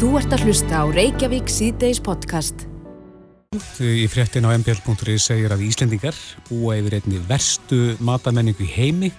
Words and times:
Þú 0.00 0.14
ert 0.16 0.32
að 0.32 0.46
hlusta 0.46 0.78
á 0.80 0.84
Reykjavík 0.88 1.50
síðdeis 1.52 1.98
podcast. 2.00 2.62
Í 3.84 4.06
fréttin 4.08 4.46
á 4.48 4.56
mbl.ri 4.56 5.18
segir 5.20 5.52
að 5.52 5.66
Íslendingar 5.66 6.16
búa 6.46 6.78
yfir 6.80 6.96
einni 6.96 7.20
verstu 7.28 7.98
matamenningu 8.00 8.64
í 8.64 8.70
heimi 8.78 9.10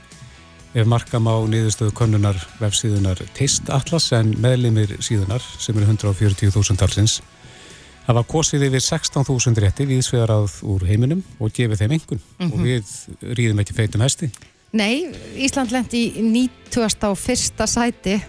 ef 0.74 0.90
markam 0.90 1.30
á 1.30 1.38
niðurstöðu 1.46 1.94
konnunar 1.94 2.42
vefsíðunar 2.58 3.22
Teist 3.38 3.70
Atlas 3.70 4.10
en 4.18 4.34
meðlimir 4.42 4.96
síðunar 5.06 5.46
sem 5.62 5.78
eru 5.78 5.86
140.000 5.86 6.82
talsins 6.82 7.20
hafa 8.10 8.26
kosið 8.26 8.72
yfir 8.72 8.82
16.000 8.82 9.62
rétti 9.62 9.86
viðsvegarað 9.94 10.64
úr 10.66 10.90
heiminum 10.90 11.22
og 11.38 11.54
gefið 11.54 11.86
þeim 11.86 11.98
engun 12.00 12.26
mm 12.26 12.42
-hmm. 12.42 12.54
og 12.58 12.66
við 12.66 13.38
rýðum 13.38 13.62
ekki 13.62 13.78
feitum 13.78 14.02
hesti. 14.02 14.34
Nei, 14.74 15.14
Ísland 15.38 15.70
lendi 15.70 16.08
í 16.10 16.26
91. 16.26 17.70
sæti 17.70 18.24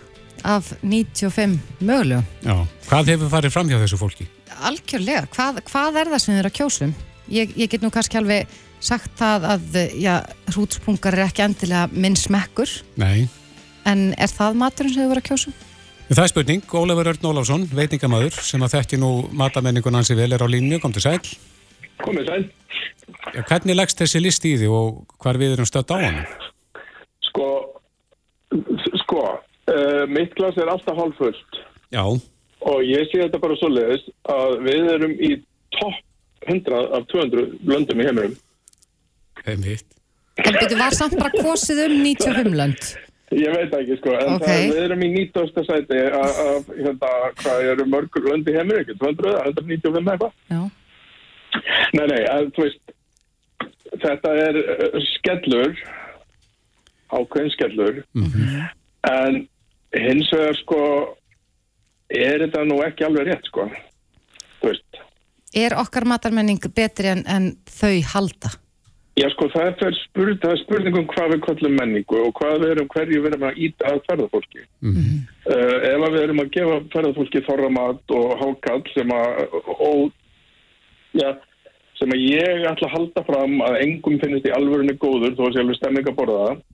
af 0.44 0.72
95 0.82 1.58
mögulegum. 1.80 2.26
Já, 2.42 2.54
hvað 2.88 3.10
hefur 3.12 3.32
farið 3.32 3.54
fram 3.54 3.70
hjá 3.70 3.78
þessu 3.80 3.98
fólki? 4.00 4.26
Algjörlega, 4.62 5.24
hvað, 5.32 5.62
hvað 5.70 5.98
er 6.02 6.12
það 6.12 6.22
sem 6.22 6.34
þið 6.34 6.42
eru 6.42 6.50
að 6.50 6.58
kjósum? 6.58 6.94
Ég, 7.32 7.56
ég 7.56 7.70
get 7.72 7.84
nú 7.84 7.90
kannski 7.94 8.18
alveg 8.20 8.54
sagt 8.82 9.12
það 9.18 9.46
að 9.54 9.76
já, 10.02 10.14
hrútspungar 10.50 11.16
er 11.16 11.28
ekki 11.28 11.44
endilega 11.44 11.86
minn 11.94 12.18
smekkur 12.18 12.70
Nei. 12.98 13.28
en 13.88 14.10
er 14.18 14.32
það 14.32 14.58
maturinn 14.58 14.94
sem 14.94 15.04
þið 15.04 15.12
voru 15.12 15.22
að 15.22 15.28
kjósa? 15.30 15.54
Það 16.12 16.24
er 16.24 16.32
spurning, 16.32 16.64
Ólafur 16.76 17.08
Örn 17.12 17.28
Ólafsson, 17.30 17.68
veitingamæður 17.72 18.40
sem 18.44 18.62
að 18.66 18.74
þekki 18.74 18.98
nú 19.00 19.12
matamenningun 19.38 19.96
hansi 19.96 20.18
vel 20.18 20.32
er 20.34 20.42
á 20.42 20.48
línu, 20.50 20.80
kom 20.82 20.92
til 20.92 21.04
sæl 21.04 21.20
Komið 22.02 22.28
sæl 22.28 22.42
ja, 23.32 23.44
Hvernig 23.46 23.78
leggst 23.78 24.02
þessi 24.02 24.20
list 24.20 24.44
í 24.50 24.56
því 24.58 24.72
og 24.74 25.16
hvar 25.22 25.38
við 25.40 25.54
erum 25.54 25.68
stödd 25.68 25.94
á 25.94 25.96
hann? 26.02 26.20
Sko 27.30 27.46
sko, 29.04 29.22
uh, 29.70 30.04
mitt 30.10 30.34
glas 30.38 30.56
er 30.58 30.70
alltaf 30.72 30.98
halvfullt 30.98 31.62
Já 31.94 32.04
og 32.62 32.78
ég 32.86 33.08
sé 33.10 33.18
þetta 33.24 33.40
bara 33.42 33.56
svo 33.58 33.68
leiðist 33.72 34.10
að 34.30 34.52
við 34.62 34.90
erum 34.94 35.14
í 35.18 35.32
topp 35.74 35.96
100 36.46 36.82
af 36.98 37.06
200 37.10 37.48
löndum 37.66 38.02
í 38.02 38.06
heiminum 38.06 38.36
Einmitt. 39.42 39.86
En 40.38 40.54
betur 40.54 40.78
var 40.78 40.94
samt 40.94 41.16
bara 41.18 41.32
kosið 41.34 41.80
um 41.88 41.96
95 42.04 42.54
lönd? 42.56 42.92
Ég 43.32 43.54
veit 43.56 43.74
ekki 43.74 43.96
sko, 43.98 44.12
en 44.12 44.34
Ok. 44.36 44.44
það, 44.44 44.62
við 44.68 44.78
erum 44.84 45.02
í 45.02 45.08
90. 45.16 45.64
sæti 45.66 45.98
af, 46.20 46.40
af 46.52 46.70
hérna, 46.76 47.10
hvað 47.40 47.68
eru 47.72 47.86
mörgur 47.88 48.26
lönd 48.28 48.48
í 48.48 48.54
heiminum, 48.56 48.82
ekki 48.84 48.96
200, 49.00 49.32
195 49.48 50.10
eitthvað? 50.12 50.34
Já. 50.52 50.62
Nei, 51.96 52.06
nei, 52.12 52.20
að, 52.32 52.50
þú 52.56 52.66
veist, 52.66 52.94
þetta 54.04 54.34
er 54.46 54.60
uh, 54.62 54.98
skellur, 55.14 55.80
ákveðin 57.12 57.54
skellur, 57.56 58.02
en 59.08 59.40
hins 59.96 60.32
vegar 60.32 60.58
sko, 60.62 60.80
er 62.12 62.46
þetta 62.46 62.64
nú 62.68 62.80
ekki 62.86 63.06
alveg 63.06 63.30
rétt 63.30 63.48
sko. 63.50 63.68
Er 65.52 65.76
okkar 65.76 66.06
matarmenning 66.08 66.62
betri 66.72 67.10
en, 67.12 67.24
en 67.28 67.52
þau 67.68 67.96
halda? 68.14 68.54
Já 69.20 69.26
sko, 69.34 69.50
það 69.52 69.82
er, 69.84 69.96
spurning, 70.06 70.38
það 70.40 70.54
er 70.54 70.60
spurning 70.62 70.94
um 70.96 71.08
hvað 71.10 71.34
við 71.34 71.40
kallum 71.44 71.74
menningu 71.76 72.20
og 72.22 72.30
hvað 72.38 72.62
við 72.62 72.70
erum, 72.72 72.86
hverju 72.94 73.18
við 73.20 73.28
erum 73.28 73.42
að 73.44 73.58
íta 73.66 73.90
að 73.90 73.98
ferðarfólki. 74.06 74.64
Mhm. 74.80 75.18
Uh, 75.44 75.76
ef 75.90 76.04
að 76.06 76.14
við 76.14 76.22
erum 76.22 76.40
að 76.40 76.52
gefa 76.54 76.78
ferðarfólki 76.94 77.42
þorramat 77.48 78.14
og 78.16 78.32
hákall 78.40 78.84
sem 78.94 79.12
að, 79.12 79.58
og, 79.74 80.14
já, 81.20 81.28
sem 82.00 82.14
að 82.16 82.24
ég 82.24 82.64
ætla 82.70 82.88
að 82.88 82.94
halda 82.96 83.24
fram 83.28 83.58
að 83.66 83.78
engum 83.82 84.16
finnist 84.22 84.48
í 84.48 84.54
alvörunni 84.56 84.96
góður 84.96 85.36
þó 85.36 85.44
að 85.44 85.52
sé 85.52 85.64
alveg 85.66 85.80
stemming 85.82 86.08
að 86.08 86.18
borða 86.22 86.40
það. 86.46 86.64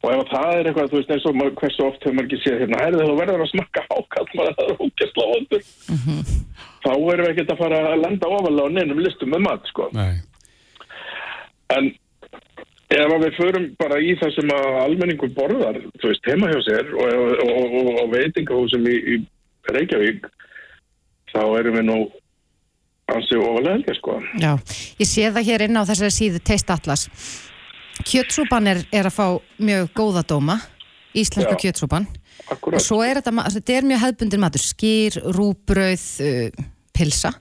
Og 0.00 0.08
ef 0.14 0.20
að 0.22 0.30
það 0.32 0.50
er 0.56 0.68
eitthvað, 0.68 0.86
þú 0.90 0.96
veist, 0.96 1.10
eins 1.12 1.24
og 1.28 1.34
maður, 1.36 1.56
hversu 1.60 1.82
oft 1.84 2.04
hefur 2.04 2.14
maður 2.16 2.28
ekki 2.30 2.38
séð 2.40 2.62
hérna, 2.62 2.78
herði 2.80 3.06
þú 3.08 3.16
verður 3.18 3.42
að 3.44 3.50
smakka 3.50 3.82
hákall, 3.90 4.28
maður 4.38 4.54
það 4.56 4.70
er 4.70 4.78
hókjastla 4.78 5.26
vondur. 5.30 5.66
Þá 6.80 6.92
erum 6.94 7.24
við 7.26 7.32
ekkert 7.34 7.52
að 7.52 7.60
fara 7.60 7.80
að 7.90 8.04
lenda 8.06 8.30
ofalega 8.36 8.64
á 8.64 8.74
neinum 8.78 9.02
listum 9.04 9.34
með 9.34 9.42
mat, 9.44 9.68
sko. 9.68 9.88
Nei. 9.92 10.14
En 11.76 11.90
ef 12.96 13.12
við 13.26 13.36
förum 13.36 13.66
bara 13.78 14.00
í 14.00 14.14
það 14.22 14.32
sem 14.38 14.54
að 14.56 14.78
almenningur 14.86 15.34
borðar, 15.36 15.82
þú 16.00 16.14
veist, 16.14 16.32
heima 16.32 16.48
hjá 16.48 16.58
sér 16.64 16.90
og, 16.96 17.12
og, 17.20 17.44
og, 17.44 17.76
og, 17.82 17.92
og 18.00 18.10
veitingahúsum 18.16 18.88
í, 18.88 18.96
í 18.96 19.20
Reykjavík, 19.70 20.26
þá 21.34 21.42
erum 21.60 21.76
við 21.76 21.86
nú 21.90 22.00
ansið 23.10 23.44
ofalega 23.44 23.76
helga, 23.76 24.00
sko. 24.00 24.16
Já, 24.40 24.52
ég 25.04 25.12
sé 25.12 25.28
það 25.28 25.52
hér 25.52 25.68
inn 25.68 25.76
á 25.76 25.84
þessari 25.84 26.16
síðu 26.16 26.40
Taste 26.40 26.72
Atlas. 26.72 27.06
Kjötsúpan 28.06 28.70
er, 28.70 28.82
er 28.92 29.08
að 29.10 29.16
fá 29.16 29.26
mjög 29.60 29.92
góða 29.96 30.24
dóma, 30.26 30.58
íslenska 31.16 31.56
Já. 31.56 31.60
kjötsúpan. 31.66 32.06
Og 32.50 32.56
Akkurat. 32.56 32.82
svo 32.82 33.02
er 33.04 33.20
þetta, 33.20 33.46
þetta 33.56 33.76
er 33.76 33.88
mjög 33.90 34.02
hefbundin 34.04 34.42
matur, 34.42 34.64
skýr, 34.64 35.20
rúbrauð, 35.36 36.06
uh, 36.24 36.66
pilsa. 36.96 37.34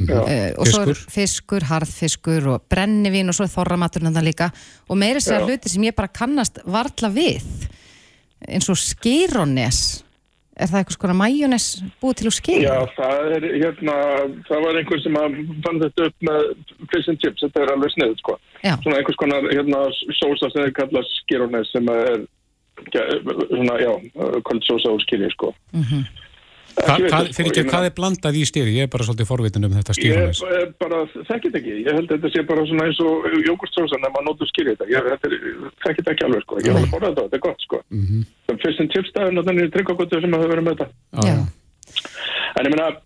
Já. 0.00 0.20
Uh, 0.22 0.50
og 0.60 0.68
svo 0.70 0.82
er 0.84 0.92
Fiskur. 0.94 1.10
fiskur, 1.10 1.64
harðfiskur 1.66 2.46
og 2.52 2.68
brennivín 2.70 3.28
og 3.28 3.34
svo 3.34 3.44
er 3.48 3.50
þorramaturinn 3.52 4.12
þetta 4.12 4.22
líka 4.22 4.46
og 4.88 5.00
meiri 5.00 5.20
segja 5.20 5.40
Já. 5.42 5.48
hluti 5.48 5.72
sem 5.72 5.82
ég 5.88 5.96
bara 5.98 6.12
kannast 6.14 6.60
varla 6.64 7.10
við 7.10 7.42
eins 8.46 8.70
og 8.70 8.78
skýrones 8.78 9.80
er 10.60 10.70
það 10.70 10.80
eitthvað 10.80 10.96
skona 10.96 11.16
majónes 11.18 11.66
búið 12.02 12.16
til 12.20 12.28
úr 12.30 12.36
skýr? 12.36 12.64
Já, 12.66 12.76
það 12.96 13.34
er 13.36 13.46
hérna, 13.48 13.96
það 14.48 14.64
var 14.66 14.80
einhver 14.80 15.02
sem 15.04 15.18
að 15.20 15.38
fann 15.66 15.82
þetta 15.84 16.08
upp 16.10 16.26
með 16.28 16.48
fish 16.92 17.12
and 17.12 17.22
chips, 17.22 17.44
þetta 17.46 17.64
er 17.64 17.74
alveg 17.74 17.94
snið, 17.96 18.16
sko. 18.22 18.38
Já. 18.60 18.74
Svona 18.84 19.00
einhvers 19.00 19.20
konar, 19.20 19.50
hérna, 19.50 19.84
sósa 20.20 20.50
sem 20.50 20.64
þeir 20.64 20.74
kallast 20.78 21.20
skýrónes 21.24 21.74
sem 21.74 21.92
er, 21.94 22.24
ja, 22.94 23.06
svona, 23.50 23.78
já, 23.82 23.92
kvöld 24.48 24.66
sósa 24.68 24.96
úr 24.96 25.06
skýri, 25.06 25.30
sko. 25.36 25.54
Hva, 25.74 25.80
Ekki 25.80 26.29
veit 26.80 27.10
hvað, 27.10 27.24
ég, 27.24 27.30
sko, 27.30 27.36
fyrir 27.36 27.50
ekki, 27.50 27.60
ég 27.60 27.70
hvað 27.70 27.86
er 27.88 27.94
blandað 27.98 28.38
í 28.40 28.44
stýri? 28.48 28.74
Ég 28.76 28.88
er 28.88 28.92
bara 28.92 29.06
svolítið 29.08 29.30
forvitin 29.30 29.66
um 29.68 29.76
þetta 29.76 29.94
Ég 29.94 30.00
stýrunis. 30.00 30.42
er 30.60 30.72
bara, 30.80 31.02
þekkit 31.30 31.60
ekki, 31.60 31.76
ég 31.84 31.98
held 31.98 32.08
að 32.08 32.16
þetta 32.16 32.32
sé 32.34 32.46
bara 32.50 32.66
svona 32.70 32.88
eins 32.88 33.02
og 33.04 33.28
jógurtsósa 33.46 33.98
en 33.98 34.06
maður 34.06 34.26
nótur 34.30 34.50
skýri 34.50 34.74
þetta, 34.74 34.90
ég 34.90 35.10
er, 35.10 35.38
þekkit 35.86 36.10
ekki 36.14 36.26
alveg 36.28 36.42
sko, 36.46 36.60
ég 36.60 36.70
er 36.70 36.80
alveg 36.80 36.94
borðað 36.94 37.14
þetta, 37.14 37.28
þetta 37.28 37.40
er 37.40 37.46
gott 37.46 37.66
sko. 37.66 37.82
Mm. 37.90 38.06
-hmm. 38.08 38.58
Fyrst 38.64 38.80
en 38.80 38.92
chipstæðin 38.94 39.40
og 39.40 39.46
þannig 39.46 39.68
er 39.68 39.74
tryggagóttu 39.76 40.20
sem 40.20 40.34
hefur 40.36 40.52
verið 40.54 40.66
með 40.66 40.80
þetta. 40.80 40.88
Já. 41.24 41.38
En 42.60 42.66
ég 42.66 43.00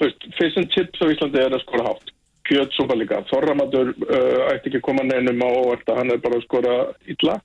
veist, 0.00 0.26
fish 0.38 0.58
and 0.58 0.70
chips 0.74 1.02
á 1.02 1.06
Íslandi 1.12 1.42
er 1.42 1.54
að 1.54 1.62
skora 1.64 1.86
hátt. 1.90 2.12
Kjötsúpa 2.48 2.96
líka, 2.98 3.20
þorramatur 3.30 3.92
uh, 3.92 4.48
ætti 4.50 4.70
ekki 4.70 4.80
að 4.80 4.86
koma 4.88 5.04
neinum 5.06 5.42
á 5.44 5.48
óvart 5.60 5.90
að 5.92 6.00
hann 6.00 6.14
er 6.14 6.22
bara 6.24 6.40
að 6.40 6.46
skora 6.46 6.76
illa. 7.12 7.36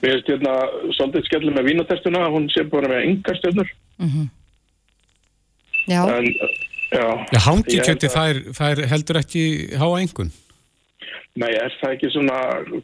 Við 0.00 0.16
veist 0.16 0.30
hérna, 0.32 0.54
svolítið 0.96 1.28
skellum 1.28 1.58
með 1.58 1.68
vínatestuna, 1.70 2.24
hún 2.32 2.48
sé 2.52 2.64
bara 2.68 2.90
með 2.90 3.04
engar 3.10 3.38
stjörnur. 3.38 3.70
Já. 5.88 6.02
En, 6.16 6.24
já. 6.94 7.06
Já, 7.32 7.38
hangi 7.48 7.76
Ég 7.76 7.84
held 7.84 7.88
kjöti, 7.88 8.08
að- 8.08 8.14
það 8.16 8.28
er, 8.34 8.38
það 8.58 8.70
er 8.78 8.86
heldur 8.92 9.16
ekki 9.20 9.44
háa 9.80 10.00
engun. 10.00 10.30
Nei, 11.36 11.50
er 11.50 11.72
það 11.80 11.92
ekki 11.96 12.08
svona, 12.14 12.36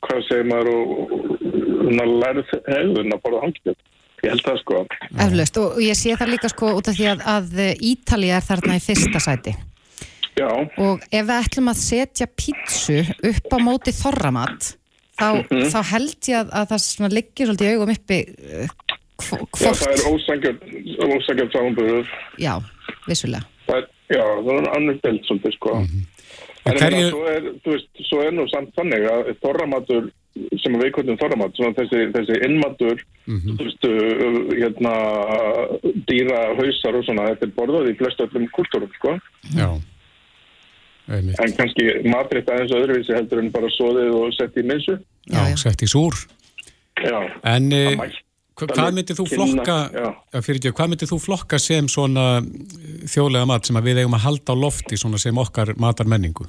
hvað 0.02 0.20
segir 0.26 0.48
maður, 0.50 0.70
og, 0.74 0.88
og, 1.14 1.20
svona 1.86 2.06
lærð 2.22 2.48
hegðun 2.66 3.14
að 3.14 3.20
borða 3.24 3.42
hangkjöt? 3.44 3.78
Ég 4.24 4.30
held 4.34 4.42
það 4.44 4.58
sko. 4.60 4.80
Eflaust 5.24 5.56
og 5.62 5.78
ég 5.80 5.96
sé 5.96 6.16
það 6.18 6.32
líka 6.34 6.48
sko 6.52 6.72
út 6.76 6.88
af 6.90 6.96
því 6.98 7.06
að, 7.14 7.22
að 7.24 7.60
Ítalía 7.92 8.36
er 8.36 8.44
þarna 8.44 8.76
í 8.76 8.82
fyrsta 8.84 9.22
sæti 9.22 9.54
Já, 10.36 10.48
og 10.76 11.00
ef 11.10 11.24
við 11.26 11.32
ætlum 11.36 11.70
að 11.72 11.78
setja 11.80 12.26
pítsu 12.28 12.98
upp 13.30 13.48
á 13.54 13.58
móti 13.64 13.92
þorramat 13.96 14.74
þá, 15.16 15.26
Mhm. 15.40 15.64
þá 15.72 15.80
held 15.94 16.28
ég 16.28 16.36
að, 16.42 16.52
að 16.52 16.68
það 16.70 16.82
svona 16.84 17.10
liggir 17.16 17.48
svolítið 17.48 17.70
í 17.70 17.72
augum 17.74 17.94
uppi 17.94 18.18
uh, 18.28 18.68
hvo- 19.24 19.48
já 19.60 19.70
það 19.72 19.88
er 19.88 20.04
hvort, 20.04 21.16
ósangjörn 21.16 21.52
samanbúður. 21.56 22.06
já, 22.38 22.54
vissulega 23.10 23.44
Það 23.66 23.84
já, 24.10 24.24
það 24.46 24.54
er 24.60 24.70
annars 24.76 25.02
delt 25.04 25.26
svolítið 25.28 25.52
sko. 25.58 25.74
En 25.80 25.84
ég 25.84 26.80
Mhm. 26.80 26.80
Hverju- 26.80 27.10
svo 27.10 27.20
er, 27.30 27.42
þú 27.64 27.70
veist, 27.72 27.88
svo 28.08 28.18
er 28.26 28.32
nú 28.36 28.44
samt 28.50 28.74
þannig 28.76 29.04
að 29.10 29.28
þorramatur 29.42 30.10
sem 30.62 30.74
við 30.78 30.90
kvöldum 30.94 31.16
þorramat, 31.18 31.54
svona 31.56 31.74
þessi, 31.78 32.00
þessi 32.14 32.36
innmatur, 32.46 32.98
Mhm. 33.26 33.54
þú 33.56 33.64
veist, 33.66 33.86
uh, 33.88 34.52
hérna, 34.60 34.92
dýra 36.10 36.40
hausar 36.58 36.94
og 36.98 37.04
svona, 37.06 37.24
þetta 37.32 37.46
er 37.48 37.54
borðað 37.56 37.88
í 37.90 37.96
flestu 37.98 38.26
öllum 38.28 38.46
kultúrum, 38.54 38.90
sko. 38.98 39.16
Já. 39.56 39.70
Einmitt. 41.10 41.40
En 41.42 41.52
kannski 41.58 41.86
matritt 42.06 42.46
aðeins 42.52 42.74
öðruvísi 42.76 43.14
heldur 43.16 43.40
en 43.42 43.50
bara 43.50 43.66
soðið 43.74 44.12
og 44.20 44.34
sett 44.36 44.54
í 44.60 44.62
minsu. 44.66 44.98
Já, 45.26 45.42
já. 45.50 45.56
sett 45.58 45.82
í 45.82 45.88
súr. 45.90 46.14
Já, 47.00 47.16
En 47.42 47.70
það 47.70 47.72
eh, 47.72 47.96
mætti 47.96 47.96
hva- 47.96 48.29
hvað 48.68 48.94
myndir 48.94 49.16
þú 49.16 49.24
kynna- 49.30 49.46
flokka, 49.54 49.76
já. 49.94 50.08
já, 50.34 50.40
fyrir 50.44 50.58
ekki, 50.60 50.72
hvað 50.76 50.88
myndir 50.92 51.08
þú 51.10 51.18
flokka 51.24 51.58
sem 51.58 51.88
svona 51.88 52.24
eh, 52.38 53.06
þjóðlega 53.08 53.46
mat 53.46 53.64
sem 53.66 53.76
að 53.76 53.84
við 53.90 53.98
eigum 54.02 54.14
að 54.18 54.24
halda 54.26 54.52
á 54.52 54.62
lofti 54.64 54.96
svona 55.00 55.18
sem 55.18 55.38
okkar 55.38 55.74
matar 55.78 56.06
menningu? 56.06 56.46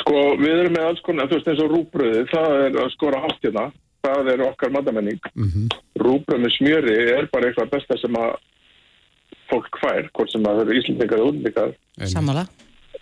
Sko, 0.00 0.14
við 0.38 0.52
erum 0.60 0.74
með 0.76 0.86
alls 0.90 1.00
konar, 1.06 1.28
þú 1.30 1.38
veist 1.38 1.48
eins 1.50 1.62
og 1.64 1.70
rúbröði, 1.72 2.26
það 2.30 2.50
er 2.66 2.76
að 2.82 2.90
skora 2.94 3.22
hátt 3.24 3.40
hérna, 3.46 3.64
það 4.06 4.28
er 4.34 4.44
okkar 4.50 4.70
matamenning. 4.74 5.20
Mm 5.34 5.46
Mhm. 5.48 5.68
Rúbröð 5.98 6.40
með 6.44 6.52
smjöri 6.58 6.96
er 7.18 7.26
bara 7.32 7.48
eitthvað 7.48 7.70
besta 7.72 7.96
sem 7.98 8.12
að 8.14 8.36
fólk 9.50 9.78
fær, 9.80 10.08
hvort 10.12 10.30
sem 10.30 10.42
að 10.44 10.56
það 10.58 10.62
eru 10.66 10.78
íslendingar 10.80 11.20
og 11.20 11.28
útlendingar. 11.32 11.74
sammála 12.04 12.46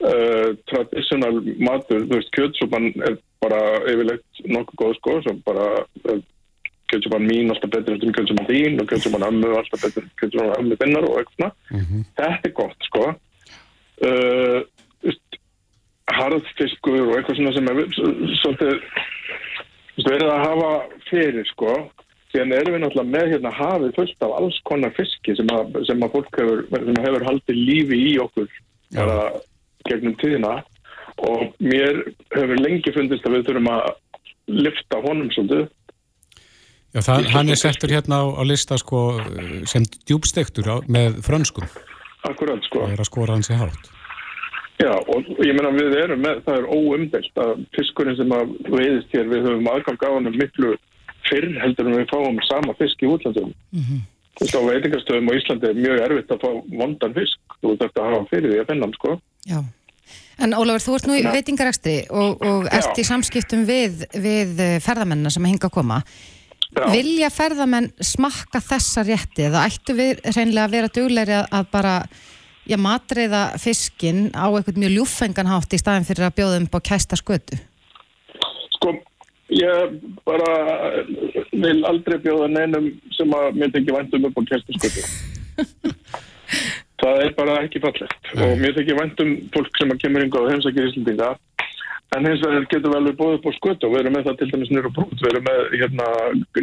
Uh, 0.05 0.53
traditional 0.69 1.39
matur, 1.63 2.03
þú 2.05 2.17
veist, 2.19 2.31
kjötsúpan 2.35 2.89
er 3.07 3.15
bara 3.41 3.61
yfirleitt 3.89 4.41
nokkuð 4.45 4.77
góð 4.81 4.95
sko, 4.99 5.23
sem 5.23 5.39
bara 5.47 5.67
uh, 6.11 6.19
kjöldsupan 6.93 7.27
mín 7.27 7.51
alltaf 7.53 7.71
betur 7.71 7.97
en 7.97 8.15
kjöldsupan 8.17 8.49
þín 8.51 8.81
og 8.81 8.89
kjöldsupan 8.91 9.27
ömmu 9.29 9.51
alltaf 9.59 9.83
betur 9.85 10.05
en 10.05 10.15
kjöldsupan 10.21 10.55
ömmu 10.61 10.79
þinnar 10.83 11.09
og 11.09 11.19
eitthvað 11.21 11.53
mm 11.71 11.81
-hmm. 11.81 12.07
þetta 12.21 12.49
er 12.49 12.57
gott 12.61 12.89
sko. 12.89 13.05
Uh, 14.05 14.61
harðfiskur 16.13 17.03
og 17.09 17.17
eitthvað 17.17 17.39
svona 17.39 17.53
sem 17.55 17.69
er 17.71 17.79
svolítið 18.41 18.75
verið 20.05 20.31
að 20.31 20.45
hafa 20.45 20.71
fyrir 21.09 21.49
sko. 21.53 21.75
Síðan 22.33 22.55
erum 22.57 22.75
við 22.75 22.83
náttúrulega 22.83 23.15
með 23.15 23.33
hérna 23.33 23.53
hafið 23.55 23.97
fullt 23.99 24.27
af 24.27 24.37
alls 24.41 24.61
konar 24.69 24.95
fiski 24.97 25.37
sem 25.39 25.51
að, 25.55 25.77
sem 25.87 26.03
að 26.03 26.17
fólk 26.17 26.39
hefur, 26.41 26.65
sem 26.75 27.03
hefur 27.07 27.27
haldið 27.29 27.61
lífi 27.69 28.01
í 28.11 28.15
okkur 28.25 28.49
bara 28.97 29.19
gegnum 29.89 30.17
tíðina. 30.19 30.55
Og 31.25 31.55
mér 31.63 32.03
hefur 32.35 32.59
lengi 32.59 32.95
fundist 32.95 33.27
að 33.29 33.37
við 33.37 33.47
þurfum 33.49 33.71
að 33.71 33.85
lifta 34.51 35.01
honum 35.07 35.31
svolítið 35.33 35.69
Já, 36.95 37.01
það, 37.03 37.27
hann 37.35 37.51
er 37.51 37.59
settur 37.59 37.91
hérna 37.91 38.21
á, 38.23 38.25
á 38.39 38.43
lista 38.47 38.79
sko, 38.79 39.01
sem 39.67 39.83
djúbstektur 40.07 40.69
á, 40.71 40.77
með 40.87 41.19
frönskum. 41.27 41.67
Akkurat, 42.23 42.63
sko. 42.69 42.85
Það 42.85 42.95
er 42.95 43.03
að 43.03 43.09
skora 43.09 43.35
hans 43.35 43.51
í 43.51 43.59
hátt. 43.59 43.91
Já, 44.79 44.93
og 44.95 45.27
ég 45.43 45.55
menna 45.55 45.73
við 45.75 45.97
erum 45.99 46.23
með, 46.23 46.41
það 46.47 46.61
er 46.61 46.69
óumdelt 46.71 47.41
að 47.43 47.53
fiskurinn 47.75 48.19
sem 48.19 48.35
að 48.35 48.55
veiðist 48.71 49.15
hér, 49.15 49.29
við 49.31 49.47
höfum 49.49 49.71
aðgang 49.71 50.07
á 50.07 50.11
hann 50.15 50.31
miklu 50.35 50.75
fyrr 51.27 51.49
heldur 51.63 51.91
en 51.91 51.97
við 51.99 52.11
fáum 52.11 52.39
sama 52.47 52.75
fisk 52.79 53.03
í 53.03 53.11
útlandum. 53.11 53.51
Mm 53.75 53.85
-hmm. 53.87 54.03
Þú 54.35 54.45
veist, 54.45 54.59
á 54.59 54.63
veitingastöðum 54.67 55.31
á 55.31 55.33
Íslandi 55.39 55.69
er 55.71 55.79
mjög 55.79 56.05
erfitt 56.05 56.31
að 56.35 56.43
fá 56.43 56.51
vondan 56.79 57.15
fisk. 57.15 57.39
Þú 57.61 57.71
veist, 57.71 57.83
þetta 57.83 58.07
hafa 58.07 58.29
fyrir 58.31 58.51
því 58.51 58.61
að 58.61 58.71
finna 58.71 58.87
hann, 58.87 58.95
sko. 58.99 59.19
Já. 59.47 59.59
En 60.39 60.55
Ólafur, 60.55 60.83
þú 60.87 60.95
ert 60.95 61.07
nú 61.07 61.15
í 61.19 61.27
veitingarækstri 61.27 61.97
og, 62.11 62.43
og 62.43 62.67
ert 62.67 62.99
í 62.99 63.05
samskiptum 63.07 63.63
við, 63.67 64.07
við 64.15 64.59
ferðamennina 64.83 65.31
sem 65.31 65.45
hinga 65.45 65.71
að 65.71 65.77
koma. 65.79 66.03
Já. 66.03 66.34
Vilja 66.75 67.31
ferðamenn 67.31 67.91
smakka 68.03 68.61
þessa 68.63 69.05
rétti 69.07 69.47
eða 69.49 69.67
ættu 69.69 69.95
við 69.97 70.23
reynilega 70.27 70.65
að 70.67 70.75
vera 70.75 70.93
dugleiri 70.99 71.37
að 71.43 71.69
bara 71.73 71.95
já, 72.67 72.77
matriða 72.81 73.45
fiskin 73.63 74.29
á 74.35 74.51
eitthvað 74.51 74.81
mjög 74.83 74.97
ljúfenganhátt 74.99 75.77
í 75.77 75.81
staðin 75.81 76.09
fyrir 76.09 76.29
að 76.29 76.37
bjóða 76.41 76.61
um 76.63 76.69
á 76.75 76.81
kæsta 76.91 77.19
skötu? 77.21 77.59
Sko, 78.77 78.95
ég 79.55 79.97
bara 80.27 80.51
vil 81.53 81.79
aldrei 81.89 82.19
bjóða 82.25 82.51
neinum 82.53 82.91
sem 83.17 83.39
að 83.39 83.61
mér 83.61 83.75
tekja 83.75 83.99
vandum 83.99 84.29
upp 84.31 84.41
á 84.41 84.43
kæsta 84.51 84.79
skötu. 84.79 85.07
Það 87.05 87.21
er 87.21 87.33
bara 87.37 87.57
ekki 87.65 87.81
fallegt 87.83 88.29
og 88.39 88.53
mér 88.61 88.77
tekja 88.77 88.97
vandum 88.97 89.35
fólk 89.55 89.81
sem 89.81 89.91
að 89.93 90.01
kemur 90.05 90.25
yngur 90.25 90.47
á 90.47 90.51
heimsækir 90.53 90.89
Íslandinga 90.89 91.35
En 92.15 92.27
hins 92.29 92.43
vegar 92.45 92.67
getur 92.71 92.93
við 92.93 92.99
alveg 93.01 93.17
bóðið 93.19 93.39
upp 93.39 93.49
á 93.51 93.53
skötu 93.57 93.89
og 93.89 93.95
við 93.95 94.01
erum 94.03 94.15
með 94.15 94.29
það 94.29 94.37
til 94.41 94.51
dæmis 94.53 94.71
nýra 94.71 94.93
brútt. 94.95 95.23
Við 95.23 95.31
erum 95.33 95.49
með 95.49 95.61
hérna, 95.81 96.07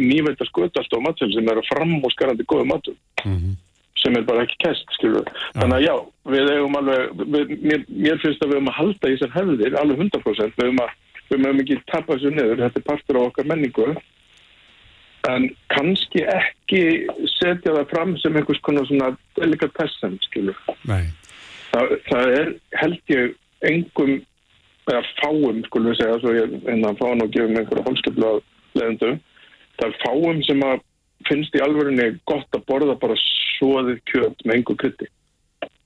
nýveita 0.00 0.48
skötu 0.48 0.80
alltaf 0.80 1.02
á 1.02 1.06
matsel 1.06 1.28
sem 1.34 1.50
eru 1.52 1.64
fram 1.68 1.92
og 1.98 2.14
skarandi 2.14 2.46
góðu 2.48 2.68
matur 2.70 2.96
mm 3.24 3.36
-hmm. 3.36 3.54
sem 4.02 4.16
er 4.16 4.24
bara 4.30 4.44
ekki 4.46 4.56
kæst, 4.64 4.96
við. 5.02 5.18
Ja. 5.18 5.60
Þannig 5.60 5.76
að 5.76 5.86
já, 5.88 5.94
við 6.32 6.52
eigum 6.54 6.78
alveg, 6.80 7.02
við, 7.34 7.52
mér, 7.68 7.84
mér 7.88 8.22
finnst 8.22 8.42
að 8.42 8.48
við 8.48 8.56
eigum 8.56 8.72
að 8.72 8.80
halda 8.80 9.08
í 9.08 9.12
þessar 9.12 9.36
hefðir 9.36 9.78
alveg 9.82 9.98
100%. 9.98 10.56
Við 10.56 10.64
eigum 10.64 10.84
að, 10.86 10.90
við 11.28 11.46
eigum 11.46 11.60
ekki 11.60 11.80
tappa 11.92 12.14
þessu 12.14 12.30
niður, 12.30 12.64
þetta 12.64 12.80
er 12.80 12.88
partur 12.90 13.18
á 13.20 13.22
okkar 13.26 13.46
menningu. 13.46 13.88
En 15.28 15.42
kannski 15.68 16.24
ekki 16.26 17.06
setja 17.38 17.76
það 17.76 17.90
fram 17.92 18.16
sem 18.18 18.36
einhvers 18.36 18.60
konar 18.60 18.86
svona 18.86 19.16
delikatessan, 19.38 20.18
skilur 20.26 20.56
við. 20.82 21.12
Það, 21.72 21.86
það 22.08 22.26
er 22.40 22.48
held 22.80 23.02
ég 23.08 23.34
engum 23.62 24.22
eða 24.90 25.02
fáum, 25.20 25.60
skulum 25.66 25.92
við 25.92 26.00
segja, 26.00 26.20
svo 26.20 26.32
ég 26.34 26.56
að 26.72 26.98
fáum 27.00 27.24
og 27.24 27.34
gefum 27.34 27.58
einhverja 27.58 27.86
holskepla 27.86 28.32
leðendu, 28.78 29.12
það 29.78 29.88
er 29.88 30.00
fáum 30.02 30.42
sem 30.46 30.64
að 30.66 30.82
finnst 31.28 31.56
í 31.56 31.62
alverðinni 31.62 32.18
gott 32.28 32.56
að 32.56 32.64
borða 32.70 32.96
bara 32.98 33.18
svoðið 33.22 34.00
kjöld 34.10 34.44
með 34.44 34.56
einhver 34.56 34.78
krytti. 34.82 35.08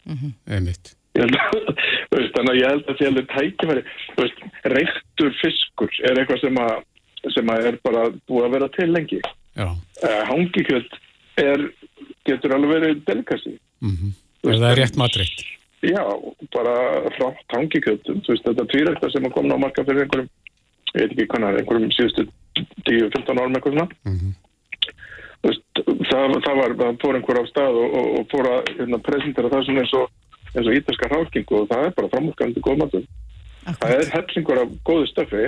Mm 0.07 0.19
-hmm. 0.21 0.33
Einmitt. 0.55 0.95
Þannig 2.37 2.51
að 2.51 2.59
ég 2.61 2.71
held 2.71 2.89
að 2.91 2.99
því 2.99 3.07
að 3.07 3.17
það 3.17 3.31
tækifæri, 3.33 3.83
reyktur 4.77 5.33
fiskur 5.41 5.99
er 6.05 6.21
eitthvað 6.21 6.43
sem 6.45 6.61
að, 6.61 6.75
sem 7.35 7.53
að 7.53 7.69
er 7.71 7.79
bara 7.85 8.05
búið 8.29 8.47
að 8.47 8.55
vera 8.57 8.69
til 8.77 8.89
lengi. 8.93 9.21
Uh, 9.57 10.23
Hangikjöld 10.29 10.99
er, 11.41 11.69
getur 12.29 12.57
alveg 12.57 12.75
verið 12.77 13.05
delikassi. 13.09 13.57
Mm 13.81 13.97
-hmm. 13.97 14.13
Er 14.47 14.61
það 14.63 14.77
rétt 14.79 14.97
matreitt? 15.01 15.45
Já, 15.85 16.03
bara 16.55 16.75
frátt 17.19 17.53
hangikjöldum, 17.53 18.23
þú 18.25 18.33
veist 18.33 18.47
þetta 18.49 18.65
tvírækta 18.73 19.11
sem 19.13 19.27
að 19.29 19.35
koma 19.37 19.59
á 19.61 19.65
marka 19.65 19.85
fyrir 19.85 20.07
einhverjum, 20.07 20.29
ég 20.95 21.03
veit 21.03 21.13
ekki 21.13 21.27
hvernig, 21.33 21.59
einhverjum 21.61 21.93
síðustu 21.93 22.25
10-15 22.89 23.41
árum 23.43 23.59
eitthvað 23.59 23.75
svona. 23.77 23.89
Mm 24.09 24.17
-hmm. 24.17 24.33
veist, 25.45 25.65
það, 26.11 26.37
það 26.47 26.57
var, 26.61 26.77
það 26.81 27.01
fór 27.03 27.19
einhver 27.19 27.41
á 27.41 27.45
stað 27.51 27.81
og, 27.83 27.99
og, 27.99 28.07
og 28.21 28.25
fór 28.33 28.49
að 28.55 28.73
hérna, 28.79 28.99
presentera 29.09 29.53
það 29.53 29.65
svona 29.67 29.85
eins 29.85 29.95
og, 30.01 30.07
eins 30.55 30.67
og 30.67 30.79
ítalska 30.79 31.11
hálkingu 31.13 31.61
og 31.61 31.69
það 31.69 31.85
er 31.85 31.97
bara 31.99 32.13
framhaldgandi 32.15 32.65
góð 32.65 32.79
matur. 32.81 33.05
Það 33.67 33.95
er 33.99 34.13
hellingur 34.15 34.63
af 34.63 34.69
góðu 34.89 35.07
stöfi, 35.11 35.45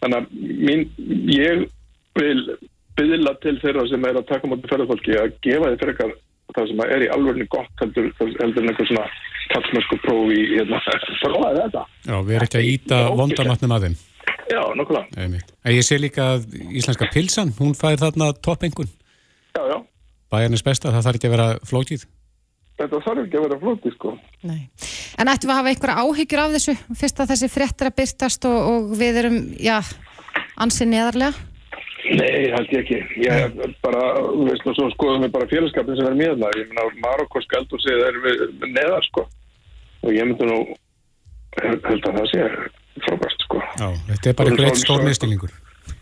þannig 0.00 0.16
að 0.18 0.26
mín, 0.66 0.82
ég 1.30 1.68
vil 2.18 2.42
byðla 2.98 3.36
til 3.40 3.56
þeirra 3.62 3.86
sem 3.88 4.04
er 4.04 4.18
að 4.18 4.28
taka 4.32 4.50
mútið 4.50 4.72
ferðarfólki 4.72 5.16
að 5.16 5.32
gefa 5.46 5.70
þið 5.70 5.80
frekar 6.50 6.66
það 6.66 6.70
sem 6.70 6.84
er 6.86 7.04
í 7.04 7.08
alveg 7.14 7.48
gott 7.50 7.82
heldur, 7.82 8.10
heldur 8.18 8.62
en 8.64 8.70
einhver 8.70 8.88
svona 8.88 9.06
kallmösku 9.50 9.98
prófi 10.04 10.36
í 10.36 10.46
hérna, 10.54 10.78
prófaði 11.22 11.64
þetta. 11.64 11.84
Já, 12.06 12.16
við 12.22 12.36
erum 12.36 12.46
ekki 12.46 12.60
að 12.60 12.70
íta 12.70 13.00
vondamatnum 13.18 13.74
að 13.74 13.86
þeim. 13.86 13.98
Já, 14.50 14.62
nokkulega. 14.74 15.26
En 15.64 15.74
ég 15.74 15.84
sé 15.86 15.98
líka 15.98 16.36
að 16.36 16.56
íslenska 16.70 17.10
pilsan, 17.12 17.52
hún 17.58 17.74
fær 17.78 17.98
þarna 18.00 18.32
toppengun. 18.42 18.90
Já, 19.56 19.62
já. 19.70 19.76
Bæjarnis 20.30 20.64
besta, 20.66 20.90
það 20.90 21.06
þarf 21.06 21.20
ekki 21.20 21.28
að 21.28 21.36
vera 21.36 21.48
flótið. 21.66 22.06
Þetta 22.80 23.02
þarf 23.04 23.24
ekki 23.24 23.38
að 23.38 23.46
vera 23.46 23.60
flótið, 23.60 23.94
sko. 23.98 24.14
Nei. 24.46 24.60
En 25.20 25.30
ættum 25.30 25.50
við 25.50 25.54
að 25.54 25.60
hafa 25.60 25.72
einhverja 25.74 26.04
áhyggjur 26.04 26.42
af 26.44 26.54
þessu, 26.56 26.76
fyrst 27.02 27.22
að 27.22 27.32
þessi 27.34 27.50
frettir 27.50 27.90
að 27.90 27.96
byrtast 27.98 28.46
og, 28.48 28.58
og 28.70 28.92
við 28.98 29.20
erum, 29.22 29.40
já, 29.60 29.76
ansið 30.62 30.92
neðarlega? 30.94 31.49
Nei, 32.00 32.48
held 32.54 32.70
ég 32.72 32.80
ekki. 32.80 32.98
Ég 33.20 33.56
bara, 33.84 34.02
veist 34.46 34.64
þú, 34.64 34.72
svo 34.76 34.86
skoðum 34.94 35.26
við 35.26 35.32
bara 35.34 35.48
félagskapin 35.50 35.98
sem 35.98 36.08
er 36.08 36.16
mjög 36.18 36.38
það. 36.40 36.58
Ég 36.60 36.70
meina, 36.70 36.86
Marokkosk 37.04 37.56
eldur 37.58 37.82
segið 37.82 38.04
það 38.04 38.30
er 38.30 38.70
neðar, 38.76 39.08
sko. 39.08 39.26
Og 40.00 40.14
ég 40.16 40.28
myndi 40.30 40.48
nú, 40.48 40.60
held 41.60 42.08
að 42.08 42.16
það 42.16 42.30
sé 42.32 42.46
frábært, 43.04 43.44
sko. 43.44 43.60
Já, 43.60 43.88
þetta 44.08 44.32
er 44.32 44.38
bara 44.40 44.56
greitt 44.56 44.80
stór 44.80 45.04
mistilingur. 45.04 45.52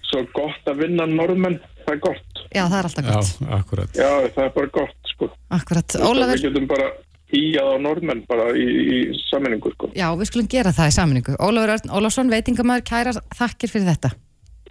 Svo 0.08 0.22
gott 0.36 0.70
að 0.70 0.84
vinna 0.84 1.08
norðmenn, 1.10 1.58
það 1.82 1.92
er 1.96 2.00
gott. 2.06 2.44
Já, 2.54 2.62
það 2.62 2.78
er 2.78 2.88
alltaf 2.88 3.08
gott. 3.08 3.34
Já, 3.34 3.50
akkurat. 3.58 3.98
Já, 3.98 4.10
það 4.36 4.46
er 4.46 4.54
bara 4.54 4.72
gott, 4.78 5.12
sko. 5.12 5.30
Akkurat. 5.58 5.98
Ólafur... 5.98 6.38
Við 6.38 6.46
getum 6.46 6.70
bara 6.70 6.86
íjað 7.36 7.74
á 7.74 7.76
norðmenn 7.84 8.22
bara 8.30 8.46
í, 8.56 8.68
í 8.68 9.02
saminningu, 9.26 9.74
sko. 9.74 9.90
Já, 9.98 10.06
við 10.16 10.30
skulum 10.30 10.48
gera 10.54 10.72
það 10.78 10.94
í 10.94 10.96
saminningu. 10.96 11.36
Ólafur 11.42 11.74
Örn 11.74 11.92
Ólafsson, 11.98 12.32
veitingamæður, 12.32 12.86
kæra 12.88 13.18
þakkir 13.36 13.74
fyrir 13.74 13.92
þetta. 13.92 14.14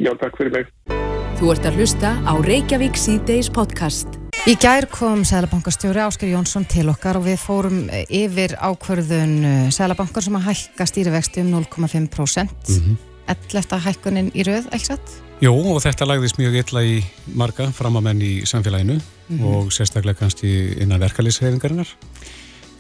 Já, 0.02 0.12
takk 0.18 0.42
fyrir 0.42 0.58
mig. 0.58 1.17
Þú 1.38 1.52
ert 1.54 1.68
að 1.70 1.76
hlusta 1.78 2.12
á 2.26 2.34
Reykjavík 2.42 2.96
C-Days 2.98 3.52
podcast. 3.54 4.16
Í 4.50 4.56
gær 4.58 4.88
kom 4.90 5.22
Sælabankastjóri 5.22 6.02
Ásker 6.02 6.32
Jónsson 6.32 6.64
til 6.66 6.88
okkar 6.90 7.20
og 7.20 7.28
við 7.28 7.38
fórum 7.38 7.84
yfir 7.94 8.56
ákverðun 8.58 9.36
uh, 9.46 9.68
Sælabankar 9.70 10.26
sem 10.26 10.40
að 10.40 10.48
hækka 10.48 10.88
stýrivexti 10.90 11.44
um 11.44 11.52
0,5%. 11.60 12.50
Mm 12.50 12.82
-hmm. 12.82 12.98
11. 13.54 13.80
hækkunin 13.86 14.32
í 14.34 14.48
rauð, 14.50 14.66
ekki 14.74 14.90
satt? 14.90 15.14
Jú, 15.40 15.54
og 15.54 15.78
þetta 15.86 16.10
lagðist 16.10 16.42
mjög 16.42 16.58
illa 16.64 16.82
í 16.82 17.06
marga 17.36 17.70
framamenn 17.70 18.22
í 18.22 18.42
samfélaginu 18.42 18.98
mm 18.98 19.38
-hmm. 19.38 19.46
og 19.46 19.72
sérstaklega 19.72 20.18
kannski 20.18 20.82
innan 20.82 21.02
verkalýshefingarinnar. 21.02 21.88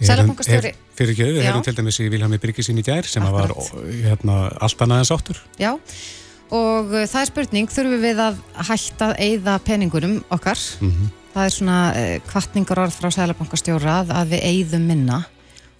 Sælabankastjóri... 0.02 0.74
Fyrir 0.98 1.12
ekki, 1.12 1.24
við 1.24 1.44
hefum 1.46 1.62
til 1.62 1.78
dæmis 1.78 2.00
í 2.00 2.10
Vilhelmi 2.10 2.38
Byrkisín 2.38 2.80
í 2.80 2.84
gær 2.84 3.06
sem 3.06 3.22
var 3.24 3.54
hérna, 4.02 4.50
allt 4.60 4.82
annaðins 4.82 5.12
áttur. 5.12 5.38
Já, 5.60 5.74
og 5.74 5.82
uh, 6.56 7.06
það 7.06 7.22
er 7.22 7.30
spurning, 7.30 7.72
þurfum 7.72 8.04
við 8.04 8.22
að 8.24 8.38
hætta 8.70 9.10
að 9.12 9.22
eigða 9.25 9.58
peningunum 9.66 10.20
okkar? 10.34 10.60
Mm 10.82 10.92
-hmm. 10.92 11.10
það 11.34 11.46
er 11.46 11.56
svona 11.56 11.80
kvartningar 12.27 12.80
orð 12.84 12.96
frá 12.96 13.12
Sælabankastjóra 13.12 14.00
að 14.08 14.30
við 14.36 14.46
eigðum 14.51 14.88
minna. 14.88 15.24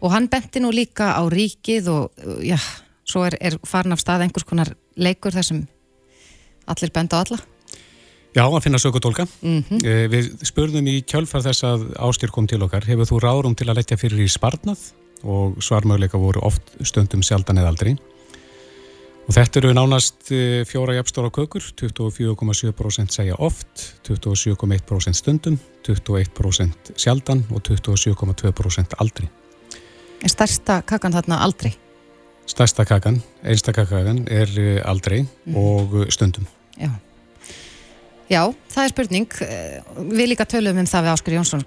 Og 0.02 0.12
hann 0.12 0.28
benti 0.30 0.60
nú 0.60 0.72
líka 0.72 1.16
á 1.18 1.24
ríkið 1.26 1.88
og 1.90 2.12
uh, 2.26 2.42
já, 2.46 2.58
svo 3.06 3.26
er, 3.26 3.38
er 3.42 3.58
farin 3.66 3.96
af 3.96 4.00
stað 4.00 4.28
einhvers 4.28 4.46
konar 4.46 4.76
leikur 4.96 5.32
þar 5.32 5.44
sem 5.44 5.68
allir 6.68 6.92
benda 6.92 7.18
á 7.18 7.24
alla. 7.24 7.40
Já, 8.36 8.44
að 8.46 8.64
finna 8.64 8.78
sökutólka 8.78 9.26
mm 9.42 9.64
-hmm. 9.70 10.10
Við 10.12 10.46
spurðum 10.46 10.88
í 10.88 11.02
kjálfar 11.02 11.42
þess 11.42 11.64
að 11.64 11.94
ástyr 11.98 12.30
kom 12.30 12.48
til 12.48 12.62
okkar. 12.62 12.86
Hefur 12.86 13.06
þú 13.06 13.20
rárum 13.20 13.56
til 13.56 13.70
að 13.70 13.76
leggja 13.76 13.98
fyrir 13.98 14.20
í 14.20 14.30
sparnað? 14.30 14.78
Og 15.24 15.58
svarmöguleika 15.58 16.18
voru 16.18 16.40
oft 16.44 16.62
stundum 16.84 17.24
sjaldan 17.24 17.58
eða 17.58 17.68
aldrei 17.68 17.98
Og 19.28 19.36
þetta 19.36 19.60
eru 19.60 19.74
nánast 19.76 20.30
eh, 20.32 20.62
fjóra 20.64 20.94
jafnstóra 20.96 21.28
kökur, 21.36 21.66
24,7% 21.76 23.12
segja 23.12 23.36
oft, 23.44 23.82
27,1% 24.08 25.20
stundum, 25.20 25.58
21% 25.84 26.94
sjaldan 26.96 27.44
og 27.52 27.68
27,2% 27.68 28.96
aldri. 29.04 29.28
Er 30.24 30.32
stærsta 30.32 30.80
kakan 30.88 31.18
þarna 31.18 31.42
aldri? 31.44 31.74
Stærsta 32.48 32.88
kakan, 32.88 33.20
einstaka 33.44 33.84
kakan 33.90 34.24
er 34.32 34.54
eh, 34.64 34.80
aldri 34.88 35.26
mm. 35.26 35.60
og 35.60 36.00
stundum. 36.16 36.48
Já. 36.80 36.94
Já, 38.28 38.42
það 38.74 38.84
er 38.84 38.92
spurning. 38.92 39.36
Eh, 39.46 39.76
við 40.12 40.28
líka 40.34 40.46
tölum 40.50 40.80
um 40.82 40.88
það 40.88 41.06
við 41.06 41.12
Áskar 41.14 41.36
Jónsson, 41.38 41.62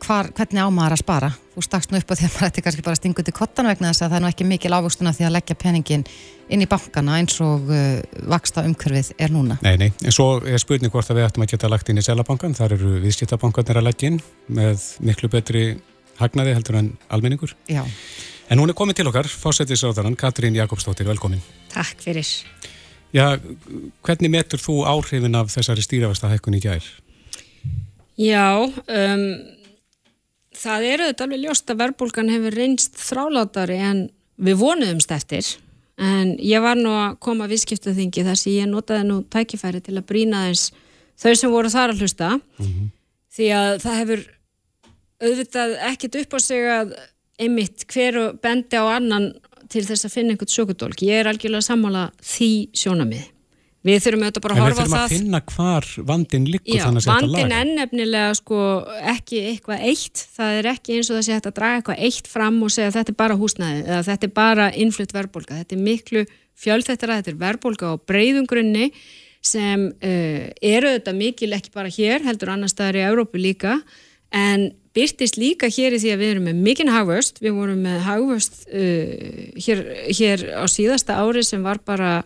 hvar, 0.00 0.30
hvernig 0.32 0.62
ámaður 0.64 0.94
að 0.96 1.02
spara? 1.02 1.28
Þú 1.52 1.64
stakst 1.64 1.92
nú 1.92 1.98
upp 2.00 2.08
á 2.08 2.16
því 2.16 2.24
að 2.24 2.32
maður 2.36 2.48
ætti 2.48 2.62
kannski 2.64 2.84
bara 2.86 2.96
stinguð 2.96 3.26
til 3.26 3.34
kottan 3.36 3.68
vegna 3.68 3.90
þess 3.90 4.04
að 4.04 4.10
það 4.10 4.16
er 4.16 4.24
nú 4.24 4.30
ekki 4.30 4.46
mikil 4.48 4.72
ávustuna 4.72 5.12
því 5.16 5.26
að 5.28 5.34
leggja 5.36 5.56
peningin 5.60 6.06
inn 6.48 6.62
í 6.64 6.68
bankana 6.68 7.18
eins 7.20 7.36
og 7.44 7.68
uh, 7.68 8.00
vaksta 8.32 8.64
umkörfið 8.64 9.12
er 9.18 9.34
núna. 9.34 9.58
Nei, 9.64 9.76
nei, 9.80 9.90
en 10.04 10.12
svo 10.14 10.40
er 10.44 10.60
spurning 10.62 10.92
hvort 10.92 11.10
að 11.10 11.20
við 11.20 11.28
ættum 11.28 11.44
að 11.44 11.52
geta 11.52 11.68
lagt 11.68 11.88
inn 11.92 12.00
í 12.00 12.04
selabankan. 12.04 12.56
Þar 12.56 12.76
eru 12.78 13.00
viðskiptabankarnir 13.04 13.80
að 13.82 13.88
leggja 13.88 14.12
inn 14.12 14.20
með 14.48 14.88
miklu 15.04 15.28
betri 15.32 15.66
hagnaði 16.20 16.56
heldur 16.56 16.80
en 16.80 16.92
almenningur. 17.12 17.52
Já. 17.68 17.82
En 18.48 18.60
hún 18.62 18.70
er 18.70 18.78
komið 18.78 19.00
til 19.00 19.08
okkar, 19.10 19.28
fósettisáðarann 19.28 20.16
Já, 23.16 23.38
hvernig 24.04 24.32
metur 24.32 24.60
þú 24.60 24.80
áhrifin 24.84 25.38
af 25.38 25.52
þessari 25.54 25.84
stýrafasta 25.84 26.28
hækkun 26.28 26.58
í 26.58 26.62
gær? 26.64 26.84
Já, 28.20 28.48
um, 28.60 29.22
það 30.56 30.88
er 30.90 31.04
auðvitað 31.04 31.24
alveg 31.26 31.44
ljóst 31.44 31.72
að 31.72 31.80
verbulgan 31.84 32.32
hefur 32.32 32.56
reynst 32.56 32.98
þrálátari 33.00 33.78
en 33.88 34.02
við 34.36 34.60
vonuðumst 34.60 35.14
eftir 35.16 35.54
en 35.96 36.34
ég 36.44 36.60
var 36.60 36.76
nú 36.76 36.92
að 36.92 37.16
koma 37.24 37.46
að 37.46 37.54
visskiptaþingi 37.56 38.24
þar 38.26 38.40
sem 38.40 38.56
ég 38.58 38.68
notaði 38.68 39.08
nú 39.08 39.22
tækifæri 39.32 39.80
til 39.84 39.96
að 39.96 40.08
brína 40.10 40.44
þess 40.50 40.72
þau 41.16 41.32
sem 41.40 41.52
voru 41.52 41.72
þar 41.72 41.94
að 41.94 42.02
hlusta 42.04 42.30
mm 42.36 42.66
-hmm. 42.66 42.88
því 43.32 43.46
að 43.60 43.78
það 43.84 44.00
hefur 44.00 44.24
auðvitað 45.24 45.76
ekkit 45.90 46.18
upp 46.20 46.36
á 46.36 46.38
sig 46.40 46.68
að 46.68 46.96
einmitt 47.40 47.86
hver 47.88 48.36
bendi 48.42 48.76
á 48.76 48.84
annan 48.96 49.32
til 49.72 49.84
þess 49.86 50.08
að 50.08 50.14
finna 50.18 50.34
einhvert 50.34 50.52
sökudólk. 50.52 51.02
Ég 51.06 51.22
er 51.22 51.30
algjörlega 51.30 51.66
sammála 51.66 52.10
því 52.24 52.50
sjónamið. 52.76 53.32
Við 53.86 54.00
þurfum 54.02 54.24
auðvitað 54.24 54.42
bara 54.42 54.54
að 54.56 54.62
horfa 54.64 54.82
á 54.82 54.86
það. 54.86 54.86
En 54.86 54.88
við 54.88 54.96
þurfum 54.96 55.02
að 55.02 55.12
finna 55.14 55.40
hvar 55.52 55.84
vandin 56.08 56.46
líkur 56.50 56.80
þannig 56.82 57.02
að 57.02 57.04
setja 57.04 57.26
laga. 57.26 57.42
Vandin 57.42 57.54
er 57.56 57.68
nefnilega 57.80 58.32
sko 58.40 58.62
ekki 59.12 59.42
eitthvað 59.52 59.84
eitt. 59.90 60.22
Það 60.34 60.56
er 60.56 60.68
ekki 60.72 60.96
eins 60.96 61.10
og 61.10 61.18
það 61.18 61.26
sé 61.26 61.36
hægt 61.36 61.46
að 61.50 61.54
draga 61.60 61.76
eitthvað 61.78 62.02
eitt 62.08 62.30
fram 62.32 62.56
og 62.66 62.72
segja 62.74 62.94
þetta 62.96 63.14
er 63.14 63.18
bara 63.20 63.36
húsnæði 63.38 63.84
eða 63.84 64.00
þetta 64.08 64.26
er 64.26 64.34
bara 64.40 64.66
innflutt 64.82 65.14
verðbólka. 65.14 65.60
Þetta 65.60 65.76
er 65.76 65.84
miklu 65.86 66.24
fjölþættara, 66.56 67.20
þetta 67.20 67.32
er 67.34 67.38
verðbólka 67.44 67.92
á 67.92 67.94
breyðungrunni 68.10 68.90
sem 69.46 69.86
uh, 69.92 70.42
eru 70.64 70.90
auðvitað 70.90 71.20
mikil 71.20 71.52
ekki 71.54 71.70
bara 71.74 71.92
hér, 71.92 72.24
heldur 72.26 72.50
annar 72.56 72.72
staðar 72.72 72.98
í 72.98 73.06
Európu 73.06 73.38
líka 73.38 73.76
en 74.34 74.72
byrtist 74.96 75.36
líka 75.40 75.68
hér 75.70 75.96
í 75.96 76.00
því 76.00 76.14
að 76.14 76.22
við 76.22 76.32
erum 76.34 76.48
með 76.48 76.62
mikinn 76.66 76.92
hagvöst, 76.92 77.42
við 77.44 77.56
vorum 77.58 77.82
með 77.84 78.00
hagvöst 78.06 78.62
uh, 78.70 79.10
hér, 79.66 79.82
hér 80.16 80.46
á 80.56 80.64
síðasta 80.70 81.18
ári 81.20 81.44
sem 81.46 81.64
var 81.64 81.82
bara 81.84 82.22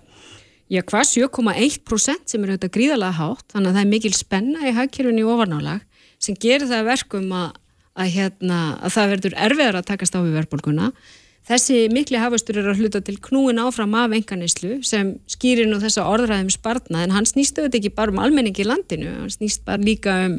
já 0.70 0.82
hvað, 0.86 1.08
7,1% 1.10 2.30
sem 2.30 2.44
er 2.44 2.52
auðvitað 2.52 2.74
gríðalega 2.76 3.18
hátt, 3.18 3.46
þannig 3.50 3.72
að 3.72 3.78
það 3.78 3.82
er 3.82 3.90
mikil 3.94 4.12
spenna 4.14 4.68
í 4.68 4.74
hagkjörunni 4.76 5.24
ofanálag 5.26 5.82
sem 6.20 6.36
gerir 6.38 6.68
það 6.70 6.86
verkum 6.92 7.32
að, 7.34 7.48
að, 7.96 8.12
hérna, 8.14 8.60
að 8.78 8.94
það 8.94 9.10
verður 9.14 9.36
erfiðar 9.48 9.80
að 9.80 9.88
takast 9.88 10.14
á 10.14 10.20
við 10.20 10.36
verðbólguna. 10.38 10.90
Þessi 11.50 11.78
mikli 11.90 12.20
hafustur 12.20 12.60
eru 12.60 12.70
að 12.70 12.82
hluta 12.84 13.00
til 13.02 13.16
knúin 13.24 13.58
áfram 13.58 13.96
af 13.98 14.12
enganislu 14.14 14.76
sem 14.86 15.14
skýrir 15.30 15.66
nú 15.66 15.80
þessa 15.82 16.04
orðræðum 16.06 16.52
spartna 16.52 17.02
en 17.02 17.14
hann 17.16 17.26
snýst 17.26 17.58
auðvitað 17.58 17.80
ekki 17.80 17.94
bara 17.96 18.12
um 18.12 18.20
almenningi 18.22 18.62
í 18.62 18.68
landinu, 18.68 19.14
hann 19.22 19.32
snýst 19.32 19.64
bara 19.66 19.82
líka 19.82 20.18
um 20.28 20.36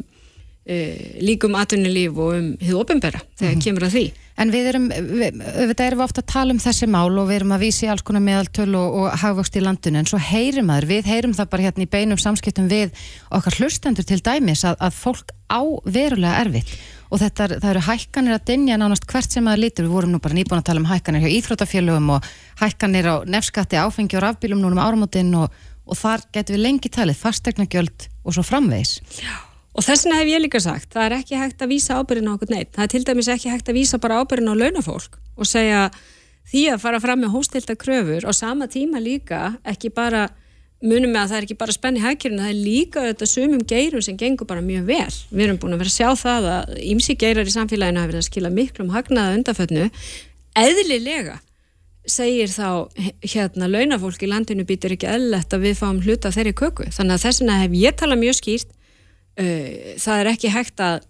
Uh, 0.62 1.18
líkum 1.18 1.56
atvinnulíf 1.58 2.18
og 2.22 2.36
um 2.36 2.50
hið 2.62 2.76
ofinbera 2.78 3.18
þegar 3.34 3.48
mm 3.50 3.58
-hmm. 3.58 3.64
kemur 3.64 3.82
að 3.82 3.94
því. 3.96 4.02
En 4.38 4.50
við 4.54 4.66
erum, 4.70 4.84
við, 4.94 5.40
við 5.68 5.80
erum 5.82 6.00
ofta 6.04 6.22
að 6.22 6.32
tala 6.32 6.54
um 6.54 6.60
þessi 6.62 6.86
mál 6.86 7.18
og 7.18 7.26
við 7.28 7.36
erum 7.40 7.54
að 7.56 7.64
vísi 7.66 7.88
alls 7.90 8.04
konar 8.06 8.22
meðaltölu 8.22 8.78
og, 8.78 8.94
og 8.94 9.18
hagvöxt 9.18 9.58
í 9.58 9.60
landinu 9.60 9.98
en 9.98 10.06
svo 10.06 10.20
heyrim 10.22 10.70
aður, 10.70 10.86
við 10.86 11.10
heyrim 11.10 11.34
það 11.34 11.50
bara 11.50 11.66
hérna 11.66 11.82
í 11.82 11.90
beinum 11.90 12.18
samskiptum 12.18 12.70
við 12.70 12.94
okkar 13.34 13.58
hlustendur 13.58 14.06
til 14.06 14.20
dæmis 14.22 14.64
að, 14.64 14.78
að 14.78 14.94
fólk 15.02 15.34
á 15.50 15.60
verulega 15.84 16.40
erfitt 16.46 16.70
og 17.10 17.18
þetta 17.18 17.58
það 17.58 17.70
eru 17.74 17.86
hækkanir 17.90 18.38
að 18.38 18.46
dinja 18.46 18.78
nánast 18.78 19.06
hvert 19.10 19.34
sem 19.34 19.48
aður 19.48 19.64
lítur, 19.66 19.90
við 19.90 19.96
vorum 19.98 20.12
nú 20.14 20.22
bara 20.22 20.34
nýbúin 20.38 20.62
að 20.62 20.68
tala 20.70 20.80
um 20.80 20.90
hækkanir 20.94 21.26
hjá 21.26 21.36
íþrótafélögum 21.42 22.10
og 22.14 22.32
hækkanir 22.62 23.04
á 23.10 23.16
nefskatti, 23.26 23.82
áfengi 23.82 24.16
og 24.16 24.22
rafbílum 24.22 24.62
núna 24.62 24.78
um 24.78 24.84
áramótin 24.86 25.34
og, 25.34 25.50
og 25.84 25.98
þar 25.98 26.22
getur 26.32 26.54
við 26.54 26.66
lengi 26.70 26.88
talið 26.88 27.18
fastegnagjöld 27.18 28.12
og 28.24 28.38
svo 28.38 28.46
framvegs. 28.46 29.02
Já 29.18 29.51
Og 29.72 29.84
þess 29.84 30.04
vegna 30.04 30.18
hef 30.20 30.28
ég 30.28 30.42
líka 30.44 30.60
sagt, 30.60 30.90
það 30.92 31.06
er 31.06 31.14
ekki 31.16 31.38
hægt 31.40 31.62
að 31.64 31.70
vísa 31.72 31.96
ábyrgin 31.96 32.28
á 32.28 32.34
okkur 32.34 32.50
neitt. 32.52 32.72
Það 32.74 32.84
er 32.84 32.90
til 32.92 33.04
dæmis 33.08 33.30
ekki 33.32 33.52
hægt 33.52 33.70
að 33.72 33.78
vísa 33.78 34.00
bara 34.02 34.18
ábyrgin 34.20 34.52
á 34.52 34.54
launafólk 34.60 35.16
og 35.32 35.48
segja 35.48 35.86
því 36.50 36.62
að 36.74 36.82
fara 36.82 37.00
fram 37.00 37.22
með 37.22 37.32
hóstilta 37.36 37.76
kröfur 37.80 38.26
og 38.28 38.36
sama 38.36 38.68
tíma 38.68 39.00
líka 39.00 39.54
ekki 39.64 39.88
bara, 39.94 40.26
munum 40.84 41.14
með 41.14 41.22
að 41.22 41.30
það 41.30 41.38
er 41.38 41.46
ekki 41.46 41.56
bara 41.62 41.76
spenni 41.76 42.02
hækjurinn, 42.02 42.42
það 42.42 42.50
er 42.50 42.58
líka 42.66 43.06
þetta 43.06 43.30
sumum 43.30 43.62
geirum 43.72 44.04
sem 44.04 44.18
gengur 44.20 44.50
bara 44.50 44.64
mjög 44.64 44.84
vel. 44.90 45.14
Við 45.30 45.46
erum 45.46 45.62
búin 45.62 45.78
að 45.78 45.84
vera 45.84 45.94
að 45.94 45.96
sjá 45.96 46.20
það 46.20 46.50
að 46.52 46.76
ímsi 46.90 47.16
geirar 47.22 47.48
í 47.48 47.54
samfélaginu 47.56 48.02
hafa 48.02 48.12
verið 48.12 48.24
að 48.24 48.28
skila 48.28 48.52
miklu 48.52 48.84
um 48.84 48.92
hagnaða 48.92 49.38
undafötnu. 49.38 49.88
Eðlilega 50.58 51.38
segir 52.04 52.50
þá 52.50 52.90
hérna 53.22 53.70
launafólk 53.70 54.20
í 54.26 54.28
landinu 54.28 54.66
býtir 54.68 54.98
ekki 54.98 55.08
eðlert 55.08 55.54
að 55.54 55.68
við 55.68 55.78
fáum 55.78 56.02
hluta 56.02 56.34
þeirri 56.34 56.52
köku. 56.58 56.90
Þannig 56.90 57.14
að 57.16 57.26
þess 57.28 57.40
vegna 57.40 57.60
hef 57.62 57.76
ég 57.78 58.00
talað 58.00 58.24
mjög 58.26 58.40
skýrt 58.42 58.72
uh, 59.40 59.94
það 60.00 60.20
er 60.20 60.30
ekki 60.32 60.52
hægt 60.52 60.82
að 60.82 61.06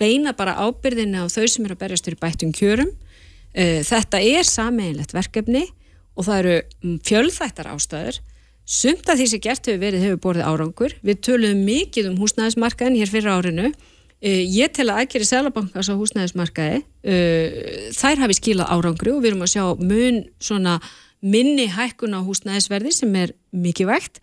beina 0.00 0.32
bara 0.36 0.56
ábyrðina 0.58 1.24
á 1.24 1.26
þau 1.28 1.46
sem 1.50 1.66
eru 1.66 1.76
að 1.76 1.82
berjast 1.84 2.08
fyrir 2.08 2.20
bættum 2.22 2.54
kjörum. 2.56 2.90
Uh, 3.50 3.80
þetta 3.86 4.22
er 4.22 4.48
sameinlegt 4.48 5.14
verkefni 5.16 5.66
og 6.16 6.26
það 6.26 6.42
eru 6.42 6.56
mm, 6.60 6.98
fjölþættar 7.06 7.70
ástæður. 7.74 8.20
Sumt 8.70 9.08
af 9.10 9.18
því 9.18 9.28
sem 9.32 9.42
gert 9.42 9.66
hefur 9.66 9.82
verið 9.82 10.06
hefur 10.06 10.24
borðið 10.26 10.48
árangur. 10.50 10.96
Við 11.02 11.22
töluðum 11.26 11.64
mikið 11.66 12.10
um 12.12 12.20
húsnæðismarkaðin 12.22 13.00
hér 13.00 13.10
fyrir 13.10 13.32
árinu. 13.34 13.72
Uh, 14.20 14.42
ég 14.44 14.72
tel 14.76 14.88
að 14.88 15.04
aðgeri 15.04 15.28
selabankars 15.28 15.90
á 15.90 15.94
húsnæðismarkaði 15.96 16.82
þær 17.96 18.20
hafi 18.20 18.34
skilað 18.36 18.74
árangri 18.74 19.14
og 19.14 19.22
við 19.22 19.30
erum 19.30 19.46
að 19.46 19.54
sjá 19.54 19.62
mun 19.80 20.18
minni 21.20 21.68
hækkun 21.68 22.16
á 22.16 22.20
húsnæðisverði 22.24 22.92
sem 22.96 23.16
er 23.20 23.32
mikið 23.52 23.90
vægt 23.90 24.20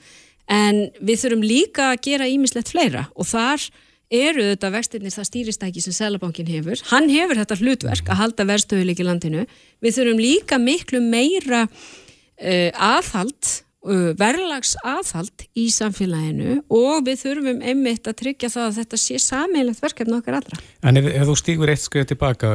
en 0.47 0.87
við 0.99 1.21
þurfum 1.23 1.45
líka 1.45 1.91
að 1.91 2.01
gera 2.07 2.31
ímislegt 2.31 2.71
fleira 2.73 3.07
og 3.15 3.29
þar 3.29 3.67
eru 4.07 4.47
þetta 4.53 4.71
vextinnir 4.71 5.11
það 5.11 5.29
stýristæki 5.29 5.83
sem 5.83 5.95
Sælabankin 5.95 6.47
hefur 6.47 6.81
hann 6.93 7.09
hefur 7.11 7.41
þetta 7.41 7.59
hlutverk 7.59 8.11
að 8.11 8.21
halda 8.21 8.47
verðstöðuleik 8.47 9.03
í 9.03 9.07
landinu 9.07 9.47
við 9.83 9.97
þurfum 9.99 10.21
líka 10.23 10.59
miklu 10.61 11.01
meira 11.03 11.65
uh, 11.67 12.69
aðhald 12.71 13.49
uh, 13.87 14.13
verðlags 14.19 14.75
aðhald 14.87 15.45
í 15.57 15.67
samfélaginu 15.73 16.61
og 16.71 17.03
við 17.07 17.23
þurfum 17.25 17.59
einmitt 17.59 18.07
að 18.07 18.19
tryggja 18.23 18.51
það 18.53 18.69
að 18.69 18.79
þetta 18.81 19.01
sé 19.03 19.19
sammeilegt 19.23 19.83
verkefni 19.83 20.17
okkar 20.19 20.39
allra. 20.39 20.61
En 20.87 21.01
ef, 21.01 21.09
ef 21.11 21.27
þú 21.27 21.35
stýgur 21.41 21.73
eitt 21.73 21.83
skoðið 21.83 22.13
tilbaka, 22.13 22.53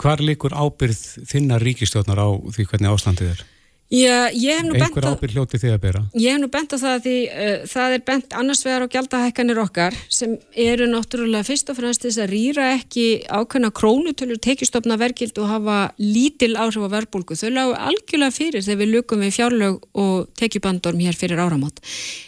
hvar 0.00 0.24
líkur 0.24 0.56
ábyrð 0.56 1.04
þinnar 1.28 1.64
ríkistjóðnar 1.66 2.24
á 2.24 2.28
því 2.56 2.68
hvernig 2.72 2.96
ástandið 2.96 3.34
er? 3.34 3.44
Já, 3.86 4.26
einhver 4.34 5.04
ábyrg 5.06 5.30
hljóti 5.36 5.60
því 5.62 5.68
að 5.70 5.82
bera. 5.84 6.00
Ég 6.18 6.34
hef 6.34 6.40
nú 6.42 6.48
bent 6.50 6.72
á 6.74 6.76
það 6.76 6.94
að 6.96 7.04
því 7.04 7.18
uh, 7.30 7.66
það 7.70 7.92
er 7.94 8.00
bent 8.08 8.32
annars 8.34 8.62
vegar 8.66 8.82
á 8.82 8.92
gjaldahækkanir 8.94 9.60
okkar 9.62 9.98
sem 10.10 10.32
eru 10.58 10.88
náttúrulega 10.90 11.46
fyrst 11.46 11.70
og 11.70 11.78
fremst 11.78 12.02
þess 12.02 12.18
að 12.24 12.32
rýra 12.32 12.64
ekki 12.74 13.04
ákveðna 13.30 13.70
krónutölur 13.78 14.40
tekistofna 14.42 14.96
verkild 14.98 15.38
og 15.38 15.52
hafa 15.52 15.76
lítil 16.02 16.56
áhrif 16.58 16.82
á 16.82 16.90
verbulgu 16.96 17.38
þau 17.38 17.52
lágu 17.54 17.76
algjörlega 17.78 18.34
fyrir 18.34 18.66
þegar 18.66 18.80
við 18.80 18.90
lukum 18.96 19.22
við 19.22 19.36
fjárlög 19.38 19.78
og 19.94 20.16
tekjubandorm 20.40 21.04
hér 21.06 21.20
fyrir 21.20 21.44
áramót. 21.44 21.78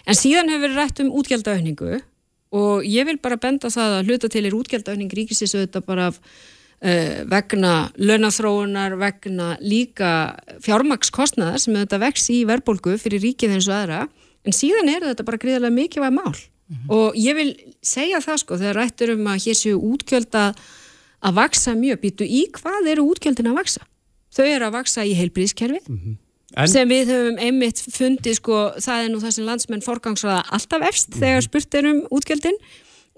En 0.06 0.14
síðan 0.14 0.52
hefur 0.54 0.70
við 0.70 0.78
rætt 0.78 1.02
um 1.02 1.10
útgjaldauðningu 1.18 1.98
og 2.54 2.86
ég 2.86 3.10
vil 3.10 3.18
bara 3.18 3.40
benda 3.40 3.66
það 3.66 3.98
að 3.98 4.12
hluta 4.12 4.30
til 4.30 4.44
er 4.46 4.54
útgjaldauðning 4.56 5.10
ríkisins 5.10 5.58
auðvitað 5.58 5.90
bara 5.90 6.06
af 6.12 6.22
vegna 6.80 7.90
launathróunar, 7.99 8.94
vegna 9.00 9.56
líka 9.58 10.37
fjármakskostnaðar 10.62 11.58
sem 11.58 11.75
þetta 11.75 11.99
vex 11.99 12.28
í 12.30 12.44
verðbólgu 12.47 12.94
fyrir 13.02 13.25
ríkið 13.25 13.56
eins 13.56 13.66
og 13.66 13.75
aðra, 13.75 14.04
en 14.47 14.54
síðan 14.54 14.90
er 14.92 15.08
þetta 15.08 15.26
bara 15.26 15.40
gríðarlega 15.42 15.75
mikilvæg 15.75 16.14
mál 16.14 16.35
mm 16.35 16.76
-hmm. 16.76 16.90
og 16.94 17.16
ég 17.16 17.35
vil 17.35 17.56
segja 17.82 18.20
það 18.20 18.37
sko, 18.37 18.58
þegar 18.58 18.76
rættur 18.76 19.11
um 19.11 19.26
að 19.26 19.42
hér 19.44 19.56
séu 19.58 19.76
útgjölda 19.78 20.54
að 21.20 21.35
vaksa 21.35 21.75
mjög, 21.75 22.00
býtu 22.00 22.25
í 22.25 22.47
hvað 22.52 22.90
eru 22.92 23.02
útgjöldin 23.11 23.50
að 23.50 23.58
vaksa? 23.58 23.80
Þau 24.35 24.47
eru 24.47 24.64
að 24.64 24.76
vaksa 24.78 25.04
í 25.04 25.14
heilbríðskerfi 25.18 25.80
mm 25.88 25.99
-hmm. 25.99 26.16
en... 26.56 26.68
sem 26.68 26.88
við 26.88 27.06
höfum 27.11 27.38
einmitt 27.38 27.78
fundið 27.90 28.35
sko, 28.35 28.73
það 28.78 29.04
er 29.04 29.08
nú 29.11 29.18
það 29.20 29.30
sem 29.30 29.44
landsmenn 29.44 29.82
forgangsraða 29.82 30.44
alltaf 30.50 30.82
efst 30.82 31.08
mm 31.08 31.14
-hmm. 31.14 31.20
þegar 31.20 31.42
spurt 31.42 31.75
er 31.75 31.87
um 31.87 32.00
útgjöldin 32.11 32.58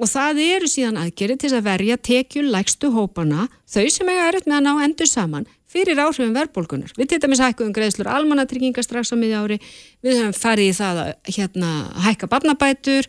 og 0.01 0.09
það 0.09 0.43
eru 0.47 0.69
síðan 0.71 0.99
aðgerið 1.03 1.41
til 1.45 1.53
að 1.55 1.67
verja 1.69 1.97
tekjul 2.01 2.47
lægstu 2.51 2.91
hópana, 2.95 3.49
þau 3.69 3.87
sem 3.93 4.11
eiga 4.11 4.29
erut 4.31 4.49
með 4.49 4.59
að 4.59 4.67
ná 4.67 4.85
endur 4.87 5.11
saman 5.11 5.49
fyrir 5.71 6.01
áhrifum 6.03 6.35
verðbólkunar. 6.35 6.95
Við 6.99 7.13
til 7.13 7.21
dæmis 7.23 7.43
hækkuðum 7.45 7.75
greiðslur 7.77 8.11
almannatryggingar 8.11 8.87
strax 8.87 9.13
á 9.15 9.17
miðja 9.21 9.45
ári, 9.45 9.61
við 10.03 10.19
höfum 10.19 10.35
farið 10.35 10.71
í 10.71 10.79
það 10.81 11.03
að 11.05 11.13
hérna, 11.37 11.71
hækka 12.09 12.31
barnabætur 12.33 13.09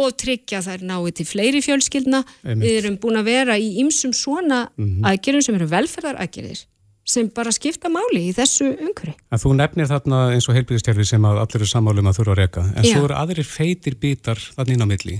og 0.00 0.16
tryggja 0.18 0.62
þær 0.64 0.84
náið 0.86 1.12
til 1.20 1.28
fleiri 1.28 1.62
fjölskyldna. 1.66 2.24
Einmitt. 2.42 2.66
Við 2.66 2.80
erum 2.80 2.98
búin 3.02 3.20
að 3.20 3.30
vera 3.30 3.58
í 3.58 3.72
ymsum 3.82 4.14
svona 4.14 4.68
mm 4.74 4.84
-hmm. 4.84 5.08
aðgerðum 5.10 5.46
sem 5.46 5.58
eru 5.58 5.70
velferðaraðgerðir 5.70 6.66
sem 7.10 7.30
bara 7.34 7.50
skipta 7.50 7.88
máli 7.90 8.28
í 8.28 8.34
þessu 8.34 8.70
umhverju. 8.70 9.14
Þú 9.34 9.54
nefnir 9.58 9.88
þarna 9.90 10.18
eins 10.34 10.46
og 10.48 10.54
heilbíðistjárfi 10.54 11.06
sem 11.06 11.24
að 11.26 11.40
allir 11.42 11.64
er 11.64 11.70
samálum 11.70 12.06
að 12.06 12.18
þurfa 12.18 12.34
að 12.34 12.40
reyka, 12.42 12.62
en 12.76 12.84
Já. 12.84 12.92
svo 12.92 13.04
eru 13.08 13.16
aðrir 13.18 13.48
feitir 13.48 13.96
bítar 13.98 14.38
þannig 14.54 14.76
inn 14.76 14.84
á 14.86 14.92
milli 14.92 15.16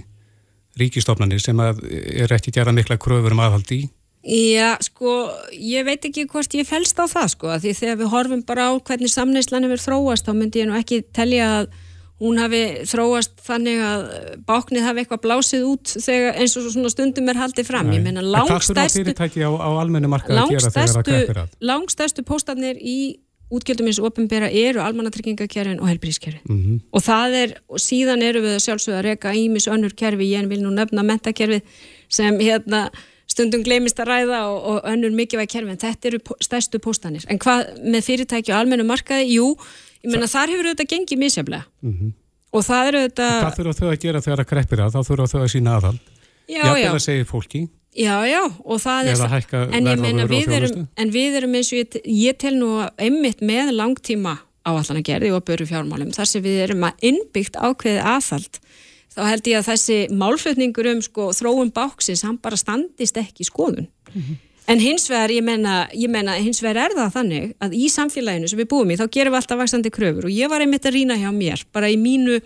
ríkistofnanir 0.81 1.43
sem 1.43 1.61
er 1.61 2.37
ekki 2.37 2.55
gera 2.57 2.75
mikla 2.75 2.99
kröfur 3.01 3.37
um 3.37 3.43
aðhaldi 3.45 3.83
í? 3.85 3.89
Já, 4.21 4.75
sko, 4.85 5.31
ég 5.57 5.87
veit 5.87 6.05
ekki 6.05 6.27
hvort 6.29 6.53
ég 6.53 6.67
fælst 6.69 6.99
á 7.01 7.09
það, 7.09 7.29
sko, 7.33 7.53
því 7.63 7.71
þegar 7.79 8.01
við 8.03 8.11
horfum 8.13 8.43
bara 8.45 8.67
á 8.69 8.73
hvernig 8.77 9.09
samneislan 9.09 9.65
hefur 9.65 9.81
þróast, 9.87 10.27
þá 10.29 10.35
myndi 10.37 10.61
ég 10.61 10.69
nú 10.69 10.77
ekki 10.77 11.01
telja 11.17 11.47
að 11.61 11.71
hún 12.21 12.37
hafi 12.37 12.61
þróast 12.91 13.39
þannig 13.47 13.81
að 13.81 14.03
báknið 14.45 14.85
hafi 14.85 15.03
eitthvað 15.03 15.23
blásið 15.25 15.65
út 15.71 15.95
þegar, 15.95 16.37
eins 16.37 16.57
og 16.61 16.69
svona 16.69 16.93
stundum 16.93 17.33
er 17.33 17.41
haldið 17.41 17.71
fram. 17.71 17.89
Nei. 17.89 17.97
Ég 17.97 18.05
meina, 18.05 18.21
langstæstu, 18.21 19.15
á, 19.41 19.53
á 19.57 19.71
langstæstu, 19.81 21.47
langstæstu 21.65 22.27
póstanir 22.29 22.77
í 22.77 22.99
útgjöldum 23.51 23.89
eins 23.91 23.99
og 23.99 24.11
ofinbera 24.11 24.51
eru 24.51 24.81
almannatryggingakerfin 24.85 25.81
og 25.81 25.89
helbrískerfin 25.91 26.43
mm 26.49 26.59
-hmm. 26.59 26.81
og 26.93 27.03
það 27.03 27.31
er, 27.43 27.55
og 27.69 27.79
síðan 27.79 28.23
eru 28.23 28.41
við 28.41 28.55
að 28.57 28.65
sjálfsögða 28.67 28.99
að 28.99 29.07
reyka 29.09 29.35
ímis 29.35 29.67
önnur 29.69 29.95
kerfi, 29.97 30.33
ég 30.35 30.49
vil 30.49 30.63
nú 30.63 30.71
nefna 30.71 31.03
mentakerfi 31.03 31.61
sem 32.09 32.39
hérna 32.39 32.91
stundum 33.27 33.63
glemist 33.63 34.01
að 34.01 34.09
ræða 34.11 34.41
og, 34.51 34.59
og 34.71 34.79
önnur 34.85 35.11
mikilvæg 35.15 35.49
kerfi 35.49 35.71
en 35.71 35.79
þetta 35.79 36.09
eru 36.09 36.19
stærstu 36.41 36.79
póstanir. 36.79 37.25
En 37.29 37.39
hvað 37.39 37.83
með 37.85 38.07
fyrirtæki 38.09 38.53
og 38.53 38.59
almennu 38.59 38.85
markaði, 38.85 39.35
jú 39.35 39.57
ég 40.05 40.11
menna 40.11 40.27
þar 40.31 40.55
hefur 40.55 40.71
þetta 40.73 40.89
gengið 40.95 41.19
misjaflega 41.19 41.65
mm 41.83 41.93
-hmm. 41.93 42.13
og 42.53 42.65
það 42.65 42.89
eru 42.89 43.03
þetta 43.09 43.29
Hvað 43.41 43.59
þurfa 43.59 43.75
þau 43.81 43.91
að 43.91 44.01
gera 44.05 44.21
þegar 44.21 44.39
það 44.39 44.51
kreppir 44.53 44.81
að? 44.81 44.95
Þá 44.95 45.01
þurfa 45.09 45.27
þau 45.33 45.43
að 45.43 45.53
sína 45.55 45.77
aðhald. 45.77 46.01
Já, 46.51 46.65
já. 46.79 47.71
Já, 47.91 48.23
já, 48.23 48.45
og 48.63 48.79
það 48.79 49.09
er 49.11 49.19
það, 49.19 49.73
en 49.75 49.89
ég 49.91 49.99
meina 49.99 50.27
við 50.31 50.53
erum, 50.61 50.85
en 50.95 51.11
við 51.11 51.41
erum 51.41 51.57
eins 51.59 51.73
og 51.73 51.81
ég, 51.81 51.97
ég 52.07 52.37
tel 52.39 52.55
nú 52.55 52.69
einmitt 52.95 53.43
með 53.43 53.73
langtíma 53.75 54.37
áallan 54.63 55.01
að 55.01 55.09
gerði 55.09 55.33
og 55.35 55.43
böru 55.49 55.67
fjármálum 55.67 56.13
þar 56.15 56.29
sem 56.31 56.45
við 56.45 56.61
erum 56.69 56.87
að 56.87 57.09
innbyggt 57.11 57.59
ákveði 57.59 58.05
aðfald 58.13 58.61
þá 59.15 59.23
held 59.27 59.51
ég 59.51 59.59
að 59.59 59.69
þessi 59.73 59.99
málflutningur 60.15 60.91
um 60.93 61.03
sko 61.05 61.31
þróum 61.37 61.73
báksins 61.75 62.23
hann 62.27 62.39
bara 62.43 62.59
standist 62.61 63.19
ekki 63.19 63.45
í 63.45 63.49
skoðun. 63.49 63.89
Mm 64.13 64.23
-hmm. 64.23 64.39
en 64.71 64.81
hins 64.81 65.09
vegar, 65.11 65.31
ég 65.31 65.43
menna, 65.43 65.89
ég 65.95 66.11
menna 66.11 66.37
hins 66.39 66.63
vegar 66.63 66.87
er 66.87 66.97
það 66.97 67.15
þannig 67.17 67.55
að 67.59 67.75
í 67.75 67.89
samfélaginu 67.91 68.49
sem 68.49 68.59
við 68.59 68.71
búum 68.71 68.91
í, 68.91 68.97
þá 68.97 69.07
gerum 69.11 69.33
við 69.33 69.41
alltaf 69.41 69.59
vaksandi 69.59 69.91
kröfur. 69.91 70.27
Og 70.27 70.31
ég 70.31 70.49
var 70.49 70.61
einmitt 70.61 70.87
að 70.87 70.95
rína 70.95 71.19
hjá 71.19 71.31
mér, 71.33 71.65
bara 71.73 71.91
í 71.91 71.97
mínu 71.97 72.41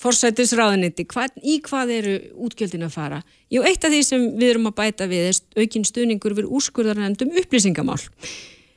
forsætisráðuniti, 0.00 1.06
í 1.42 1.60
hvað 1.62 1.92
eru 1.94 2.14
útgjöldin 2.46 2.86
að 2.86 2.96
fara? 2.96 3.20
Jú, 3.52 3.62
eitt 3.62 3.84
af 3.86 3.92
því 3.92 4.00
sem 4.06 4.24
við 4.34 4.54
erum 4.54 4.70
að 4.70 4.78
bæta 4.80 5.06
við 5.10 5.30
er 5.30 5.62
aukinn 5.62 5.86
stuðningur 5.86 6.34
við 6.34 6.50
úrskurðarnendum 6.50 7.34
upplýsingamál 7.42 8.00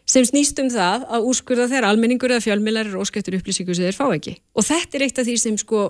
sem 0.08 0.24
snýst 0.24 0.60
um 0.62 0.70
það 0.72 1.08
að 1.12 1.26
úrskurða 1.28 1.68
þegar 1.68 1.90
almenningur 1.90 2.32
eða 2.32 2.46
fjölmilar 2.46 2.88
er 2.88 3.00
óskættur 3.02 3.36
upplýsingu 3.42 3.76
sem 3.76 3.90
þeir 3.90 3.98
fá 3.98 4.06
ekki. 4.16 4.38
Og 4.56 4.64
þetta 4.64 4.98
er 4.98 5.04
eitt 5.08 5.20
af 5.20 5.28
því 5.28 5.36
sem 5.42 5.58
sko 5.60 5.82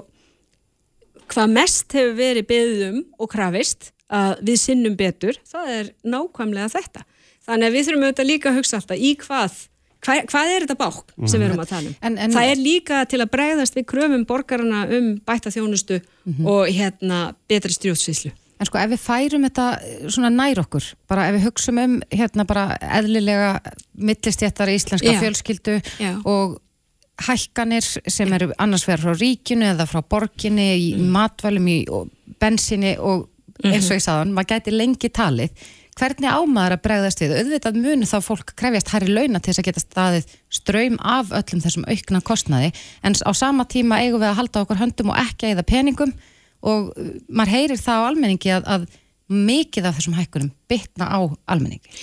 hvað 1.27 1.53
mest 1.53 1.93
hefur 1.93 2.17
verið 2.17 2.47
beðum 2.49 2.99
og 3.19 3.29
krafist 3.29 3.91
að 4.07 4.41
við 4.47 4.59
sinnum 4.61 4.95
betur, 4.97 5.37
það 5.45 5.73
er 5.75 5.89
nákvæmlega 6.07 6.71
þetta. 6.73 7.03
Þannig 7.47 7.67
að 7.67 7.75
við 7.75 7.87
þurfum 7.87 8.05
auðvitað 8.07 8.29
líka 8.31 8.49
að 8.49 8.59
hugsa 8.61 8.79
alltaf 8.79 9.03
í 9.03 9.11
hvað 9.21 9.59
Hva, 10.07 10.21
hvað 10.23 10.49
er 10.53 10.63
þetta 10.63 10.77
bák 10.79 11.13
sem 11.27 11.41
við 11.41 11.49
erum 11.49 11.61
að 11.63 11.71
tala 11.73 11.89
um? 11.91 11.95
En, 11.99 12.17
en, 12.23 12.33
það 12.33 12.51
er 12.53 12.59
líka 12.61 12.99
til 13.11 13.19
að 13.19 13.31
bregðast 13.33 13.75
við 13.75 13.87
kröfum 13.91 14.27
borgarna 14.29 14.85
um 14.97 15.09
bæta 15.27 15.51
þjónustu 15.51 15.99
mm 15.99 16.33
-hmm. 16.33 16.51
og 16.53 16.69
hérna 16.71 17.17
betri 17.49 17.75
stjórnsvíslu. 17.75 18.31
En 18.57 18.65
sko 18.65 18.79
ef 18.81 18.89
við 18.89 19.01
færum 19.03 19.43
þetta 19.45 19.65
eh, 19.83 20.05
svona 20.09 20.29
nær 20.33 20.63
okkur, 20.63 20.85
bara 21.07 21.27
ef 21.27 21.35
við 21.35 21.43
hugsaum 21.45 21.81
um 21.83 21.97
hérna 22.09 22.45
bara 22.47 22.77
eðlilega 22.81 23.59
millistjættar 23.93 24.71
íslenska 24.73 25.11
Já. 25.11 25.19
fjölskyldu 25.19 25.81
Já. 25.99 26.13
og 26.25 26.61
hækkanir 27.27 27.85
sem 28.07 28.33
eru 28.33 28.51
annars 28.57 28.87
verður 28.87 29.13
frá 29.13 29.21
ríkinu 29.21 29.65
eða 29.73 29.85
frá 29.89 30.01
borginni 30.01 30.69
í 30.77 30.95
mm. 30.95 31.11
matvælum 31.11 31.67
í 31.67 31.79
bensinni 32.39 32.95
og 32.97 33.27
eins 33.65 33.89
og 33.89 33.97
ég 33.97 34.03
sagðan, 34.05 34.33
maður 34.33 34.55
gæti 34.55 34.73
lengi 34.73 35.09
talið 35.09 35.67
hvernig 35.97 36.29
ámaður 36.29 36.75
að 36.75 36.83
bregðast 36.85 37.21
við? 37.23 37.33
Auðvitað 37.39 37.79
munu 37.81 38.07
þá 38.07 38.17
fólk 38.25 38.53
krefjast 38.59 38.91
hærri 38.93 39.09
launa 39.11 39.41
til 39.41 39.51
þess 39.51 39.61
að 39.61 39.67
geta 39.67 39.83
staðið 39.83 40.35
ströym 40.57 40.99
af 41.01 41.33
öllum 41.35 41.63
þessum 41.63 41.87
aukna 41.89 42.21
kostnaði. 42.25 42.69
En 43.05 43.17
á 43.17 43.31
sama 43.37 43.65
tíma 43.69 43.99
eigum 44.03 44.21
við 44.21 44.29
að 44.31 44.39
halda 44.41 44.63
okkur 44.63 44.81
höndum 44.81 45.11
og 45.13 45.19
ekki 45.21 45.51
eða 45.53 45.65
peningum. 45.67 46.13
Og 46.67 46.91
uh, 46.93 47.11
maður 47.29 47.53
heyrir 47.55 47.81
það 47.81 48.01
á 48.01 48.07
almenningi 48.11 48.53
að, 48.53 48.69
að 48.75 48.87
mikið 49.27 49.89
af 49.89 49.97
þessum 49.99 50.17
hækkunum 50.17 50.53
bytna 50.69 51.09
á 51.09 51.19
almenningi. 51.49 51.99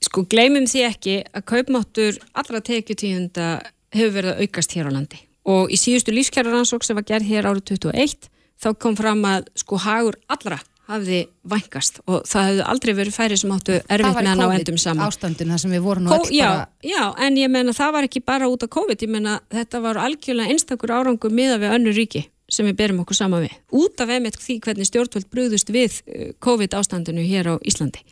Sko 0.00 0.24
gleymum 0.30 0.66
því 0.70 0.86
ekki 0.88 1.16
að 1.36 1.46
kaupmáttur 1.52 2.20
allra 2.32 2.62
tekjutíunda 2.64 3.50
hefur 3.92 4.16
verið 4.16 4.32
að 4.32 4.46
aukast 4.46 4.76
hér 4.76 4.88
á 4.88 4.96
landi. 4.96 5.20
Og 5.50 5.72
í 5.72 5.78
síðustu 5.80 6.14
lífskjæraransók 6.14 6.84
sem 6.86 6.96
var 6.96 7.06
gerð 7.08 7.28
hér 7.28 7.48
árið 7.50 7.66
2021 7.74 8.28
þá 8.60 8.68
kom 8.80 8.96
fram 8.96 9.22
að 9.28 9.48
sko 9.60 9.78
hagur 9.80 10.18
allra 10.30 10.60
hafði 10.90 11.20
vængast 11.50 12.00
og 12.06 12.24
það 12.28 12.48
hefði 12.48 12.66
aldrei 12.72 12.92
verið 12.98 13.16
færi 13.16 13.38
sem 13.40 13.54
áttu 13.54 13.76
erfitt 13.78 14.18
með 14.18 14.30
hann 14.30 14.42
á 14.44 14.48
endum 14.50 14.78
saman. 14.80 15.00
Það 15.00 15.06
var 15.06 15.10
COVID-ástandin 15.10 15.54
þar 15.54 15.62
sem 15.62 15.74
við 15.74 15.86
vorum 15.86 16.06
nú 16.06 16.16
öll 16.16 16.34
já, 16.34 16.48
bara... 16.48 16.66
Já, 16.82 17.02
en 17.26 17.38
ég 17.40 17.52
menna 17.52 17.74
það 17.76 17.94
var 17.96 18.08
ekki 18.08 18.22
bara 18.26 18.50
út 18.50 18.66
af 18.66 18.72
COVID, 18.76 19.04
ég 19.06 19.12
menna 19.12 19.38
þetta 19.52 19.80
var 19.84 20.00
algjörlega 20.00 20.54
einstakur 20.54 20.94
árangur 20.94 21.34
miða 21.34 21.60
við 21.62 21.76
önnu 21.78 21.94
ríki 21.96 22.26
sem 22.50 22.66
við 22.66 22.76
berum 22.80 23.02
okkur 23.04 23.18
sama 23.18 23.40
við. 23.44 23.54
Út 23.78 24.02
af 24.02 24.10
einmitt 24.10 24.38
því 24.40 24.58
hvernig 24.64 24.88
stjórnvöld 24.88 25.30
brúðust 25.30 25.70
við 25.70 26.00
eh, 26.06 26.32
COVID-ástandinu 26.42 27.22
hér 27.22 27.52
á 27.52 27.54
Íslandi. 27.62 28.02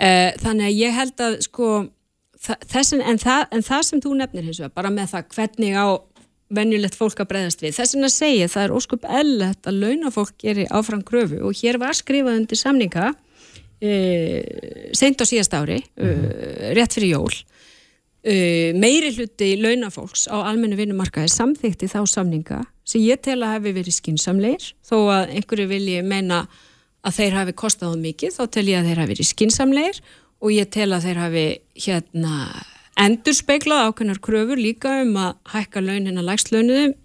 Eh, 0.00 0.32
þannig 0.42 0.70
að 0.70 0.78
ég 0.80 0.96
held 0.96 1.22
að 1.22 1.36
sko, 1.46 1.68
þessin, 2.40 3.04
en, 3.04 3.20
það, 3.20 3.44
en 3.54 3.66
það 3.66 3.86
sem 3.86 4.02
þú 4.02 4.16
nefnir 4.18 4.48
hins 4.48 4.62
vegar, 4.62 4.74
bara 4.80 4.90
með 4.94 5.12
það 5.14 5.28
hvernig 5.36 5.78
á 5.78 5.86
venjulegt 6.54 6.98
fólk 6.98 7.22
að 7.22 7.30
breyðast 7.32 7.62
við. 7.64 7.74
Þess 7.78 7.96
vegna 7.96 8.10
segja 8.12 8.48
það 8.50 8.64
er 8.66 8.74
óskup 8.76 9.06
ellett 9.20 9.68
að 9.70 9.82
launafólk 9.84 10.34
gerir 10.42 10.70
áfram 10.74 11.04
gröfu 11.06 11.42
og 11.46 11.58
hér 11.60 11.78
var 11.82 11.96
skrifað 11.98 12.40
undir 12.40 12.60
samninga 12.60 13.12
e, 13.80 13.92
seint 14.96 15.22
á 15.22 15.24
síðast 15.28 15.54
ári 15.56 15.78
e, 15.80 16.10
rétt 16.76 16.96
fyrir 16.96 17.14
jól. 17.14 17.36
E, 18.20 18.34
meiri 18.76 19.14
hluti 19.16 19.54
launafólks 19.60 20.26
á 20.28 20.36
almennu 20.42 20.76
vinnumarkaði 20.80 21.30
samþykti 21.32 21.88
þá 21.88 22.00
samninga 22.10 22.64
sem 22.84 23.04
ég 23.06 23.22
tel 23.22 23.38
að 23.40 23.56
hefði 23.56 23.76
verið 23.78 23.96
skinsamleir 23.96 24.66
þó 24.84 24.96
að 25.14 25.36
einhverju 25.38 25.70
vilji 25.70 26.02
meina 26.04 26.42
að 27.06 27.16
þeir 27.16 27.38
hafi 27.38 27.54
kostað 27.56 27.96
mikið 28.02 28.34
þá 28.36 28.42
tel 28.52 28.66
ég 28.68 28.80
að 28.80 28.90
þeir 28.90 29.00
hafi 29.00 29.14
verið 29.14 29.30
skinsamleir 29.30 30.02
og 30.40 30.52
ég 30.52 30.68
tel 30.72 30.90
að 30.92 31.06
þeir 31.06 31.22
hafi 31.22 31.46
hérna 31.86 32.34
endur 33.00 33.36
speiklað 33.36 33.90
ákveðnar 33.90 34.20
kröfur 34.24 34.60
líka 34.60 35.00
um 35.04 35.16
að 35.20 35.36
hækka 35.54 35.82
launin 35.84 36.20
að 36.20 36.28
lægslaunuðum 36.30 36.96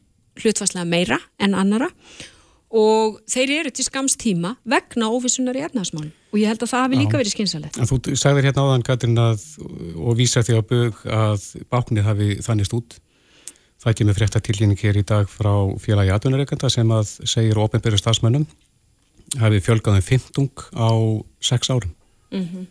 hlutfarslega 0.42 0.88
meira 0.90 1.20
en 1.40 1.56
annara 1.56 1.90
og 2.76 3.22
þeir 3.32 3.54
eru 3.62 3.72
til 3.72 3.86
skams 3.88 4.18
tíma 4.20 4.56
vegna 4.68 5.08
óvissunar 5.14 5.56
í 5.56 5.64
ernaðsmálum 5.64 6.12
og 6.34 6.42
ég 6.42 6.52
held 6.52 6.66
að 6.66 6.74
það 6.74 6.84
hafi 6.84 7.00
líka 7.00 7.20
verið 7.22 7.36
skynsalegt. 7.36 7.80
En 7.80 7.88
þú 7.88 8.18
sagðir 8.20 8.50
hérna 8.50 8.66
áðan 8.66 8.84
Katrin 8.84 9.22
að, 9.22 9.44
og 9.96 10.18
vísa 10.20 10.44
því 10.44 10.60
á 10.60 10.62
bög 10.68 11.02
að 11.08 11.46
báknið 11.72 12.10
hafi 12.10 12.30
þannist 12.44 12.76
út 12.76 12.98
það 13.86 13.98
kemur 14.02 14.18
frétta 14.18 14.42
tilkynning 14.44 14.82
hér 14.82 15.00
í 15.00 15.06
dag 15.08 15.30
frá 15.32 15.54
félagi 15.80 16.12
atvinnareikanda 16.12 16.72
sem 16.74 16.92
að 16.92 17.14
segir 17.24 17.60
ofenbyrju 17.62 18.02
stafsmönnum 18.02 18.48
hafi 19.40 19.62
fjölgaðum 19.64 20.04
15 20.04 20.50
á 20.76 20.90
6 21.40 21.72
árum. 21.72 21.94
Mm 22.32 22.44
-hmm. 22.44 22.66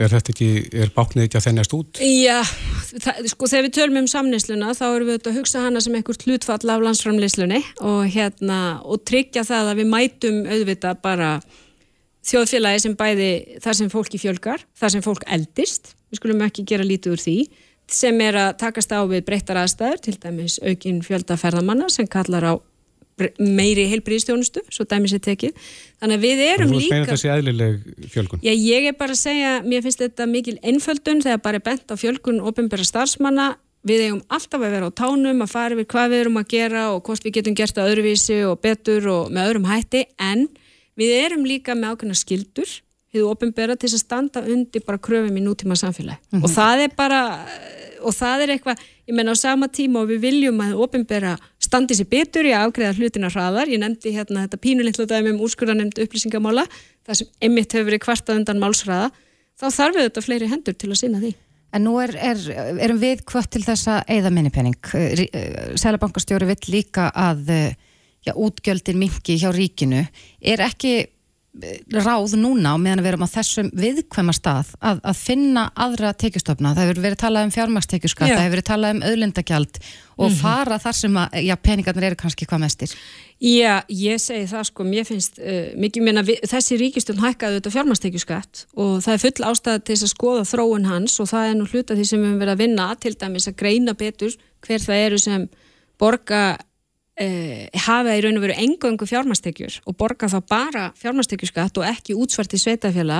Er 0.00 0.08
þetta 0.08 0.32
ekki, 0.32 0.46
er 0.72 0.92
báknið 0.94 1.26
ekki 1.26 1.36
að 1.36 1.46
þennast 1.46 1.74
út? 1.76 1.98
Já, 2.00 2.38
það, 2.96 3.26
sko 3.28 3.48
þegar 3.50 3.66
við 3.66 3.74
tölum 3.76 3.98
um 4.00 4.06
samneysluna 4.08 4.70
þá 4.78 4.86
erum 4.88 5.10
við 5.10 5.26
að 5.28 5.36
hugsa 5.36 5.64
hana 5.66 5.82
sem 5.84 5.98
einhvert 5.98 6.24
hlutfall 6.24 6.72
af 6.72 6.84
landsframleyslunni 6.86 7.60
og 7.84 8.06
hérna 8.14 8.60
og 8.88 9.02
tryggja 9.08 9.44
það 9.48 9.72
að 9.72 9.82
við 9.82 9.90
mætum 9.92 10.38
auðvita 10.48 10.94
bara 11.04 11.34
þjóðfélagi 12.24 12.84
sem 12.86 12.96
bæði 12.96 13.30
þar 13.60 13.78
sem 13.78 13.92
fólki 13.92 14.22
fjölgar, 14.22 14.64
þar 14.78 14.94
sem 14.94 15.04
fólk 15.04 15.28
eldist, 15.36 15.92
við 16.08 16.22
skulum 16.22 16.44
ekki 16.46 16.64
gera 16.72 16.86
lítið 16.86 17.16
úr 17.16 17.22
því, 17.26 17.36
sem 17.92 18.20
er 18.24 18.38
að 18.46 18.52
takast 18.62 18.94
á 18.94 19.04
við 19.04 19.26
breyttar 19.28 19.60
aðstæður, 19.60 20.00
til 20.06 20.16
dæmis 20.22 20.56
aukinn 20.62 21.02
fjöldaferðamanna 21.04 21.90
sem 21.92 22.08
kallar 22.08 22.46
á 22.48 22.54
meiri 23.38 23.86
heilbríðstjónustu, 23.90 24.62
svo 24.72 24.86
dæmis 24.88 25.12
er 25.16 25.22
tekið 25.22 25.52
þannig 26.00 26.16
að 26.16 26.24
við 26.24 26.44
erum 26.46 26.72
líka 26.72 26.86
Þú 26.86 26.94
meina 26.94 27.10
þessi 27.10 27.32
eðlileg 27.32 28.06
fjölgun? 28.14 28.42
Já, 28.42 28.52
ég 28.52 28.88
er 28.88 28.96
bara 28.98 29.16
að 29.16 29.20
segja, 29.20 29.52
mér 29.66 29.84
finnst 29.84 30.02
þetta 30.02 30.28
mikil 30.30 30.56
einföldun 30.62 31.22
þegar 31.24 31.42
bara 31.44 31.60
er 31.60 31.66
bent 31.66 31.92
á 31.92 31.96
fjölgun 32.00 32.40
ofinbæra 32.40 32.86
starfsmanna, 32.88 33.50
við 33.86 34.06
eigum 34.06 34.22
alltaf 34.32 34.62
að 34.62 34.74
vera 34.76 34.88
á 34.88 34.98
tánum, 35.02 35.44
að 35.44 35.52
fara 35.52 35.78
við 35.78 35.90
hvað 35.92 36.14
við 36.14 36.24
erum 36.24 36.40
að 36.40 36.48
gera 36.54 36.86
og 36.94 37.02
hvort 37.06 37.26
við 37.26 37.36
getum 37.38 37.58
gert 37.58 37.78
að 37.78 37.92
öðruvísi 37.92 38.38
og 38.48 38.62
betur 38.62 39.10
og 39.12 39.34
með 39.34 39.50
öðrum 39.50 39.68
hætti 39.70 40.06
en 40.22 40.48
við 40.98 41.14
erum 41.18 41.46
líka 41.46 41.76
með 41.76 41.94
ákveðna 41.94 42.18
skildur 42.18 42.80
hefur 43.12 43.34
ofinbæra 43.34 43.76
til 43.76 43.90
að 43.90 44.00
standa 44.00 44.42
undir 44.48 44.84
bara 44.86 45.00
kröfum 45.02 45.36
í 45.36 45.44
nútíma 45.44 45.76
samfélagi 45.76 46.18
mm 46.18 46.38
-hmm. 46.38 46.44
og 46.44 46.50
það 46.50 46.84
er 46.86 46.90
bara 46.96 47.20
og 48.02 48.14
það 48.14 48.42
er 48.42 48.52
eitthvað, 48.56 48.78
ég 49.08 49.14
menna 49.14 49.34
á 49.34 49.36
sama 49.36 49.68
tíma 49.68 50.02
og 50.02 50.10
við 50.10 50.20
viljum 50.26 50.60
að 50.60 50.78
ofinbæra 50.84 51.36
standi 51.72 51.96
sér 51.96 52.08
betur 52.12 52.48
í 52.48 52.52
að 52.52 52.66
afgreða 52.68 52.96
hlutina 52.98 53.30
hraðar. 53.32 53.70
Ég 53.72 53.80
nefndi 53.80 54.12
hérna 54.12 54.44
þetta 54.44 54.60
pínulitlu 54.60 55.06
dæmi 55.08 55.32
um 55.32 55.40
úrskurðanemnd 55.46 56.02
upplýsingamála, 56.04 56.66
það 57.06 57.22
sem 57.22 57.30
emitt 57.48 57.72
hefur 57.72 57.88
verið 57.88 58.04
kvartað 58.04 58.42
undan 58.42 58.60
málsraða, 58.60 59.08
þá 59.56 59.66
þarf 59.70 59.96
við 59.96 60.06
þetta 60.08 60.24
fleiri 60.26 60.50
hendur 60.52 60.76
til 60.76 60.90
að 60.92 61.00
sína 61.00 61.22
því. 61.22 61.32
En 61.72 61.86
nú 61.86 61.94
er, 62.02 62.12
er, 62.20 62.40
erum 62.84 63.00
við 63.00 63.22
hvort 63.30 63.48
til 63.54 63.62
þessa 63.64 64.02
eða 64.12 64.32
minnipenning. 64.34 64.76
Sælabankastjóri 65.80 66.50
vill 66.50 66.74
líka 66.74 67.08
að 67.16 67.48
já, 68.26 68.34
útgjöldin 68.36 69.00
mingi 69.00 69.38
hjá 69.40 69.48
ríkinu 69.54 70.02
er 70.04 70.64
ekki 70.68 70.92
ráð 71.52 72.32
núna 72.40 72.72
á 72.72 72.76
meðan 72.80 73.02
við 73.04 73.10
erum 73.10 73.26
á 73.28 73.34
þessum 73.34 73.66
viðkvæma 73.76 74.32
stað 74.32 74.70
að, 74.80 75.02
að 75.04 75.18
finna 75.20 75.66
aðra 75.76 76.14
tekjustofna. 76.16 76.72
Það 76.72 76.86
hefur 76.86 77.00
verið 77.04 77.20
talað 77.20 77.44
um 77.44 77.52
fjármakstekjuskatt, 77.52 78.32
það 78.32 78.40
hefur 78.40 78.54
verið 78.56 78.68
talað 78.70 78.94
um 78.94 79.02
auðlendagjald 79.10 79.80
og 80.16 80.30
mm 80.30 80.32
-hmm. 80.32 80.40
fara 80.40 80.78
þar 80.80 80.96
sem 80.96 81.18
að, 81.20 81.36
já, 81.44 81.54
peningarnir 81.56 82.06
eru 82.08 82.16
kannski 82.16 82.48
hvað 82.48 82.62
mestir. 82.64 82.96
Já, 83.42 83.84
ég 83.88 84.20
segi 84.20 84.46
það 84.48 84.64
sko, 84.70 84.84
mér 84.84 85.04
finnst 85.04 85.38
uh, 85.38 85.76
mikið 85.76 86.02
minna, 86.02 86.22
við, 86.22 86.40
þessi 86.48 86.78
ríkistun 86.80 87.20
hækkaði 87.20 87.60
þetta 87.60 87.74
fjármakstekjuskatt 87.76 88.66
og 88.76 89.02
það 89.04 89.12
er 89.12 89.22
full 89.24 89.48
ástæða 89.50 89.78
til 89.84 89.94
þess 89.94 90.08
að 90.08 90.14
skoða 90.16 90.44
þróun 90.48 90.88
hans 90.88 91.20
og 91.20 91.28
það 91.28 91.48
er 91.48 91.56
nú 91.58 91.66
hluta 91.66 91.94
því 91.94 92.04
sem 92.04 92.20
við 92.20 92.28
höfum 92.28 92.40
verið 92.40 92.52
að 92.52 92.62
vinna 92.64 92.94
til 92.96 93.14
dæmis 93.14 93.48
að 93.48 93.58
greina 93.60 93.94
betur 93.94 94.36
hver 94.62 94.80
það 94.80 95.04
eru 95.06 95.18
sem 95.18 95.48
borga 95.98 96.56
Uh, 97.20 97.66
hafa 97.76 98.14
í 98.16 98.22
raun 98.24 98.38
og 98.38 98.44
veru 98.46 98.54
engöngu 98.56 99.04
fjármastekjur 99.04 99.74
og 99.84 99.96
borga 100.00 100.30
þá 100.32 100.38
bara 100.48 100.84
fjármastekjuskatt 100.96 101.76
og 101.76 101.84
ekki 101.84 102.14
útsvarti 102.16 102.56
sveitafjöla 102.56 103.18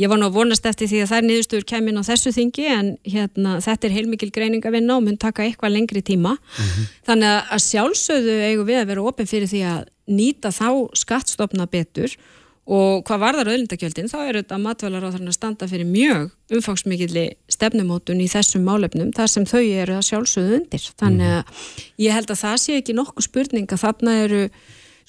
ég 0.00 0.08
var 0.08 0.16
nú 0.16 0.30
að 0.30 0.38
vonast 0.38 0.64
eftir 0.64 0.88
því 0.88 1.02
að 1.04 1.10
þær 1.10 1.26
niðurstöður 1.26 1.66
kemur 1.68 1.98
á 2.00 2.08
þessu 2.08 2.32
þingi 2.32 2.64
en 2.72 2.88
hérna, 3.04 3.58
þetta 3.60 3.84
er 3.90 3.96
heilmikil 3.98 4.30
greining 4.32 4.64
að 4.64 4.78
vinna 4.78 4.96
og 4.96 5.04
mun 5.04 5.20
taka 5.20 5.44
eitthvað 5.44 5.74
lengri 5.76 6.00
tíma 6.00 6.38
mm 6.38 6.64
-hmm. 6.64 6.88
þannig 7.04 7.52
að 7.52 7.64
sjálfsögðu 7.66 8.38
eigum 8.48 8.70
við 8.72 8.80
að 8.80 8.88
vera 8.94 9.04
ofin 9.12 9.28
fyrir 9.28 9.52
því 9.52 9.60
að 9.74 9.84
nýta 10.08 10.48
þá 10.48 10.70
skattstofna 11.04 11.68
betur 11.68 12.16
og 12.64 13.02
hvað 13.04 13.20
varðar 13.20 13.50
auðlindakjöldin 13.52 14.08
þá 14.08 14.16
er 14.24 14.38
þetta 14.38 14.58
matvælar 14.62 15.04
á 15.04 15.12
þarna 15.12 15.32
að 15.32 15.36
standa 15.36 15.66
fyrir 15.68 15.88
mjög 15.88 16.30
umfangsmikilli 16.56 17.24
stefnumótun 17.52 18.22
í 18.24 18.28
þessum 18.32 18.64
málefnum 18.64 19.10
þar 19.16 19.32
sem 19.32 19.44
þau 19.48 19.60
eru 19.60 19.98
að 19.98 20.06
sjálfsögðu 20.08 20.60
undir. 20.60 20.86
Þannig 21.00 21.34
að 21.34 21.74
ég 22.06 22.16
held 22.16 22.32
að 22.32 22.40
það 22.40 22.56
sé 22.62 22.78
ekki 22.80 22.96
nokkuð 22.96 23.26
spurning 23.28 23.68
að 23.68 23.82
þarna 23.84 24.14
eru 24.22 24.40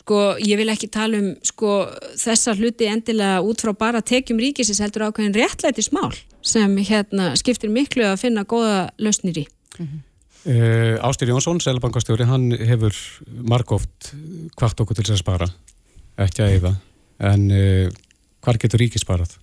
sko 0.05 0.17
ég 0.43 0.59
vil 0.59 0.67
ekki 0.73 0.89
tala 0.91 1.21
um 1.21 1.29
sko 1.47 1.77
þessa 2.19 2.57
hluti 2.59 2.89
endilega 2.91 3.39
út 3.41 3.63
frá 3.63 3.71
bara 3.85 4.03
tekjum 4.03 4.41
ríkisins 4.43 4.81
heldur 4.83 5.07
ákveðin 5.07 5.37
réttlæti 5.37 5.85
smál 5.85 6.11
sem 6.45 6.75
hérna 6.77 7.31
skiptir 7.39 7.71
miklu 7.71 8.03
að 8.09 8.19
finna 8.25 8.43
góða 8.43 8.89
lausnir 8.99 9.45
í. 9.45 9.45
Mm 9.79 9.87
-hmm. 9.87 10.01
uh, 10.51 11.07
Ástýr 11.07 11.31
Jónsson, 11.31 11.61
Sælabankastjóri 11.63 12.27
hann 12.27 12.51
hefur 12.51 12.93
margóft 13.47 14.11
hvart 14.59 14.79
okkur 14.79 14.95
til 14.95 15.07
þess 15.07 15.21
að 15.21 15.23
spara. 15.23 15.47
Ekki 16.19 16.43
að 16.43 16.59
eða 16.59 16.75
en 17.19 17.49
uh, 17.51 17.89
hvar 18.45 18.59
getur 18.61 18.81
ríkið 18.81 19.05
sparað? 19.05 19.35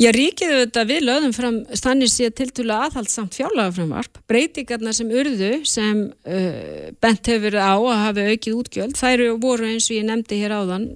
Já, 0.00 0.08
ríkið 0.14 0.50
auðvitað 0.50 0.88
við 0.90 1.04
lögðum 1.06 1.34
fram 1.36 1.56
stannir 1.76 2.10
síðan 2.10 2.34
tiltúlega 2.40 2.88
aðhaldsamt 2.88 3.36
fjárlagaframvarp 3.36 4.18
breytingarna 4.30 4.94
sem 4.96 5.12
urðu 5.14 5.50
sem 5.68 6.00
uh, 6.10 6.88
bent 7.04 7.30
hefur 7.30 7.58
á 7.60 7.76
að 7.78 8.02
hafa 8.02 8.26
aukið 8.32 8.58
útgjöld, 8.58 8.98
þær 8.98 9.24
voru 9.42 9.68
eins 9.70 9.86
og 9.90 9.98
ég 9.98 10.08
nefndi 10.08 10.40
hér 10.40 10.56
áðan 10.56 10.88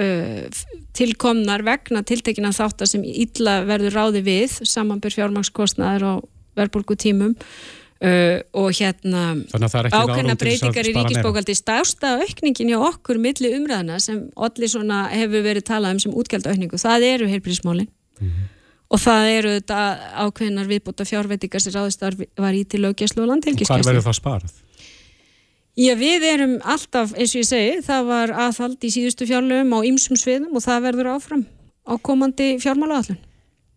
uh, 0.00 0.62
tilkomnar 0.96 1.64
vegna 1.66 2.04
tiltekina 2.06 2.54
þáttar 2.56 2.88
sem 2.88 3.04
illa 3.04 3.60
verður 3.68 3.98
ráði 3.98 4.24
við 4.30 4.56
samanbyrg 4.62 5.18
fjármangskostnaður 5.18 6.08
og 6.14 6.24
verðbólgu 6.58 6.96
tímum 6.98 7.36
Uh, 7.98 8.38
og 8.54 8.68
hérna 8.78 9.32
ákveðna 9.50 10.36
breytingar 10.38 10.86
í 10.86 10.92
ríkisbókaldi 10.94 11.56
stársta 11.58 12.12
aukningin 12.20 12.70
hjá 12.70 12.78
okkur 12.92 13.18
milli 13.18 13.50
umræðana 13.56 13.96
sem 13.98 14.20
allir 14.38 14.70
svona 14.70 15.00
hefur 15.10 15.42
verið 15.42 15.66
talað 15.66 15.96
um 15.96 16.02
sem 16.04 16.14
útgjaldaaukningu, 16.14 16.78
það 16.78 17.06
eru 17.08 17.26
heilbríðismálin 17.26 17.88
mm 17.88 18.28
-hmm. 18.28 18.46
og 18.94 19.02
það 19.02 19.32
eru 19.32 19.56
þetta 19.56 19.80
ákveðnar 20.14 20.70
viðbúta 20.70 21.08
fjárveitingar 21.10 21.64
sem 21.64 21.74
ráðistar 21.74 22.14
var 22.38 22.54
í 22.54 22.62
til 22.62 22.84
löggjæslu 22.86 23.24
og 23.24 23.30
landhelgiskeslu. 23.32 23.82
Hvað 23.82 23.90
verður 23.90 24.06
það 24.06 24.18
sparað? 24.20 24.54
Já, 25.78 25.94
við 25.94 26.22
erum 26.22 26.58
alltaf, 26.62 27.18
eins 27.18 27.34
og 27.34 27.42
ég 27.42 27.46
segi, 27.50 27.82
það 27.82 28.02
var 28.06 28.30
aðhald 28.46 28.78
í 28.78 28.90
síðustu 28.94 29.26
fjárlöfum 29.26 29.74
á 29.74 29.78
ymsum 29.82 30.16
sviðum 30.16 30.54
og 30.54 30.62
það 30.62 30.84
verður 30.86 31.10
áfram 31.18 31.44
á 31.82 31.94
komandi 31.98 32.58
fjármálaðallun. 32.62 33.18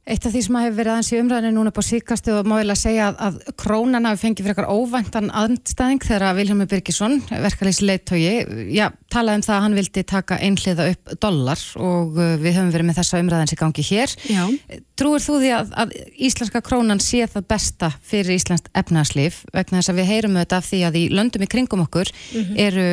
Eitt 0.02 0.24
af 0.26 0.34
því 0.34 0.40
sem 0.42 0.56
hefur 0.58 0.78
verið 0.80 0.92
aðeins 0.96 1.10
í 1.14 1.18
umræðinu 1.22 1.52
núna 1.60 1.72
på 1.76 1.82
síkastu 1.86 2.32
og 2.34 2.48
má 2.50 2.56
vel 2.58 2.74
að 2.74 2.80
segja 2.82 3.12
að, 3.12 3.20
að 3.22 3.52
krónan 3.62 4.08
hafi 4.10 4.24
fengið 4.24 4.48
fyrir 4.48 4.56
eitthvað 4.56 4.80
óvæntan 4.82 5.30
aðstæðing 5.38 6.02
þegar 6.08 6.38
Vilhelmur 6.40 6.70
Birgisson, 6.72 7.20
verkalýs 7.30 7.82
leittói, 7.86 8.22
já, 8.74 8.88
talaði 9.14 9.38
um 9.38 9.46
það 9.46 9.56
að 9.60 9.62
hann 9.68 9.78
vildi 9.78 10.04
taka 10.10 10.40
einhliða 10.42 10.90
upp 10.96 11.14
dollar 11.22 11.68
og 11.78 12.18
uh, 12.18 12.34
við 12.42 12.58
höfum 12.58 12.74
verið 12.74 12.90
með 12.90 13.00
þessa 13.04 13.22
umræðans 13.22 13.54
í 13.54 13.60
gangi 13.62 13.88
hér. 13.92 14.18
Já. 14.26 14.42
Trúir 14.98 15.28
þú 15.28 15.38
því 15.46 15.54
að, 15.60 15.72
að 15.86 15.96
íslenska 16.32 16.66
krónan 16.66 17.06
sé 17.06 17.30
það 17.30 17.48
besta 17.54 17.94
fyrir 18.02 18.40
íslenskt 18.40 18.74
efnarslif 18.74 19.44
vegna 19.54 19.84
þess 19.84 19.94
að 19.94 20.02
við 20.02 20.14
heyrum 20.16 20.42
auðvitað 20.42 20.64
af 20.64 20.70
því 20.74 20.84
að 20.90 21.02
í 21.04 21.08
löndum 21.14 21.46
í 21.46 21.54
kringum 21.54 21.86
okkur 21.86 22.10
mm 22.10 22.42
-hmm. 22.42 22.62
eru, 22.66 22.90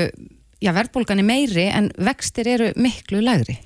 já, 0.60 0.74
verðbólgan 0.76 1.24
er 1.24 1.30
meiri 1.32 1.68
en 1.72 1.88
vextir 1.96 2.52
eru 2.52 2.72
miklu 2.76 3.24
lægri? 3.24 3.56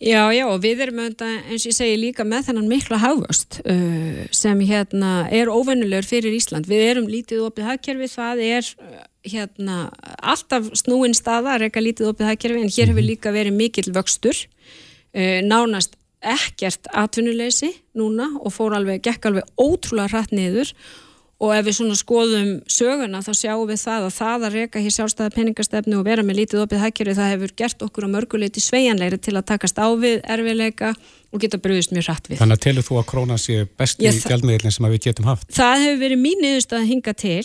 Já, 0.00 0.30
já, 0.32 0.46
og 0.48 0.62
við 0.64 0.86
erum 0.86 1.02
auðvitað, 1.02 1.32
eins 1.52 1.64
og 1.66 1.68
ég 1.68 1.76
segi 1.76 1.96
líka 2.00 2.24
með 2.24 2.46
þennan 2.46 2.68
mikla 2.70 2.98
hafust 3.02 3.58
uh, 3.68 4.22
sem 4.32 4.62
hérna 4.64 5.26
er 5.28 5.50
óvennulegur 5.52 6.08
fyrir 6.08 6.32
Ísland. 6.38 6.70
Við 6.70 6.84
erum 6.86 7.08
lítið 7.10 7.42
opið 7.44 7.68
hagkerfi, 7.68 8.08
það 8.08 8.40
er 8.46 8.70
uh, 8.80 9.02
hérna 9.28 9.76
alltaf 10.24 10.70
snúin 10.80 11.12
staða 11.12 11.52
að 11.52 11.66
reyka 11.66 11.84
lítið 11.84 12.14
opið 12.14 12.30
hagkerfi 12.30 12.62
en 12.62 12.72
hér 12.72 12.88
hefur 12.88 13.02
mhm. 13.02 13.10
líka 13.10 13.34
verið 13.36 13.58
mikill 13.58 13.92
vöxtur, 13.92 14.40
uh, 14.40 15.38
nánast 15.44 16.00
ekkert 16.20 16.88
atvinnuleysi 16.96 17.74
núna 17.96 18.30
og 18.40 18.56
fór 18.56 18.78
alveg, 18.80 19.04
gekk 19.04 19.28
alveg 19.28 19.52
ótrúlega 19.60 20.14
hratt 20.14 20.32
niður 20.32 20.72
og 20.72 21.09
ef 21.56 21.64
við 21.64 21.76
svona 21.78 21.96
skoðum 21.96 22.50
söguna 22.68 23.22
þá 23.24 23.30
sjáum 23.38 23.62
við 23.70 23.80
það 23.80 24.06
að 24.06 24.16
það 24.18 24.44
að 24.46 24.56
reyka 24.58 24.82
hér 24.84 24.94
sjálfstæða 24.96 25.32
peningastefnu 25.36 25.96
og 25.96 26.04
vera 26.04 26.24
með 26.26 26.42
lítið 26.42 26.64
opið 26.66 26.82
hækjari 26.84 27.16
það 27.16 27.32
hefur 27.32 27.54
gert 27.62 27.84
okkur 27.86 28.06
á 28.06 28.08
mörguleiti 28.12 28.60
sveianleiri 28.60 29.18
til 29.24 29.36
að 29.38 29.46
takast 29.54 29.80
á 29.80 29.88
við 29.96 30.20
erfiðleika 30.20 30.92
og 31.32 31.40
geta 31.40 31.60
bröðist 31.62 31.94
mjög 31.96 32.10
rætt 32.10 32.28
við. 32.28 32.42
Þannig 32.42 32.60
að 32.60 32.64
telur 32.66 32.88
þú 32.90 33.00
að 33.00 33.08
krónan 33.14 33.40
sé 33.40 33.58
besti 33.80 34.04
ja, 34.04 34.12
gjaldmiðlinn 34.12 34.76
sem 34.76 34.88
við 34.92 35.04
getum 35.08 35.30
haft? 35.30 35.48
Það 35.56 35.84
hefur 35.86 36.00
verið 36.04 36.24
mín 36.26 36.42
niðurst 36.44 36.74
að 36.76 36.88
hinga 36.90 37.16
til 37.24 37.44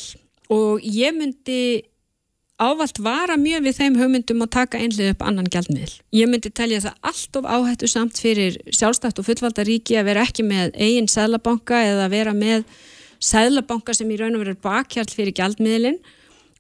og 0.52 0.84
ég 0.84 1.16
myndi 1.16 1.62
ávalt 2.60 3.00
vara 3.04 3.36
mjög 3.40 3.66
við 3.66 3.78
þeim 3.80 3.96
hugmyndum 4.00 4.44
að 4.46 4.52
taka 4.56 4.80
einlið 4.80 5.12
upp 5.12 5.24
annan 5.28 5.48
gjaldmiðl. 5.52 5.96
Ég 6.16 6.30
myndi 6.32 6.52
telja 6.56 6.82
það 6.86 7.00
allt 7.12 7.40
of 7.40 7.48
áhættu 7.48 7.90
samt 7.92 8.20
fyrir 8.20 8.60
sjálfstætt 8.72 9.20
og 9.20 9.28
fullvalda 9.28 9.66
ríki 9.68 9.98
að 10.00 10.08
vera 10.12 10.24
ekki 10.24 10.46
með 10.48 10.72
eigin 10.76 11.10
sælabanka 11.12 11.82
eða 11.84 12.08
vera 12.14 12.36
með 12.36 12.64
sæðlabanka 13.26 13.96
sem 13.96 14.12
í 14.12 14.20
raun 14.20 14.38
og 14.38 14.44
veru 14.44 14.54
er 14.54 14.62
bakhjart 14.64 15.14
fyrir 15.16 15.36
gjaldmiðlinn 15.38 16.00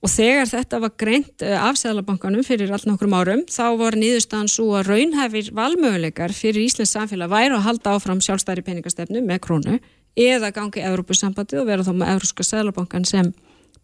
og 0.05 0.11
þegar 0.11 0.49
þetta 0.49 0.79
var 0.83 0.93
greint 1.01 1.43
eh, 1.45 1.55
af 1.57 1.79
sæðlabankanum 1.81 2.45
fyrir 2.45 2.73
allt 2.73 2.87
nokkrum 2.89 3.15
árum 3.17 3.43
þá 3.49 3.65
var 3.79 3.97
nýðustan 3.99 4.49
svo 4.51 4.75
að 4.77 4.91
raunhefir 4.91 5.51
valmöguleikar 5.55 6.33
fyrir 6.35 6.65
Íslands 6.65 6.93
samfélag 6.95 7.31
væri 7.31 7.55
að 7.57 7.65
halda 7.69 7.95
áfram 7.95 8.21
sjálfstæri 8.23 8.65
peningastefnu 8.65 9.23
með 9.25 9.41
krónu 9.47 9.79
eða 10.15 10.51
gangi 10.55 10.83
Európusambandi 10.85 11.59
og 11.61 11.67
vera 11.69 11.85
þá 11.85 11.93
með 11.95 12.13
Európska 12.15 12.45
sæðlabankan 12.47 13.07
sem 13.07 13.33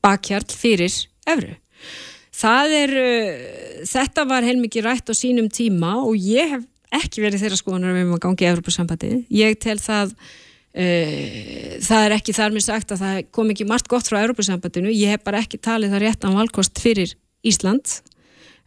bakhjart 0.01 0.53
fyrir 0.55 0.93
Evru. 1.29 1.51
Það 2.33 2.71
er, 2.73 2.93
uh, 2.97 3.81
þetta 3.85 4.23
var 4.25 4.45
heilmikið 4.47 4.87
rætt 4.87 5.11
á 5.11 5.13
sínum 5.13 5.51
tíma 5.53 5.97
og 6.01 6.15
ég 6.17 6.55
hef 6.55 6.63
ekki 7.01 7.21
verið 7.21 7.43
þeirra 7.43 7.59
skoðanar 7.59 7.99
um 7.99 8.15
að 8.15 8.23
gangi 8.23 8.47
Európusambandi. 8.47 9.11
Ég 9.29 9.59
tel 9.61 9.77
það 9.83 10.15
Eh, 10.15 10.50
það 10.71 12.05
er 12.05 12.13
ekki 12.15 12.35
þar 12.35 12.53
með 12.55 12.63
sagt 12.63 12.93
að 12.95 13.01
það 13.03 13.17
kom 13.35 13.49
ekki 13.51 13.67
margt 13.67 13.89
gott 13.91 14.07
frá 14.07 14.21
Europasambandinu, 14.21 14.93
ég 14.95 15.11
hef 15.11 15.25
bara 15.25 15.41
ekki 15.43 15.59
talið 15.59 15.91
það 15.91 16.03
rétt 16.05 16.23
á 16.23 16.29
valkost 16.31 16.79
fyrir 16.79 17.11
Ísland. 17.43 17.99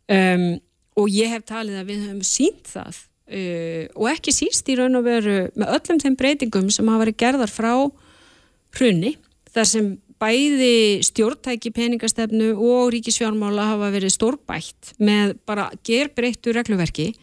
Um, 0.05 0.59
og 1.01 1.11
ég 1.11 1.33
hef 1.33 1.47
talið 1.49 1.81
að 1.81 1.90
við 1.90 2.03
höfum 2.05 2.25
sínt 2.29 2.69
það 2.69 2.99
uh, 3.01 3.85
og 3.97 4.09
ekki 4.12 4.35
síst 4.37 4.69
í 4.69 4.77
raun 4.79 4.99
og 4.99 5.07
veru 5.07 5.37
með 5.57 5.71
öllum 5.79 6.01
þeim 6.03 6.17
breytingum 6.21 6.67
sem 6.75 6.90
hafa 6.90 7.07
verið 7.07 7.21
gerðar 7.23 7.53
frá 7.53 7.73
hrunni, 8.77 9.14
þar 9.55 9.71
sem 9.71 9.88
bæði 10.21 11.01
stjórntæki 11.09 11.73
peningastefnu 11.75 12.53
og 12.53 12.93
ríkisfjármála 12.95 13.71
hafa 13.73 13.90
verið 13.95 14.14
stórbætt 14.14 14.95
með 15.01 15.35
bara 15.49 15.71
gerbreyttu 15.87 16.55
regluverki. 16.55 17.14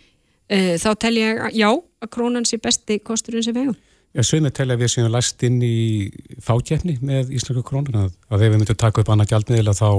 Uh, 0.51 0.75
þá 0.81 0.89
tel 1.05 1.15
ég 1.19 1.45
já 1.53 1.69
að 1.69 2.11
krónan 2.11 2.49
sé 2.49 2.57
besti 2.59 2.97
kosturinn 3.05 3.45
sem 3.45 3.55
vegum 3.55 3.77
Já, 4.11 4.25
sögum 4.27 4.51
til 4.51 4.67
að 4.67 4.81
við 4.81 4.89
séum 4.91 5.11
læst 5.13 5.43
inn 5.47 5.61
í 5.63 6.11
fákjefni 6.43 6.97
með 6.99 7.29
Íslandsku 7.37 7.63
krónun 7.63 7.95
að, 7.95 8.15
ef 8.27 8.41
við 8.41 8.57
myndum 8.57 8.79
taka 8.79 9.05
upp 9.05 9.11
annað 9.13 9.31
gjaldmiðla 9.31 9.75
þá 9.77 9.89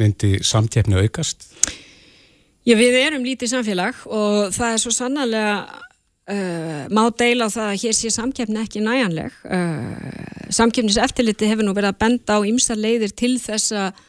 myndi 0.00 0.30
samtjefni 0.48 0.96
aukast? 0.96 1.44
Já, 2.64 2.72
við 2.78 2.96
erum 3.02 3.26
lítið 3.26 3.52
samfélag 3.52 4.00
og 4.08 4.54
það 4.56 4.68
er 4.70 4.80
svo 4.80 4.92
sannarlega 4.96 5.56
uh, 6.32 6.84
má 6.88 7.02
deila 7.18 7.50
á 7.50 7.54
það 7.54 7.68
að 7.68 7.80
hér 7.82 7.98
sé 7.98 8.12
samkjefni 8.14 8.62
ekki 8.62 8.84
næjanleg. 8.86 9.36
Uh, 9.44 10.48
samkjefnis 10.54 11.00
eftirliti 11.04 11.50
hefur 11.50 11.68
nú 11.68 11.76
verið 11.76 11.92
að 11.92 12.00
benda 12.06 12.38
á 12.38 12.40
ymsa 12.48 12.78
leiðir 12.78 13.12
til 13.12 13.34
þess 13.42 13.76
að 13.76 14.00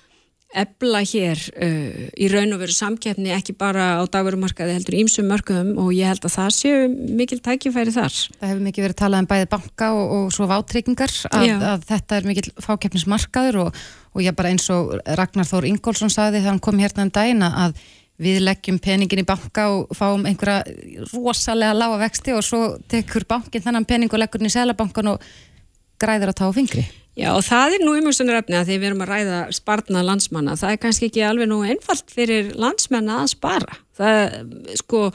ebla 0.54 1.02
hér 1.08 1.40
uh, 1.54 2.04
í 2.14 2.28
raun 2.32 2.56
og 2.56 2.62
veru 2.62 2.76
samkeppni 2.76 3.34
ekki 3.36 3.56
bara 3.58 3.98
á 3.98 4.04
dagverumarkaði 4.10 4.76
heldur 4.78 4.98
ímsum 5.02 5.28
mörgum 5.30 5.74
og 5.82 5.90
ég 5.96 6.12
held 6.12 6.28
að 6.28 6.36
það 6.36 6.52
séu 6.58 6.92
mikil 6.92 7.40
tækifæri 7.44 7.96
þar. 7.96 8.20
Það 8.38 8.52
hefur 8.52 8.64
mikið 8.68 8.88
verið 8.88 9.00
talað 9.02 9.24
um 9.24 9.30
bæði 9.34 9.50
banka 9.56 9.90
og, 9.98 10.14
og 10.18 10.30
svo 10.36 10.48
vátryggingar 10.52 11.18
að, 11.32 11.50
að 11.72 11.90
þetta 11.90 12.20
er 12.20 12.30
mikil 12.30 12.46
fákeppnismarkaður 12.68 13.60
og, 13.66 13.84
og 14.14 14.26
ég 14.26 14.38
bara 14.38 14.54
eins 14.54 14.70
og 14.74 14.96
Ragnar 15.20 15.50
Þór 15.50 15.70
Ingólfsson 15.72 16.14
saði 16.14 16.40
þegar 16.40 16.54
hann 16.54 16.64
kom 16.64 16.82
hérna 16.82 17.08
um 17.08 17.14
daginn 17.14 17.46
að 17.50 17.78
við 18.24 18.44
leggjum 18.46 18.78
peningin 18.82 19.24
í 19.24 19.28
banka 19.28 19.70
og 19.74 19.94
fáum 19.98 20.28
einhverja 20.30 21.08
rosalega 21.16 21.74
lága 21.76 22.02
vexti 22.04 22.36
og 22.36 22.44
svo 22.46 22.76
tekur 22.90 23.26
bankin 23.30 23.64
þennan 23.64 23.88
pening 23.90 24.14
og 24.14 24.22
leggur 24.22 24.44
hann 24.44 24.52
í 24.52 24.54
selabankan 24.54 25.16
og 25.16 25.32
græður 26.02 26.34
að 26.34 26.40
tá 26.42 26.52
fingri. 26.54 26.86
Já 27.20 27.30
og 27.36 27.44
það 27.46 27.78
er 27.78 27.86
nú 27.86 27.94
umhengsunar 28.00 28.42
efni 28.42 28.58
að 28.58 28.72
því 28.72 28.80
við 28.80 28.90
erum 28.90 29.06
að 29.06 29.12
ræða 29.12 29.40
spartna 29.54 30.02
landsmanna. 30.06 30.58
Það 30.58 30.74
er 30.74 30.82
kannski 30.82 31.12
ekki 31.12 31.24
alveg 31.28 31.50
nú 31.52 31.62
einfalt 31.62 32.10
fyrir 32.14 32.52
landsmenna 32.58 33.22
að 33.22 33.32
spara. 33.36 33.80
Það 33.98 34.20
er 34.24 34.82
sko 34.82 35.08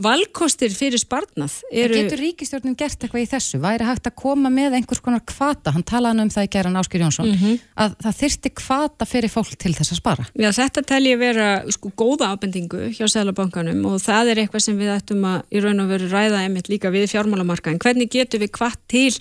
valkostir 0.00 0.72
fyrir 0.74 1.00
spartnað. 1.00 1.56
Eru... 1.70 1.96
Getur 1.98 2.20
ríkistjórnum 2.22 2.76
gert 2.78 3.02
eitthvað 3.02 3.24
í 3.24 3.28
þessu? 3.30 3.58
Væri 3.62 3.86
hægt 3.88 4.06
að 4.06 4.14
koma 4.22 4.50
með 4.52 4.78
einhvers 4.78 5.02
konar 5.02 5.22
kvata? 5.26 5.74
Hann 5.74 5.84
talaði 5.86 6.24
um 6.24 6.30
það 6.32 6.46
í 6.46 6.50
gerðan 6.54 6.80
Áskir 6.80 7.04
Jónsson. 7.04 7.28
Mm 7.30 7.40
-hmm. 7.40 7.58
Að 7.84 7.96
það 8.06 8.16
þyrsti 8.20 8.52
kvata 8.62 9.08
fyrir 9.10 9.34
fólk 9.34 9.58
til 9.58 9.74
þess 9.74 9.94
að 9.94 10.00
spara. 10.00 10.26
Já 10.34 10.50
þetta 10.60 10.86
tel 10.86 11.02
ég 11.06 11.18
vera 11.18 11.48
sko 11.70 11.90
góða 11.90 12.30
ábendingu 12.30 12.90
hjá 12.94 13.06
Sælabankanum 13.10 13.84
og 13.90 14.00
það 14.00 14.30
er 14.30 14.42
eitthvað 14.44 14.66
sem 14.66 14.78
við 14.78 14.94
ættum 14.94 15.24
að 15.26 15.42
í 15.50 15.60
raun 15.60 15.80
og 15.80 15.88
veru 15.90 16.08
ræða 16.08 16.42
einmitt 16.44 16.70
líka 16.70 16.90
við 16.90 17.10
fjármálamarkaðin. 17.10 17.82
Hvernig 17.82 18.10
getur 18.10 18.40
við 18.40 18.50
kvart 18.54 18.80
til 18.88 19.14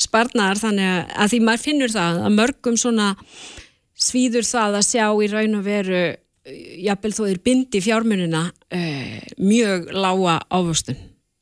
sparnar 0.00 0.60
þannig 0.60 1.14
að 1.16 1.32
því 1.32 1.40
maður 1.46 1.64
finnur 1.64 1.92
það 1.94 2.20
að 2.26 2.36
mörgum 2.36 2.76
svona 2.80 3.12
svíður 3.96 4.44
það 4.46 4.80
að 4.80 4.88
sjá 4.90 5.06
í 5.08 5.30
raun 5.32 5.58
og 5.58 5.64
veru 5.66 6.02
jafnvel 6.86 7.14
þó 7.16 7.22
þeir 7.24 7.40
bindi 7.44 7.80
fjármununa 7.82 8.42
uh, 8.52 9.16
mjög 9.40 9.88
lága 9.96 10.38
ávöstun 10.52 10.98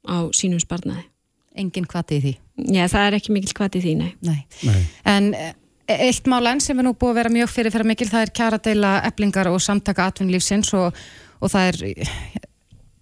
á 0.09 0.29
sínum 0.37 0.63
sparnaði 0.63 1.09
Engin 1.55 1.87
kvati 1.87 2.19
í 2.19 2.23
því? 2.23 2.33
Já, 2.75 2.87
það 2.91 3.05
er 3.09 3.17
ekki 3.19 3.35
mikil 3.35 3.53
kvati 3.55 3.79
í 3.79 3.85
því, 3.85 3.93
nei. 4.01 4.09
nei. 4.27 4.41
nei. 4.67 4.81
En 5.07 5.29
eh, 5.39 5.53
eitt 6.09 6.27
mál 6.31 6.43
enn 6.51 6.63
sem 6.63 6.79
er 6.81 6.87
nú 6.87 6.95
búið 6.99 7.13
að 7.13 7.19
vera 7.21 7.33
mjög 7.37 7.53
fyrir 7.53 7.75
fyrir 7.75 7.91
mikil, 7.93 8.09
það 8.11 8.25
er 8.27 8.33
kjara 8.41 8.59
deila 8.65 8.95
eblingar 9.07 9.51
og 9.53 9.61
samtaka 9.63 10.09
atvinnlífsins 10.11 10.73
og, 10.75 10.99
og 11.39 11.53
það 11.53 11.71
er 11.71 12.49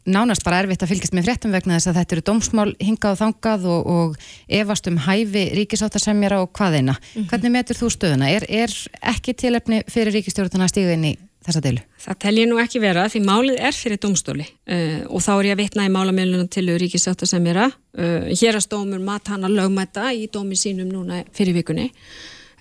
nánast 0.08 0.44
bara 0.44 0.62
erfitt 0.62 0.82
að 0.82 0.92
fylgjast 0.92 1.14
með 1.14 1.28
fréttum 1.28 1.52
vegna 1.54 1.76
þess 1.78 1.90
að 1.90 1.98
þetta 2.00 2.16
eru 2.16 2.24
dómsmál 2.26 2.70
hingað 2.82 3.14
og 3.14 3.20
þangað 3.20 3.66
og, 3.70 3.90
og 3.96 4.16
efast 4.60 4.88
um 4.90 4.98
hæfi 5.04 5.44
ríkisáttarsemjara 5.58 6.40
og 6.42 6.50
hvaðeina. 6.56 6.96
Mm 6.96 7.22
-hmm. 7.22 7.28
Hvernig 7.30 7.52
metur 7.52 7.78
þú 7.78 7.90
stöðuna? 7.94 8.30
Er, 8.30 8.46
er 8.48 8.70
ekki 9.00 9.34
tilefni 9.34 9.82
fyrir 9.88 10.12
ríkistjórnuna 10.18 10.66
að 10.66 10.72
stíga 10.74 10.96
inn 10.96 11.04
í 11.04 11.16
þessa 11.46 11.62
deilu? 11.62 11.82
Það 11.98 12.18
tel 12.18 12.38
ég 12.38 12.48
nú 12.50 12.58
ekki 12.58 12.80
vera 12.82 13.08
því 13.08 13.20
málið 13.26 13.58
er 13.58 13.74
fyrir 13.74 13.98
dómstóli 13.98 14.46
uh, 14.46 15.00
og 15.08 15.22
þá 15.22 15.32
er 15.38 15.46
ég 15.46 15.52
að 15.52 15.62
vitna 15.62 15.86
í 15.86 15.92
málamilunum 15.92 16.48
til 16.48 16.66
ríkisáttarsemjara. 16.66 17.70
Uh, 17.98 18.30
hér 18.34 18.58
að 18.58 18.66
stómur 18.66 18.98
mat 18.98 19.28
hann 19.28 19.44
að 19.44 19.56
lögmæta 19.58 20.12
í 20.12 20.26
dómi 20.26 20.56
sínum 20.56 20.90
núna 20.90 21.24
fyrir 21.32 21.54
vikunni. 21.54 21.92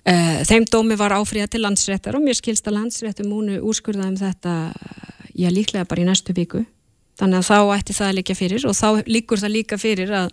Uh, 0.02 0.42
þeim 0.46 0.64
dómi 0.66 0.98
var 0.98 1.14
áfríða 1.14 1.46
til 1.46 1.62
landsréttar 1.62 2.14
og 2.14 2.22
mér 2.22 2.34
skilsta 2.34 2.70
landsréttum 2.70 3.30
múnu 3.30 3.60
úrskurðaðum 3.62 4.18
þetta, 4.18 4.72
já 5.34 5.50
líklega 5.50 5.86
bara 5.86 6.02
í 6.02 6.04
næstu 6.04 6.34
viku 6.34 6.64
þannig 7.20 7.40
að 7.40 7.48
þá 7.48 7.58
ætti 7.76 7.96
það 7.96 8.08
að 8.08 8.18
líka 8.18 8.36
fyrir 8.38 8.68
og 8.68 8.76
þá 8.76 8.88
líkur 9.06 9.42
það 9.42 9.56
líka 9.56 9.78
fyrir 9.80 10.14
að 10.22 10.30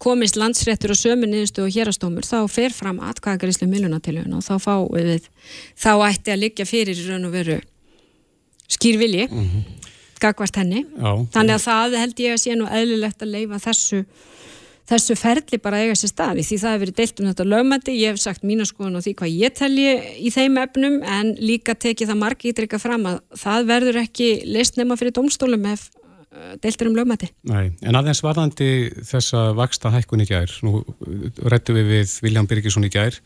komist 0.00 0.38
landsréttur 0.40 0.94
og 0.94 0.98
sömu 0.98 1.28
niðurstu 1.28 1.66
og 1.66 1.74
hérastómur 1.74 2.24
þá 2.24 2.38
fer 2.48 2.72
fram 2.72 3.02
atkvæðagaríslu 3.04 3.68
millunatilhjóðun 3.68 4.38
og 4.38 4.46
þá 4.46 4.54
fá 4.62 4.74
við 4.94 5.28
þá 5.76 5.92
ætti 6.08 6.32
að 6.32 6.42
líka 6.46 6.66
fyrir 6.68 7.02
raun 7.10 7.28
og 7.28 7.34
veru 7.34 7.58
skýrvilji 8.70 9.28
mm 9.28 9.44
-hmm. 9.44 9.62
gagvart 10.20 10.56
henni 10.56 10.84
Já, 10.84 11.12
þannig 11.34 11.54
að 11.54 11.66
það 11.68 11.98
held 12.02 12.20
ég 12.20 12.32
að 12.32 12.42
sé 12.44 12.56
nú 12.56 12.66
eðlilegt 12.66 13.22
að 13.22 13.32
leifa 13.34 13.58
þessu 13.66 14.04
þessu 14.90 15.14
ferli 15.18 15.58
bara 15.62 15.82
eiga 15.84 15.94
sér 15.94 16.10
staði 16.10 16.42
því 16.42 16.56
það 16.58 16.72
hefur 16.72 16.82
verið 16.84 16.96
deilt 16.96 17.20
um 17.20 17.26
þetta 17.30 17.44
lögmætti, 17.44 17.92
ég 18.00 18.10
hef 18.10 18.20
sagt 18.20 18.42
mínu 18.42 18.66
skoðan 18.66 18.96
og 18.98 19.04
því 19.04 19.14
hvað 19.20 19.36
ég 19.36 19.54
telji 19.54 19.92
í 20.18 20.30
þeim 20.34 20.58
efnum 20.64 21.02
en 21.02 21.34
líka 21.38 21.74
tekið 21.74 22.10
það 22.10 22.22
marg 22.24 22.46
ítrykka 22.50 22.78
fram 22.78 23.06
að 23.06 23.20
það 23.36 23.70
verður 23.70 24.00
ekki 24.02 24.30
list 24.46 24.80
nema 24.80 24.96
fyrir 24.96 25.14
domstólum 25.14 25.66
ef 25.70 25.90
Eh, 26.30 26.54
deiltir 26.62 26.86
um 26.86 26.94
lögmæti. 26.94 27.26
Nei, 27.50 27.72
en 27.82 27.96
aðeins 27.98 28.20
varðandi 28.22 28.66
þessa 29.02 29.48
vaksta 29.58 29.90
hækkun 29.90 30.22
í 30.22 30.28
gær, 30.28 30.52
nú 30.62 30.84
réttu 31.50 31.74
við 31.74 31.90
við 31.90 32.12
Viljan 32.22 32.46
Birgisson 32.46 32.86
í 32.86 32.90
gær, 32.94 33.18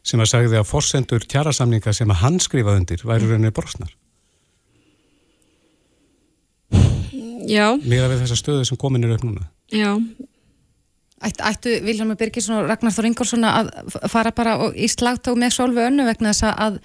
sem 0.00 0.22
að 0.24 0.30
sagði 0.30 0.56
að 0.56 0.70
forsendur 0.70 1.26
tjærasamninga 1.28 1.92
sem 1.92 2.08
að 2.08 2.22
hann 2.22 2.40
skrifaði 2.40 2.80
undir 2.80 3.04
væri 3.04 3.28
rauninni 3.28 3.52
brosnar. 3.52 3.92
Já. 7.44 7.76
Mega 7.84 8.08
við 8.08 8.24
þessa 8.24 8.40
stöðu 8.40 8.64
sem 8.64 8.80
komin 8.80 9.04
er 9.04 9.18
upp 9.18 9.28
núna. 9.28 9.44
Já. 9.68 9.92
Ættu, 11.20 11.44
ættu 11.44 11.78
Viljan 11.84 12.16
Birgisson 12.16 12.62
og 12.62 12.68
Ragnar 12.70 12.96
Þór 12.96 13.10
Ingolson 13.10 13.44
að 13.44 13.74
fara 14.08 14.32
bara 14.32 14.56
í 14.72 14.88
slagtók 14.88 15.36
með 15.36 15.58
solvu 15.58 15.84
önnu 15.84 16.08
vegna 16.08 16.32
þess 16.32 16.48
að 16.48 16.80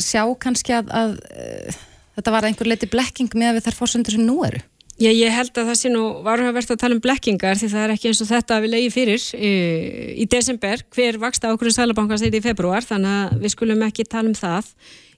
sjá 0.00 0.22
kannski 0.40 0.78
að, 0.80 0.88
að, 0.96 1.18
að 1.28 1.82
þetta 2.16 2.34
var 2.38 2.46
einhver 2.48 2.72
leiti 2.72 2.88
blekking 2.88 3.36
með 3.36 3.66
þær 3.66 3.84
forsendur 3.84 4.16
sem 4.16 4.24
nú 4.24 4.40
eru? 4.48 4.64
Já, 4.94 5.08
ég 5.10 5.32
held 5.34 5.56
að 5.58 5.70
það 5.72 5.78
sé 5.80 5.90
nú 5.90 6.02
varhugavert 6.22 6.70
að 6.70 6.78
tala 6.78 6.94
um 6.94 7.00
blekkingar 7.02 7.58
því 7.58 7.68
það 7.72 7.84
er 7.84 7.92
ekki 7.96 8.10
eins 8.12 8.20
og 8.22 8.28
þetta 8.28 8.58
við 8.62 8.72
leiði 8.76 8.90
fyrir 8.94 9.24
í, 9.34 9.54
í 10.22 10.26
desember 10.30 10.84
hver 10.94 11.18
vaksta 11.18 11.50
ákveðin 11.50 11.74
Sælabanka 11.74 12.18
segði 12.20 12.38
í 12.38 12.44
februar 12.44 12.86
þannig 12.86 13.16
að 13.24 13.40
við 13.42 13.54
skulum 13.56 13.82
ekki 13.88 14.06
tala 14.06 14.30
um 14.30 14.36
það. 14.38 14.68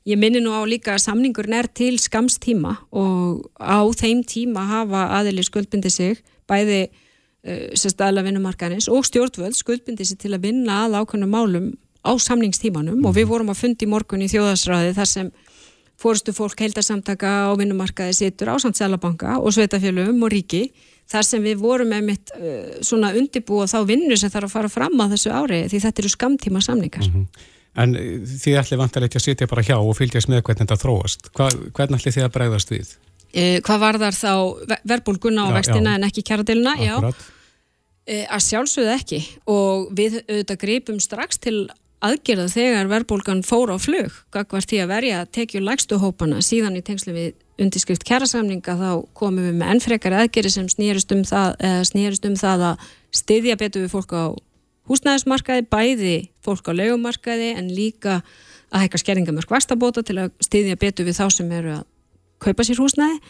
Ég 0.08 0.20
minni 0.22 0.40
nú 0.40 0.54
á 0.56 0.64
líka 0.64 0.94
að 0.94 1.02
samningurinn 1.04 1.58
er 1.58 1.68
til 1.68 1.98
skamstíma 2.00 2.72
og 2.96 3.50
á 3.60 3.84
þeim 4.00 4.22
tíma 4.24 4.64
hafa 4.70 5.10
aðilir 5.18 5.44
skuldbindi 5.44 5.92
sig 5.92 6.22
bæði 6.48 6.86
uh, 6.86 7.74
sérstæðla 7.76 8.24
vinnumarkanis 8.24 8.88
og 8.88 9.04
stjórnvöld 9.04 9.58
skuldbindi 9.60 10.08
sig 10.08 10.22
til 10.24 10.32
að 10.32 10.46
vinna 10.48 10.86
að 10.86 11.02
ákveðinu 11.02 11.28
málum 11.28 11.74
á 12.00 12.16
samningstímanum 12.16 13.04
og 13.04 13.16
við 13.18 13.28
vorum 13.28 13.52
að 13.52 13.60
fundi 13.66 13.90
morgun 13.90 14.24
í 14.24 14.30
þjóðasræði 14.32 14.96
þar 14.96 15.10
sem 15.10 15.32
fórstu 16.00 16.35
fólk 16.37 16.61
heildarsamtaka 16.61 17.32
á 17.48 17.50
vinnumarkaði 17.56 18.14
situr 18.16 18.52
á 18.52 18.56
Sandsælabanka 18.61 19.38
og 19.40 19.54
Sveitafjölum 19.56 20.22
og 20.22 20.32
Ríki 20.32 20.68
þar 21.11 21.26
sem 21.26 21.42
við 21.42 21.61
vorum 21.62 21.92
með 21.92 22.06
mitt 22.11 22.32
uh, 22.37 22.78
svona 22.85 23.12
undibúa 23.16 23.68
þá 23.70 23.78
vinnu 23.88 24.16
sem 24.18 24.32
þarf 24.32 24.50
að 24.50 24.56
fara 24.56 24.72
fram 24.72 24.96
á 25.00 25.06
þessu 25.14 25.32
ári 25.32 25.64
því 25.70 25.82
þetta 25.87 26.02
eru 26.02 26.12
skamtíma 26.12 26.62
samningar. 26.64 27.06
Mm 27.06 27.14
-hmm. 27.14 27.52
En 27.76 27.96
uh, 27.96 28.22
þið 28.44 28.61
ætli 28.61 28.80
vantarleiti 28.80 29.20
að 29.20 29.26
sitja 29.28 29.50
bara 29.50 29.62
hjá 29.62 29.76
og 29.78 29.96
fylgjast 29.96 30.28
með 30.28 30.42
hvernig 30.42 30.64
þetta 30.64 30.82
þróast. 30.82 31.30
Hva, 31.32 31.50
hvernig 31.72 32.00
ætli 32.00 32.16
þið 32.16 32.28
að 32.28 32.35
bregðast 32.38 32.70
við? 32.70 32.96
Eh, 33.37 33.59
hvað 33.61 33.82
var 33.82 33.98
þar 34.00 34.16
þá 34.16 34.32
verbulgunna 34.88 35.44
á 35.44 35.56
vextina 35.59 35.96
en 35.96 36.06
ekki 36.06 36.24
kjæradilina? 36.24 36.76
Já, 36.80 36.94
eh, 38.06 38.24
að 38.32 38.44
sjálfsögðu 38.46 38.94
ekki 38.94 39.20
og 39.46 39.90
við 39.92 40.22
auðvitað 40.24 40.62
gripum 40.62 41.00
strax 41.00 41.38
til 41.38 41.68
aðgerða 42.06 42.46
þegar 42.52 42.90
verðbólgan 42.90 43.42
fór 43.46 43.72
á 43.74 43.76
flug 43.80 44.14
gagvar 44.34 44.64
því 44.64 44.80
að 44.82 44.92
verja 44.92 45.20
að 45.22 45.32
tekju 45.38 45.62
lægstu 45.64 45.98
hópana 46.02 46.42
síðan 46.44 46.78
í 46.78 46.84
tengslu 46.86 47.14
við 47.16 47.34
undirskrift 47.60 48.04
kærasamninga 48.06 48.76
þá 48.76 48.90
komum 49.16 49.46
við 49.46 49.56
með 49.60 49.72
ennfrekar 49.74 50.16
aðgerði 50.20 50.52
sem 50.52 50.68
snýrist 50.68 51.12
um 51.16 51.24
það, 51.24 51.56
um 52.28 52.36
það 52.36 52.66
að 52.70 52.90
styðja 53.16 53.56
betur 53.60 53.86
við 53.86 53.94
fólk 53.94 54.12
á 54.12 54.24
húsnæðismarkaði, 54.86 55.66
bæði 55.70 56.16
fólk 56.44 56.68
á 56.70 56.72
legumarkaði 56.78 57.52
en 57.56 57.72
líka 57.74 58.20
að 58.70 58.86
hækka 58.86 59.02
skerringamörk 59.02 59.50
vastabóta 59.50 60.04
til 60.06 60.18
að 60.22 60.32
styðja 60.44 60.78
betur 60.78 61.08
við 61.08 61.18
þá 61.18 61.26
sem 61.32 61.52
eru 61.54 61.78
að 61.80 61.84
kaupa 62.42 62.66
sér 62.66 62.82
húsnæði 62.82 63.20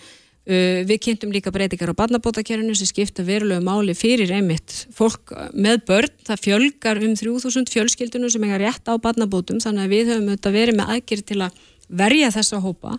við 0.47 0.99
kynntum 1.03 1.33
líka 1.35 1.51
breytingar 1.51 1.91
á 1.91 1.99
barnabótakerfinu 1.99 2.75
sem 2.79 2.87
skipta 2.87 3.25
verulegu 3.27 3.65
máli 3.67 3.97
fyrir 3.99 4.31
einmitt 4.31 4.87
fólk 4.95 5.33
með 5.51 5.81
börn, 5.89 6.13
það 6.23 6.43
fjölgar 6.45 7.01
um 7.03 7.17
3000 7.19 7.67
fjölskyldunum 7.73 8.31
sem 8.31 8.45
eiga 8.47 8.61
rétt 8.63 8.87
á 8.87 8.95
barnabótum 8.95 9.59
þannig 9.59 9.83
að 9.89 9.95
við 9.97 10.13
höfum 10.13 10.29
auðvitað 10.31 10.59
verið 10.61 10.79
með 10.79 10.93
aðgjör 10.95 11.25
til 11.27 11.41
að 11.43 11.59
verja 11.89 12.31
þessa 12.35 12.63
hópa 12.63 12.95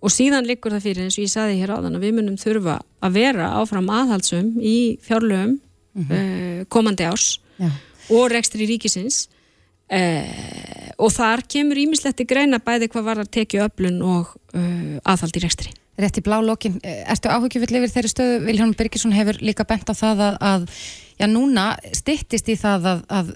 og 0.00 0.12
síðan 0.12 0.48
likur 0.48 0.76
það 0.76 0.86
fyrir 0.90 1.06
eins 1.06 1.18
og 1.18 1.24
ég 1.24 1.32
saði 1.32 1.58
hér 1.60 1.74
áðan 1.76 1.96
að 1.96 2.06
við 2.06 2.14
munum 2.18 2.38
þurfa 2.40 2.78
að 3.00 3.16
vera 3.16 3.50
áfram 3.60 3.90
aðhalsum 3.96 4.54
í 4.60 4.76
fjárlögum 5.04 5.56
mm 5.56 6.04
-hmm. 6.04 6.20
uh, 6.20 6.64
komandi 6.68 7.08
árs 7.08 7.40
ja. 7.56 7.72
og 8.12 8.30
rekstri 8.32 8.68
ríkisins 8.68 9.28
uh, 9.88 10.92
og 10.98 11.12
þar 11.12 11.48
kemur 11.48 11.80
ímisletti 11.80 12.28
greina 12.28 12.60
bæði 12.60 12.88
hvað 12.92 13.04
var 13.08 13.18
að 13.24 13.32
tekja 13.32 13.68
öflun 13.68 14.02
og 14.02 14.36
aðhald 15.04 15.36
í 15.36 15.40
rekstri 15.40 15.79
rétt 16.00 16.20
í 16.20 16.24
blá 16.24 16.38
lokin. 16.44 16.78
Eh, 16.84 17.02
ertu 17.10 17.32
áhugjufell 17.32 17.80
yfir 17.80 17.94
þeirri 17.94 18.12
stöðu? 18.12 18.38
Viljón 18.46 18.76
Birgisson 18.78 19.16
hefur 19.16 19.40
líka 19.42 19.66
bent 19.68 19.90
á 19.90 19.94
það 19.96 20.22
að, 20.28 20.38
að 20.52 20.68
já, 21.18 21.26
núna 21.30 21.66
stittist 21.96 22.48
í 22.48 22.56
það 22.60 22.88
að, 22.92 23.02
að 23.18 23.34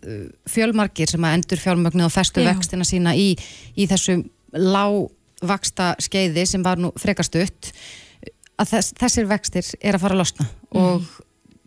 fjölmarkir 0.54 1.10
sem 1.10 1.26
að 1.26 1.36
endur 1.40 1.64
fjármögnu 1.64 2.06
og 2.06 2.14
festu 2.14 2.44
vextina 2.46 2.86
sína 2.88 3.16
í, 3.18 3.34
í 3.76 3.88
þessu 3.90 4.22
lágvaksta 4.54 5.94
skeiði 6.02 6.46
sem 6.48 6.64
var 6.64 6.80
nú 6.80 6.92
frekast 7.00 7.36
upp 7.42 7.70
að 8.60 8.70
þess, 8.70 8.94
þessir 9.00 9.30
vextir 9.30 9.70
er 9.80 9.96
að 9.96 10.04
fara 10.04 10.16
að 10.16 10.22
losna 10.22 10.46
mm. 10.46 10.80
og 10.80 11.06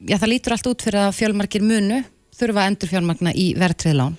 já, 0.08 0.18
það 0.18 0.32
lítur 0.32 0.56
allt 0.56 0.70
út 0.72 0.86
fyrir 0.88 1.04
að 1.04 1.16
fjölmarkir 1.20 1.66
munu 1.66 2.02
þurfa 2.38 2.64
að 2.64 2.72
endur 2.72 2.92
fjármögna 2.92 3.34
í 3.34 3.48
verðtriðlán. 3.58 4.18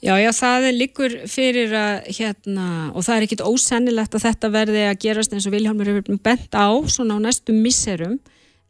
Já, 0.00 0.14
já, 0.16 0.30
það 0.32 0.64
er 0.64 0.76
líkur 0.78 1.14
fyrir 1.28 1.72
að 1.76 2.06
hérna, 2.16 2.66
og 2.96 3.04
það 3.04 3.16
er 3.18 3.24
ekkit 3.26 3.42
ósennilegt 3.44 4.14
að 4.16 4.22
þetta 4.24 4.48
verði 4.54 4.84
að 4.88 5.00
gerast 5.02 5.34
eins 5.36 5.44
og 5.44 5.52
Vilhelmur 5.52 5.90
hefur 5.90 6.20
bent 6.24 6.56
á 6.56 6.72
svona 6.88 7.18
á 7.20 7.24
næstum 7.26 7.58
misserum. 7.60 8.16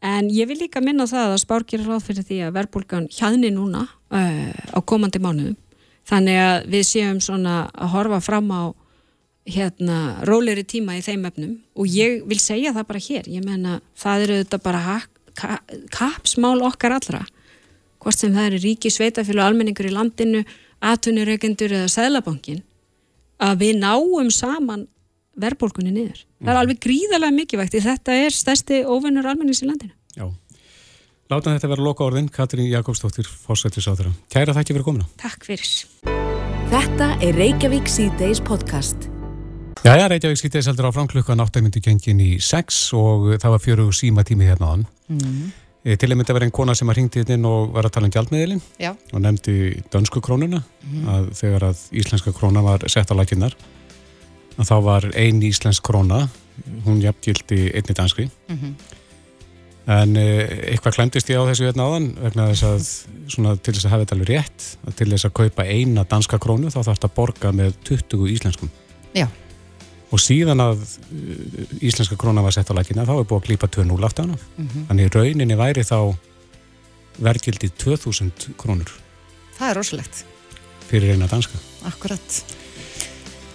En 0.02 0.26
ég 0.32 0.48
vil 0.50 0.58
líka 0.58 0.80
minna 0.82 1.06
það 1.06 1.36
að 1.36 1.42
spár 1.44 1.64
gerir 1.68 1.86
ráð 1.86 2.08
fyrir 2.08 2.26
því 2.26 2.38
að 2.46 2.54
verbulgan 2.56 3.06
hjaðni 3.14 3.50
núna 3.54 3.84
uh, 3.86 4.50
á 4.74 4.78
komandi 4.82 5.20
mánuðum. 5.22 5.54
Þannig 6.08 6.38
að 6.42 6.66
við 6.72 6.86
séum 6.88 7.20
svona 7.22 7.56
að 7.78 7.92
horfa 7.94 8.18
fram 8.24 8.48
á 8.50 8.62
hérna 9.46 9.98
róleri 10.26 10.64
tíma 10.66 10.96
í 10.98 11.04
þeim 11.04 11.28
efnum. 11.28 11.52
Og 11.78 11.86
ég 11.94 12.24
vil 12.26 12.40
segja 12.42 12.72
það 12.74 12.88
bara 12.88 13.04
hér, 13.04 13.28
ég 13.30 13.44
menna 13.46 13.76
það 13.94 14.24
eru 14.24 14.40
þetta 14.40 14.60
bara 14.64 14.98
kapsmál 15.94 16.58
okkar 16.66 16.96
allra. 16.96 17.22
Hvort 18.00 18.18
sem 18.18 18.34
það 18.34 18.48
eru 18.48 18.60
ríki, 18.64 18.90
sveitafélag, 18.90 19.46
almenningur 19.46 19.86
í 19.86 19.94
landinu 19.94 20.42
atvinnureikendur 20.80 21.74
eða 21.76 21.90
sæðlabankin 21.92 22.62
að 23.40 23.62
við 23.64 23.80
náum 23.80 24.30
saman 24.32 24.86
verðbólkunni 25.40 25.92
niður. 25.94 26.20
Mm. 26.20 26.44
Það 26.44 26.50
er 26.50 26.56
mhm. 26.56 26.62
alveg 26.62 26.82
gríðarlega 26.84 27.36
mikilvægt 27.36 27.74
því 27.74 27.82
þetta 27.86 28.16
er 28.24 28.36
stærsti 28.36 28.82
ofennur 28.88 29.28
almennings 29.30 29.62
í 29.64 29.68
landinu. 29.70 29.94
Já. 30.16 30.26
Láta 31.30 31.52
þetta 31.54 31.70
vera 31.70 31.84
loka 31.86 32.02
orðin, 32.02 32.26
Katrín 32.26 32.66
Jakobsdóttir, 32.66 33.28
fórsættis 33.28 33.86
á 33.86 33.94
þeirra. 33.94 34.10
Kæra 34.34 34.54
þakki 34.56 34.74
fyrir 34.74 34.86
komina. 34.88 35.06
Takk 35.20 35.46
fyrir. 35.46 35.68
Þetta 36.72 37.06
er 37.22 37.38
Reykjavík 37.38 37.86
C-Days 37.90 38.42
podcast. 38.42 39.06
Já, 39.86 39.94
já, 39.94 40.08
Reykjavík 40.10 40.40
C-Days 40.42 40.66
heldur 40.66 40.90
á 40.90 40.96
framklukkan 40.96 41.40
áttægmyndi 41.44 41.84
gengin 41.86 42.18
í 42.24 42.32
sex 42.42 42.90
og 42.98 43.30
það 43.38 43.54
var 43.54 43.62
fjöru 43.62 43.86
síma 43.94 44.26
tími 44.26 44.50
hérna 44.50 44.66
á 44.66 44.70
hann. 44.74 44.84
Mm. 45.06 45.52
Eh, 45.80 45.96
til 45.96 46.10
að 46.10 46.18
mynda 46.20 46.34
verið 46.36 46.50
einn 46.50 46.52
kona 46.52 46.74
sem 46.76 46.90
að 46.92 46.98
ringti 46.98 47.22
inn 47.24 47.46
og 47.48 47.70
var 47.72 47.86
að 47.88 47.94
tala 47.94 48.08
um 48.10 48.12
gjaldmiðlinn 48.12 48.60
og 49.16 49.22
nefndi 49.24 49.54
dönsku 49.88 50.20
krónuna 50.20 50.60
mm. 50.60 51.06
að 51.08 51.30
þegar 51.38 51.68
að 51.70 51.84
íslenska 52.02 52.34
króna 52.36 52.60
var 52.66 52.84
sett 52.92 53.08
á 53.08 53.16
laginnar 53.16 53.56
að 54.60 54.68
þá 54.68 54.76
var 54.84 55.08
ein 55.16 55.40
íslensk 55.40 55.86
króna 55.86 56.26
hún 56.84 57.00
jafngildi 57.00 57.70
einni 57.72 57.96
danskri 57.96 58.28
mm 58.28 58.58
-hmm. 58.58 58.74
en 59.96 60.16
e, 60.20 60.28
eitthvað 60.74 60.98
klemdist 60.98 61.32
ég 61.32 61.40
á 61.40 61.48
þessu 61.48 61.70
hérna 61.70 61.88
áðan 61.88 62.12
vegna 62.26 62.50
þess 62.52 62.64
að 62.68 62.80
svona, 63.32 63.56
til 63.56 63.72
þess 63.72 63.86
að 63.86 63.90
hafa 63.90 64.04
þetta 64.04 64.14
alveg 64.18 64.28
rétt 64.34 64.60
að 64.84 64.96
til 65.00 65.10
þess 65.14 65.24
að 65.24 65.36
kaupa 65.40 65.64
eina 65.64 66.04
danska 66.04 66.38
krónu 66.38 66.68
þá 66.68 66.82
þarf 66.82 66.98
þetta 66.98 67.08
að 67.08 67.16
borga 67.16 67.52
með 67.52 67.72
20 67.88 68.28
íslenskum 68.36 68.68
Já 69.16 69.28
og 70.10 70.22
síðan 70.22 70.62
að 70.62 70.80
uh, 70.82 71.76
íslenska 71.86 72.18
króna 72.20 72.42
var 72.44 72.54
sett 72.54 72.70
á 72.70 72.74
lækina 72.74 73.06
þá 73.08 73.14
er 73.18 73.28
búið 73.28 73.38
að 73.38 73.46
klýpa 73.48 73.70
2-0 73.70 74.08
aftur 74.08 74.26
hana 74.26 74.38
mm 74.38 74.66
-hmm. 74.66 74.86
þannig 74.88 75.14
rauninni 75.14 75.56
væri 75.58 75.84
þá 75.86 76.16
verðgildið 77.20 77.72
2000 77.78 78.50
krónur. 78.56 78.90
Það 79.58 79.70
er 79.70 79.76
rosalegt. 79.76 80.24
Fyrir 80.88 81.14
eina 81.14 81.26
danska. 81.28 81.58
Akkurat. 81.84 82.44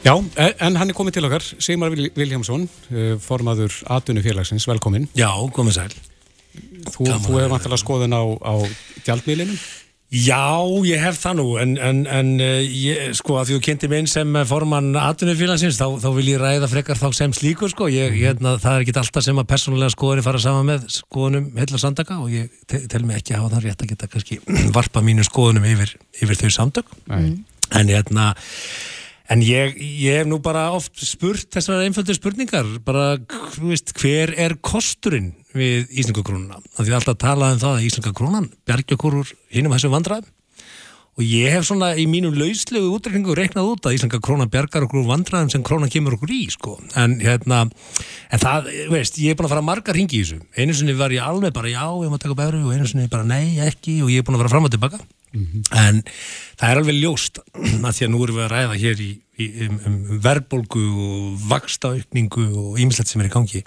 Já, 0.06 0.14
en 0.60 0.76
hann 0.76 0.90
er 0.90 0.94
komið 0.94 1.14
til 1.14 1.26
okkar 1.26 1.42
Sigmar 1.60 1.90
Viljámsson, 1.90 2.70
uh, 2.92 3.18
formaður 3.20 3.74
Atunni 3.90 4.22
félagsins, 4.22 4.68
velkomin 4.68 5.10
Já, 5.18 5.32
komið 5.52 5.74
sæl. 5.80 5.96
Þú, 6.86 7.10
þú 7.26 7.40
hefur 7.40 7.50
vantilega 7.50 7.82
skoðun 7.82 8.14
á, 8.14 8.24
á 8.24 8.54
gjaldmiðlinum 9.04 9.58
Já, 10.16 10.64
ég 10.88 11.02
hef 11.04 11.18
það 11.20 11.34
nú, 11.42 11.46
en, 11.60 11.74
en, 11.82 11.98
en 12.08 12.30
eh, 12.40 12.62
ég, 12.64 13.16
sko 13.18 13.36
að 13.40 13.50
því 13.50 13.56
þú 13.58 13.64
kynnti 13.66 13.90
mig 13.92 14.04
inn 14.04 14.08
sem 14.08 14.38
formann 14.48 14.96
atvinnufélagsins, 14.96 15.76
þá, 15.76 15.98
þá 16.00 16.08
vil 16.16 16.28
ég 16.30 16.40
ræða 16.40 16.70
frekar 16.72 17.00
þá 17.00 17.08
sem 17.18 17.34
slíkur, 17.36 17.74
sko, 17.74 17.90
ég, 17.92 18.16
ég, 18.16 18.30
hérna, 18.30 18.54
það 18.62 18.78
er 18.78 18.86
ekki 18.86 18.96
alltaf 19.02 19.26
sem 19.26 19.42
að 19.42 19.50
persónulega 19.50 19.92
skoðunni 19.92 20.24
fara 20.24 20.42
saman 20.46 20.70
með 20.70 20.86
skoðunum 20.96 21.50
heila 21.60 21.82
sandaka 21.82 22.20
og 22.24 22.32
ég 22.32 22.48
te, 22.64 22.80
tel 22.92 23.04
mig 23.04 23.20
ekki 23.20 23.36
að 23.36 23.44
hafa 23.44 23.58
það 23.58 23.68
rétt 23.68 23.84
að 23.84 23.92
geta 23.92 24.12
kannski 24.14 24.40
varpa 24.78 25.04
mínu 25.04 25.28
skoðunum 25.28 25.68
yfir, 25.74 25.96
yfir 26.22 26.42
þau 26.46 26.56
samtök, 26.62 26.96
mm. 27.12 27.34
en 27.82 27.92
hérna, 27.92 28.30
en 29.32 29.42
ég 29.42 29.76
hef 29.80 30.28
nú 30.30 30.40
bara 30.44 30.68
oft 30.76 31.02
spurt 31.02 31.50
þessar 31.56 31.86
einföldu 31.86 32.16
spurningar, 32.18 32.68
bara, 32.86 33.16
veist, 33.62 33.96
hver 33.98 34.36
er 34.38 34.58
kosturinn 34.62 35.34
við 35.56 35.90
Íslandakrónuna. 35.92 36.62
Það 36.78 36.92
er 36.92 36.98
alltaf 37.00 37.16
að 37.16 37.24
tala 37.26 37.52
um 37.56 37.62
það 37.62 37.78
að 37.78 37.90
Íslandakrónan 37.90 38.50
bergja 38.68 38.98
okkur 39.00 39.22
úr 39.22 39.36
hinnum 39.54 39.76
þessum 39.76 39.96
vandræðum 39.96 40.32
og 41.16 41.24
ég 41.24 41.54
hef 41.54 41.64
svona 41.70 41.94
í 41.96 42.04
mínum 42.12 42.36
lauslegu 42.36 42.90
útrekningu 42.92 43.36
reiknað 43.38 43.70
út 43.72 43.88
að 43.88 43.96
Íslandakrónan 43.96 44.52
bergar 44.52 44.84
okkur 44.84 45.00
úr 45.00 45.12
vandræðum 45.14 45.52
sem 45.54 45.64
krónan 45.64 45.92
kemur 45.92 46.18
okkur 46.18 46.34
í 46.36 46.42
sko. 46.52 46.76
En 47.00 47.16
hérna, 47.24 47.62
en 48.36 48.42
það, 48.42 48.68
veist, 48.92 49.20
ég 49.24 49.32
er 49.32 49.40
búin 49.40 49.48
að 49.48 49.56
fara 49.56 49.64
margar 49.64 49.96
hingi 49.96 50.20
í 50.20 50.26
þessu. 50.26 50.42
Einu 50.60 50.76
sinni 50.76 50.98
var 51.00 51.16
ég 51.16 51.24
alveg 51.24 51.56
bara 51.56 51.72
já, 51.72 51.86
ég 52.04 52.12
má 52.12 52.20
taka 52.20 52.36
bæru 52.36 52.66
og 52.66 52.76
einu 52.76 52.90
sinni 52.90 53.08
bara 53.12 53.28
nei, 53.28 53.56
ekki 53.64 54.02
og 54.04 54.12
ég 54.12 54.20
er 54.20 54.28
búin 54.28 54.36
að 54.36 54.44
vera 54.44 54.56
fram 54.58 54.68
og 54.68 54.76
tilbaka. 54.76 55.00
Mm 55.36 55.48
-hmm. 55.52 55.64
En 55.88 56.04
það 56.60 56.70
er 56.70 56.78
alveg 56.82 57.02
ljóst 57.02 57.40
að 57.88 57.96
því 57.96 58.06
að 58.06 58.12
nú 58.12 58.24
erum 58.24 58.38
við 58.40 58.46
að 58.46 58.54
ræða 58.54 58.78
hér 58.84 59.02
í, 59.04 59.12
í 59.38 59.46
um, 59.68 59.80
um 59.88 59.98
verbolgu 60.28 60.86
og 61.08 61.50
vakstaaukningu 61.50 62.46
og 62.62 62.80
ýmislegt 62.80 63.12
sem 63.12 63.22
er 63.22 63.28
í 63.28 63.36
gangi 63.36 63.64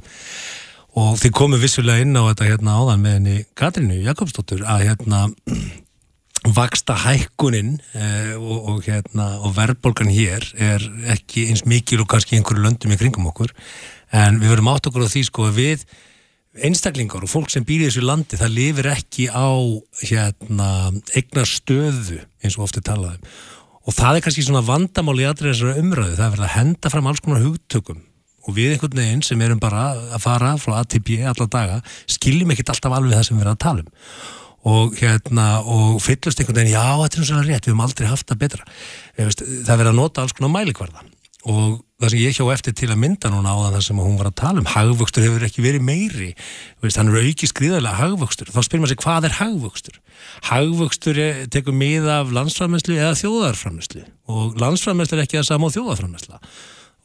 og 0.99 1.19
þið 1.21 1.35
komum 1.37 1.61
vissulega 1.61 2.03
inn 2.03 2.17
á 2.17 2.29
þetta 2.31 2.49
hérna 2.49 2.79
áðan 2.81 3.05
með 3.05 3.13
henni 3.19 3.37
Katrínu 3.55 4.01
Jakobsdóttur 4.07 4.65
að 4.65 4.87
hérna 4.89 5.29
vaksta 6.59 6.95
hækkunin 6.95 7.81
eh, 7.93 8.35
og, 8.39 8.59
og, 8.73 8.83
hérna, 8.87 9.39
og 9.43 9.57
verðbólgan 9.57 10.11
hér 10.13 10.47
er 10.55 10.85
ekki 11.15 11.49
eins 11.51 11.65
mikil 11.69 12.01
og 12.05 12.09
kannski 12.13 12.39
einhverju 12.39 12.65
löndum 12.65 12.95
í 12.95 12.99
kringum 13.01 13.29
okkur 13.33 13.53
en 14.15 14.39
við 14.41 14.55
verðum 14.55 14.71
átt 14.73 14.89
okkur 14.89 15.05
á 15.05 15.13
því 15.13 15.25
sko 15.29 15.49
að 15.51 15.59
við 15.59 15.85
einstaklingar 16.67 17.25
og 17.25 17.31
fólk 17.31 17.53
sem 17.53 17.67
býr 17.67 17.85
í 17.85 17.89
þessu 17.89 18.03
landi 18.07 18.39
það 18.41 18.57
lifir 18.57 18.91
ekki 18.93 19.29
á 19.31 19.51
hérna 20.03 20.71
eignar 21.15 21.49
stöðu 21.49 22.23
eins 22.43 22.59
og 22.59 22.67
ofta 22.67 22.83
talaðum 22.85 23.25
og 23.89 23.97
það 23.97 24.19
er 24.19 24.25
kannski 24.27 24.45
svona 24.45 24.65
vandamál 24.67 25.17
í 25.17 25.27
aðrið 25.29 25.55
þessari 25.55 25.83
umröðu 25.83 26.17
það 26.19 26.27
er 26.27 26.35
verið 26.35 26.47
að 26.47 26.57
henda 26.57 26.93
fram 26.93 27.09
alls 27.09 27.23
konar 27.25 27.45
hugtökum. 27.45 28.03
Og 28.49 28.57
við 28.57 28.75
einhvern 28.75 29.01
veginn 29.01 29.23
sem 29.25 29.41
erum 29.45 29.61
bara 29.61 29.91
að 30.17 30.23
fara 30.25 30.55
frá 30.61 30.79
ATP 30.81 31.15
alla 31.29 31.47
daga 31.53 31.79
skiljum 32.09 32.53
ekkert 32.53 32.75
alltaf 32.75 32.95
alveg 32.97 33.17
það 33.17 33.27
sem 33.29 33.39
við 33.39 33.45
erum 33.45 33.57
að 33.57 33.65
tala 33.65 33.85
um. 33.85 33.91
Og 34.69 34.97
hérna 34.99 35.47
og 35.65 36.01
fyllast 36.05 36.41
einhvern 36.41 36.61
veginn, 36.61 36.75
já 36.75 36.85
þetta 36.85 37.17
er 37.17 37.25
náttúrulega 37.25 37.49
rétt 37.49 37.69
við 37.69 37.73
höfum 37.73 37.85
aldrei 37.85 38.09
haft 38.09 38.29
það 38.29 38.41
betra. 38.43 38.67
Það 39.17 39.73
verður 39.75 39.93
að 39.93 40.01
nota 40.01 40.25
alls 40.25 40.37
konar 40.37 40.53
mælikvarða 40.57 41.05
og 41.49 41.79
það 41.99 42.13
sem 42.13 42.23
ég 42.23 42.37
hjá 42.37 42.47
eftir 42.53 42.75
til 42.79 42.91
að 42.93 43.01
mynda 43.03 43.31
núna 43.33 43.55
á 43.57 43.59
það 43.75 43.85
sem 43.89 44.01
hún 44.03 44.19
var 44.21 44.31
að 44.31 44.39
tala 44.39 44.63
um, 44.63 44.71
hagvöxtur 44.71 45.25
hefur 45.27 45.47
ekki 45.49 45.65
verið 45.65 45.87
meiri, 45.89 46.31
veist, 46.85 47.01
hann 47.01 47.11
eru 47.11 47.25
aukið 47.25 47.53
skriðarlega 47.53 48.01
hagvöxtur, 48.03 48.53
þá 48.55 48.61
spyrir 48.63 48.85
maður 48.85 48.95
sig 48.95 49.03
hvað 49.03 49.29
er 49.29 49.37
hagvöxtur? 49.41 50.01
Hagvöxtur 50.49 51.23
tekur 51.55 51.79
mið 51.79 52.11
af 52.13 52.35
landsframæslu 52.37 52.99
eða 52.99 53.15
þjóðarframæslu 53.23 54.05
og 54.35 54.59
landsframæslu 54.63 55.19
er 55.19 55.25
ekki 55.25 55.41
það 55.41 55.49
sama 55.51 55.73
á 55.73 55.75
þjóðarframæsla 55.79 56.43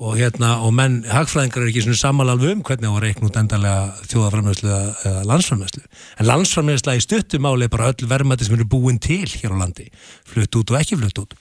og 0.04 0.18
hérna, 0.18 0.58
og 0.66 0.74
menn, 0.76 1.02
hagfræðingar 1.06 1.64
er 1.64 1.70
ekki 1.70 1.84
svona 1.86 2.00
samanalvu 2.00 2.50
um 2.50 2.62
hvernig 2.66 2.88
það 2.88 2.96
var 2.96 3.06
reiknút 3.06 3.38
endarlega 3.40 4.08
þjóðaframlegslu 4.10 4.72
eða 4.74 5.26
landsframlegslu 5.30 5.84
en 6.18 6.28
landsframlegsla 6.28 6.96
í 6.98 7.04
stuttumáli 7.04 7.68
er 7.68 7.74
bara 7.74 7.92
öll 7.94 8.10
verðmætti 8.10 8.48
sem 8.48 8.58
eru 8.58 8.68
búin 8.70 8.98
til 9.04 9.28
hér 9.30 9.54
á 9.54 9.62
landi. 9.62 9.88
Flutt 10.28 10.58
út 10.60 10.74
og 10.74 10.80
ekki 10.82 10.98
flutt 10.98 11.22
út. 11.22 11.38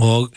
Og 0.00 0.32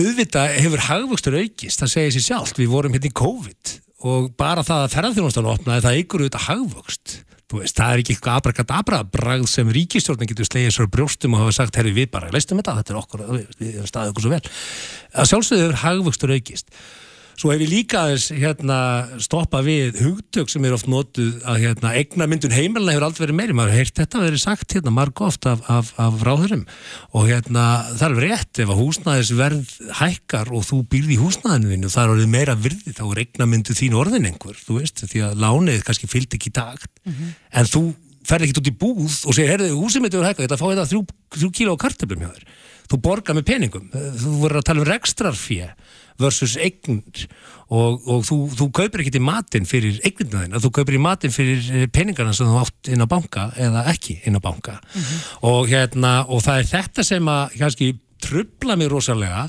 auðvitað 0.00 0.58
hefur 0.58 0.84
hagvöxtur 0.88 1.38
aukist, 1.40 1.80
það 1.82 1.94
segir 1.94 2.14
sér 2.16 2.26
sjálf 2.26 2.54
við 2.58 2.72
vorum 2.72 2.94
hérna 2.96 3.10
í 3.10 3.18
COVID 3.20 3.74
og 4.10 4.30
bara 4.40 4.64
það 4.64 4.86
að 4.86 4.94
ferðarþjónastánu 4.94 5.52
opnaði 5.52 5.84
það 5.86 5.98
ykkur 6.04 6.24
auðvitað 6.24 6.46
hagvöxt 6.48 7.18
Veist, 7.50 7.74
það 7.74 7.92
er 7.92 8.00
ekki 8.00 8.14
eitthvað 8.14 8.36
abrakadabra 8.38 8.98
bragð 9.10 9.48
sem 9.50 9.70
ríkistjórnin 9.74 10.28
getur 10.30 10.46
slegið 10.46 10.74
svo 10.76 10.86
brjóstum 10.92 11.34
og 11.34 11.42
hafa 11.42 11.54
sagt, 11.56 11.78
herri 11.80 11.90
við 11.96 12.06
bara, 12.12 12.30
leistum 12.30 12.60
þetta, 12.60 12.76
þetta 12.78 12.92
er 12.94 12.98
okkur, 13.00 13.24
við 13.58 13.72
hefum 13.72 13.88
staðið 13.90 14.12
okkur 14.12 14.24
svo 14.24 14.32
vel. 14.36 14.52
Að 15.10 15.30
sjálfsögðu 15.32 15.64
er 15.66 15.80
hagvöxtur 15.80 16.34
aukist. 16.36 16.70
Svo 17.40 17.48
hef 17.54 17.62
ég 17.62 17.70
líka 17.72 18.02
aðeins 18.02 18.26
hérna, 18.36 18.78
stoppa 19.24 19.62
við 19.64 19.96
hugtök 20.02 20.50
sem 20.52 20.64
er 20.68 20.74
oft 20.76 20.88
nótuð 20.92 21.38
að 21.48 21.62
hérna, 21.62 21.94
egna 21.96 22.26
myndun 22.28 22.52
heimilina 22.52 22.92
hefur 22.92 23.06
aldrei 23.06 23.22
verið 23.22 23.38
meiri. 23.38 23.54
Maður 23.56 23.76
heirt 23.78 23.96
þetta 23.96 24.20
verið 24.20 24.42
sagt 24.42 24.74
hérna, 24.76 24.92
marg 24.92 25.22
oft 25.24 25.48
af, 25.48 25.62
af, 25.72 25.94
af 25.96 26.20
ráðurum 26.26 26.66
og 27.16 27.30
hérna, 27.30 27.64
það 27.94 28.04
er 28.10 28.26
rétt 28.26 28.60
ef 28.60 28.74
að 28.74 28.82
húsnæðisverð 28.82 29.72
hækkar 30.02 30.52
og 30.52 30.66
þú 30.68 30.82
býrði 30.92 31.16
í 31.16 31.20
húsnæðinu 31.22 31.88
og 31.88 31.94
það 31.94 32.04
er 32.04 32.14
orðið 32.16 32.30
meira 32.34 32.58
virði 32.60 32.92
þá 32.98 33.02
er 33.06 33.22
egna 33.24 33.48
myndu 33.48 33.76
þín 33.78 33.96
orðin 34.02 34.28
einhver, 34.28 34.60
þú 34.60 34.76
veist, 34.82 35.00
því 35.08 35.24
að 35.30 35.40
lánið 35.40 35.84
kannski 35.88 36.10
fyllt 36.12 36.36
ekki 36.36 36.52
í 36.52 36.56
takt 36.60 36.92
mm 37.06 37.14
-hmm. 37.14 37.32
en 37.56 37.72
þú 37.72 37.84
ferð 38.28 38.46
ekki 38.50 38.60
út 38.60 38.68
í 38.68 38.76
búð 38.76 39.14
og 39.24 39.32
segir, 39.32 39.54
herðu, 39.54 39.70
húsið 39.80 40.04
mitt 40.04 40.14
er 40.14 40.28
hækkað, 40.28 40.44
þetta 40.44 40.60
fá 40.60 40.66
þetta 40.68 40.88
þrjú, 40.92 41.02
þrjú 41.38 41.50
kíló 41.56 41.76
kartöflum 41.80 42.20
hjá 42.20 42.30
þér. 42.34 42.44
Þú 42.90 42.98
borgar 43.00 43.36
með 43.38 43.46
peningum, 43.46 43.88
þú 43.90 44.30
verður 44.42 44.60
að 44.60 44.66
tala 44.66 44.82
um 44.82 44.88
rekstrarfíð 44.88 45.68
versus 46.20 46.56
eignir. 46.60 47.26
Og, 47.70 48.00
og 48.10 48.24
þú, 48.26 48.36
þú 48.58 48.66
kaupir 48.74 49.04
ekki 49.04 49.14
til 49.14 49.22
matinn 49.22 49.68
fyrir 49.68 50.00
eignirna 50.02 50.42
þína, 50.46 50.62
þú 50.64 50.72
kaupir 50.74 50.96
í 50.98 51.02
matinn 51.02 51.34
fyrir 51.34 51.68
eh, 51.70 51.86
peningarna 51.92 52.34
sem 52.34 52.48
þú 52.50 52.58
átt 52.64 52.90
inn 52.90 53.06
á 53.06 53.08
banka 53.10 53.46
eða 53.54 53.84
ekki 53.92 54.18
inn 54.26 54.38
á 54.38 54.42
banka. 54.42 54.80
Mm 54.80 55.02
-hmm. 55.02 55.20
og, 55.52 55.68
hérna, 55.70 56.12
og 56.26 56.42
það 56.42 56.58
er 56.58 56.70
þetta 56.74 57.04
sem 57.06 57.28
að 57.28 57.58
kannski 57.58 57.94
trubla 58.20 58.76
mig 58.76 58.90
rosalega 58.90 59.48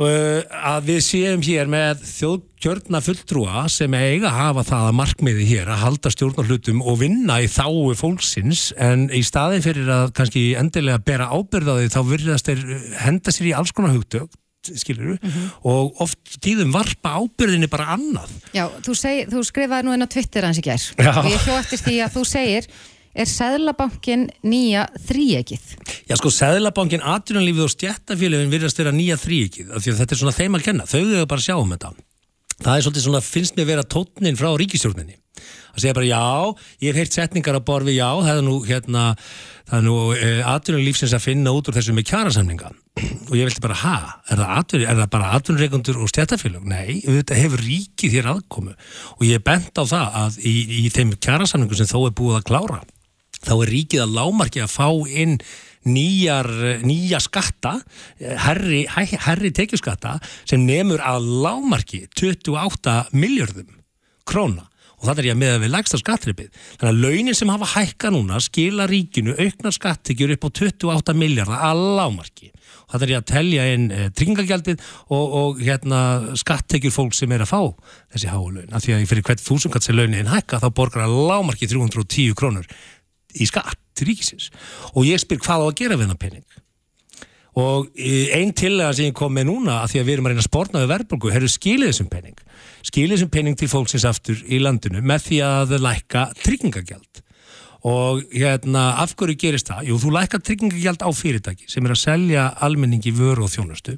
uh, 0.00 0.40
að 0.72 0.88
við 0.90 1.02
séum 1.04 1.44
hér 1.44 1.70
með 1.70 2.02
þjóðkjörna 2.08 3.02
fulltrúa 3.04 3.66
sem 3.72 3.92
eiga 3.96 4.30
að 4.30 4.38
hafa 4.40 4.64
það 4.70 4.88
að 4.88 4.96
markmiði 5.00 5.50
hér 5.50 5.70
að 5.72 5.82
halda 5.84 6.12
stjórnarhlutum 6.14 6.82
og 6.82 6.98
vinna 7.02 7.38
í 7.44 7.50
þáu 7.50 7.94
fólksins. 7.98 8.70
En 8.76 9.08
í 9.14 9.22
staðin 9.26 9.64
fyrir 9.64 9.92
að 9.92 10.12
kannski 10.16 10.48
endilega 10.58 11.02
bera 11.06 11.30
ábyrðaði 11.32 11.92
þá 11.92 12.00
virðast 12.10 12.50
þeir 12.50 12.66
henda 13.04 13.34
sér 13.34 13.52
í 13.52 13.56
alls 13.56 13.74
konar 13.76 13.96
hugtök 13.96 14.32
skilur 14.74 15.16
mm 15.16 15.30
-hmm. 15.30 15.46
og 15.70 16.02
oft 16.02 16.36
tíðum 16.42 16.72
varpa 16.74 17.16
ábyrðinni 17.20 17.68
bara 17.70 17.92
annað. 17.96 18.30
Já, 18.54 18.68
þú, 18.82 18.94
seg, 18.94 19.30
þú 19.30 19.44
skrifaði 19.44 19.86
nú 19.86 19.94
inn 19.94 20.06
á 20.06 20.08
Twitter 20.08 20.44
hans 20.44 20.58
í 20.58 20.66
gerð 20.66 20.92
og 20.98 21.30
ég 21.30 21.46
hjó 21.46 21.58
eftir 21.58 21.78
því 21.78 21.96
að 22.04 22.14
þú 22.16 22.24
segir 22.24 22.68
er 23.16 23.26
Sæðlabankin 23.26 24.26
nýja 24.44 24.86
þríegið? 25.08 25.64
Já 26.08 26.16
sko, 26.16 26.30
Sæðlabankin, 26.30 27.00
atvinnanlífið 27.00 27.64
og 27.64 27.72
stjættafélagin 27.72 28.52
virðast 28.52 28.78
vera 28.78 28.92
nýja 28.92 29.16
þríegið 29.16 29.72
af 29.72 29.82
því 29.82 29.92
að 29.92 30.00
þetta 30.02 30.14
er 30.14 30.20
svona 30.20 30.36
þeim 30.36 30.58
að 30.58 30.66
kenna, 30.68 30.84
þau 30.84 31.00
hefur 31.00 31.30
bara 31.30 31.40
að 31.40 31.46
sjá 31.48 31.56
um 31.56 31.72
þetta. 31.72 31.92
Það 32.56 32.76
er 32.76 32.82
svolítið 32.82 33.06
svona, 33.06 33.20
finnst 33.20 33.56
mér 33.56 33.66
vera 33.66 33.84
tótnin 33.84 34.36
frá 34.36 34.50
ríkistjórninni 34.56 35.16
að 35.36 35.82
segja 35.82 35.96
bara 35.96 36.08
já, 36.08 36.24
ég 36.82 36.90
hef 36.90 37.00
heyrt 37.02 37.18
setningar 37.18 37.58
á 37.58 37.62
borfi 37.66 37.96
já, 37.98 38.08
það 38.22 38.40
er 38.40 38.46
nú 38.46 38.56
hérna 38.66 39.04
það 39.66 39.86
nú 39.86 39.94
e, 40.14 40.32
atvinnanlífsins 40.46 41.14
að 41.16 41.24
finna 41.26 41.54
út 41.56 41.68
úr 41.68 41.76
þessu 41.76 41.94
með 41.96 42.08
kjærasamninga 42.12 42.72
og 42.96 43.34
ég 43.36 43.48
veldi 43.48 43.62
bara, 43.64 43.76
ha, 43.82 43.96
er 44.30 44.40
það, 44.40 44.50
atvinni, 44.60 44.88
er 44.88 45.00
það 45.02 45.12
bara 45.12 45.30
atvinnreikundur 45.36 46.00
og 46.00 46.10
stjætafélag? 46.12 46.66
Nei, 46.70 47.00
þetta 47.04 47.36
hefur 47.36 47.64
ríkið 47.66 48.14
þér 48.14 48.28
aðkomu. 48.30 48.76
Og 49.18 49.24
ég 49.26 49.36
er 49.36 49.44
bent 49.44 49.76
á 49.76 49.84
það 49.84 50.20
að 50.22 50.38
í, 50.48 50.54
í 50.80 50.92
þeim 50.94 51.12
kjærasamningum 51.20 51.76
sem 51.76 51.90
þó 51.90 52.06
er 52.06 52.14
búið 52.16 52.38
að 52.38 52.46
klára 52.48 52.78
þá 53.46 53.54
er 53.56 53.72
ríkið 53.72 54.04
að 54.04 54.14
lámarki 54.16 54.62
að 54.64 54.72
fá 54.72 54.88
inn 55.06 55.36
nýjar, 55.86 56.48
nýja 56.86 57.20
skatta 57.22 57.76
herri, 58.18 58.84
herri 58.90 59.52
tekjuskatta 59.54 60.16
sem 60.48 60.64
nefnur 60.66 61.02
að 61.04 61.28
lámarki 61.44 62.06
28 62.18 62.96
miljardum 63.14 63.68
króna 64.26 64.66
og 64.96 65.08
það 65.08 65.22
er 65.22 65.28
ég 65.28 65.36
að 65.36 65.40
meða 65.42 65.62
við 65.62 65.72
lægsta 65.74 66.00
skattripið 66.00 66.60
þannig 66.80 66.90
að 66.90 67.00
launin 67.04 67.38
sem 67.38 67.52
hafa 67.52 67.70
hækka 67.74 68.12
núna 68.14 68.40
skila 68.42 68.88
ríkinu 68.90 69.36
auknar 69.36 69.74
skattekjur 69.76 70.34
upp 70.36 70.46
á 70.46 70.50
28 70.62 71.16
miljardar 71.18 71.64
að 71.70 71.82
lámarki 71.98 72.52
það 72.86 73.04
er 73.04 73.12
ég 73.12 73.20
að 73.20 73.30
telja 73.30 73.66
inn 73.74 73.86
e, 73.90 74.02
tryggingagjaldið 74.14 74.82
og, 75.10 75.24
og 75.40 75.62
hérna, 75.62 76.00
skattekjur 76.38 76.94
fólk 76.94 77.16
sem 77.18 77.32
er 77.34 77.44
að 77.44 77.52
fá 77.52 77.60
þessi 78.14 78.30
hálaun 78.30 78.76
af 78.76 78.84
því 78.84 78.96
að 78.96 79.08
fyrir 79.10 79.26
hvert 79.26 79.42
þúsungat 79.42 79.86
sem 79.86 79.98
launin 79.98 80.30
hækka 80.30 80.62
þá 80.62 80.68
borgar 80.76 81.06
að 81.06 81.16
lámarki 81.30 81.68
310 81.70 82.36
krónur 82.38 82.68
í 83.36 83.48
skatt 83.48 84.04
ríkisins. 84.06 84.50
Og 84.94 85.08
ég 85.08 85.20
spyr 85.20 85.40
hvað 85.42 85.64
á 85.64 85.66
að 85.66 85.76
gera 85.80 85.98
við 85.98 86.06
hennar 86.06 86.20
penning 86.20 86.46
og 87.56 87.92
einn 87.96 88.52
tillega 88.56 88.96
sem 88.96 89.10
ég 89.10 89.16
kom 89.16 89.32
með 89.32 89.50
núna 89.50 89.80
að 89.82 89.94
því 89.94 90.00
að 90.00 90.08
við 90.08 90.16
erum 90.16 90.26
að 90.26 90.34
reyna 90.34 90.44
að 90.44 90.50
spórna 90.50 90.82
við 90.82 90.90
verðbólgu, 90.92 91.32
herru 91.32 91.50
skilið 91.50 91.92
þessum 91.92 92.10
penning 92.12 92.42
skilið 92.86 93.16
þessum 93.16 93.30
penning 93.34 93.58
til 93.58 93.68
fólksins 93.70 94.06
aftur 94.08 94.42
í 94.46 94.58
landinu 94.62 95.02
með 95.04 95.28
því 95.28 95.38
að 95.46 95.78
lækka 95.82 96.26
tryggingagjald. 96.42 97.22
Og 97.86 98.22
hérna, 98.32 98.96
af 98.98 99.12
hverju 99.14 99.36
gerist 99.38 99.68
það? 99.70 99.84
Jú, 99.90 99.98
þú 100.02 100.12
lækkar 100.16 100.40
tryggingagjald 100.42 101.04
á 101.06 101.10
fyrirtæki 101.14 101.68
sem 101.70 101.86
er 101.86 101.94
að 101.94 102.00
selja 102.00 102.46
almenningi 102.66 103.12
vöru 103.14 103.46
og 103.46 103.52
þjónustu. 103.52 103.94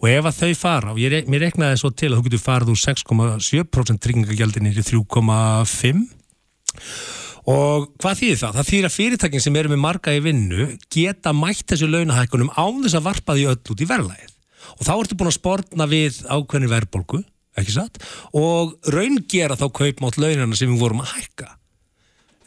Og 0.00 0.08
ef 0.10 0.26
að 0.26 0.40
þau 0.40 0.54
fara, 0.58 0.94
og 0.94 0.98
ég, 0.98 1.28
mér 1.30 1.44
reknaði 1.46 1.78
svo 1.78 1.92
til 1.94 2.10
að 2.10 2.18
þú 2.18 2.26
getur 2.26 2.42
farið 2.42 2.72
úr 2.74 2.80
6,7% 2.82 4.02
tryggingagjaldinir 4.02 4.82
í 4.82 4.86
3,5% 4.88 7.19
og 7.50 7.86
hvað 8.00 8.18
þýðir 8.20 8.40
það? 8.40 8.56
Það 8.58 8.68
þýðir 8.70 8.88
að 8.88 8.96
fyrirtækin 8.96 9.44
sem 9.44 9.58
eru 9.60 9.72
með 9.72 9.82
marga 9.82 10.14
í 10.14 10.22
vinnu 10.24 10.66
geta 10.92 11.32
mætt 11.36 11.66
þessu 11.72 11.88
launahækkunum 11.90 12.52
án 12.56 12.82
þess 12.84 12.98
að 12.98 13.06
varpa 13.06 13.36
því 13.36 13.46
öll 13.52 13.74
út 13.74 13.84
í 13.84 13.88
verðlægið 13.90 14.34
og 14.76 14.82
þá 14.86 14.92
ertu 14.96 15.16
búin 15.18 15.30
að 15.30 15.38
spórna 15.38 15.86
við 15.90 16.20
ákveðni 16.30 16.68
verðbolgu, 16.70 17.22
ekki 17.58 17.74
satt? 17.74 17.98
Og 18.36 18.76
raungera 18.92 19.56
þá 19.58 19.66
kaupmátt 19.80 20.20
launana 20.20 20.58
sem 20.58 20.70
við 20.70 20.84
vorum 20.84 21.02
að 21.02 21.16
hækka. 21.16 21.48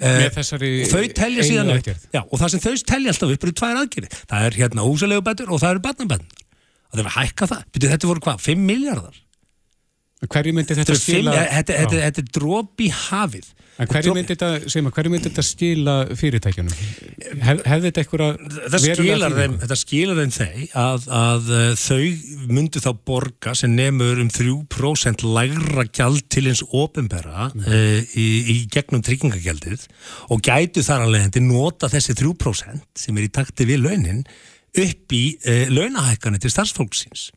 Með 0.03 0.23
eh, 0.23 0.31
þessari 0.33 0.71
síðan 1.45 1.73
upp. 1.75 1.89
já, 2.11 2.21
og 2.23 2.39
það 2.39 2.53
sem 2.53 2.63
þau 2.63 2.87
telja 2.89 3.11
alltaf 3.13 3.33
upp 3.35 3.45
eru 3.45 3.53
tvær 3.59 3.81
aðgjörði 3.83 4.21
það 4.23 4.47
er 4.47 4.57
hérna 4.57 4.87
húsalegu 4.87 5.23
betur 5.23 5.51
og 5.53 5.61
það 5.61 5.75
eru 5.75 5.83
barnabennur 5.85 6.41
og 6.43 6.95
það 6.95 7.03
er 7.03 7.09
að 7.11 7.17
hækka 7.19 7.49
það, 7.51 7.61
þetta 7.77 8.09
voru 8.09 8.23
hvað, 8.25 8.41
5 8.47 8.65
miljardar 8.67 9.21
hverju 10.31 10.53
myndi 10.55 10.77
þetta 10.77 10.95
skila 10.97 11.33
þetta, 11.35 11.75
þetta, 11.81 11.99
þetta 12.07 12.23
er 12.23 12.31
dróp 12.37 12.83
í 12.83 12.89
hafið. 12.93 13.49
Hverju 13.73 14.13
myndi 14.13 14.35
þetta, 14.37 15.43
skila 15.45 15.95
fyrirtækjunum? 16.13 16.73
Hef, 17.41 17.63
hefði 17.65 17.89
þetta 17.89 18.03
eitthvað 18.03 18.83
skilar 18.83 19.33
þeim, 19.33 19.57
þetta 19.63 19.77
skilar 19.79 20.21
þeim 20.21 20.33
þeim 20.35 20.61
að, 20.77 21.07
að 21.17 21.49
uh, 21.49 21.65
þau 21.81 22.51
myndi 22.53 22.83
þá 22.83 22.89
borga 23.09 23.55
sem 23.57 23.73
nefnur 23.73 24.21
um 24.21 24.29
3% 24.37 25.25
lægra 25.25 25.87
gjald 25.89 26.23
til 26.29 26.45
eins 26.51 26.61
ofinbera 26.69 27.49
mm. 27.49 27.65
uh, 27.65 27.99
í, 28.13 28.27
í 28.53 28.57
gegnum 28.73 29.01
tryggingagjaldið 29.05 29.87
og 30.29 30.43
gætu 30.45 30.85
þar 30.85 31.07
alveg 31.07 31.27
hendi 31.27 31.45
nota 31.47 31.89
þessi 31.91 32.15
3% 32.21 32.89
sem 33.05 33.17
er 33.17 33.25
í 33.25 33.33
takti 33.33 33.67
við 33.69 33.87
launin 33.87 34.21
upp 34.73 35.17
í 35.17 35.25
uh, 35.49 35.65
launahækani 35.73 36.41
til 36.41 36.53
starfsfólksins 36.53 37.31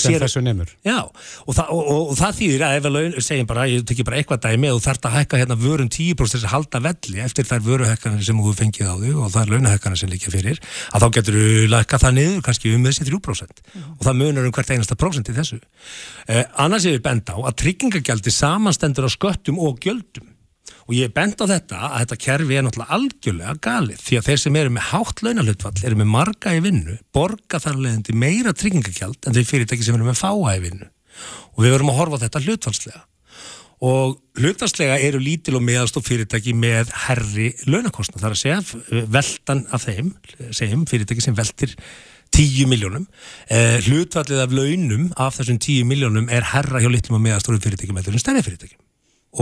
sem 0.00 0.16
þessu 0.20 0.42
nefnur 0.44 0.70
já, 0.86 0.98
og, 1.04 1.52
og, 1.52 1.80
og, 1.80 2.02
og 2.12 2.18
það 2.18 2.38
þýðir 2.40 2.64
að 2.66 2.76
ef 2.78 2.88
við 2.94 3.18
segjum 3.26 3.48
bara, 3.50 3.66
ég 3.70 3.86
tekja 3.88 4.06
bara 4.08 4.20
eitthvað 4.20 4.42
dæmi 4.46 4.72
og 4.72 4.82
þarf 4.84 5.08
að 5.08 5.16
hækka 5.18 5.40
hérna 5.42 5.58
vörun 5.60 5.90
10% 5.92 6.34
þess 6.34 6.48
að 6.48 6.54
halda 6.54 6.82
velli 6.84 7.22
eftir 7.24 7.48
þær 7.48 7.64
vöruhækkanir 7.68 8.26
sem 8.26 8.42
þú 8.44 8.54
fengið 8.58 8.90
á 8.90 8.96
þau 8.98 9.24
og 9.24 9.32
það 9.34 9.40
er 9.42 9.54
launahækkanir 9.54 10.02
sem 10.02 10.12
líka 10.12 10.34
fyrir 10.34 10.60
að 10.94 11.04
þá 11.04 11.08
getur 11.18 11.38
þú 11.38 11.64
lækka 11.74 12.02
það 12.04 12.16
niður 12.18 12.44
kannski 12.48 12.74
um 12.74 12.86
þessi 12.88 13.08
3% 13.08 13.64
mm. 13.64 13.88
og 13.98 14.06
það 14.08 14.20
munar 14.20 14.48
um 14.48 14.54
hvert 14.54 14.74
einasta 14.74 14.98
prósent 14.98 15.30
í 15.30 15.36
þessu. 15.36 15.60
Eh, 16.28 16.44
annars 16.60 16.86
er 16.88 16.96
við 16.96 17.04
benda 17.08 17.36
á 17.36 17.40
að 17.44 17.58
tryggingagjaldi 17.64 18.34
samanstendur 18.34 19.08
á 19.08 19.10
sköttum 19.12 19.60
og 19.62 19.82
gjöldum 19.84 20.33
og 20.84 20.92
ég 20.96 21.08
er 21.08 21.14
bent 21.16 21.40
á 21.40 21.46
þetta 21.48 21.80
að 21.88 21.96
þetta 22.02 22.18
kerfi 22.24 22.58
er 22.58 22.66
náttúrulega 22.66 22.98
algjörlega 22.98 23.54
galið 23.64 24.02
því 24.04 24.18
að 24.18 24.28
þeir 24.28 24.42
sem 24.42 24.58
eru 24.60 24.74
með 24.74 24.86
hátt 24.90 25.24
launalutfall 25.24 25.74
eru 25.80 26.00
með 26.00 26.12
marga 26.12 26.52
í 26.52 26.60
vinnu, 26.64 26.98
borga 27.16 27.60
þar 27.62 27.80
leðandi 27.80 28.16
meira 28.20 28.52
tryggingagjald 28.52 29.24
en 29.24 29.36
þeir 29.38 29.48
fyrirtæki 29.48 29.86
sem 29.86 29.96
eru 29.96 30.08
með 30.08 30.20
fáa 30.20 30.54
í 30.58 30.62
vinnu. 30.66 30.88
Og 31.54 31.64
við 31.64 31.76
verum 31.76 31.92
að 31.92 32.00
horfa 32.02 32.22
þetta 32.24 32.44
hlutfallslega. 32.44 33.04
Og 33.84 34.16
hlutfallslega 34.38 35.00
eru 35.08 35.20
lítil 35.20 35.56
og 35.58 35.64
meðalstof 35.64 36.06
fyrirtæki 36.08 36.54
með 36.56 36.92
herri 37.06 37.50
launakostna 37.68 38.20
þar 38.22 38.36
að 38.36 38.42
segja 38.42 39.04
veldan 39.16 39.64
af 39.74 39.88
þeim, 39.88 40.14
segjum 40.54 40.86
fyrirtæki 40.88 41.24
sem 41.24 41.36
veldir 41.36 41.74
10 42.34 42.66
miljónum 42.70 43.04
eh, 43.48 43.78
hlutfallið 43.84 44.40
af 44.42 44.54
launum 44.56 45.10
af 45.20 45.38
þessum 45.38 45.60
10 45.60 45.86
miljónum 45.90 46.32
er 46.32 46.48
herra 46.54 46.82
hjá 46.82 46.90
litlum 46.90 47.20
og 47.20 47.28
meðalstofum 47.28 47.62
fyrirtæki 47.62 47.94
með 47.94 48.10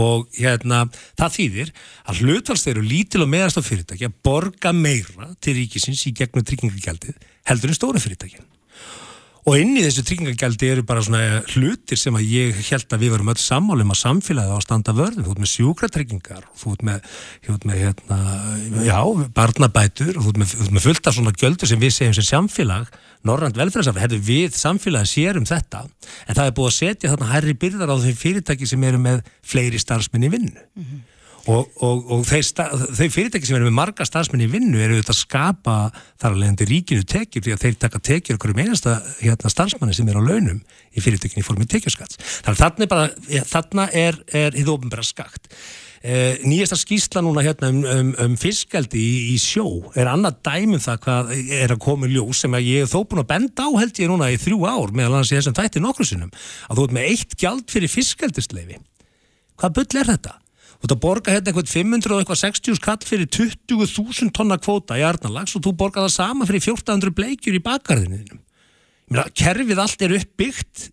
og 0.01 0.25
hérna 0.37 0.85
það 1.19 1.35
þýðir 1.37 1.73
að 2.09 2.23
hlutvalstegur 2.23 2.87
lítil 2.87 3.23
og 3.25 3.31
meðarstof 3.33 3.69
fyrirtæki 3.69 4.09
að 4.09 4.17
borga 4.25 4.73
meira 4.75 5.29
til 5.43 5.57
ríkisins 5.59 6.05
í 6.09 6.15
gegnum 6.17 6.45
tryggingagjaldið 6.47 7.29
heldur 7.49 7.73
en 7.73 7.77
stóru 7.77 8.01
fyrirtækin 8.03 8.49
og 9.43 9.59
inn 9.59 9.75
í 9.75 9.83
þessu 9.83 10.03
tryggingagjaldi 10.07 10.69
eru 10.71 10.83
bara 10.87 11.03
svona 11.03 11.41
hlutir 11.51 11.99
sem 11.99 12.15
að 12.15 12.29
ég 12.31 12.59
held 12.69 12.95
að 12.95 13.03
við 13.03 13.13
verum 13.15 13.31
öll 13.33 13.41
sammálum 13.41 13.93
að 13.93 13.99
samfélagi 13.99 14.53
á 14.53 14.55
að 14.55 14.65
standa 14.65 14.95
vörðum 14.95 15.25
þú 15.25 15.33
ert 15.33 15.43
með 15.43 15.51
sjúkratryggingar 15.53 16.45
þú 16.61 16.75
ert 16.75 16.85
með, 16.87 17.09
með 17.67 17.81
hérna, 17.81 18.19
já, 18.87 18.99
barnabætur 19.35 20.19
þú 20.19 20.33
ert 20.33 20.41
með, 20.43 20.83
fullt 20.87 21.09
af 21.09 21.17
svona 21.17 21.35
gjöldur 21.35 21.71
sem 21.71 21.81
við 21.81 21.95
segjum 21.97 22.17
sem 22.19 22.29
samfélag 22.29 22.93
Norrand 23.23 23.55
velfæðarsafli, 23.55 24.03
herðu 24.03 24.19
við 24.23 24.57
samfélagi 24.59 25.11
sérum 25.13 25.47
þetta 25.47 25.85
en 26.27 26.35
það 26.35 26.45
er 26.45 26.55
búið 26.57 26.71
að 26.71 26.77
setja 26.79 27.13
þarna 27.13 27.31
hærri 27.31 27.55
byrðar 27.55 27.93
á 27.95 28.03
þeim 28.03 28.19
fyrirtæki 28.19 28.67
sem 28.67 28.83
eru 28.83 28.99
með 28.99 29.21
fleiri 29.47 29.79
starfsmenn 29.79 30.27
í 30.27 30.31
vinnu. 30.33 30.65
Mm 30.75 30.83
-hmm 30.83 31.12
og, 31.51 31.67
og, 31.83 32.05
og 32.13 32.23
þau 32.23 33.07
fyrirtæki 33.11 33.49
sem 33.49 33.57
eru 33.57 33.67
með 33.67 33.75
marga 33.75 34.07
stafsmenn 34.07 34.45
í 34.45 34.49
vinnu 34.51 34.79
eru 34.79 34.95
auðvitað 34.95 35.15
að 35.15 35.19
skapa 35.19 35.77
þar 36.21 36.29
alveg 36.31 36.53
endur 36.53 36.71
ríkinu 36.71 37.07
tekjur 37.09 37.43
því 37.43 37.55
að 37.55 37.65
þeir 37.65 37.79
taka 37.81 38.03
tekjur 38.11 38.39
okkur 38.39 38.53
um 38.53 38.61
einasta 38.63 38.97
hérna, 39.19 39.51
stafsmanni 39.51 39.97
sem 39.97 40.07
er 40.07 40.19
á 40.19 40.23
launum 40.23 40.61
í 40.93 41.03
fyrirtækinu 41.03 41.43
í 41.43 41.47
formi 41.47 41.67
tekjurskats 41.67 42.19
þannig 42.47 42.87
að 42.95 43.49
þarna 43.51 43.89
er 43.91 44.13
er, 44.31 44.53
hið 44.55 44.71
ofinbæra 44.73 45.05
skakt. 45.05 45.49
Eh, 46.03 46.41
nýjasta 46.43 46.75
skýsla 46.75 47.21
núna 47.23 47.45
hérna 47.45 47.69
um, 47.71 47.77
um, 47.87 48.09
um 48.25 48.33
fiskaldi 48.35 48.99
í, 48.99 49.13
í 49.31 49.37
sjó 49.39 49.93
er 49.95 50.09
annað 50.11 50.41
dæmum 50.43 50.81
það 50.83 50.97
hvað 51.05 51.31
er 51.61 51.71
að 51.71 51.79
koma 51.85 52.09
í 52.09 52.11
ljós 52.17 52.41
sem 52.43 52.57
ég 52.59 52.83
hef 52.83 52.91
þó 52.91 53.05
búin 53.07 53.23
að 53.23 53.29
benda 53.29 53.67
á 53.67 53.71
held 53.79 54.01
ég 54.03 54.11
núna 54.11 54.27
í 54.33 54.39
þrjú 54.41 54.65
ár 54.67 54.91
meðal 54.91 55.13
annars 55.13 55.31
í 55.31 55.37
þessum 55.37 55.55
tætti 55.55 55.79
nokkru 55.79 56.09
sinnum 56.09 56.33
að 56.67 56.75
þú 56.81 56.87
ert 56.89 56.97
með 56.97 57.07
eitt 57.13 57.37
gjald 57.39 57.71
fyrir 57.71 57.93
fiskaldisleifi 57.93 58.81
hvað 59.55 59.77
bull 59.79 60.01
er 60.01 60.11
þetta? 60.11 60.35
Þú 60.83 60.89
ert 60.89 60.95
að 60.97 61.01
borga 61.05 61.31
hérna 61.31 61.47
eitthvað 61.53 61.69
500 61.71 62.11
og 62.11 62.21
eitthvað 62.21 62.41
60 62.41 62.75
skall 62.75 63.07
fyrir 63.07 63.29
20.000 63.31 64.33
tonna 64.35 64.57
kvóta 64.59 64.97
í 64.99 65.05
Arnalags 65.07 65.55
og 65.55 65.63
þú 65.63 65.71
borga 65.79 66.03
það 66.03 66.15
sama 66.17 66.47
fyrir 66.49 66.59
1400 66.65 67.13
bleikjur 67.15 67.55
í 67.55 67.63
bakgarðinu. 67.63 68.39
Kerfið 69.39 69.79
allt 69.79 70.03
er 70.03 70.17
uppbyggt 70.17 70.89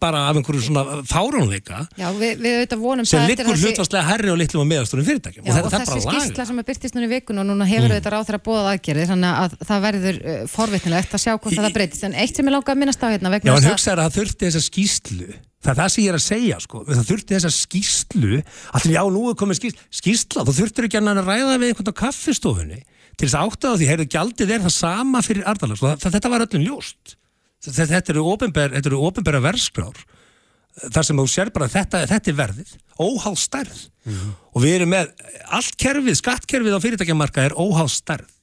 bara 0.00 0.28
af 0.30 0.38
einhverju 0.38 0.62
svona 0.64 1.02
fáránleika 1.06 1.82
Já, 1.98 2.08
við, 2.16 2.38
við 2.40 2.54
auðvitað 2.56 2.80
vonum 2.80 3.06
sem 3.08 3.26
liggur 3.28 3.58
hlutvarslega 3.58 4.04
herri 4.08 4.30
og 4.32 4.38
litlum 4.40 4.62
og 4.64 4.68
meðastórum 4.70 5.06
fyrirtækjum 5.06 5.44
Já, 5.44 5.52
og 5.52 5.58
og, 5.58 5.74
er 5.76 5.84
þessi 5.84 6.04
skýrsla 6.06 6.46
sem 6.48 6.60
er 6.62 6.66
byrtist 6.70 6.96
núna 6.96 7.08
í 7.08 7.10
vikun 7.12 7.42
og 7.42 7.48
núna 7.50 7.68
hefur 7.68 7.84
Mm. 7.84 7.92
auðvitað 7.92 8.14
ráð 8.14 8.26
þeirra 8.30 8.42
bóðað 8.48 8.68
aðgerðir 8.72 9.10
þannig 9.12 9.40
að 9.44 9.56
það 9.68 9.82
verður 9.84 10.20
uh, 10.24 10.38
forvitnilegt 10.54 11.16
að 11.18 11.24
sjá 11.24 11.32
hvort 11.36 11.58
það 11.58 11.74
breytist 11.76 12.06
en 12.08 12.16
eitt 12.16 12.38
sem 12.38 12.48
ég 12.48 12.54
langar 12.56 12.74
að 12.74 12.80
minnast 12.80 13.04
á 13.04 13.12
hérna 13.12 13.34
Já, 13.44 13.52
en 13.52 13.68
hugsaður 13.68 14.00
að 14.00 14.08
það 14.08 14.16
þurfti 14.18 14.48
þessa 14.48 14.64
skýslu 14.64 15.28
það 15.64 15.72
er 15.72 15.78
það 15.80 15.92
sem 15.94 16.04
ég 16.04 16.12
er 16.12 16.18
að 16.18 16.24
segja, 16.24 16.58
sko. 16.62 16.82
Það 16.88 17.08
þurfti 17.10 17.36
þessa 17.36 17.52
skýslu 17.56 18.40
allir, 18.78 18.94
já, 18.94 19.02
nú 19.14 19.22
er 19.30 19.38
komið 19.40 19.60
skýsla, 19.60 19.86
skýsla 20.00 20.44
þú 20.44 20.56
þurftir 20.58 20.88
ekki 20.88 21.00
að 21.00 21.22
ræða 21.24 21.56
við 21.56 21.70
einhvern 21.70 21.92
á 21.94 22.00
kaffistofunni 22.02 22.80
til 23.14 23.28
þess 23.28 23.38
að 23.38 23.48
átta 23.48 23.72
á 23.72 23.78
því, 23.78 23.88
heyrðu, 23.90 24.08
gjaldið 24.10 24.52
er 24.54 24.64
það 24.64 24.74
sama 24.74 25.22
fyrir 25.24 25.48
Ardalag, 25.48 25.78
sko, 25.78 25.94
þetta 26.02 26.32
var 26.32 26.44
öllum 26.44 26.66
ljóst. 26.66 27.16
Þetta, 27.64 27.86
þetta 27.94 28.12
eru 28.14 28.26
opinber, 28.28 28.74
þetta 28.74 28.90
eru 28.90 29.00
opinbera 29.06 29.40
verskrár 29.44 30.04
þar 30.74 31.06
sem 31.06 31.20
þú 31.20 31.24
sér 31.30 31.50
bara 31.54 31.70
þetta, 31.70 32.02
þetta 32.10 32.30
er 32.32 32.38
verðið 32.40 32.72
óháð 32.98 33.36
stærð. 33.38 33.82
Og 34.50 34.64
við 34.64 34.80
erum 34.80 34.90
með 34.90 35.12
allt 35.54 35.76
kerfið, 35.80 36.18
skattkerfið 36.18 36.74
á 36.74 36.84
fyrirtækjamarka 36.84 37.46
er 37.46 37.54
óháð 37.54 37.92
stærð 37.94 38.33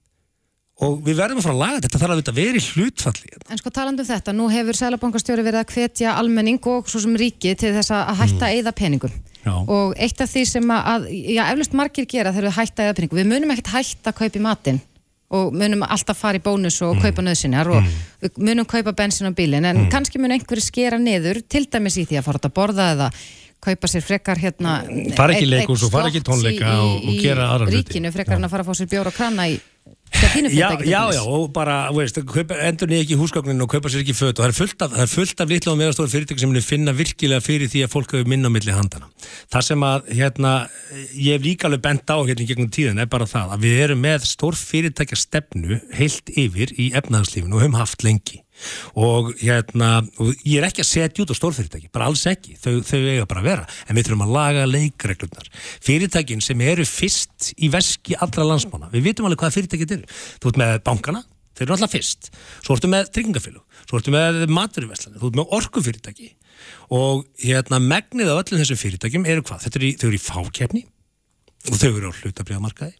og 0.82 1.01
við 1.05 1.19
verðum 1.21 1.39
að 1.41 1.45
fara 1.45 1.55
að 1.55 1.61
laga 1.61 1.82
þetta, 1.86 1.99
þarf 2.01 2.13
að 2.15 2.21
þetta 2.21 2.34
vera 2.38 2.57
í 2.57 2.63
hlutfalli. 2.67 3.34
En 3.53 3.59
sko 3.61 3.69
talandi 3.73 4.01
um 4.01 4.07
þetta, 4.11 4.34
nú 4.34 4.47
hefur 4.51 4.77
Sælabankastjóri 4.79 5.43
verið 5.45 5.61
að 5.61 5.73
hvetja 5.75 6.15
almenning 6.17 6.61
og 6.71 6.89
svo 6.89 7.01
sem 7.03 7.17
ríki 7.21 7.53
til 7.59 7.73
þess 7.75 7.93
að 7.93 8.15
hætta 8.21 8.47
að 8.49 8.55
eyða 8.59 8.73
peningum. 8.77 9.17
Já. 9.41 9.55
og 9.57 9.95
eitt 9.97 10.19
af 10.21 10.29
því 10.29 10.41
sem 10.45 10.67
að, 10.69 11.07
já, 11.34 11.41
eflust 11.49 11.73
margir 11.73 12.05
gera 12.05 12.29
þegar 12.29 12.45
við 12.51 12.57
hætta 12.59 12.84
að 12.84 12.89
eyða 12.91 12.95
peningum. 12.99 13.17
Við 13.23 13.29
munum 13.32 13.53
ekkert 13.55 13.71
hætta 13.73 14.11
að 14.11 14.17
kaupa 14.19 14.38
í 14.38 14.41
matinn 14.45 14.82
og 15.32 15.53
munum 15.55 15.82
alltaf 15.88 16.19
fara 16.19 16.38
í 16.38 16.43
bónus 16.45 16.77
og 16.86 16.99
kaupa 17.01 17.23
nöðsynjar 17.25 17.69
og 17.73 17.88
við 18.21 18.38
munum 18.38 18.67
kaupa 18.69 18.93
bensin 18.93 19.29
á 19.29 19.34
bílinn. 19.34 19.65
En 19.65 19.88
kannski 19.89 20.19
mun 20.21 20.36
einhverju 20.36 20.61
skera 20.65 20.99
niður 21.01 21.39
til 21.49 21.63
dæmis 21.71 21.97
í 21.97 22.05
því 22.05 22.19
að 22.21 22.27
fara 22.27 22.41
að 22.43 22.53
borða 22.59 22.88
eða 22.93 23.09
kaupa 23.61 23.88
sér 23.89 24.01
frekar 24.05 24.38
hérna 24.41 24.79
Fara 25.17 25.34
ekki 25.38 25.45
í 25.49 25.53
einn 25.57 25.69
og 25.73 25.91
fara 25.93 26.09
ekki 26.09 26.21
í 26.21 26.25
tónleika 26.25 26.65
í- 26.65 26.77
og- 26.82 27.01
og 27.01 27.09
í 27.13 27.19
gera 27.21 27.49
aðra 27.55 27.67
hluti. 27.69 27.82
ríkinu 27.95 28.11
frekar 28.13 28.38
en 28.38 28.45
að 28.45 28.49
fara 28.53 28.63
að 28.63 28.69
fá 28.69 28.77
sér 28.77 28.89
bjóra 28.93 29.07
og 29.07 29.17
krana 29.17 29.47
í 29.49 29.59
Já, 30.31 30.77
já, 30.85 31.01
já, 31.11 31.21
og 31.23 31.49
bara, 31.53 31.89
veist, 31.95 32.19
kaupa, 32.27 32.55
endur 32.67 32.89
niður 32.89 33.03
ekki 33.05 33.15
í 33.15 33.19
húsgögnin 33.19 33.63
og 33.63 33.69
kaupa 33.71 33.89
sér 33.89 34.03
ekki 34.03 34.13
föt 34.15 34.37
og 34.39 34.43
það 34.43 34.49
er 34.51 34.55
fullt 34.57 34.83
af, 34.85 35.43
af 35.43 35.49
litla 35.49 35.73
og 35.73 35.79
meðastóra 35.79 36.11
fyrirtæki 36.11 36.43
sem 36.43 36.53
finna 36.65 36.93
virkilega 36.95 37.43
fyrir 37.43 37.71
því 37.71 37.83
að 37.85 37.93
fólk 37.95 38.13
hefur 38.15 38.29
minna 38.29 38.51
á 38.51 38.53
milli 38.53 38.75
handana. 38.75 39.09
Það 39.51 39.65
sem 39.67 39.87
að, 39.87 40.11
hérna, 40.19 40.53
ég 41.15 41.35
hef 41.35 41.47
líka 41.47 41.67
alveg 41.67 41.83
bent 41.87 42.13
á 42.13 42.17
hérna 42.21 42.47
gegnum 42.51 42.69
tíðin 42.71 43.01
er 43.01 43.09
bara 43.11 43.27
það 43.29 43.55
að 43.55 43.65
við 43.65 43.83
erum 43.87 44.05
með 44.05 44.29
stór 44.29 44.59
fyrirtækja 44.59 45.19
stefnu 45.19 45.81
heilt 45.97 46.31
yfir 46.35 46.75
í 46.77 46.91
efnaðarslífinu 47.01 47.57
og 47.57 47.65
höfum 47.65 47.79
haft 47.81 48.05
lengi 48.05 48.43
og 48.99 49.32
hérna, 49.41 49.91
og 50.22 50.32
ég 50.45 50.59
er 50.59 50.68
ekki 50.68 50.84
að 50.84 50.89
setja 50.89 51.24
út 51.24 51.34
á 51.34 51.36
stórfyrirtæki, 51.38 51.91
bara 51.93 52.09
alls 52.09 52.24
ekki. 52.30 52.55
Þau, 52.62 52.82
þau 52.88 52.99
eiga 52.99 53.28
bara 53.30 53.43
að 53.43 53.49
vera, 53.49 53.68
en 53.88 53.97
við 53.97 54.07
þurfum 54.07 54.26
að 54.28 54.34
laga 54.38 54.68
leikreglurnar, 54.70 55.51
fyrirtækin 55.88 56.43
sem 56.45 56.64
eru 56.66 56.88
fyrst 56.88 57.51
í 57.57 57.72
veski 57.74 58.18
allra 58.22 58.47
landsmána 58.51 58.91
við 58.93 59.09
vitum 59.09 59.30
alveg 59.30 59.43
hvaða 59.43 59.57
fyrirtæki 59.57 59.88
þetta 59.88 59.99
eru. 59.99 60.20
Þú 60.41 60.51
ert 60.51 60.62
með 60.62 60.76
bankana, 60.88 61.24
þeir 61.57 61.68
eru 61.68 61.78
alltaf 61.78 61.95
fyrst. 61.95 62.32
Svo 62.62 62.78
ertu 62.78 62.91
með 62.91 63.12
tryggingafélug, 63.16 63.82
svo 63.88 63.99
ertu 63.99 64.16
með 64.16 64.45
maturiveslanir, 64.51 65.22
þú 65.22 65.32
ert 65.32 65.41
með 65.41 65.55
orkufyrirtæki. 65.59 66.32
Og 66.93 67.24
hérna 67.41 67.80
megnið 67.82 68.30
af 68.32 68.43
öllum 68.43 68.62
þessum 68.62 68.80
fyrirtækjum 68.80 69.30
eru 69.32 69.45
hvað, 69.47 69.70
eru 69.72 69.88
í, 69.88 69.93
þau 69.97 70.09
eru 70.09 70.18
í 70.18 70.22
fákefni 70.22 70.84
og 71.70 71.78
þau 71.78 71.89
eru 71.89 72.12
á 72.12 72.18
hlutabriðamarkaði 72.20 72.93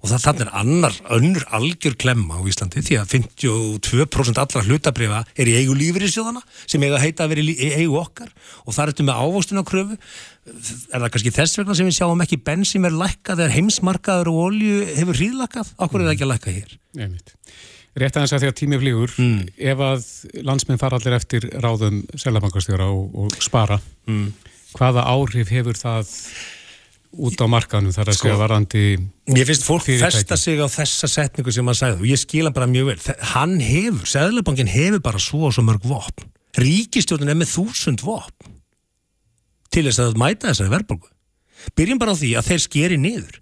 og 0.00 0.08
það 0.08 0.22
þannig 0.24 0.42
er 0.46 0.50
annar 0.60 0.94
önnur 1.16 1.44
algjör 1.56 1.96
klemma 2.00 2.38
á 2.40 2.42
Íslandi 2.48 2.82
því 2.86 2.98
að 3.00 3.10
52% 3.14 4.40
allra 4.40 4.62
hlutabrifa 4.64 5.18
er 5.36 5.50
í 5.50 5.56
eigu 5.60 5.74
lífyrirsjóðana 5.76 6.40
sem 6.64 6.82
eiga 6.86 6.96
að 6.98 7.04
heita 7.04 7.26
að 7.26 7.34
vera 7.34 7.44
í 7.44 7.70
eigu 7.82 7.98
okkar 8.00 8.30
og 8.64 8.72
það 8.72 8.82
er 8.86 8.92
þetta 8.94 9.08
með 9.10 9.20
ávostun 9.24 9.60
á 9.60 9.64
kröfu 9.70 9.98
er 10.00 11.02
það 11.04 11.10
kannski 11.14 11.34
þess 11.36 11.58
vegna 11.60 11.76
sem 11.76 11.90
við 11.90 11.98
sjáum 12.00 12.24
ekki 12.24 12.40
bensin 12.48 12.88
er 12.88 12.96
lækkað 12.96 13.42
þegar 13.42 13.56
heimsmarkaður 13.58 14.30
og 14.32 14.40
olju 14.46 14.78
hefur 14.96 15.20
hríðlakkað, 15.20 15.74
okkur 15.76 16.00
er 16.00 16.08
það 16.08 16.14
ekki 16.16 16.26
að 16.26 16.32
lækka 16.34 16.54
hér 16.56 16.72
Einmitt. 17.00 17.34
Rétt 18.00 18.16
aðeins 18.16 18.32
að 18.36 18.42
því 18.44 18.48
að 18.50 18.58
tími 18.60 18.78
flýgur, 18.80 19.12
Mm. 19.18 19.38
ef 19.58 19.80
að 19.82 20.04
landsminn 20.46 20.78
fara 20.78 20.96
allir 20.96 21.16
eftir 21.16 21.42
ráðum 21.60 22.00
selabankastjóra 22.14 22.86
og, 22.86 23.10
og 23.18 23.34
spara, 23.42 23.80
Mm. 24.06 24.32
hvaða 24.78 25.02
áhrif 25.10 25.50
hefur 25.50 25.74
það 25.74 26.06
út 27.10 27.42
á 27.42 27.46
markanum 27.50 27.94
þar 27.94 28.12
að 28.12 28.18
Sko, 28.18 28.28
segja 28.28 28.38
varandi 28.38 28.82
Mér 29.30 29.48
finnst 29.48 29.66
fólk 29.66 29.86
festa 29.86 30.38
sig 30.38 30.60
á 30.62 30.66
þessa 30.70 31.10
setningu 31.10 31.54
sem 31.54 31.66
hann 31.66 31.78
sagði 31.78 32.04
og 32.04 32.08
ég 32.10 32.20
skil 32.22 32.44
hann 32.46 32.56
bara 32.56 32.70
mjög 32.70 32.90
vel. 32.92 33.16
Hann 33.32 33.56
hefur, 33.62 34.06
Sæðlabankin 34.10 34.70
hefur 34.70 35.02
bara 35.04 35.22
svo 35.22 35.48
og 35.48 35.54
svo 35.56 35.64
mörg 35.66 35.86
vopn. 35.86 36.30
Ríkistjórnin 36.58 37.30
er 37.32 37.38
með 37.38 37.54
þúsund 37.56 38.02
vopn 38.06 38.56
til 39.70 39.86
þess 39.86 40.02
að 40.02 40.18
mæta 40.18 40.50
þessari 40.50 40.74
verðbólgu. 40.74 41.12
Byrjum 41.78 42.00
bara 42.00 42.14
á 42.14 42.20
því 42.20 42.32
að 42.38 42.50
þeir 42.50 42.64
skeri 42.64 42.98
niður. 42.98 43.38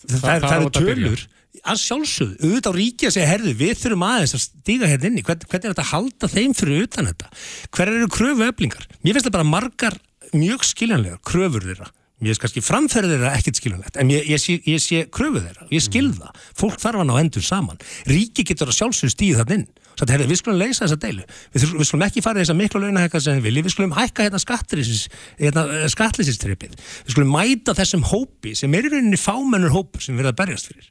Það, 0.00 0.20
það, 0.20 0.46
það 0.46 0.56
eru 0.56 0.72
tölur 0.78 1.28
að 1.66 1.80
sjálfsögðu, 1.82 2.36
auðvitað 2.46 2.70
á 2.70 2.78
ríki 2.78 3.08
að 3.08 3.14
segja 3.16 3.30
herðu, 3.30 3.54
við 3.58 3.72
þurfum 3.80 4.04
aðeins 4.06 4.34
að 4.36 4.42
stíga 4.44 4.90
hérna 4.90 5.08
inni 5.10 5.24
hvernig, 5.26 5.48
hvernig 5.50 5.66
er 5.66 5.74
þetta 5.74 5.84
að 5.84 5.90
halda 5.90 6.30
þeim 6.30 6.52
fyrir 6.56 6.84
utan 6.86 7.08
þetta 7.10 7.30
hver 7.76 7.90
eru 7.90 8.10
kröfu 8.14 8.46
eflingar 8.46 8.86
mér 9.02 9.16
finnst 9.16 9.26
það 9.26 9.34
bara 9.36 9.48
margar 9.48 9.96
mjög 10.30 10.66
skiljanlegar 10.68 11.18
kröfur 11.26 11.66
þeirra, 11.66 11.90
mér 12.20 12.32
finnst 12.32 12.44
kannski 12.44 12.62
framferð 12.64 13.14
þeirra 13.14 13.34
ekkert 13.38 13.60
skiljanlegt, 13.60 13.98
en 14.00 14.12
ég, 14.12 14.26
ég, 14.28 14.40
sé, 14.42 14.56
ég 14.68 14.80
sé 14.82 15.04
kröfu 15.12 15.42
þeirra, 15.42 15.68
ég 15.72 15.84
skil 15.84 16.10
það, 16.14 16.40
fólk 16.60 16.80
þarf 16.82 17.02
hann 17.02 17.12
á 17.12 17.16
endur 17.20 17.44
saman, 17.44 17.80
ríki 18.08 18.44
getur 18.46 18.70
að 18.70 18.78
sjálfsögðu 18.78 19.14
stíð 19.14 19.40
þann 19.40 19.54
inn, 19.56 19.66
svo 19.96 20.08
þetta 20.08 20.28
við 20.28 20.40
skulum 20.40 20.60
leysa 20.60 20.84
þessa 20.84 21.00
deilu, 21.00 21.24
við, 21.54 21.66
við 21.80 21.88
skulum 21.88 22.06
ekki 22.06 22.24
fara 22.24 22.40
í 22.40 22.44
þessa 22.44 22.58
miklu 22.60 22.84
launahækka 22.84 23.22
sem 23.24 23.40
við 23.40 23.48
viljum, 23.48 23.66
við 23.66 23.74
skulum 23.74 23.96
hækka 23.96 24.26
hérna 24.28 24.40
skattlýsis, 24.40 25.02
hérna, 25.40 25.64
skattlýsistrippið 25.92 26.76
við 26.76 27.16
skulum 27.16 27.34
mæta 27.34 27.76
þessum 27.76 28.06
hópi 28.12 28.54
sem 28.58 28.76
er 28.76 28.88
í 28.88 28.92
rauninni 28.94 29.20
fámennur 29.20 29.74
hópur 29.74 30.04
sem 30.04 30.16
við 30.16 30.24
erum 30.24 30.34
að 30.34 30.40
berjast 30.44 30.70
fyrir. 30.70 30.88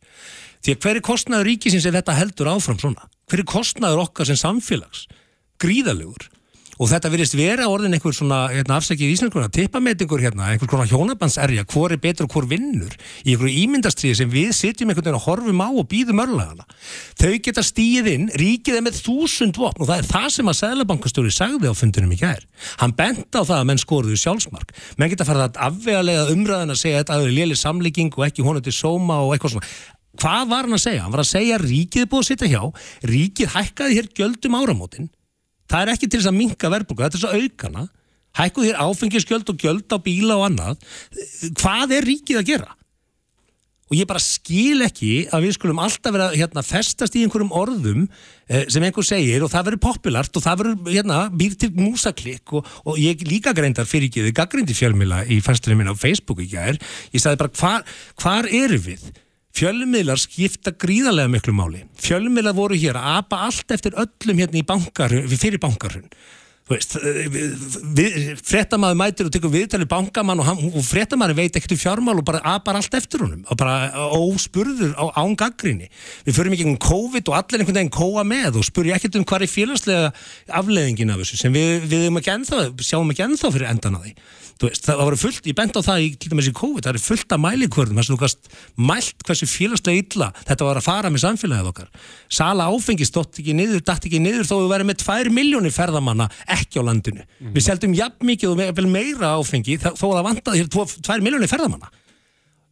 Því 0.59 0.75
að 0.75 0.83
hver 0.83 0.99
er 0.99 1.05
kostnaður 1.07 1.47
ríkisins 1.47 1.87
ef 1.87 1.95
þetta 1.95 2.17
heldur 2.17 2.51
áfram 2.51 2.79
svona? 2.81 3.07
Hver 3.31 3.43
er 3.43 3.47
kostnaður 3.47 4.03
okkar 4.03 4.27
sem 4.27 4.39
samfélags? 4.39 5.05
Gríðalegur. 5.63 6.27
Og 6.79 6.87
þetta 6.87 7.09
virðist 7.11 7.35
vera 7.35 7.65
orðin 7.67 7.97
einhver 7.97 8.13
svona, 8.15 8.45
hérna, 8.53 8.77
afsækið 8.79 9.09
íslenskunar, 9.11 9.49
tippametingur 9.51 10.21
hérna, 10.23 10.45
einhver 10.53 10.69
svona 10.71 10.87
hjónabandserja, 10.87 11.65
hvor 11.67 11.91
er 11.91 11.99
betur 11.99 12.23
og 12.23 12.31
hvor 12.31 12.47
vinnur 12.47 12.93
í 13.25 13.33
einhverju 13.33 13.65
ímyndastriði 13.65 14.15
sem 14.21 14.31
við 14.31 14.53
sitjum 14.55 14.87
einhvern 14.87 15.09
veginn 15.09 15.19
og 15.19 15.25
horfum 15.27 15.59
á 15.59 15.67
og 15.67 15.89
býðum 15.91 16.23
örlagana. 16.23 16.63
Þau 17.19 17.35
geta 17.43 17.63
stíð 17.67 18.07
inn, 18.13 18.31
ríkið 18.31 18.79
er 18.79 18.85
með 18.87 19.01
þúsund 19.03 19.59
vopn 19.59 19.83
og 19.83 19.91
það 19.91 19.99
er 19.99 20.07
það 20.13 20.29
sem 20.37 20.47
að 20.53 20.59
Sæðlabankastjóri 20.61 21.35
sagði 21.35 21.67
á 21.67 21.75
fundinum 21.75 22.15
í 22.15 22.21
gær. 22.23 22.47
Hann 22.79 22.95
bent 22.95 23.27
á 23.35 23.43
það 23.43 23.59
að 23.59 23.67
menn 23.73 23.83
skoruðu 23.83 24.15
sjálfsmark. 24.23 24.71
Menn 24.95 25.11
geta 25.11 25.27
farið 25.27 25.49
að 25.49 25.59
afvegalega 25.67 26.31
umræðan 26.31 26.71
að 26.71 26.81
segja 26.85 26.95
að 26.95 27.03
þetta 27.03 27.19
er 27.27 27.37
léli 27.41 27.59
samlíking 27.59 28.15
og 28.15 28.23
ekki 28.31 28.47
honum 28.47 28.63
til 28.63 28.75
sóma 28.79 29.19
og 29.25 29.35
eitthvað 29.35 29.57
svona. 29.57 29.67
Hvað 30.19 30.43
var 30.49 30.63
hann 30.63 30.79
að 30.79 30.85
segja? 30.87 31.03
Hann 31.03 31.13
var 31.13 31.23
að 31.27 31.33
segja 31.35 31.59
að 31.59 31.67
ríkið 33.11 35.09
Það 35.69 35.85
er 35.85 35.93
ekki 35.93 36.09
til 36.09 36.19
þess 36.19 36.31
að 36.31 36.39
minka 36.39 36.73
verðbúka, 36.73 37.07
þetta 37.07 37.19
er 37.19 37.23
svo 37.23 37.43
aukana. 37.43 37.85
Hækkuð 38.39 38.67
hér 38.69 38.81
áfengisgjöld 38.83 39.49
og 39.51 39.61
gjöld 39.61 39.95
á 39.95 39.97
bíla 40.01 40.37
og 40.37 40.49
annað. 40.49 40.83
Hvað 41.59 41.95
er 41.97 42.07
ríkið 42.09 42.41
að 42.41 42.51
gera? 42.51 42.75
Og 43.89 43.97
ég 43.97 44.05
bara 44.05 44.21
skil 44.21 44.83
ekki 44.85 45.13
að 45.33 45.47
við 45.47 45.55
skulum 45.55 45.79
alltaf 45.81 46.13
vera 46.13 46.27
hérna, 46.29 46.61
festast 46.65 47.15
í 47.17 47.23
einhverjum 47.25 47.53
orðum 47.57 48.03
eh, 48.05 48.67
sem 48.69 48.83
einhver 48.85 49.05
segir 49.05 49.41
og 49.41 49.49
það 49.49 49.71
verður 49.71 49.81
populart 49.87 50.37
og 50.37 50.45
það 50.45 50.59
verður 50.61 50.91
hérna, 50.93 51.17
býr 51.33 51.55
til 51.57 51.71
músaklikk 51.73 52.53
og, 52.59 52.69
og 52.85 52.99
ég 53.01 53.25
líka 53.25 53.55
greindar 53.57 53.89
fyrir 53.89 54.11
ekki 54.11 54.27
þið 54.27 54.35
gaggrindi 54.37 54.77
fjölmila 54.77 55.23
í 55.25 55.39
fæstunum 55.41 55.81
minna 55.81 55.97
á 55.97 56.01
Facebook 56.01 56.43
í 56.45 56.51
gær. 56.51 56.77
Ég 57.15 57.23
sagði 57.23 57.41
bara 57.41 57.55
hvar, 57.57 57.97
hvar 58.21 58.51
eru 58.61 58.77
við? 58.91 59.09
Fjölmiðlar 59.57 60.19
skipta 60.21 60.71
gríðarlega 60.77 61.31
miklu 61.33 61.53
máli. 61.57 61.81
Fjölmiðlar 61.99 62.55
voru 62.57 62.77
hér 62.79 62.99
að 62.99 63.15
apa 63.17 63.41
allt 63.47 63.73
eftir 63.75 63.97
öllum 63.97 64.39
hérna 64.39 64.61
í 64.61 64.67
bankarhun, 64.67 65.25
fyrir 65.33 65.61
bankarhun. 65.63 66.05
Veist, 66.69 66.99
fréttamaður 68.45 68.97
mætir 68.99 69.25
og 69.25 69.33
tekur 69.33 69.49
viðtalið 69.49 69.87
bankamann 69.89 70.41
og, 70.43 70.49
og 70.69 70.83
fréttamaður 70.85 71.39
veit 71.39 71.55
ekkert 71.57 71.73
um 71.73 71.79
fjármál 71.81 72.19
og 72.21 72.25
bara 72.27 72.43
apar 72.45 72.77
allt 72.77 72.93
eftir 72.93 73.23
honum 73.25 73.41
og 73.49 73.57
bara 73.57 73.89
óspurður 74.13 74.93
á 74.93 75.09
án 75.17 75.33
gaggrinni. 75.39 75.89
Við 76.27 76.37
förum 76.37 76.53
ekki 76.53 76.67
um 76.69 76.77
COVID 76.77 77.31
og 77.31 77.39
allir 77.39 77.63
einhvern 77.63 77.79
veginn 77.79 77.95
kóa 77.95 78.21
með 78.27 78.59
og 78.61 78.67
spurja 78.67 78.99
ekkert 78.99 79.17
um 79.17 79.25
hvað 79.25 79.47
er 79.47 79.53
félagslega 79.55 80.11
afleðingin 80.61 81.15
af 81.15 81.23
þessu 81.23 81.41
sem 81.41 81.57
við, 81.57 81.89
við 81.89 82.05
ekki 82.21 82.35
ennþá, 82.35 82.61
sjáum 82.85 83.09
ekki 83.15 83.25
ennþá 83.25 83.53
fyrir 83.55 83.71
endan 83.71 83.97
að 83.97 84.05
því. 84.05 84.13
Veist, 84.59 84.83
það 84.83 84.97
var 84.99 85.15
fullt, 85.15 85.45
ég 85.47 85.55
bent 85.55 85.77
á 85.79 85.79
það 85.79 86.01
í, 86.03 86.07
í 86.19 86.51
COVID, 86.51 86.83
það 86.83 86.97
er 86.97 86.99
fullt 86.99 87.31
af 87.31 87.39
mælikvörðum 87.39 87.95
þess 87.95 88.09
að 88.09 88.15
þú 88.17 88.19
gast 88.25 88.49
mælt 88.75 89.23
hversu 89.23 89.47
félagslega 89.47 90.01
illa 90.03 90.27
þetta 90.41 90.67
var 90.67 90.75
að 90.81 90.83
fara 90.83 91.11
með 91.13 91.23
samfélagið 91.23 91.69
okkar 91.69 91.87
Sala 92.27 92.65
áfengi 92.67 93.07
stótt 93.07 93.39
ekki 93.39 93.55
niður, 93.55 93.79
ekki 96.59 96.79
niður 96.79 96.89
þó 96.89 96.99
við 96.99 96.99
verðum 96.99 97.23
með 97.23 97.23
2 97.39 97.39
miljónir 97.39 97.39
ferðamanna 97.39 97.39
ekki 97.39 97.39
á 97.39 97.43
landinu. 97.43 97.53
Við 97.55 97.65
seldum 97.65 97.95
jafn 97.97 98.29
mikið 98.29 98.51
og 98.51 98.77
vel 98.77 98.87
meira 98.91 99.33
áfengi 99.37 99.79
þó 99.81 99.89
að 99.91 100.15
það 100.15 100.27
vantaði 100.29 100.61
hér 100.61 100.69
2 100.69 101.17
miljónir 101.25 101.51
ferðamanna. 101.51 101.91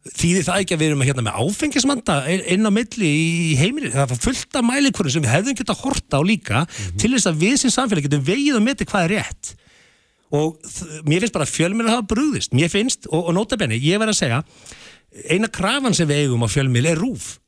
Þýðir 0.08 0.44
það 0.46 0.60
ekki 0.62 0.74
að 0.74 0.80
við 0.80 0.88
erum 0.88 1.04
hérna 1.04 1.24
með 1.26 1.38
áfengismanda 1.42 2.14
inn 2.32 2.64
á 2.64 2.72
milli 2.72 3.08
í 3.08 3.56
heiminni 3.58 3.90
það 3.92 4.12
var 4.12 4.20
fullt 4.22 4.56
af 4.56 4.64
mælikvörðum 4.64 5.14
sem 5.16 5.24
við 5.24 5.34
hefðum 5.34 5.56
gett 5.58 5.72
að 5.74 5.82
horta 5.82 6.20
á 6.20 6.22
líka 6.24 6.60
mm 6.62 6.68
-hmm. 6.68 7.00
til 7.02 7.10
þess 7.12 7.28
að 7.28 7.40
við 7.42 7.56
sem 7.58 7.74
samfélag 7.74 8.06
getum 8.06 8.24
vegið 8.24 8.56
og 8.56 8.62
metið 8.64 8.88
hvað 8.88 9.04
er 9.04 9.12
rétt. 9.18 9.54
Og 10.30 10.56
mér 11.04 11.20
finnst 11.20 11.34
bara 11.34 11.48
fjölmjöl 11.48 11.88
að 11.88 11.94
hafa 11.96 12.08
brúðist 12.14 12.54
mér 12.54 12.68
finnst, 12.68 13.08
og, 13.10 13.28
og 13.28 13.34
nota 13.34 13.56
benni, 13.56 13.80
ég 13.80 13.98
verð 13.98 14.14
að 14.14 14.20
segja 14.22 14.42
eina 15.28 15.48
krafan 15.48 15.94
sem 15.94 16.08
við 16.08 16.24
eigum 16.24 16.44
á 16.44 16.48
fjölmjöl 16.48 16.86
er 16.86 17.00
rúf 17.00 17.38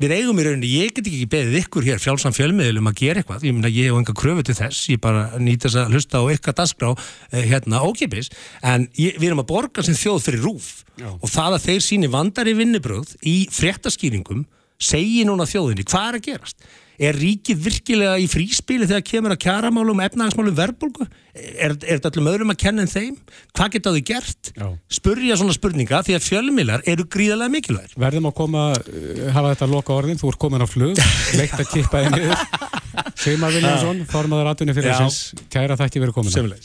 við 0.00 0.14
eigum 0.16 0.40
í 0.40 0.46
rauninni, 0.46 0.70
ég 0.80 0.94
get 0.96 1.06
ekki 1.06 1.28
beðið 1.30 1.58
ykkur 1.60 1.88
hér 1.88 2.00
fjálsam 2.02 2.34
fjölmiðlum 2.36 2.90
að 2.90 3.00
gera 3.02 3.22
eitthvað. 3.22 3.46
Ég, 3.46 3.56
myna, 3.56 3.72
ég 3.72 3.90
hef 3.90 3.98
enga 4.00 4.16
kröfu 4.16 4.44
til 4.48 4.56
þess, 4.58 4.84
ég 4.92 5.02
bara 5.02 5.26
nýta 5.38 5.68
þess 5.68 5.80
að 5.82 5.96
hlusta 5.96 6.22
á 6.22 6.24
ykkar 6.36 6.56
dasgrá 6.60 6.92
eh, 6.96 7.44
hérna 7.50 7.82
ókipis, 7.84 8.30
en 8.64 8.88
ég, 8.96 9.18
við 9.20 9.30
erum 9.30 9.44
að 9.44 9.50
borga 9.52 9.84
sem 9.84 9.98
þjóð 9.98 10.22
fyrir 10.28 10.46
rúf. 10.48 10.70
Já. 11.00 11.08
og 11.16 11.30
það 11.32 11.54
að 11.56 11.62
þeir 11.64 11.84
síni 11.84 12.08
vandari 12.12 12.52
vinnubröð 12.58 13.14
í 13.24 13.36
fréttaskýringum 13.54 14.42
segi 14.80 15.26
núna 15.28 15.48
þjóðinni 15.48 15.86
hvað 15.86 16.08
er 16.08 16.20
að 16.20 16.26
gerast 16.30 16.70
Er 17.00 17.16
ríkið 17.16 17.60
virkilega 17.64 18.16
í 18.20 18.26
fríspili 18.28 18.84
þegar 18.84 19.04
kemur 19.08 19.32
að 19.32 19.40
kjaramálum, 19.46 20.02
efnagasmálum, 20.04 20.52
verbulgu? 20.56 21.06
Er, 21.32 21.72
er 21.72 21.96
þetta 21.96 22.10
allum 22.10 22.28
öðrum 22.28 22.52
að 22.52 22.58
kenna 22.60 22.84
en 22.84 22.90
þeim? 22.92 23.14
Hvað 23.56 23.70
geta 23.76 23.92
þau 23.94 24.00
gert? 24.10 24.50
Já. 24.52 24.66
Spurja 24.98 25.38
svona 25.40 25.54
spurninga 25.56 26.02
því 26.04 26.18
að 26.18 26.26
fjölmilar 26.26 26.84
eru 26.92 27.06
gríðarlega 27.08 27.54
mikilvægir. 27.54 27.94
Verðum 28.04 28.28
að 28.28 28.34
koma, 28.42 28.64
uh, 28.76 29.22
hafa 29.32 29.54
þetta 29.54 29.68
loka 29.70 29.96
orðin, 29.96 30.20
þú 30.20 30.34
ert 30.34 30.40
komin 30.44 30.64
á 30.64 30.68
flug, 30.68 31.00
leitt 31.40 31.54
að 31.56 31.70
kippa 31.70 32.02
þig 32.04 32.18
niður. 32.18 32.42
Seymar 33.22 33.54
Viljánsson, 33.56 34.02
formadur 34.10 34.50
aðtunni 34.52 34.74
fyrir 34.76 34.92
þessins, 34.92 35.46
kæra 35.48 35.78
þætti 35.80 36.04
verið 36.04 36.18
komin. 36.18 36.60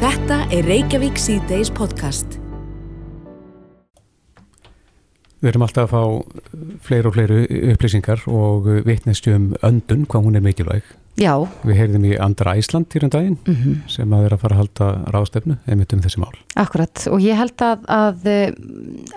Þetta 0.00 0.38
er 0.54 0.70
Reykjavík 0.70 1.18
C-Days 1.18 1.74
podcast. 1.74 2.38
Við 5.40 5.52
erum 5.54 5.62
alltaf 5.64 5.88
að 5.88 5.92
fá 5.94 6.02
fleiri 6.84 7.08
og 7.08 7.14
fleiri 7.16 7.60
upplýsingar 7.72 8.24
og 8.28 8.66
vitnestu 8.84 9.32
um 9.32 9.52
öndun, 9.64 10.06
hvað 10.08 10.26
hún 10.26 10.36
er 10.36 10.44
mikilvæg. 10.44 10.82
Já. 11.20 11.32
Við 11.66 11.76
heyrðum 11.76 12.04
í 12.08 12.12
Andra 12.22 12.54
Æsland 12.56 12.94
í 12.94 13.00
raun 13.02 13.12
daginn 13.12 13.38
mm 13.42 13.54
-hmm. 13.54 13.78
sem 13.90 14.12
að 14.12 14.22
vera 14.24 14.36
að 14.36 14.42
fara 14.44 14.54
að 14.54 14.60
halda 14.60 14.86
rástefnu 15.14 15.56
einmitt 15.66 15.92
um 15.92 16.02
þessi 16.04 16.20
mál. 16.20 16.36
Akkurat 16.56 17.06
og 17.10 17.20
ég 17.20 17.36
held 17.36 17.60
að, 17.60 17.78
að, 17.88 18.28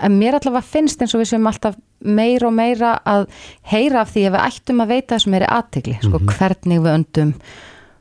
að 0.00 0.10
mér 0.10 0.38
allavega 0.38 0.62
finnst 0.62 1.00
eins 1.00 1.14
og 1.14 1.20
við 1.20 1.28
sem 1.28 1.46
alltaf 1.46 1.76
meira 2.00 2.48
og 2.48 2.52
meira 2.52 2.98
að 3.04 3.28
heyra 3.62 4.00
af 4.02 4.12
því 4.12 4.26
að 4.26 4.34
við 4.34 4.44
ættum 4.48 4.80
að 4.80 4.88
veita 4.88 5.14
þessum 5.14 5.32
meiri 5.32 5.48
aðtegli, 5.48 5.96
sko 6.02 6.18
mm 6.18 6.26
-hmm. 6.26 6.36
hvernig 6.36 6.82
við 6.82 6.94
öndum 6.94 7.34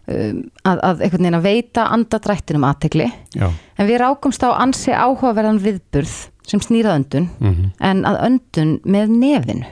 um, 0.07 0.43
að, 0.63 0.77
að 0.83 1.01
einhvern 1.01 1.23
veginn 1.23 1.39
að 1.39 1.47
veita 1.47 1.87
andadrættinum 1.87 2.67
aðtegli 2.67 3.11
en 3.39 3.87
við 3.87 3.97
rákumst 3.99 4.43
á 4.43 4.49
ansi 4.51 4.91
áhugaverðan 4.91 5.63
viðburð 5.63 6.32
sem 6.47 6.61
snýrað 6.63 6.99
öndun 6.99 7.29
mm 7.39 7.53
-hmm. 7.53 7.71
en 7.79 8.05
að 8.05 8.19
öndun 8.27 8.79
með 8.83 9.15
nefinu 9.19 9.65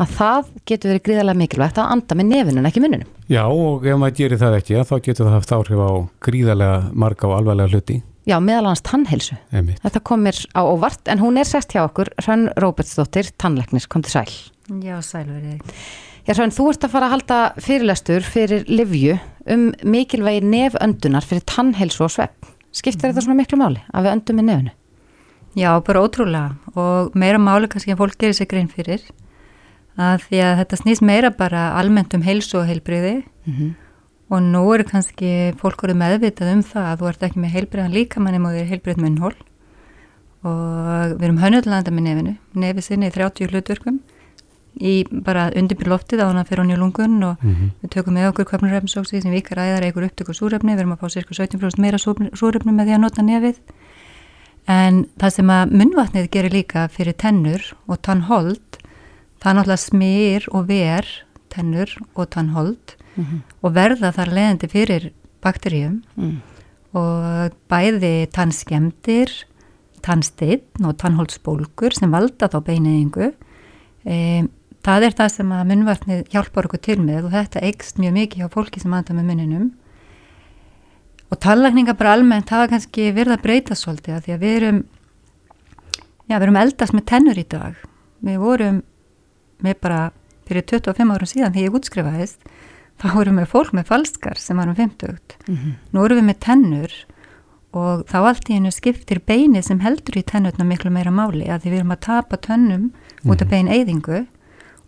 að 0.00 0.14
það 0.18 0.48
getur 0.66 0.90
verið 0.90 1.04
gríðarlega 1.06 1.38
mikilvægt 1.38 1.78
að 1.78 1.92
anda 1.94 2.16
með 2.18 2.30
nefinu 2.32 2.58
en 2.58 2.70
ekki 2.70 2.82
mununum 2.82 3.10
Já 3.30 3.44
og 3.46 3.86
ef 3.86 3.98
maður 3.98 4.16
gerir 4.18 4.38
það 4.38 4.56
ekki 4.58 4.82
þá 4.88 4.96
getur 5.02 5.26
það 5.26 5.36
haft 5.36 5.52
áhrif 5.52 5.80
á 5.80 5.92
gríðarlega 6.26 6.80
marga 6.92 7.28
og 7.28 7.36
alvarlega 7.38 7.72
hluti 7.72 8.02
Já, 8.24 8.38
meðal 8.40 8.70
hans 8.70 8.80
tannheilsu 8.80 9.36
Einmitt. 9.52 9.82
Þetta 9.84 10.00
komir 10.00 10.38
á 10.56 10.64
óvart 10.64 11.10
en 11.12 11.20
hún 11.20 11.36
er 11.36 11.44
sest 11.44 11.74
hjá 11.76 11.82
okkur 11.84 12.08
Hrönn 12.22 12.48
Róbertsdóttir, 12.56 13.28
tannleiknis, 13.36 13.86
kom 13.86 14.02
til 14.02 14.14
sæl 14.16 14.32
Já, 14.80 14.96
sæl 15.04 15.28
verið 15.28 15.60
Já, 16.24 16.32
Hrönn, 16.32 16.54
þú 16.56 16.70
ert 16.72 16.86
að 16.86 16.94
fara 16.94 17.10
að 17.10 17.14
halda 17.18 17.40
fyrirlestur 17.60 18.24
fyrir 18.24 18.64
Livju 18.70 19.18
um 19.52 19.66
mikilvægi 19.84 20.40
neföndunar 20.40 21.26
fyrir 21.28 21.44
tannheilsu 21.44 22.06
og 22.06 22.14
svepp 22.16 22.48
Skiptir 22.74 23.06
mm. 23.06 23.12
þetta 23.12 23.26
svona 23.26 23.38
miklu 23.38 23.60
máli 23.60 23.84
að 23.92 24.06
við 24.06 24.16
öndum 24.16 24.40
með 24.40 24.48
nefnu? 24.48 24.74
Já, 25.54 25.78
bara 25.86 26.02
ótrúlega. 26.02 26.56
Og 26.74 27.14
meira 27.14 27.38
máli 27.38 27.68
kannski 27.70 27.94
að 27.94 28.00
fólk 28.02 28.18
gerir 28.18 28.34
sig 28.34 28.48
grein 28.50 28.68
fyrir 28.68 29.02
að 29.94 30.26
því 30.26 30.42
að 30.42 30.56
þetta 30.60 30.78
snýst 30.80 31.04
meira 31.06 31.30
bara 31.30 31.64
almennt 31.78 32.14
um 32.16 32.24
heilsu 32.26 32.58
og 32.58 32.68
heilbriði 32.68 33.22
mm 33.22 33.52
-hmm. 33.54 33.74
og 34.30 34.40
nú 34.42 34.62
eru 34.74 34.84
kannski 34.84 35.54
fólk 35.58 35.84
orðið 35.84 36.00
meðvitað 36.02 36.52
um 36.52 36.62
það 36.62 36.86
að 36.90 36.98
þú 36.98 37.08
ert 37.08 37.22
ekki 37.22 37.40
með 37.40 37.54
heilbriðan 37.54 37.94
líkamann 37.94 38.34
um 38.34 38.46
og 38.46 38.52
þið 38.52 38.62
er 38.62 38.72
heilbrið 38.72 39.02
munnhól 39.02 39.34
og 40.44 41.14
við 41.18 41.24
erum 41.24 41.38
hönnulanda 41.38 41.90
með 41.90 42.02
nefinu, 42.02 42.36
nefið 42.54 42.84
sinni 42.84 43.06
í 43.06 43.14
30 43.14 43.48
hlutverkum 43.48 44.00
í 44.74 45.06
bara 45.08 45.52
undirbyrð 45.54 45.88
loftið 45.88 46.20
á 46.20 46.26
hana 46.26 46.44
fyrir 46.44 46.64
honni 46.64 46.74
í 46.74 46.78
lungun 46.78 47.22
og 47.22 47.38
mm 47.40 47.54
-hmm. 47.54 47.70
við 47.82 47.90
tökum 47.90 48.14
með 48.14 48.28
okkur 48.28 48.44
kvapnurrefnsóksi 48.44 49.22
sem 49.22 49.30
vikar 49.30 49.58
æðar 49.58 49.84
eigur 49.86 50.02
upptöku 50.02 50.34
súrefni, 50.34 50.74
við 50.74 50.80
erum 50.80 50.92
að 50.92 51.00
fá 51.00 51.08
cirka 51.08 51.34
17% 51.34 51.78
meira 51.78 51.98
súrefni 51.98 52.72
með 52.72 52.86
því 52.86 52.94
að 52.94 53.00
nota 53.00 53.22
nefið 53.22 53.56
En 54.70 55.04
það 55.20 55.34
sem 55.36 55.50
að 55.52 55.72
munvatnið 55.76 56.30
gerir 56.32 56.54
líka 56.54 56.86
fyrir 56.92 57.16
tennur 57.20 57.66
og 57.84 58.00
tannhold, 58.06 58.78
það 59.42 59.58
náttúrulega 59.58 59.82
smýr 59.82 60.46
og 60.56 60.68
ver 60.70 61.10
tennur 61.52 61.90
og 62.14 62.30
tannhold 62.32 62.96
mm 63.16 63.24
-hmm. 63.24 63.40
og 63.62 63.74
verða 63.74 64.12
þar 64.12 64.32
leðandi 64.32 64.68
fyrir 64.68 65.12
bakteríum 65.42 66.02
mm. 66.16 66.40
og 66.96 67.52
bæði 67.68 68.26
tannskemdir, 68.32 69.30
tannsteinn 70.02 70.84
og 70.84 70.96
tannholdsbólkur 70.96 71.92
sem 71.92 72.10
valda 72.10 72.48
þá 72.48 72.58
beineyingu. 72.64 73.32
E, 74.04 74.44
það 74.84 75.02
er 75.02 75.12
það 75.12 75.28
sem 75.28 75.52
að 75.52 75.68
munvatnið 75.70 76.28
hjálpar 76.32 76.64
okkur 76.64 76.80
til 76.80 77.00
með 77.00 77.24
og 77.24 77.32
þetta 77.32 77.60
eikst 77.60 77.98
mjög 77.98 78.12
mikið 78.12 78.44
á 78.44 78.48
fólki 78.48 78.80
sem 78.80 78.92
anda 78.92 79.16
með 79.16 79.24
muninum 79.24 79.72
og 81.32 81.40
tallakninga 81.40 81.96
bara 81.98 82.16
almennt 82.16 82.52
hafa 82.52 82.70
kannski 82.72 83.10
verið 83.14 83.38
að 83.38 83.44
breyta 83.46 83.78
svolítið 83.78 84.16
að 84.16 84.26
því 84.26 84.34
að 84.34 84.44
við 84.44 84.56
erum 84.58 84.82
já, 86.28 86.36
við 86.36 86.46
erum 86.46 86.60
eldast 86.60 86.96
með 86.96 87.06
tennur 87.12 87.40
í 87.40 87.46
dag 87.48 87.80
við 88.24 88.38
vorum 88.42 88.82
með 89.64 89.80
bara 89.80 90.02
fyrir 90.48 90.66
25 90.74 91.14
árum 91.14 91.30
síðan 91.30 91.54
þegar 91.54 91.68
ég 91.68 91.78
útskrifaðist 91.80 92.52
þá 93.00 93.08
vorum 93.16 93.40
við 93.40 93.50
fólk 93.50 93.72
með 93.74 93.90
falskar 93.90 94.38
sem 94.38 94.60
varum 94.60 94.76
50 94.76 95.08
mm 95.08 95.56
-hmm. 95.56 95.74
nú 95.90 96.00
vorum 96.00 96.20
við 96.20 96.28
með 96.30 96.38
tennur 96.40 96.92
og 97.74 98.04
þá 98.06 98.18
allt 98.22 98.50
í 98.50 98.54
hennu 98.54 98.70
skiptir 98.70 99.18
beini 99.26 99.62
sem 99.62 99.80
heldur 99.80 100.18
í 100.18 100.22
tennurna 100.22 100.64
miklu 100.64 100.90
meira 100.90 101.10
máli 101.10 101.48
að 101.48 101.64
því 101.64 101.70
við 101.70 101.78
erum 101.78 101.96
að 101.96 102.06
tapa 102.06 102.36
tönnum 102.36 102.92
mm 102.92 102.92
út 103.24 103.40
af 103.40 103.48
mhm. 103.48 103.50
bein 103.50 103.68
eyðingu 103.72 104.26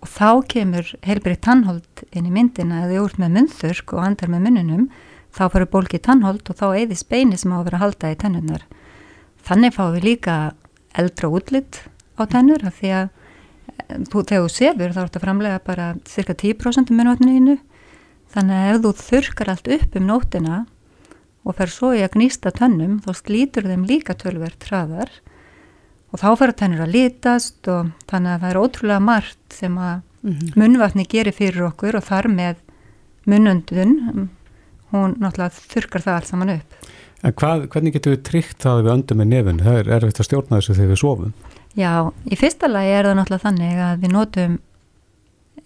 og 0.04 0.08
þá 0.12 0.30
kemur 0.52 0.92
heilbrið 1.06 1.40
tannhold 1.40 2.04
inn 2.12 2.28
í 2.28 2.32
myndina 2.32 2.82
að 2.84 2.92
þið 2.92 3.04
úr 3.04 3.14
með 3.22 3.34
munþurk 3.36 3.94
og 3.96 4.02
andar 4.04 4.32
með 4.32 4.44
mununum 4.46 4.88
þá 5.36 5.44
fyrir 5.52 5.68
bólki 5.72 6.00
tannhold 6.02 6.48
og 6.48 6.58
þá 6.58 6.66
eðis 6.80 7.04
beini 7.08 7.36
sem 7.38 7.52
á 7.52 7.60
að 7.60 7.68
vera 7.68 7.82
halda 7.82 8.12
í 8.12 8.18
tennurnar. 8.20 8.64
Þannig 9.46 9.76
fáum 9.76 9.94
við 9.94 10.08
líka 10.08 10.36
eldra 10.96 11.30
útlitt 11.30 11.82
á 12.16 12.22
tennur 12.24 12.64
af 12.66 12.80
því 12.80 12.92
að 12.96 13.06
eh, 13.06 13.98
þú, 14.08 14.22
þegar 14.22 14.46
þú 14.46 14.52
sefur 14.54 14.94
þá 14.96 15.02
ert 15.04 15.18
að 15.18 15.26
framlega 15.26 15.64
bara 15.66 15.88
cirka 16.08 16.36
10% 16.40 16.90
um 16.90 17.00
minnvatninu 17.00 17.58
þannig 18.32 18.56
að 18.56 18.70
ef 18.72 18.82
þú 18.82 18.92
þurkar 19.02 19.52
allt 19.52 19.70
upp 19.76 20.00
um 20.00 20.08
nótina 20.08 20.64
og 21.46 21.54
fer 21.60 21.70
svo 21.70 21.92
í 21.94 22.02
að 22.02 22.16
gnýsta 22.16 22.50
tönnum 22.56 22.98
þá 23.04 23.10
slítur 23.20 23.68
þeim 23.68 23.86
líka 23.86 24.16
tölverð 24.18 24.58
traðar 24.64 25.12
og 26.10 26.22
þá 26.22 26.28
fer 26.40 26.54
tennur 26.56 26.86
að 26.86 26.96
lítast 26.96 27.70
og 27.70 27.92
þannig 28.10 28.32
að 28.32 28.42
það 28.42 28.50
er 28.50 28.60
ótrúlega 28.62 29.04
margt 29.04 29.58
sem 29.60 29.78
að 29.78 30.00
-hmm. 30.26 30.56
munnvatni 30.56 31.06
gerir 31.08 31.34
fyrir 31.36 31.68
okkur 31.70 31.98
og 31.98 32.06
þar 32.06 32.28
með 32.32 32.62
munnundun 33.26 34.28
hún 34.94 35.16
náttúrulega 35.20 35.66
þurkar 35.72 36.04
það 36.04 36.18
allt 36.18 36.30
saman 36.30 36.54
upp. 36.56 36.88
En 37.24 37.34
hvað, 37.40 37.66
hvernig 37.72 37.96
getur 37.96 38.14
við 38.14 38.24
tryggt 38.28 38.62
það 38.62 38.82
við 38.84 38.92
öndum 38.92 39.20
með 39.22 39.30
nefn? 39.32 39.60
Það 39.64 39.78
er 39.80 39.92
erfitt 39.96 40.20
að 40.20 40.28
stjórna 40.28 40.58
þessu 40.58 40.76
þegar 40.76 40.90
við 40.92 41.00
sofum. 41.02 41.36
Já, 41.76 41.92
í 42.24 42.38
fyrsta 42.38 42.70
lagi 42.70 42.92
er 42.96 43.08
það 43.08 43.16
náttúrulega 43.18 43.44
þannig 43.44 43.84
að 43.86 44.02
við 44.02 44.12
notum, 44.14 44.58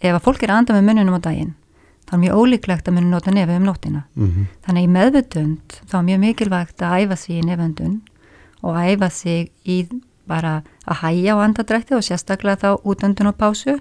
ef 0.01 0.13
að 0.15 0.23
fólk 0.27 0.45
er 0.45 0.53
að 0.53 0.61
anda 0.63 0.77
með 0.77 0.87
mununum 0.89 1.19
á 1.19 1.27
daginn, 1.27 1.53
þá 2.07 2.15
er 2.17 2.23
mjög 2.25 2.41
ólíklegt 2.41 2.89
að 2.89 2.97
munum 2.97 3.15
nota 3.15 3.35
nefn 3.35 3.57
um 3.59 3.67
nóttina. 3.69 4.05
Mm 4.15 4.31
-hmm. 4.31 4.47
Þannig 4.67 4.87
í 4.87 4.93
meðvutund 4.97 5.81
þá 5.91 5.97
er 5.99 6.07
mjög 6.09 6.21
mikilvægt 6.25 6.83
að 6.83 6.97
æfa 7.01 7.17
sig 7.17 7.35
í 7.37 7.47
nefndun 7.47 8.01
og 8.63 8.77
æfa 8.77 9.11
sig 9.11 9.51
í 9.65 9.87
bara 10.27 10.63
að 10.87 11.01
hæja 11.03 11.35
á 11.35 11.43
andadrætti 11.43 11.95
og 11.95 12.05
sérstaklega 12.07 12.63
þá 12.63 12.71
útöndun 12.85 13.31
og 13.31 13.37
pásu 13.37 13.81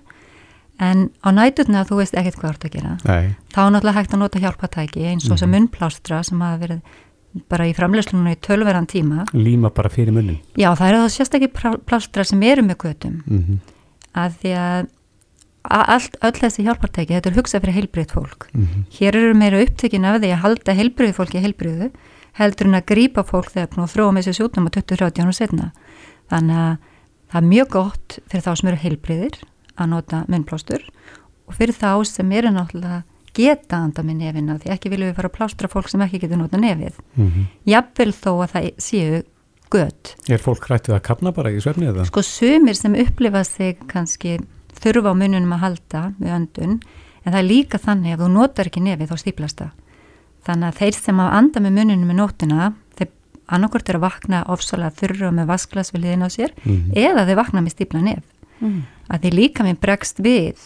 En 0.80 1.10
á 1.20 1.30
næturna 1.36 1.84
þú 1.88 2.00
veist 2.00 2.16
ekkert 2.16 2.40
hvað 2.40 2.50
þú 2.50 2.56
ert 2.56 2.66
að 2.66 2.76
gera. 2.78 2.92
Nei. 3.04 3.36
Þá 3.52 3.60
er 3.66 3.72
náttúrulega 3.76 4.00
hægt 4.00 4.14
að 4.16 4.22
nota 4.22 4.40
hjálpatæki 4.40 5.06
eins 5.10 5.26
og 5.28 5.36
þess 5.36 5.48
að 5.48 5.54
munnplástra 5.56 6.20
sem 6.24 6.44
hafa 6.44 6.62
verið 6.62 7.00
bara 7.52 7.68
í 7.70 7.74
framleyslunum 7.78 8.30
í 8.32 8.38
tölverðan 8.46 8.88
tíma. 8.90 9.26
Líma 9.36 9.74
bara 9.76 9.92
fyrir 9.92 10.16
munnin. 10.16 10.40
Já, 10.58 10.72
það 10.80 10.88
eru 10.88 11.02
þá 11.04 11.18
sérstaklega 11.18 11.74
plástra 11.90 12.26
sem 12.26 12.46
eru 12.48 12.64
með 12.66 12.80
götum. 12.86 13.20
Mm 13.28 13.44
-hmm. 13.44 13.60
Að 14.24 14.40
því 14.42 14.54
að 14.60 14.88
allt, 15.70 16.16
öll 16.24 16.38
þessi 16.40 16.64
hjálpatæki, 16.66 17.14
þetta 17.14 17.30
er 17.30 17.38
hugsað 17.38 17.62
fyrir 17.62 17.78
heilbreyð 17.78 18.14
fólk. 18.16 18.48
Mm 18.54 18.66
-hmm. 18.66 18.84
Hér 18.98 19.16
eru 19.16 19.34
meira 19.34 19.62
upptökin 19.62 20.06
af 20.06 20.22
því 20.22 20.32
að 20.32 20.44
halda 20.44 20.74
heilbreyð 20.74 21.14
fólki 21.16 21.44
heilbreyðu 21.44 21.92
heldur 22.40 22.68
en 22.68 22.80
að 22.80 22.86
grípa 22.86 23.24
fólk 23.24 23.52
þegar 23.52 23.68
það 23.68 23.94
þróa 23.94 24.12
með 24.14 24.24
þessi 24.24 24.38
sjúknum 24.40 24.68
á 24.68 24.72
20-30 24.72 25.24
ára 25.24 25.34
setna. 25.34 25.72
Þannig 26.30 26.56
að 26.56 26.78
það 27.30 27.42
er 27.42 27.48
mjög 27.48 27.70
gott 27.70 28.20
fyrir 28.30 28.46
þá 28.46 28.56
sem 28.56 28.70
eru 28.70 28.84
heilbreyðir 28.84 29.36
að 29.86 29.94
nota 29.96 30.26
munnplástur 30.28 30.86
og 31.48 31.56
fyrir 31.58 31.76
þá 31.76 32.06
sem 32.06 32.32
eru 32.32 32.52
náttúrulega 32.54 33.04
geta 33.36 33.80
anda 33.80 34.04
með 34.04 34.24
nefina 34.24 34.58
því 34.60 34.72
ekki 34.74 34.92
viljum 34.92 35.12
við 35.12 35.18
fara 35.20 35.30
að 35.30 35.38
plástra 35.38 35.70
fólk 35.72 35.90
sem 35.92 36.02
ekki 36.02 36.22
getur 36.24 36.40
nota 36.42 36.58
nefið. 36.58 36.96
Mm 37.16 37.28
-hmm. 37.28 37.46
Jafnvel 37.66 38.14
þó 38.14 38.32
að 38.44 38.52
það 38.54 38.72
séu 38.78 39.24
gött. 39.70 40.16
Er 40.30 40.42
fólk 40.42 40.66
hrættið 40.66 40.96
að 40.96 41.04
kapna 41.06 41.32
bara 41.32 41.52
í 41.52 41.62
svefni 41.62 41.90
eða? 41.90 42.06
Sko 42.10 42.24
sumir 42.26 42.76
sem 42.76 42.96
upplifa 42.96 43.44
sig 43.44 43.78
kannski 43.88 44.40
þurfa 44.80 45.14
á 45.14 45.20
mununum 45.20 45.54
að 45.54 45.64
halda 45.66 46.02
við 46.20 46.34
öndun 46.38 46.80
en 47.24 47.34
það 47.34 47.40
er 47.40 47.48
líka 47.48 47.78
þannig 47.78 48.16
að 48.16 48.24
þú 48.24 48.30
notar 48.34 48.70
ekki 48.70 48.84
nefið 48.86 49.12
þá 49.12 49.18
stíplast 49.18 49.58
það. 49.62 49.72
Þannig 50.48 50.68
að 50.68 50.78
þeir 50.80 50.94
sem 50.94 51.20
að 51.20 51.34
anda 51.40 51.60
með 51.60 51.76
mununum 51.78 52.08
með 52.08 52.20
nótuna 52.22 52.74
þeir 52.98 53.10
annarkort 53.48 53.90
eru 53.90 54.00
að 54.00 54.08
vakna 54.08 54.44
ofsalega 54.48 54.96
þurra 55.02 55.32
með 55.36 55.50
vasklas 55.52 55.94
við 55.94 56.06
liðin 56.06 56.26
á 56.26 56.30
sér 56.30 56.54
mm 56.64 56.76
-hmm. 56.76 56.94
eða 56.96 57.26
þeir 57.26 57.42
vakna 57.42 57.62
með 57.62 57.76
stípla 57.76 58.02
nef. 58.02 58.24
Mm. 58.60 58.82
Að 59.10 59.26
þeir 59.26 59.34
líka 59.39 59.66
með 59.66 59.80
bregst 59.82 60.22
við 60.22 60.60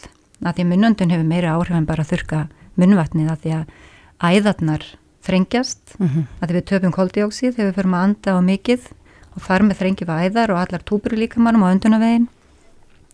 að 0.44 0.58
því 0.58 0.68
munundun 0.72 1.14
hefur 1.14 1.30
meira 1.30 1.56
áhrif 1.56 1.78
en 1.78 1.88
bara 1.88 2.04
þurka 2.04 2.48
munvatnið 2.80 3.32
að 3.32 3.42
því 3.44 3.56
að 3.58 3.66
æðarnar 4.24 4.86
þrengjast 5.24 5.96
mm 5.98 6.08
-hmm. 6.08 6.24
að 6.42 6.54
við 6.58 6.66
töfum 6.72 6.92
koldioksið 6.92 7.56
þegar 7.56 7.70
við 7.70 7.78
förum 7.80 7.98
að 7.98 8.06
anda 8.08 8.36
á 8.36 8.40
mikið 8.44 8.88
og 9.34 9.42
farum 9.42 9.70
með 9.72 9.80
þrengjum 9.80 10.14
æðar 10.14 10.54
og 10.54 10.60
allar 10.60 10.84
túpur 10.84 11.16
í 11.16 11.22
líkamannum 11.24 11.64
á 11.64 11.74
öndunavegin 11.74 12.28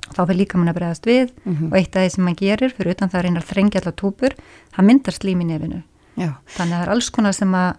þá 0.10 0.22
fyrir 0.26 0.40
líkamann 0.42 0.72
að 0.72 0.78
bregðast 0.80 1.06
við 1.06 1.30
mm 1.30 1.54
-hmm. 1.54 1.70
og 1.70 1.78
eitt 1.78 1.96
af 1.96 2.02
því 2.04 2.10
sem 2.10 2.24
maður 2.24 2.42
gerir 2.42 2.74
fyrir 2.74 2.92
utan 2.96 3.10
það 3.10 3.24
reynar 3.24 3.44
að 3.44 3.52
þrengja 3.52 3.80
allar 3.82 3.96
túpur 3.96 4.34
það 4.74 4.86
myndar 4.86 5.14
slím 5.14 5.42
í 5.42 5.46
nefinu 5.46 5.82
Já. 6.18 6.32
þannig 6.58 6.74
að 6.74 6.80
það 6.80 6.86
er 6.88 6.94
alls 6.94 7.10
konar 7.10 7.34
sem 7.34 7.54
að 7.54 7.76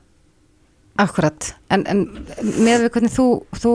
Akkurat, 1.01 1.47
en, 1.73 1.83
en 1.89 2.01
með 2.61 2.83
við 2.85 2.91
hvernig 2.95 3.13
þú, 3.15 3.27
þú 3.57 3.71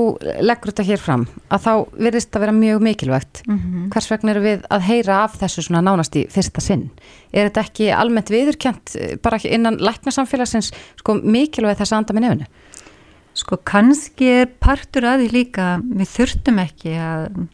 leggur 0.46 0.72
þetta 0.72 0.86
hér 0.86 1.02
fram 1.02 1.24
að 1.50 1.64
þá 1.64 1.72
verðist 2.06 2.30
það 2.34 2.44
vera 2.44 2.54
mjög 2.60 2.84
mikilvægt. 2.86 3.42
Mm 3.48 3.58
-hmm. 3.58 3.88
hvers 3.94 4.10
vegna 4.12 4.32
eru 4.32 4.44
við 4.44 4.68
að 4.70 4.86
heyra 4.90 5.24
af 5.24 5.40
þessu 5.42 5.64
svona 5.66 5.82
nánast 5.82 6.16
í 6.16 6.28
fyrsta 6.30 6.62
sinn? 6.62 6.90
Er 7.34 7.50
þetta 7.50 7.66
ekki 7.66 7.90
almennt 7.92 8.30
viðurkjent 8.30 8.96
eh, 8.96 9.18
bara 9.18 9.40
innan 9.44 9.78
læknasamfélagsins 9.78 10.72
sko 11.00 11.14
mikilvægt 11.14 11.80
þess 11.80 11.94
að 11.94 11.98
anda 11.98 12.14
með 12.14 12.26
nefnu? 12.28 12.46
Sko 13.34 13.58
kannski 13.58 14.26
er 14.26 14.46
partur 14.60 15.04
að 15.04 15.26
því 15.26 15.32
líka 15.32 15.82
við 15.82 16.08
þurftum 16.08 16.60
ekki 16.60 16.94
að 16.94 17.48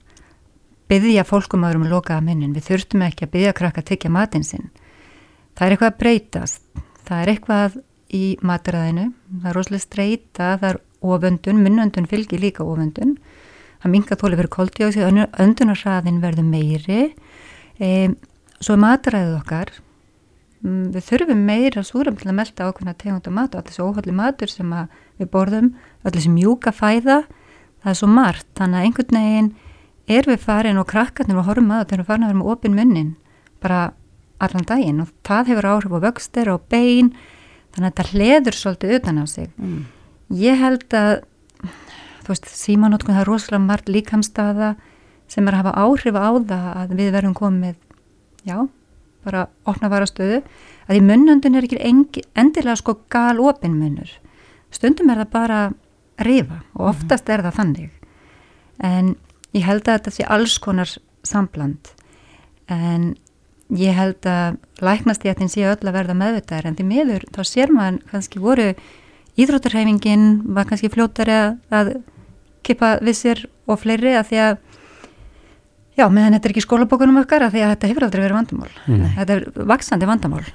byggja 0.91 1.23
fólkum 1.23 1.63
aðrum 1.63 1.87
að 1.87 1.93
loka 1.95 2.17
að 2.17 2.25
minnin, 2.27 2.53
við 2.53 2.67
þurftum 2.67 3.05
ekki 3.07 3.25
að 3.25 3.31
byggja 3.31 3.53
krakka 3.53 3.81
að 3.81 3.89
tekja 3.93 4.11
matinn 4.11 4.43
sinn. 4.43 4.67
Það 5.55 5.65
er 5.65 5.71
eitthvað 5.71 5.91
að 5.91 5.97
breytast. 6.03 6.61
Það 7.07 7.21
er 7.21 7.31
eitthvað 7.31 7.79
í 8.13 8.23
matræðinu, 8.45 9.11
það 9.41 9.49
er 9.49 9.57
rosalega 9.57 9.85
streyta, 9.85 10.49
það 10.61 10.67
er 10.69 10.81
oföndun, 11.01 11.61
munnöndun 11.65 12.09
fylgir 12.09 12.43
líka 12.43 12.65
oföndun, 12.65 13.15
það 13.81 13.93
mingar 13.95 14.19
þóli 14.21 14.39
fyrir 14.39 14.51
koldjósi, 14.57 15.05
öndunarraðin 15.41 16.19
verður 16.23 16.49
meiri, 16.49 17.05
e, 17.79 18.11
svo 18.61 18.77
matræðið 18.81 19.37
okkar, 19.39 19.73
mm, 20.61 20.83
við 20.95 21.07
þurfum 21.07 21.45
meira 21.47 21.85
súrum 21.87 22.19
til 22.19 22.29
að 22.29 22.37
melda 22.41 22.69
ákveðna 22.69 22.97
tegund 22.99 23.31
og 23.31 23.37
mat 23.39 23.55
og 23.55 23.63
allir 23.63 23.71
þessu 23.71 23.87
óhalli 23.87 24.17
matur 24.19 24.51
sem 24.51 24.75
við 25.17 25.31
borðum, 25.33 25.73
allir 26.03 26.19
þessu 26.19 26.35
mjúka 26.35 26.75
fæða, 26.75 27.23
það 27.81 27.93
er 27.93 27.99
svo 28.01 28.11
margt, 28.11 28.47
þannig 28.59 28.77
að 28.77 28.87
einhvern 28.89 29.21
veginn 29.21 29.51
er 30.11 30.27
við 30.27 30.39
farin 30.43 30.79
og 30.81 30.89
krakkarnir 30.89 31.39
og 31.39 31.47
horfum 31.47 31.73
að 31.73 31.87
það 31.89 31.99
er 31.99 32.07
farin 32.07 32.25
að 32.25 32.31
vera 32.31 32.39
með 32.41 32.53
opin 32.53 32.77
munnin 32.77 33.11
bara 33.61 33.81
allan 34.41 34.65
daginn 34.67 35.03
og 35.03 35.11
það 35.27 35.51
hefur 35.51 35.69
áhrif 35.69 35.95
á 35.95 35.99
vöxtir 36.07 36.49
og 36.51 36.65
bein 36.71 37.13
þannig 37.71 37.87
að 37.87 37.91
þetta 37.91 38.07
hleður 38.11 38.57
svolítið 38.57 38.95
utan 38.97 39.21
á 39.21 39.25
sig. 39.27 39.51
Mm. 39.57 39.81
ég 40.31 40.59
held 40.59 40.95
að 40.95 41.13
þú 42.21 42.33
veist, 42.33 42.49
símanótkun 42.55 43.15
það 43.15 43.23
er 43.23 43.29
rosalega 43.29 43.65
margt 43.65 43.89
líkamstaða 43.91 44.75
sem 45.31 45.47
er 45.47 45.55
að 45.55 45.63
hafa 45.63 45.85
áhrif 45.85 46.17
á 46.17 46.29
það 46.35 46.67
að 46.75 46.93
við 46.99 47.11
verðum 47.15 47.35
komið 47.37 47.77
já, 48.47 48.57
bara 49.25 49.45
opna 49.69 49.89
varastöðu. 49.91 50.41
Að 50.89 50.99
í 50.99 51.05
munnundin 51.05 51.55
er 51.55 51.67
ekki 51.67 52.25
endilega 52.35 52.77
sko 52.79 52.97
gal 53.11 53.39
opin 53.43 53.77
munnur. 53.79 54.11
Stundum 54.71 55.11
er 55.11 55.23
það 55.23 55.33
bara 55.33 55.61
rifa 56.21 56.61
og 56.75 56.91
oftast 56.93 57.29
er 57.29 57.43
það 57.45 57.57
þannig. 57.59 57.91
En 58.81 59.15
ég 59.55 59.65
held 59.67 59.85
að 59.85 59.99
þetta 59.99 60.15
sé 60.15 60.27
alls 60.27 60.57
konar 60.61 60.91
sambland. 61.27 61.93
En 62.71 63.13
ég 63.77 63.95
held 63.95 64.27
að 64.27 64.57
læknastéttin 64.83 65.51
sé 65.51 65.63
öll 65.67 65.79
að 65.79 65.95
verða 65.95 66.17
meðvitaðar 66.17 66.69
en 66.69 66.77
því 66.79 66.87
miður 66.89 67.27
þá 67.31 67.41
sér 67.47 67.71
maður 67.75 68.01
kannski 68.11 68.41
voru 68.43 68.67
íþróttarhæfingin 69.39 70.25
var 70.55 70.67
kannski 70.69 70.91
fljóttari 70.91 71.37
að 71.71 71.93
kipa 72.67 72.97
við 73.01 73.17
sér 73.17 73.45
og 73.69 73.79
fleiri 73.81 74.15
að 74.17 74.27
því 74.31 74.41
að 74.45 74.57
já, 75.97 76.05
meðan 76.07 76.35
þetta 76.35 76.49
er 76.49 76.55
ekki 76.55 76.65
skólabókunum 76.67 77.21
okkar 77.23 77.47
að 77.47 77.55
því 77.55 77.63
að 77.65 77.73
þetta 77.75 77.91
hefur 77.91 78.07
aldrei 78.07 78.23
verið 78.25 78.39
vandamál 78.39 78.71
mm. 78.85 79.05
þetta 79.17 79.37
er 79.37 79.67
vaksandi 79.73 80.09
vandamál 80.09 80.45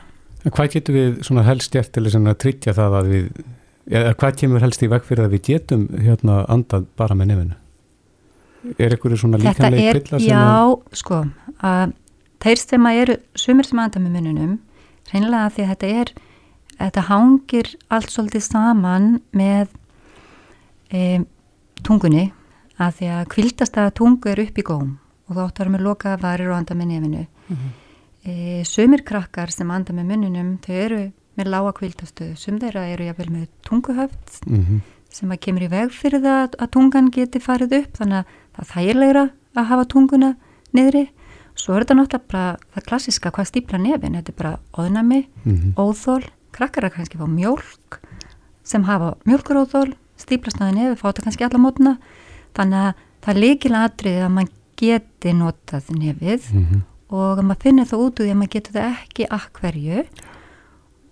en 0.47 0.55
Hvað 0.55 0.73
getur 0.77 0.95
við 0.95 1.47
helst 1.49 1.73
gert 1.75 1.93
til 1.97 2.07
að 2.07 2.35
tryggja 2.39 2.75
það 2.77 2.99
að 3.01 3.09
við 3.11 3.31
eða 3.87 4.17
hvað 4.19 4.41
kemur 4.43 4.65
helst 4.65 4.83
í 4.83 4.91
veg 4.91 5.07
fyrir 5.07 5.27
að 5.27 5.37
við 5.37 5.47
getum 5.51 5.87
hérna 5.95 6.43
andað 6.53 6.89
bara 6.99 7.17
með 7.19 7.33
nefnu? 7.33 7.57
Er 8.83 8.95
einhverju 8.97 9.21
svona 9.21 9.39
líkanlega 9.39 9.95
kvilla 9.95 10.21
sem 10.21 10.33
að 10.35 10.47
Já, 10.51 10.99
sko 10.99 11.21
að 11.63 11.95
þeir 12.47 12.63
sem 12.63 12.87
að 12.87 13.03
eru 13.03 13.17
sumir 13.35 13.67
sem 13.67 13.79
aðanda 13.83 14.03
með 14.05 14.17
mununum 14.17 14.57
reynilega 15.11 15.53
því 15.55 15.65
að 15.65 15.71
þetta 15.73 15.93
er 16.01 16.13
þetta 16.77 17.07
hangir 17.09 17.73
allt 17.93 18.13
svolítið 18.13 18.45
saman 18.47 19.09
með 19.37 19.73
e, 20.93 21.25
tungunni 21.83 22.29
að 22.77 22.99
því 22.99 23.11
að 23.17 23.29
kvildasta 23.33 23.89
tungu 23.97 24.31
er 24.31 24.45
upp 24.45 24.61
í 24.61 24.67
góm 24.67 24.95
og 25.27 25.39
þá 25.39 25.43
áttar 25.47 25.73
við 25.73 25.87
lokaða 25.87 26.23
varir 26.23 26.53
og 26.53 26.59
anda 26.61 26.77
með 26.79 26.91
nefinu 26.93 27.23
mm 27.25 27.57
-hmm. 27.57 27.71
e, 28.25 28.65
sumir 28.65 29.03
krakkar 29.03 29.51
sem 29.51 29.71
anda 29.71 29.97
með 29.97 30.11
mununum 30.13 30.59
þau 30.63 30.75
eru 30.75 31.03
með 31.37 31.51
lága 31.53 31.73
kvildastuðu 31.73 32.37
sum 32.37 32.61
þeirra 32.61 32.87
eru 32.93 33.09
jáfnvel 33.09 33.31
með 33.31 33.47
tunguhöft 33.63 34.47
mm 34.47 34.63
-hmm. 34.63 34.81
sem 35.11 35.31
að 35.31 35.41
kemur 35.41 35.63
í 35.63 35.73
veg 35.73 35.91
fyrir 35.91 36.21
það 36.21 36.55
að 36.59 36.71
tungan 36.71 37.11
geti 37.11 37.41
farið 37.41 37.79
upp 37.81 37.99
þannig 37.99 38.19
að 38.19 38.25
það 38.55 38.71
þægilegra 38.73 39.31
að 39.57 39.65
hafa 39.65 39.85
tunguna 39.85 40.37
niðri 40.73 41.09
Svo 41.57 41.75
er 41.75 41.85
þetta 41.85 41.97
náttúrulega 41.97 42.31
bara 42.33 42.57
það 42.75 42.87
klassiska 42.91 43.33
hvað 43.33 43.49
stýpla 43.51 43.79
nefin, 43.81 44.19
þetta 44.19 44.33
er 44.33 44.37
bara 44.37 44.59
óðnami, 44.77 45.23
mm 45.45 45.55
-hmm. 45.57 45.73
óþól, 45.81 46.25
krakkar 46.53 46.85
er 46.85 46.91
kannski 46.91 47.19
fá 47.19 47.27
mjölk 47.27 48.01
sem 48.65 48.85
hafa 48.85 49.15
mjölkuróþól, 49.25 49.95
stýplasnaði 50.17 50.75
nefi, 50.75 51.01
fá 51.01 51.09
þetta 51.09 51.23
kannski 51.23 51.45
alla 51.45 51.59
mótna, 51.59 51.97
þannig 52.55 52.79
að 52.79 52.93
það 53.23 53.35
er 53.35 53.41
líkilega 53.41 53.89
atrið 53.89 54.23
að 54.23 54.33
mann 54.37 54.53
geti 54.77 55.33
notað 55.33 55.91
nefið 55.97 56.53
mm 56.53 56.65
-hmm. 56.65 56.81
og 57.09 57.39
að 57.39 57.45
maður 57.49 57.63
finnir 57.63 57.89
það 57.91 58.03
út 58.05 58.21
úr 58.21 58.25
því 58.27 58.31
að 58.31 58.41
maður 58.41 58.55
getur 58.55 58.73
það 58.77 58.93
ekki 58.93 59.29
akkverju 59.39 59.99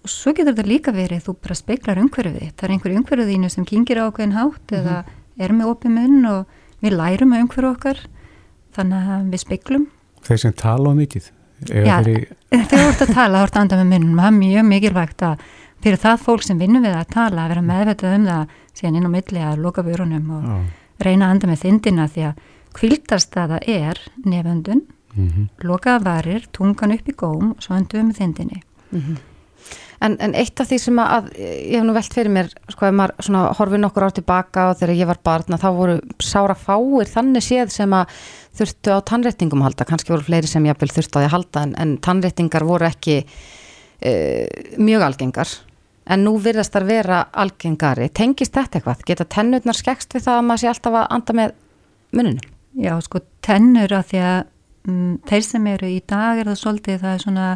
og 0.04 0.08
svo 0.12 0.32
getur 0.32 0.52
þetta 0.52 0.68
líka 0.68 0.92
verið, 0.92 1.24
þú 1.24 1.32
bara 1.40 1.54
speiklar 1.54 1.98
umhverfið, 1.98 2.52
það 2.56 2.64
er 2.64 2.72
einhverju 2.74 2.98
umhverfiðínu 3.00 3.50
sem 3.50 3.64
kingir 3.64 4.02
ákveðin 4.04 4.36
hátt 4.36 4.70
mm 4.70 4.76
-hmm. 4.76 4.80
eða 4.80 5.04
er 5.38 5.52
með 5.52 5.66
opið 5.72 5.90
munn 5.90 6.26
og 6.26 6.46
við 6.82 6.92
lærum 6.92 7.32
umhverfu 7.32 7.70
okkar, 7.70 7.98
þannig 8.76 9.08
að 9.08 9.30
við 9.30 9.40
speiklum 9.40 9.86
þeir 10.28 10.40
sem 10.44 10.52
tala 10.52 10.92
á 10.92 10.94
mikið 10.98 11.30
Já, 11.64 12.00
þeir 12.04 12.08
eru 12.50 12.88
að 12.90 13.12
tala, 13.14 13.38
þá 13.38 13.44
ertu 13.46 13.58
að 13.58 13.60
anda 13.62 13.76
með 13.78 13.90
munum 13.92 14.18
það 14.20 14.26
er 14.26 14.38
mjög 14.38 14.66
mikilvægt 14.68 15.22
að 15.24 15.44
fyrir 15.84 16.00
það 16.00 16.24
fólk 16.24 16.44
sem 16.44 16.58
vinnum 16.60 16.84
við 16.84 16.96
að 16.98 17.12
tala, 17.12 17.44
að 17.44 17.52
vera 17.52 17.64
meðvetað 17.68 18.16
um 18.18 18.26
það 18.28 18.56
síðan 18.74 18.98
inn 18.98 19.08
á 19.08 19.14
milli 19.14 19.44
að 19.44 19.62
loka 19.64 19.84
vörunum 19.86 20.32
og 20.34 20.48
Já. 20.48 20.56
reyna 21.06 21.28
að 21.28 21.34
anda 21.34 21.50
með 21.50 21.62
þindina 21.64 22.08
því 22.10 22.26
að 22.28 22.42
kvildast 22.74 23.38
að 23.38 23.54
það 23.54 23.68
er 23.70 24.00
neföndun, 24.24 24.82
mm 25.14 25.28
-hmm. 25.28 25.46
lokaða 25.62 26.04
varir 26.08 26.48
tungan 26.52 26.96
upp 26.96 27.08
í 27.08 27.14
góm 27.14 27.52
og 27.52 27.62
svo 27.62 27.78
við 27.78 28.02
með 28.02 28.18
þindinni 28.18 28.60
mm 28.90 29.00
-hmm. 29.00 29.16
En, 30.02 30.16
en 30.22 30.34
eitt 30.34 30.58
af 30.60 30.68
því 30.68 30.78
sem 30.82 30.98
að, 31.00 31.28
ég 31.38 31.78
hef 31.78 31.84
nú 31.86 31.94
velt 31.94 32.16
fyrir 32.16 32.32
mér, 32.34 32.48
sko, 32.72 32.88
ef 32.88 32.96
maður 32.98 33.52
horfið 33.58 33.82
nokkur 33.84 34.06
ár 34.06 34.14
tilbaka 34.16 34.64
og 34.70 34.78
þegar 34.80 34.94
ég 34.98 35.10
var 35.10 35.20
barna, 35.24 35.58
þá 35.60 35.68
voru 35.76 35.98
sára 36.22 36.56
fáir 36.58 37.10
þannig 37.10 37.44
séð 37.46 37.74
sem 37.74 37.94
að 37.94 38.16
þurftu 38.58 38.96
á 38.96 38.98
tannréttingum 39.06 39.62
að 39.62 39.70
halda, 39.70 39.86
kannski 39.88 40.14
voru 40.14 40.26
fleiri 40.26 40.50
sem 40.50 40.66
jáfnvel 40.66 40.90
þurftu 40.94 41.18
á 41.18 41.20
því 41.20 41.28
að 41.28 41.36
halda 41.36 41.62
en, 41.66 41.76
en 41.84 41.94
tannréttingar 42.04 42.66
voru 42.66 42.88
ekki 42.88 43.20
uh, 43.24 44.74
mjög 44.82 45.06
algengar 45.08 45.54
en 46.04 46.24
nú 46.26 46.34
virðast 46.42 46.74
þar 46.74 46.88
vera 46.88 47.20
algengari 47.32 48.10
tengist 48.12 48.54
þetta 48.54 48.78
eitthvað? 48.78 49.04
Geta 49.08 49.28
tennurnar 49.36 49.78
skekst 49.78 50.16
við 50.16 50.26
það 50.26 50.40
að 50.40 50.48
maður 50.48 50.62
sé 50.62 50.70
alltaf 50.72 50.98
að 51.00 51.06
anda 51.16 51.36
með 51.38 51.54
mununum? 52.14 52.50
Já, 52.74 52.92
sko, 53.06 53.22
tennur 53.44 53.94
að 53.94 54.08
því 54.10 54.20
að 54.26 54.38
um, 54.90 55.14
þeir 55.30 55.46
sem 55.46 55.68
eru 55.70 55.90
í 55.90 56.00
dag 56.10 56.40
er 56.40 56.50
það 56.50 56.60
svolítið, 56.60 57.00
það 57.04 57.14
er 57.14 57.24
svona 57.24 57.46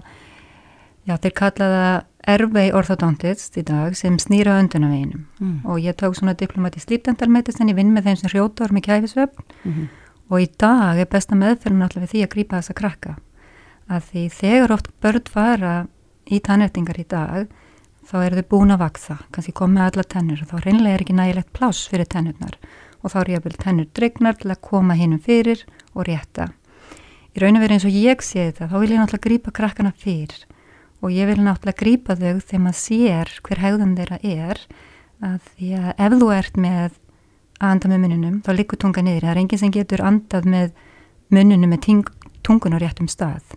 já, 1.08 1.16
þeir 1.16 1.34
kalla 1.42 1.70
það 1.74 1.96
erfei 2.28 2.68
orthodontist 2.76 3.56
í 3.56 3.64
dag 3.66 3.96
sem 3.96 4.18
snýra 4.20 4.58
öndunaveginum 4.60 5.24
mm. 5.40 5.54
og 5.64 5.80
ég 5.80 5.96
tók 5.96 6.18
svona 6.18 6.36
diplomati 6.36 6.82
slípdentalmetist 6.82 7.62
en 7.62 7.72
ég 7.72 7.78
vinn 7.78 7.94
með 7.94 8.10
þeim 8.10 8.20
sem 8.20 8.32
hrjóta 8.34 8.66
orð 8.66 8.76
með 8.76 8.86
kæfisvefn. 8.90 9.48
Mm 9.64 9.72
-hmm 9.72 9.88
og 10.28 10.44
í 10.44 10.48
dag 10.60 11.00
er 11.00 11.08
besta 11.10 11.36
meðferðin 11.38 11.84
alltaf 11.84 12.04
við 12.04 12.12
því 12.12 12.24
að 12.24 12.32
grýpa 12.34 12.60
þessa 12.60 12.76
krakka. 12.76 13.14
Að 13.88 14.10
því 14.10 14.24
þegar 14.36 14.74
oft 14.76 14.90
börn 15.02 15.30
fara 15.32 15.72
í 16.28 16.40
tannrættingar 16.44 17.00
í 17.00 17.06
dag 17.08 17.48
þá 18.08 18.16
eru 18.24 18.42
þau 18.42 18.50
búin 18.52 18.74
að 18.74 18.82
vaksa, 18.84 19.16
kannski 19.32 19.54
komið 19.56 19.86
alla 19.86 20.04
tennur. 20.04 20.42
Og 20.44 20.52
þá 20.52 20.56
reynlega 20.64 20.98
er 20.98 21.04
ekki 21.04 21.16
nægilegt 21.16 21.52
pláss 21.56 21.88
fyrir 21.88 22.08
tennurnar. 22.08 22.58
Og 23.00 23.12
þá 23.12 23.18
er 23.22 23.32
ég 23.32 23.40
að 23.40 23.48
vilja 23.48 23.64
tennur 23.64 23.90
dregnar 23.96 24.38
til 24.38 24.52
að 24.52 24.62
koma 24.68 24.96
hinnum 24.98 25.22
fyrir 25.24 25.64
og 25.94 26.08
rétta. 26.08 26.50
Í 27.32 27.42
raun 27.42 27.56
og 27.56 27.64
verið 27.64 27.76
eins 27.78 27.88
og 27.88 27.96
ég 27.96 28.24
sé 28.24 28.48
þetta, 28.48 28.68
þá 28.68 28.76
vil 28.82 28.92
ég 28.92 29.00
náttúrulega 29.00 29.28
grýpa 29.28 29.54
krakkana 29.54 29.92
fyrr 29.96 30.36
og 31.02 31.14
ég 31.14 31.28
vil 31.30 31.42
náttúrulega 31.42 31.78
grýpa 31.78 32.16
þau 32.18 32.40
þegar 32.40 32.62
maður 32.64 32.80
sér 32.80 33.34
hver 33.46 33.62
hegðan 33.62 33.96
þeirra 33.98 34.18
er 34.22 34.62
að 35.22 35.38
því 35.54 35.70
að 35.78 35.90
ef 36.06 36.16
þú 36.18 36.30
ert 36.34 36.58
með 36.58 36.98
að 37.58 37.72
anda 37.74 37.90
með 37.90 38.04
muninum, 38.04 38.36
þá 38.46 38.50
likur 38.54 38.78
tunga 38.78 39.02
niður. 39.02 39.24
Það 39.26 39.32
er 39.32 39.40
enginn 39.42 39.60
sem 39.62 39.72
getur 39.74 40.02
andað 40.06 40.44
með 40.46 40.68
mununum 41.34 41.72
með 41.74 41.80
ting, 41.86 42.10
tungun 42.46 42.76
á 42.76 42.82
réttum 42.82 43.08
stað. 43.10 43.56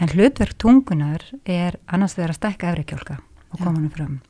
En 0.00 0.12
hlutverk 0.12 0.56
tungunar 0.60 1.24
er 1.48 1.78
annars 1.86 2.16
vegar 2.18 2.34
að 2.34 2.40
stækka 2.40 2.72
efrikjálka 2.72 3.18
og 3.52 3.58
koma 3.60 3.78
hann 3.78 3.92
fram. 3.92 4.20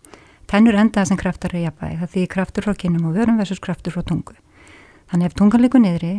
Tennur 0.51 0.77
enda 0.77 1.05
sem 1.09 1.19
kraftar 1.19 1.55
er 1.57 1.67
jafnvæg, 1.67 1.99
það 2.03 2.15
þýðir 2.15 2.31
kraftur 2.35 2.67
frá 2.67 2.79
kynum 2.79 3.09
og 3.09 3.17
vörum 3.17 3.39
versus 3.41 3.63
kraftur 3.63 3.95
frá 3.95 4.05
tungu. 4.07 4.35
Þannig 5.11 5.31
ef 5.31 5.37
tungan 5.39 5.63
likur 5.65 5.83
niðri, 5.83 6.15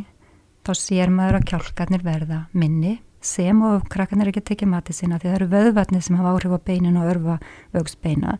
þá 0.65 0.71
sér 0.79 1.11
maður 1.13 1.39
að 1.39 1.49
kjálkarnir 1.51 2.05
verða 2.05 2.39
minni 2.51 2.97
sem 3.25 3.59
og 3.65 3.87
krakkarnir 3.91 4.31
ekki 4.31 4.43
tekið 4.49 4.71
matið 4.73 4.99
sína 4.99 5.19
því 5.19 5.29
það 5.29 5.37
eru 5.39 5.49
vöðvatnir 5.53 6.05
sem 6.05 6.17
hafa 6.19 6.33
áhrif 6.35 6.55
á 6.55 6.59
beinin 6.67 6.99
og 6.99 7.09
örfa 7.13 7.37
vögsbeina. 7.75 8.37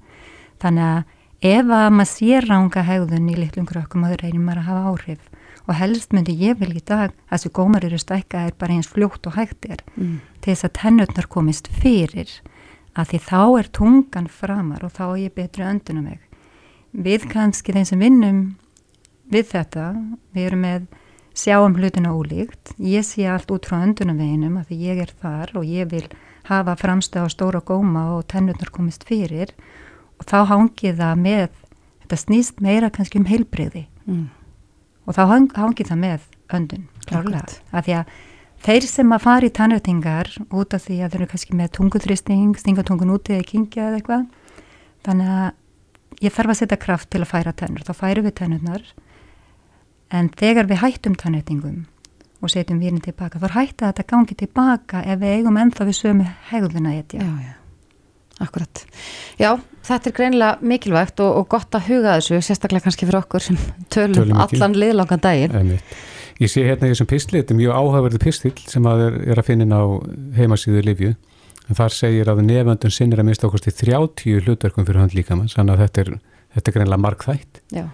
Þannig 0.64 0.90
að 0.90 1.54
ef 1.54 1.72
að 1.76 1.88
maður 1.98 2.12
sér 2.14 2.48
ránga 2.50 2.84
hegðun 2.88 3.32
í 3.32 3.38
litlum 3.40 3.68
krökkum 3.68 4.06
og 4.06 4.14
þau 4.14 4.22
reynir 4.22 4.44
maður 4.44 4.62
að 4.64 4.70
hafa 4.70 4.94
áhrif 4.94 5.30
og 5.64 5.78
helst 5.80 6.16
myndi 6.16 6.36
ég 6.40 6.58
vil 6.60 6.74
í 6.76 6.84
dag 6.84 7.12
að 7.12 7.38
þessu 7.38 7.52
gómar 7.56 7.86
eru 7.88 8.00
stækka 8.00 8.48
er 8.48 8.58
bara 8.60 8.76
eins 8.76 8.90
fljótt 8.92 9.28
og 9.30 9.38
hægt 9.38 9.68
er 9.70 9.84
mm. 9.96 10.18
til 10.44 10.52
þess 10.52 10.68
að 10.68 10.76
tennutnar 10.80 11.30
komist 11.32 11.70
fyrir 11.72 12.32
að 12.94 13.14
því 13.14 13.22
þá 13.28 13.42
er 13.60 13.70
tungan 13.80 14.28
framar 14.30 14.84
og 14.86 14.94
þá 14.96 15.04
er 15.06 15.22
ég 15.24 15.36
betri 15.38 15.66
öndunum 15.66 16.12
mig. 16.12 16.20
Við 16.94 17.26
kannski 17.32 17.74
þeim 17.74 17.88
sem 17.90 18.04
vinnum 18.04 18.42
við 19.34 19.48
þetta, 19.56 19.88
við 20.36 20.50
erum 20.50 20.66
með 20.68 20.86
sjáum 21.34 21.76
hlutina 21.78 22.14
ólíkt, 22.14 22.76
ég 22.78 23.06
sé 23.06 23.26
allt 23.26 23.50
út 23.52 23.66
frá 23.66 23.82
öndunum 23.82 24.20
veginum 24.22 24.60
að 24.62 24.74
ég 24.78 25.02
er 25.02 25.14
þar 25.22 25.54
og 25.58 25.66
ég 25.66 25.90
vil 25.90 26.06
hafa 26.50 26.76
framstæð 26.78 27.26
á 27.26 27.28
stóra 27.34 27.62
góma 27.64 28.14
og 28.18 28.28
tennutnar 28.30 28.70
komist 28.74 29.06
fyrir. 29.08 29.54
Og 30.20 30.28
þá 30.30 30.46
hangið 30.52 31.00
það 31.00 31.24
með, 31.24 31.50
þetta 32.04 32.20
snýst 32.22 32.62
meira 32.62 32.92
kannski 32.94 33.20
um 33.20 33.26
heilbreyði 33.28 33.88
mm. 34.06 34.28
og 35.08 35.18
þá 35.18 35.24
hangið 35.58 35.90
það 35.90 36.00
með 36.04 36.30
öndun, 36.54 36.86
klárlega, 37.08 37.58
að 37.74 37.88
því 37.88 37.96
að 37.98 38.14
þeir 38.64 38.88
sem 38.88 39.16
að 39.16 39.26
fara 39.26 39.48
í 39.48 39.54
tannötingar 39.58 40.30
út 40.54 40.76
af 40.76 40.86
því 40.86 41.00
að 41.02 41.16
þeir 41.16 41.20
eru 41.22 41.30
kannski 41.34 41.58
með 41.58 41.74
tunguþristing, 41.80 42.54
stinga 42.60 42.86
tungun 42.88 43.16
úti 43.16 43.36
eða 43.36 43.48
kingja 43.50 43.90
eða 43.90 44.00
eitthvað, 44.00 44.28
þannig 45.08 45.34
að 45.34 46.24
ég 46.24 46.36
þarf 46.36 46.54
að 46.54 46.60
setja 46.62 46.80
kraft 46.80 47.10
til 47.12 47.24
að 47.24 47.32
færa 47.34 47.56
tennur, 47.58 47.84
þá 47.84 47.94
færu 47.98 48.24
við 48.28 48.38
tennurnar, 48.40 48.86
en 50.14 50.30
þegar 50.38 50.70
við 50.70 50.82
hættum 50.84 51.18
tannötingum 51.20 51.84
og 52.44 52.52
setjum 52.52 52.80
vírin 52.82 53.02
tilbaka, 53.04 53.40
þá 53.40 53.56
hætta 53.56 53.90
þetta 53.92 54.08
gangi 54.10 54.38
tilbaka 54.38 55.04
ef 55.08 55.20
við 55.22 55.38
eigum 55.38 55.60
ennþá 55.60 55.88
við 55.88 56.00
sömu 56.02 56.26
hegðuna 56.50 56.96
etja. 57.00 57.24
Já, 57.24 57.36
já. 57.48 57.54
Akkurat. 58.44 58.82
Já, 59.40 59.52
þetta 59.88 60.10
er 60.10 60.16
greinilega 60.18 60.72
mikilvægt 60.74 61.22
og, 61.24 61.38
og 61.40 61.48
gott 61.54 61.78
að 61.78 61.88
huga 61.88 62.18
þessu, 62.18 62.42
sérstaklega 62.44 62.88
kannski 62.88 63.08
fyrir 63.08 63.22
okkur 63.22 63.46
sem 63.46 63.60
tölum, 63.94 64.18
tölum 64.18 64.42
allan 64.44 64.76
liðlangan 64.76 65.24
daginn. 65.24 65.56
Einmitt. 65.62 65.96
Ég 66.42 66.52
sé 66.52 66.66
hérna 66.66 66.90
í 66.90 66.92
þessum 66.96 67.08
pistli, 67.08 67.40
þetta 67.40 67.54
er 67.54 67.62
mjög 67.62 67.78
áhugaverði 67.78 68.22
pistil 68.26 68.56
sem 68.68 68.90
að 68.90 69.06
er, 69.06 69.20
er 69.32 69.40
að 69.40 69.48
finna 69.48 69.80
á 69.80 69.86
heimasíðu 70.36 70.84
Livju, 70.84 71.16
en 71.70 71.80
þar 71.80 71.96
segir 71.96 72.32
að 72.34 72.42
nefnandun 72.50 72.92
sinnir 72.92 73.22
að 73.22 73.30
mista 73.30 73.48
okkur 73.48 73.64
til 73.64 73.76
30 73.86 74.48
hlutverkum 74.48 74.90
fyrir 74.90 75.06
hönd 75.06 75.16
líka 75.16 75.38
mann, 75.38 75.52
þannig 75.54 75.78
að 75.78 75.86
þetta 75.86 76.04
er, 76.04 76.16
þetta 76.58 76.74
er 76.74 76.80
greinilega 76.80 77.06
markþætt. 77.06 77.62
Já 77.72 77.86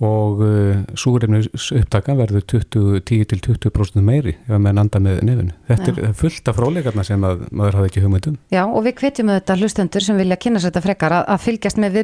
og 0.00 0.40
uh, 0.40 0.80
súrefnus 0.96 1.66
upptaka 1.76 2.14
verður 2.16 2.44
10-20% 2.48 4.00
meiri 4.04 4.32
ef 4.46 4.56
maður 4.56 4.76
nanda 4.78 5.02
með 5.04 5.20
nefn. 5.28 5.52
Þetta 5.68 5.92
Já. 5.92 5.96
er 6.08 6.14
fullt 6.16 6.48
af 6.48 6.56
fróleikarna 6.56 7.04
sem 7.04 7.26
að, 7.28 7.44
maður 7.52 7.80
hafði 7.80 7.90
ekki 7.92 8.04
hugmyndum. 8.06 8.38
Já 8.54 8.62
og 8.64 8.80
við 8.86 8.96
hvetjum 9.02 9.32
þetta 9.34 9.58
hlustendur 9.60 10.06
sem 10.06 10.20
vilja 10.20 10.40
kynna 10.40 10.62
sér 10.62 10.72
þetta 10.72 10.84
frekar 10.88 11.16
að, 11.18 11.24
að 11.34 11.44
fylgjast 11.44 11.82
með 11.84 12.00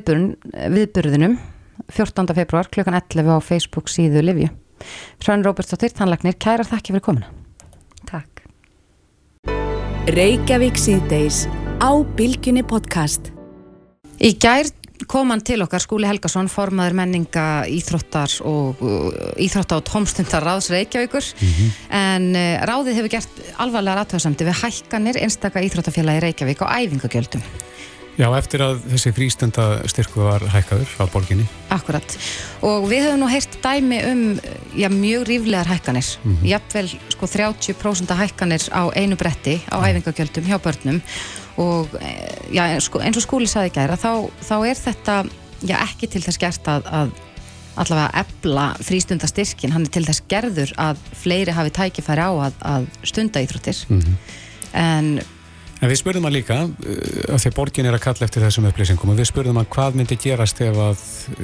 viðburðunum 0.76 1.38
14. 1.92 2.34
februar 2.36 2.68
klukkan 2.72 3.00
11 3.00 3.32
á 3.32 3.38
Facebook 3.40 3.88
síðu 3.92 4.24
Livju. 4.24 4.52
Svann 5.22 5.44
Róbertsdóttir, 5.46 5.94
tannlagnir, 5.96 6.36
kærar 6.40 6.68
þakki 6.68 6.96
fyrir 6.96 7.04
komina. 7.04 7.30
Takk. 8.08 8.44
Reykjavík 10.12 10.78
síðdeis 10.78 11.46
á 11.80 11.90
Bilginni 12.16 12.64
podcast. 12.66 13.32
Í 14.22 14.32
gær 14.40 14.68
kom 15.04 15.30
hann 15.30 15.44
til 15.44 15.60
okkar, 15.64 15.82
Skúli 15.82 16.08
Helgason, 16.08 16.48
formaður 16.48 16.96
menninga 16.96 17.46
íþróttar 17.68 18.38
og 18.48 18.80
íþróttar 19.42 19.82
og 19.82 19.86
tómstundar 19.90 20.46
ráðs 20.46 20.70
Reykjavíkur 20.72 21.22
mm 21.22 21.52
-hmm. 21.52 21.70
en 21.90 22.24
uh, 22.34 22.64
ráðið 22.64 22.96
hefur 22.98 23.14
gert 23.16 23.28
alvarlega 23.58 24.04
aðtöðsamti 24.04 24.48
við 24.48 24.60
hækkanir 24.62 25.16
einstaka 25.22 25.60
íþróttafélagi 25.60 26.20
Reykjavík 26.20 26.62
á 26.64 26.66
æfingagjöldum. 26.80 27.42
Já, 28.16 28.30
eftir 28.32 28.62
að 28.64 28.78
þessi 28.88 29.10
frístundastyrku 29.12 30.22
var 30.24 30.44
hækkaður 30.48 30.88
á 30.96 31.04
borginni. 31.12 31.44
Akkurat. 31.68 32.16
Og 32.64 32.86
við 32.88 33.04
höfum 33.04 33.20
nú 33.20 33.28
heyrt 33.28 33.58
dæmi 33.60 33.98
um 34.08 34.22
já, 34.72 34.88
mjög 34.88 35.26
ríflegar 35.28 35.68
hækkanir. 35.68 36.16
Mm 36.24 36.36
-hmm. 36.36 36.46
Jafnvel 36.48 36.88
sko 37.12 37.26
30% 37.26 38.16
hækkanir 38.16 38.62
á 38.72 38.88
einu 38.96 39.16
bretti 39.16 39.60
á 39.68 39.76
æfingagjöldum 39.84 40.48
hjá 40.48 40.58
börnum 40.58 41.02
og 41.62 41.94
eh, 42.00 42.52
já, 42.52 42.64
sko, 42.84 43.00
eins 43.00 43.16
og 43.16 43.24
skúli 43.24 43.48
saði 43.50 43.72
gæra 43.76 43.96
þá, 44.00 44.28
þá 44.44 44.56
er 44.66 44.80
þetta 44.80 45.16
já, 45.64 45.76
ekki 45.78 46.10
til 46.12 46.22
þess 46.24 46.40
gert 46.42 46.68
að, 46.68 46.90
að 46.90 47.14
allavega 47.76 48.24
ebla 48.24 48.66
frístundastyrkin 48.80 49.74
hann 49.74 49.86
er 49.86 49.92
til 49.92 50.04
þess 50.06 50.24
gerður 50.30 50.72
að 50.80 51.00
fleiri 51.16 51.54
hafi 51.56 51.72
tækifæri 51.76 52.24
á 52.24 52.32
að, 52.48 52.60
að 52.64 52.86
stunda 53.04 53.42
íþróttir 53.44 53.82
mm 53.88 54.00
-hmm. 54.00 54.36
en 54.80 55.10
En 55.76 55.90
við 55.90 55.98
spurðum 56.00 56.24
hann 56.24 56.36
líka, 56.36 56.60
uh, 56.64 57.32
að 57.34 57.42
því 57.42 57.50
borgin 57.56 57.88
er 57.88 57.96
að 57.96 58.04
kalla 58.06 58.26
eftir 58.26 58.44
þessum 58.46 58.68
upplýsingum, 58.70 59.10
og 59.12 59.18
við 59.18 59.28
spurðum 59.28 59.58
hann 59.60 59.68
hvað 59.74 59.98
myndi 59.98 60.16
gerast 60.20 60.62
ef 60.64 60.78
að 60.80 61.02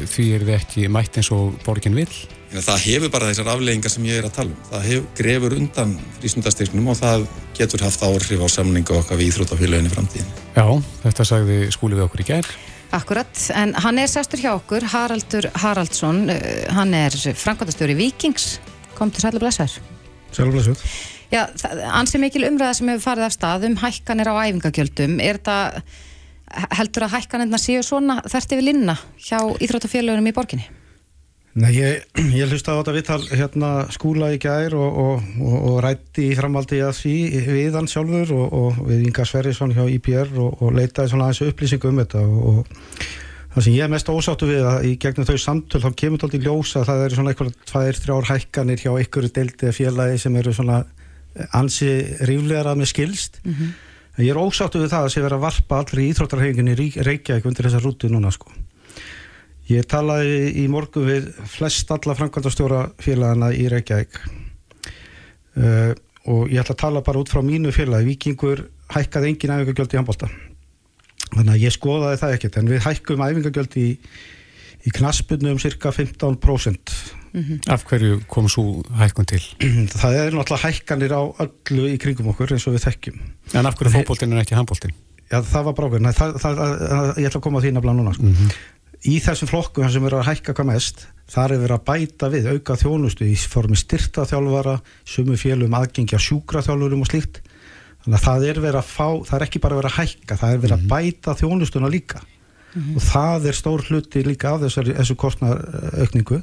því 0.09 0.29
er 0.39 0.47
við 0.49 0.57
ekki 0.57 0.87
mætt 0.93 1.19
eins 1.21 1.29
og 1.37 1.59
borgin 1.67 1.99
vil? 1.99 2.09
Það 2.53 2.83
hefur 2.85 3.13
bara 3.13 3.29
þessar 3.31 3.51
afleggingar 3.55 3.93
sem 3.93 4.09
ég 4.09 4.19
er 4.21 4.29
að 4.29 4.35
tala 4.39 4.53
um. 4.53 4.65
Það 4.71 4.89
hefur, 4.89 5.07
grefur 5.21 5.55
undan 5.57 5.95
frísundastyrknum 6.19 6.91
og 6.93 6.99
það 6.99 7.25
getur 7.57 7.85
haft 7.85 8.05
áhrif 8.05 8.45
á 8.45 8.49
samningu 8.57 8.97
okkar 8.99 9.21
við 9.21 9.31
Íþrótafélaginu 9.31 9.93
framtíðin. 9.93 10.35
Já, 10.57 10.67
þetta 11.05 11.29
sagði 11.29 11.59
skúli 11.73 11.97
við 11.97 12.07
okkur 12.09 12.25
í 12.25 12.29
gær. 12.33 12.51
Akkurat, 12.93 13.47
en 13.57 13.73
hann 13.81 14.01
er 14.03 14.11
sestur 14.13 14.41
hjá 14.41 14.51
okkur, 14.53 14.85
Haraldur 14.93 15.49
Haraldsson, 15.63 16.27
uh, 16.33 16.43
hann 16.77 16.93
er 16.97 17.17
framkvæmdastjóri 17.17 17.97
Vikings, 18.01 18.55
kom 18.99 19.13
til 19.13 19.25
Sæla 19.25 19.41
Blessar. 19.41 19.81
Já, 21.33 21.47
ansi 21.97 22.21
mikil 22.21 22.45
umræða 22.45 22.75
sem 22.77 22.91
hefur 22.93 23.07
farið 23.07 23.29
af 23.29 23.37
stað 23.37 23.69
um 23.71 23.79
hækkanir 23.81 24.29
á 24.29 24.35
æfingagjöldum, 24.45 25.17
er 25.25 25.41
þetta 25.41 25.81
heldur 26.77 27.07
að 27.07 27.15
hækkanirna 27.17 27.61
séu 27.61 27.81
svona 27.87 28.21
þert 28.29 28.53
yfir 28.53 28.67
linna 28.67 28.97
hjá 29.17 29.39
Íþrótafélagunum 29.41 30.29
í 30.29 30.35
borginni? 30.37 30.67
Nei, 31.53 31.71
ég, 31.77 32.05
ég 32.41 32.53
hlusta 32.53 32.77
á 32.77 32.81
þetta 32.81 32.95
viðtal 32.97 33.21
hérna 33.31 33.73
skúla 33.93 34.31
í 34.33 34.39
gær 34.41 34.77
og, 34.77 35.01
og, 35.05 35.27
og, 35.41 35.57
og 35.73 35.81
rætti 35.85 36.31
í 36.31 36.37
framaldi 36.37 36.81
að 36.85 36.95
því 37.01 37.17
við 37.49 37.81
hann 37.81 37.91
sjálfur 37.91 38.33
og 38.37 38.85
við 38.87 39.09
Inga 39.09 39.27
Sverrisson 39.29 39.75
hjá 39.77 39.85
IPR 39.89 40.33
og 40.45 40.65
leitaði 40.73 41.13
svona 41.13 41.29
aðeins 41.29 41.53
upplýsingum 41.53 41.97
um 41.97 42.03
þetta 42.05 42.25
og 42.29 42.63
það 43.53 43.67
sem 43.67 43.77
ég 43.77 43.85
er 43.85 43.93
mest 43.93 44.09
ósáttu 44.09 44.49
við 44.49 44.65
að 44.65 44.89
í 44.89 44.97
gegnum 45.01 45.29
þau 45.29 45.37
samtöl 45.41 45.83
þá 45.83 45.91
kemur 45.93 46.21
þetta 46.21 46.29
aldrei 46.31 46.47
ljósa 46.47 46.81
að 46.81 46.89
það 46.89 47.05
eru 47.07 47.19
svona 47.19 47.35
eitthvað 47.35 47.55
tvæðir, 47.69 48.01
þrjár 48.07 48.29
hækkanir 48.31 48.85
hjá 48.85 48.93
einhverju 48.95 49.33
deildi 49.37 49.77
félagi 49.77 50.23
sem 50.25 50.39
eru 50.41 50.57
svona 50.57 50.79
ansi 51.57 51.91
ríflegar 52.29 52.73
að 52.73 52.83
með 52.83 52.93
skilst 52.93 53.41
mm 53.45 53.55
-hmm. 53.55 53.73
ég 54.25 54.35
er 54.35 54.43
ósáttu 54.43 54.83
við 54.83 54.93
það 54.93 55.07
að 55.07 55.13
sé 55.15 55.23
vera 55.23 55.37
að 55.37 55.47
varpa 55.47 55.79
allri 55.79 56.11
íþróttarhefinginni 56.11 56.93
Reykjavík 57.05 57.47
undir 57.47 57.69
þessa 57.69 57.83
rúti 57.85 58.11
núna 58.13 58.31
sko 58.31 58.53
Ég 59.71 59.87
talaði 59.87 60.51
í 60.59 60.65
morgu 60.71 61.05
við 61.07 61.29
flest 61.49 61.91
alla 61.95 62.17
framkvæmdastjóra 62.19 62.81
félagana 63.01 63.53
í 63.55 63.69
Reykjavík 63.71 64.19
uh, 65.57 65.93
og 66.33 66.51
ég 66.51 66.63
ætla 66.63 66.75
að 66.75 66.83
tala 66.83 67.03
bara 67.07 67.23
út 67.23 67.31
frá 67.31 67.43
mínu 67.47 67.73
félagi. 67.75 68.09
Vikingur 68.11 68.65
hækkaði 68.93 69.31
engin 69.31 69.55
æfingagjöld 69.55 69.95
í 69.95 70.01
handbólta. 70.01 70.29
Þannig 71.33 71.55
að 71.55 71.65
ég 71.65 71.75
skoðaði 71.75 72.21
það 72.21 72.37
ekkert 72.37 72.59
en 72.61 72.71
við 72.71 72.85
hækkum 72.87 73.25
æfingagjöld 73.27 73.79
í, 73.81 73.89
í 74.83 74.95
knaspunum 74.99 75.55
um 75.55 75.63
cirka 75.63 75.95
15%. 75.95 76.97
Mm 77.33 77.43
-hmm. 77.43 77.73
Af 77.73 77.85
hverju 77.89 78.21
kom 78.29 78.49
svo 78.49 78.83
hækkun 78.99 79.27
til? 79.27 79.41
Það 80.01 80.13
er 80.15 80.31
náttúrulega 80.33 80.67
hækkanir 80.67 81.13
á 81.17 81.23
öllu 81.45 81.89
í 81.89 81.97
kringum 81.99 82.29
okkur 82.29 82.53
eins 82.53 82.67
og 82.67 82.75
við 82.75 82.85
þekkjum. 82.87 83.17
En 83.55 83.67
af 83.67 83.75
hverju 83.75 83.93
fókbóltinn 83.93 84.33
er 84.33 84.45
ekki 84.45 84.55
handbóltinn? 84.55 84.95
Já 85.33 85.41
það 85.41 85.65
var 85.65 85.73
brákur. 85.73 86.01
Ég 86.01 87.27
ætla 87.27 87.39
að 87.41 87.41
koma 87.41 87.59
á 87.61 87.65
þína 87.65 87.81
bland 87.81 87.99
núna 87.99 88.15
sko. 88.15 88.23
Mm 88.23 88.35
-hmm 88.35 88.53
í 89.09 89.19
þessum 89.23 89.51
flokku 89.51 89.87
sem 89.91 90.05
eru 90.07 90.21
að 90.21 90.29
hækka 90.31 90.55
hvað 90.55 90.69
mest 90.69 91.07
þar 91.33 91.55
er 91.55 91.63
verið 91.65 91.77
að 91.77 91.87
bæta 91.89 92.29
við 92.31 92.49
auka 92.53 92.77
þjónustu 92.79 93.27
í 93.27 93.35
formi 93.51 93.79
styrta 93.79 94.27
þjálfara 94.31 94.77
sumu 95.09 95.39
félum 95.41 95.75
aðgengja 95.75 96.21
sjúkra 96.23 96.63
þjálfurum 96.63 97.03
og 97.03 97.11
slíkt 97.11 97.41
þannig 98.05 98.19
að 98.19 98.27
það 98.27 98.47
er 98.51 98.61
verið 98.63 98.81
að 98.83 98.93
fá 98.93 99.09
það 99.27 99.35
er 99.39 99.47
ekki 99.47 99.63
bara 99.63 99.79
verið 99.81 99.91
að 99.91 99.99
hækka, 99.99 100.39
það 100.39 100.53
er 100.55 100.63
verið 100.63 100.77
að 100.77 100.85
mhm. 100.85 100.93
bæta 100.93 101.37
þjónustuna 101.41 101.91
líka 101.91 102.23
mm 102.23 102.83
-hmm. 102.83 102.95
og 102.97 103.03
það 103.09 103.49
er 103.51 103.59
stór 103.59 103.85
hluti 103.89 104.25
líka 104.27 104.55
af 104.55 104.63
þessari, 104.67 104.97
þessu 105.01 105.19
kostnaraukningu 105.19 106.43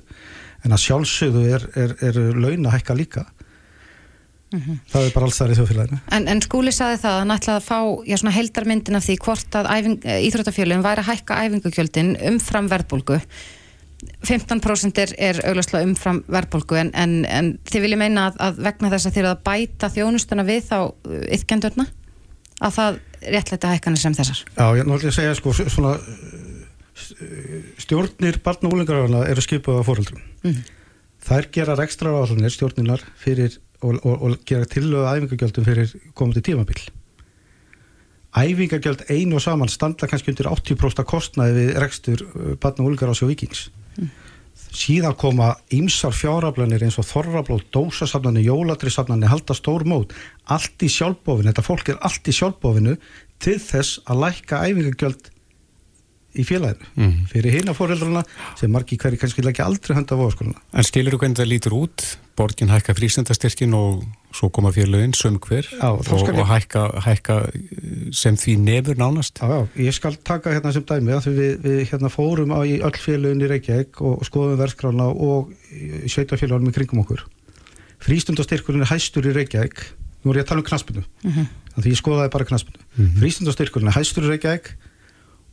en 0.66 0.76
að 0.76 0.84
sjálfsögðu 0.86 1.44
er, 1.56 1.68
er, 1.80 1.94
er 2.10 2.18
laun 2.36 2.66
að 2.68 2.76
hækka 2.78 2.98
líka. 2.98 3.26
Mm 4.50 4.60
-hmm. 4.60 4.78
það 4.90 5.04
er 5.06 5.12
bara 5.14 5.26
alls 5.28 5.38
þar 5.38 5.52
í 5.54 5.56
þjóðfélaginu. 5.60 6.00
En, 6.18 6.28
en 6.28 6.42
skúli 6.42 6.72
saði 6.74 6.98
það 6.98 7.12
að 7.14 7.20
hann 7.20 7.34
ætlaði 7.36 7.60
að 7.60 7.68
fá 7.70 7.80
já, 8.10 8.16
heldarmyndin 8.34 8.98
af 8.98 9.06
því 9.06 9.16
hvort 9.26 9.56
að 9.60 9.70
æfing, 9.76 9.98
íþróttafjölun 10.26 10.86
væri 10.86 11.04
að 11.04 11.10
hækka 11.12 11.38
æfingugjöldin 11.46 12.16
umfram 12.32 12.70
verðbólgu. 12.72 13.20
15% 14.26 15.02
er, 15.04 15.14
er 15.20 15.42
auglastlega 15.46 15.86
umfram 15.86 16.24
verðbólgu 16.32 16.80
en, 16.80 16.92
en, 16.96 17.26
en 17.26 17.52
þið 17.68 17.86
viljum 17.86 18.00
meina 18.00 18.30
að, 18.30 18.40
að 18.48 18.62
vegna 18.70 18.92
þess 18.94 19.10
að 19.10 19.14
þið 19.14 19.24
eru 19.24 19.32
að 19.34 19.44
bæta 19.50 19.90
þjónustuna 19.94 20.46
við 20.48 20.62
þá 20.70 20.78
ytkendurna 21.36 21.86
að 22.60 22.76
það 22.78 23.00
réttleita 23.36 23.74
hækkanir 23.74 24.02
sem 24.02 24.16
þessar? 24.16 24.42
Já, 24.56 24.66
ég 24.80 24.88
náttúrulega 24.88 25.16
segja 25.16 25.36
sko 25.36 25.54
svona 25.60 25.98
stjórnir 27.80 28.40
barn 28.44 28.68
og 28.68 28.76
úlingarafana 28.76 29.26
eru 29.32 29.44
skipuð 29.44 29.82
af 29.82 29.90
fóröldrum 29.90 30.22
mm. 30.44 30.62
þær 31.26 31.50
gerar 31.56 31.84
ekstra 31.84 32.14
áhaldunir 32.14 32.54
stjórninar 32.54 33.04
fyrir 33.20 33.58
og, 33.82 34.00
og, 34.04 34.16
og 34.16 34.40
gera 34.48 34.68
tilöðu 34.70 35.06
æfingagjöldum 35.08 35.68
fyrir 35.68 35.94
komandi 36.14 36.44
tímabill 36.46 36.82
æfingagjöld 38.38 39.06
ein 39.10 39.34
og 39.34 39.44
saman 39.44 39.72
standa 39.72 40.08
kannski 40.08 40.34
undir 40.34 40.50
80% 40.52 41.06
kostnaði 41.10 41.56
við 41.60 41.78
rekstur 41.82 42.26
uh, 42.26 42.56
barn 42.62 42.84
og 42.84 42.92
úlingar 42.92 43.14
á 43.14 43.18
sjó 43.18 43.30
vikings 43.30 43.70
mm. 43.98 44.12
síðan 44.70 45.18
koma 45.18 45.54
ymsar 45.74 46.14
fjáraflanir 46.14 46.84
eins 46.86 47.00
og 47.02 47.08
þorrablót, 47.10 47.72
dósasafnani, 47.74 48.44
jóladrisafnani 48.46 49.32
halda 49.32 49.56
stór 49.58 49.88
mót, 49.88 50.14
allt 50.46 50.86
í 50.86 50.92
sjálfbófinu 50.94 51.50
þetta 51.50 51.66
fólk 51.66 51.94
er 51.94 52.02
allt 52.06 52.30
í 52.30 52.36
sjálfbófinu 52.36 53.00
til 53.40 53.58
þess 53.64 54.04
að 54.06 54.26
lækka 54.26 54.64
æfingagjöld 54.68 55.32
í 56.38 56.46
félaginu 56.46 56.86
mm. 56.94 57.14
fyrir 57.32 57.56
hina 57.58 57.74
fóreldrarna 57.74 58.22
sem 58.60 58.72
margi 58.72 58.98
hverju 59.02 59.20
kannski 59.22 59.42
ekki 59.42 59.64
aldrei 59.66 59.96
hönda 59.98 60.14
á 60.14 60.22
óskoluna. 60.22 60.60
En 60.78 60.86
skilur 60.86 61.16
þú 61.16 61.22
hvernig 61.24 61.40
það 61.40 61.50
lítur 61.50 61.76
út? 61.78 62.06
Borgin 62.40 62.72
hækka 62.72 62.94
frísendastyrkin 62.96 63.74
og 63.76 64.04
svo 64.36 64.48
koma 64.54 64.70
félagin 64.72 65.16
sömkver 65.18 65.66
og, 65.84 66.06
og 66.08 66.46
hækka, 66.48 66.84
hækka 67.04 67.36
sem 68.16 68.38
því 68.40 68.54
nefur 68.64 69.00
nánast? 69.00 69.42
Já, 69.42 69.48
já, 69.50 69.68
ég 69.90 69.98
skal 69.98 70.16
taka 70.24 70.54
hérna 70.54 70.72
sem 70.76 70.86
dæmi 70.88 71.16
að 71.18 71.32
við, 71.34 71.54
við 71.66 71.82
hérna 71.90 72.10
fórum 72.14 72.54
á 72.56 72.60
í 72.64 72.78
öll 72.78 73.00
félagin 73.02 73.44
í 73.44 73.50
Reykjavík 73.50 74.00
og 74.06 74.24
skoðum 74.30 74.62
verðskrána 74.62 75.10
og 75.10 75.52
sveitafélagunum 76.06 76.72
í 76.72 76.76
kringum 76.78 77.04
okkur. 77.04 77.26
Frístundastyrkurinn 78.06 78.86
er 78.86 78.94
hæstur 78.94 79.28
í 79.28 79.36
Reykjavík, 79.36 79.78
nú 80.24 80.32
er 80.32 80.40
ég 80.40 80.46
að 80.46 80.52
tala 80.54 80.64
um 80.64 80.70
knaspinu, 80.70 81.04
mm 81.04 81.32
-hmm. 81.32 81.46
þannig 81.74 81.88
að 81.90 81.92
ég 81.92 82.00
skoðaði 82.00 82.32
bara 82.38 82.46
knaspinu. 82.46 82.80
Mm 82.80 83.06
-hmm. 83.06 83.20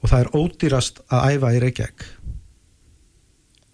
Og 0.07 0.13
það 0.13 0.23
er 0.23 0.33
ódýrast 0.39 1.03
að 1.11 1.35
æfa 1.35 1.53
í 1.57 1.61
Reykjavík 1.65 2.07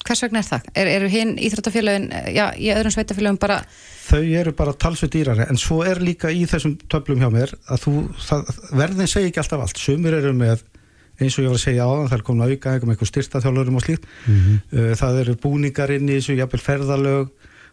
Hvers 0.02 0.24
vegna 0.24 0.40
er 0.40 0.46
það? 0.48 0.68
Er, 0.74 0.88
eru 0.96 1.08
hinn 1.12 1.32
íþróttafélagin 1.38 2.08
já, 2.34 2.46
í 2.58 2.72
öðrum 2.74 2.94
sveitafélagum 2.94 3.38
bara 3.42 3.60
Þau 4.08 4.22
eru 4.40 4.52
bara 4.58 4.74
talsveit 4.74 5.12
dýrari 5.14 5.46
en 5.46 5.60
svo 5.60 5.82
er 5.86 6.00
líka 6.02 6.32
í 6.32 6.42
þessum 6.50 6.74
töflum 6.90 7.22
hjá 7.22 7.28
mér 7.30 7.52
að 7.70 7.84
þú, 7.84 7.94
það, 8.26 8.50
verðin 8.80 9.10
segir 9.12 9.30
ekki 9.30 9.42
alltaf 9.44 9.62
allt 9.66 9.82
sumir 9.82 10.16
eru 10.18 10.32
með, 10.34 10.64
eins 11.20 11.36
og 11.36 11.46
ég 11.46 11.52
var 11.52 11.60
að 11.60 11.64
segja 11.68 11.86
á 11.86 11.92
það 12.08 12.16
er 12.16 12.24
komin 12.26 12.46
að 12.46 12.54
auka 12.56 12.72
eitthvað 12.72 12.88
með 12.88 12.96
eitthvað 12.96 13.12
styrtaþjólarum 13.12 13.78
og 13.78 13.86
slíkt 13.86 14.08
mm 14.08 14.40
-hmm. 14.40 14.96
það 14.98 15.20
eru 15.22 15.36
búningar 15.44 15.94
inn 15.94 16.08
í 16.08 16.16
þessu, 16.18 16.38
jafnvel 16.40 16.62
ferðalög 16.66 17.30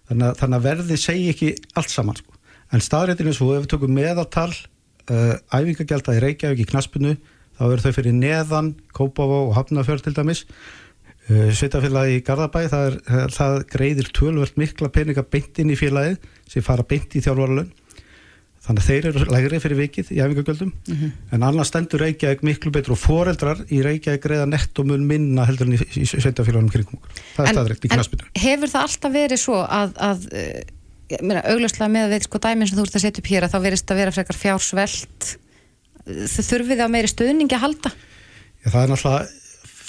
þannig 0.10 0.28
að, 0.28 0.38
þannig 0.43 0.60
að 0.60 0.68
verðin 0.70 1.01
segir 1.01 1.34
ekki 1.34 1.51
allt 1.74 1.95
saman 1.95 2.20
sko. 2.20 2.38
en 2.72 2.86
staðréttinu 2.86 3.34
svo, 3.34 3.55
ef 3.55 3.66
við 3.66 3.72
tökum 3.74 3.97
meðartal 3.97 4.53
uh, 4.53 5.36
æfingagjald 5.49 6.10
að 6.10 6.20
í 6.20 6.24
Reykjavík 6.28 6.62
í 6.62 6.70
knaspinu 6.70 7.18
þá 7.60 7.66
eru 7.68 7.84
þau 7.84 7.95
fyrir 7.97 8.16
neðan 8.16 8.72
Kópavó 8.95 9.41
og 9.49 9.57
Hafnafjörð 9.57 10.07
til 10.07 10.16
dæmis. 10.16 10.45
Uh, 11.30 11.51
Sveitafélagi 11.53 12.22
í 12.22 12.24
Garðabæ 12.26 12.64
það, 12.72 12.88
er, 12.88 13.34
það 13.36 13.60
greiðir 13.70 14.10
tölvöld 14.16 14.55
mikla 14.57 14.89
peninga 14.93 15.26
beint 15.28 15.60
inn 15.62 15.74
í 15.74 15.78
félagið 15.78 16.18
sem 16.49 16.66
fara 16.66 16.88
beint 16.88 17.14
í 17.14 17.22
þjálfaralun 17.22 17.70
þannig 18.70 18.84
að 18.84 18.89
þeir 18.89 19.05
eru 19.10 19.28
lægri 19.34 19.60
fyrir 19.64 19.80
vikið 19.80 20.10
í 20.14 20.18
æfingagjöldum. 20.22 20.72
Mm 20.72 20.97
-hmm. 20.97 21.12
en 21.36 21.45
annars 21.47 21.72
stendur 21.72 22.03
Reykjavík 22.03 22.41
miklu 22.45 22.72
betur 22.76 22.93
og 22.95 22.99
foreldrar 23.01 23.62
í 23.72 23.82
Reykjavík 23.86 24.24
greiða 24.24 24.47
nettomun 24.49 25.05
minna 25.07 25.45
heldur 25.47 25.70
en 25.70 25.78
í, 25.78 25.80
í 25.80 26.05
sveitafélagunum 26.05 26.74
kringum 26.74 26.99
það 27.36 27.45
er 27.45 27.53
staðrækt 27.55 27.86
í 27.88 27.93
knaspinu 27.93 28.28
En 28.28 28.43
hefur 28.43 28.74
það 28.74 28.88
alltaf 28.88 29.16
verið 29.16 29.41
svo 29.41 29.62
að, 29.64 29.95
að 30.10 30.28
uh, 30.34 31.39
augljóslega 31.53 31.93
með 31.93 32.07
að 32.07 32.14
við 32.14 32.28
sko 32.28 32.41
dæmin 32.43 32.70
sem 32.70 32.78
þú 32.78 32.86
ert 32.86 32.99
að 32.99 33.05
setja 33.05 33.24
upp 33.24 33.32
hér 33.32 33.47
að 33.47 33.53
þá 33.53 33.60
verist 33.64 33.93
að 33.93 34.01
vera 34.03 34.16
frekar 34.18 34.41
fjársvelt 34.43 35.32
þurfið 36.10 36.82
það 36.84 36.93
meiri 36.93 37.12
stuðningi 37.12 37.57
að 37.57 37.66
halda? 37.66 37.91
Já, 38.64 38.70
það 38.70 38.82
er 38.82 38.91
náttúrulega, 38.93 39.28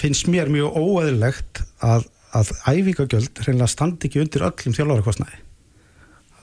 finnst 0.01 0.29
mér 0.31 0.51
mjög 0.51 0.77
óæðilegt 0.77 1.63
að, 1.85 2.05
að 2.37 2.53
æfingagjöld 2.71 3.41
reynilega 3.45 3.71
standi 3.71 4.09
ekki 4.09 4.21
undir 4.23 4.45
öllum 4.47 4.77
þjálfárikostnæði. 4.77 5.41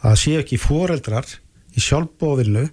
Það 0.02 0.18
sé 0.22 0.34
ekki 0.38 0.60
foreldrar 0.62 1.30
í 1.74 1.82
sjálfbóðinu 1.82 2.66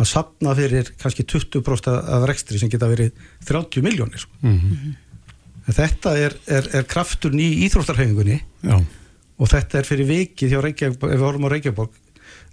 að 0.00 0.08
sapna 0.08 0.54
fyrir 0.56 0.90
kannski 1.00 1.26
20% 1.28 1.88
af 1.92 2.26
rekstri 2.28 2.60
sem 2.60 2.70
geta 2.72 2.88
verið 2.90 3.14
30 3.48 3.84
miljónir. 3.84 4.26
Mm 4.40 4.58
-hmm. 4.58 4.98
Þetta 5.70 6.16
er, 6.18 6.36
er, 6.48 6.68
er 6.74 6.84
krafturn 6.88 7.38
í 7.38 7.64
íþróttarhefingunni 7.66 8.40
og 9.40 9.48
þetta 9.48 9.78
er 9.78 9.86
fyrir 9.86 10.08
vikið 10.08 10.54
hjá 10.54 10.60
Reykjavík, 10.64 11.02
ef 11.02 11.10
við 11.10 11.24
horfum 11.24 11.46
á 11.46 11.52
Reykjavík 11.52 11.98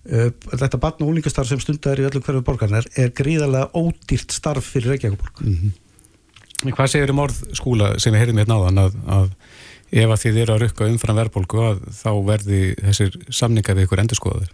þetta 0.07 0.79
barn 0.79 1.03
og 1.03 1.09
úlingastarf 1.11 1.49
sem 1.49 1.59
stundar 1.59 1.99
í 1.99 2.05
öllum 2.07 2.23
hverju 2.23 2.43
borgarnar 2.47 2.85
er 2.95 3.11
gríðarlega 3.11 3.71
ódýrt 3.75 4.31
starf 4.31 4.69
fyrir 4.73 4.93
Reykjavík 4.93 5.41
mm 5.41 5.53
-hmm. 5.53 5.71
Hvað 6.73 6.87
segir 6.87 7.11
um 7.11 7.19
orð 7.19 7.37
skúla 7.53 7.99
sem 7.99 8.13
við 8.13 8.19
heyrðum 8.19 8.37
hérna 8.37 8.55
áðan 8.57 8.79
að, 8.81 8.93
að 9.05 9.27
ef 9.91 10.09
að 10.09 10.21
þið 10.21 10.37
eru 10.41 10.53
að 10.53 10.61
rukka 10.63 10.87
umfram 10.89 11.15
verðbólku 11.15 11.59
að 11.63 11.83
þá 11.93 12.11
verði 12.25 12.61
þessir 12.81 13.17
samningar 13.29 13.75
við 13.77 13.85
ykkur 13.85 14.01
endurskoðaður? 14.03 14.49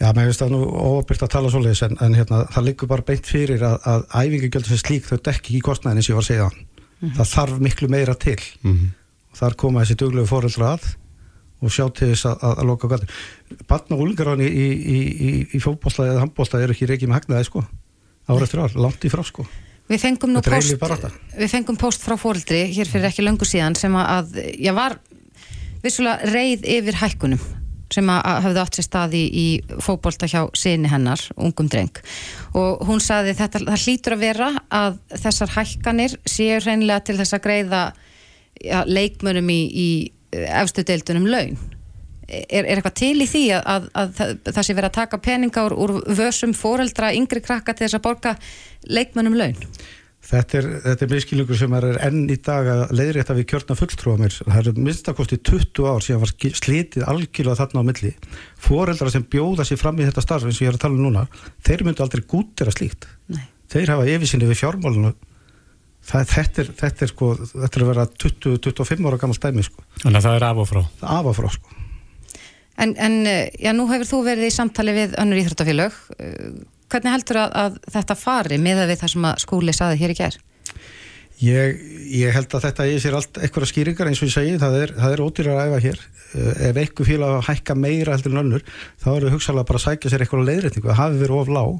Já, 0.00 0.08
mér 0.16 0.30
finnst 0.30 0.40
það 0.40 0.52
nú 0.54 0.60
óbyrgt 0.64 1.22
að 1.22 1.32
tala 1.34 1.50
svolítið 1.52 1.82
en, 1.86 1.96
en 2.00 2.14
hérna, 2.16 2.40
það 2.54 2.66
liggur 2.66 2.88
bara 2.88 3.04
beint 3.04 3.26
fyrir 3.28 3.62
að, 3.62 3.76
að 3.84 4.04
æfingagjöldur 4.14 4.72
sem 4.72 4.80
slík 4.80 5.04
þau 5.04 5.18
dekki 5.28 5.56
í 5.58 5.60
kostnæðin 5.64 6.02
sem 6.02 6.12
ég 6.12 6.18
var 6.18 6.24
að 6.24 6.30
segja 6.30 6.48
mm 6.48 6.56
-hmm. 6.56 7.14
það 7.18 7.32
þarf 7.34 7.58
miklu 7.66 7.88
meira 7.88 8.14
til 8.14 8.40
mm 8.62 8.72
-hmm. 8.72 8.90
þar 9.38 9.56
koma 9.56 9.84
þessi 9.84 9.98
duglegu 10.00 10.26
fóreldra 10.26 10.72
að 10.72 10.88
og 11.60 11.72
sjá 11.72 11.86
til 11.92 12.10
þess 12.12 12.28
að, 12.30 12.44
að 12.50 12.68
loka 12.70 12.90
gæti. 12.90 13.08
Barn 13.68 13.96
og 13.96 14.04
úlingarvani 14.04 14.48
í, 14.48 14.66
í, 14.66 14.98
í, 15.00 15.32
í 15.56 15.62
fólkbólstaði 15.62 16.14
eða 16.14 16.24
handbólstaði 16.24 16.66
eru 16.66 16.76
ekki 16.76 16.88
reykið 16.90 17.10
með 17.10 17.20
hagnaði 17.20 17.48
sko, 17.50 17.64
ára 18.30 18.46
eftir 18.46 18.64
ár, 18.64 18.78
langt 18.80 19.04
í 19.04 19.12
frá 19.12 19.24
sko. 19.26 19.46
Við 19.90 20.02
fengum 20.04 20.30
nú 20.30 20.42
post, 20.46 20.76
við 21.34 21.48
fengum 21.50 21.78
post 21.78 22.04
frá 22.04 22.14
fóldri 22.20 22.62
hér 22.70 22.88
fyrir 22.88 23.08
ekki 23.08 23.24
löngu 23.26 23.48
síðan 23.48 23.74
sem 23.78 23.94
að, 23.98 24.36
ég 24.54 24.76
var 24.76 25.00
vissulega 25.82 26.30
reið 26.30 26.68
yfir 26.78 27.00
hækkunum 27.00 27.40
sem 27.90 28.10
að 28.12 28.20
hafði 28.44 28.60
átt 28.62 28.76
sér 28.78 28.86
staði 28.86 29.22
í 29.34 29.46
fókbólta 29.82 30.28
hjá 30.30 30.44
sinni 30.54 30.90
hennar, 30.90 31.22
ungum 31.34 31.66
dreng 31.70 31.98
og 32.54 32.84
hún 32.86 33.02
saði 33.02 33.34
þetta, 33.38 33.64
það 33.66 33.86
hlýtur 33.86 34.14
að 34.14 34.22
vera 34.22 34.50
að 34.70 35.00
þessar 35.24 35.54
hækkanir 35.56 36.14
séu 36.22 36.60
hreinlega 36.62 37.02
til 37.08 37.18
þess 37.18 37.34
að 37.34 37.44
greiða 37.48 37.82
ja, 38.62 38.84
leikmönum 38.86 39.50
í, 39.50 39.60
í 39.66 39.90
efstu 40.32 40.84
deildunum 40.86 41.28
laun. 41.30 41.60
Er, 42.30 42.62
er 42.62 42.76
eitthvað 42.78 42.98
til 43.00 43.16
í 43.24 43.26
því 43.26 43.46
að, 43.56 43.86
að, 43.98 44.18
að 44.22 44.34
það, 44.52 44.60
sé 44.62 44.74
verið 44.76 44.90
að 44.90 44.98
taka 45.00 45.18
peninga 45.22 45.64
úr, 45.66 45.74
úr 45.74 45.96
vössum 46.14 46.52
foreldra 46.54 47.10
yngri 47.16 47.42
krakka 47.42 47.74
til 47.74 47.88
þess 47.88 47.98
að 47.98 48.04
borga 48.04 48.36
leikmönnum 48.86 49.38
laun? 49.40 49.56
Þetta 50.30 50.58
er, 50.60 50.66
þetta 50.84 51.04
er 51.06 51.10
miskilningur 51.10 51.58
sem 51.58 51.72
er 51.74 51.86
enn 52.06 52.20
í 52.30 52.36
dag 52.44 52.68
að 52.70 52.82
leiðrétta 52.94 53.34
við 53.34 53.46
kjörna 53.50 53.74
fulltrúa 53.78 54.18
mér 54.20 54.36
það 54.36 54.58
er 54.60 54.78
minnstakosti 54.78 55.38
20 55.48 55.88
ár 55.90 56.04
sem 56.04 56.20
var 56.22 56.32
slítið 56.60 57.06
algjörlega 57.08 57.58
þarna 57.62 57.82
á 57.82 57.88
milli. 57.88 58.12
Foreldra 58.60 59.10
sem 59.10 59.24
bjóða 59.24 59.66
sér 59.66 59.80
fram 59.80 59.98
í 59.98 60.06
þetta 60.06 60.22
starf 60.22 60.46
eins 60.46 60.60
og 60.60 60.68
ég 60.68 60.70
er 60.70 60.78
að 60.78 60.84
tala 60.84 61.00
um 61.00 61.08
núna, 61.08 61.24
þeir 61.66 61.82
myndu 61.88 62.04
aldrei 62.04 62.22
gútira 62.30 62.74
slíkt. 62.74 63.08
Nei. 63.32 63.48
þeir 63.70 63.94
hafa 63.94 64.06
yfirsinni 64.12 64.48
við 64.50 64.60
fjármálunu 64.60 65.14
Það, 66.10 66.24
þetta, 66.32 66.62
er, 66.62 66.70
þetta 66.80 67.04
er 67.06 67.12
sko, 67.12 67.28
þetta 67.52 67.70
er 67.70 67.84
að 67.84 67.90
vera 67.92 68.06
20-25 68.24 69.06
ára 69.06 69.20
gammal 69.20 69.36
stæmi 69.38 69.62
sko. 69.62 69.84
Þannig 70.02 70.18
að 70.18 70.26
það 70.26 70.38
er 70.38 70.46
af 70.48 70.60
og 70.62 70.68
frá. 70.70 70.80
Af 71.06 71.30
og 71.30 71.36
frá 71.38 71.48
sko. 71.54 71.76
En, 72.80 72.94
en 72.96 73.16
já, 73.60 73.70
nú 73.76 73.86
hefur 73.90 74.08
þú 74.08 74.20
verið 74.26 74.48
í 74.48 74.54
samtali 74.54 74.94
við 74.96 75.16
önnur 75.20 75.42
íþróttafélög. 75.42 75.98
Hvernig 76.90 77.14
heldur 77.14 77.42
að, 77.44 77.52
að 77.62 77.76
þetta 77.94 78.16
fari 78.18 78.58
með 78.58 78.82
að 78.84 78.90
við 78.90 79.02
það 79.02 79.12
sem 79.12 79.28
að 79.28 79.42
skúli 79.44 79.74
saði 79.76 80.00
hér 80.00 80.14
í 80.14 80.16
gerð? 80.18 80.46
Ég, 81.40 81.84
ég 82.12 82.34
held 82.36 82.52
að 82.56 82.64
þetta 82.66 82.86
ég 82.90 82.98
sér 83.00 83.14
allt 83.16 83.38
eitthvað 83.40 83.70
skýringar 83.70 84.10
eins 84.10 84.20
og 84.20 84.28
ég 84.28 84.34
segi, 84.34 84.56
það 84.60 84.74
er, 84.80 84.90
það 84.98 85.14
er 85.14 85.22
ódýrar 85.24 85.60
að 85.60 85.70
æfa 85.70 85.84
hér. 85.86 86.02
Ef 86.70 86.80
einhver 86.82 87.08
félag 87.08 87.38
hækka 87.46 87.76
meira 87.78 88.16
heldur 88.16 88.34
en 88.34 88.42
önnur, 88.42 88.66
þá 89.00 89.08
er 89.14 89.24
það 89.24 89.36
hugsalega 89.36 89.68
bara 89.70 89.80
að 89.80 89.86
sækja 89.86 90.12
sér 90.12 90.24
eitthvað 90.24 90.50
leiðrætningu. 90.50 90.90
Það 90.90 91.00
hafi 91.00 91.22
verið 91.22 91.38
of 91.38 91.54
lág 91.56 91.78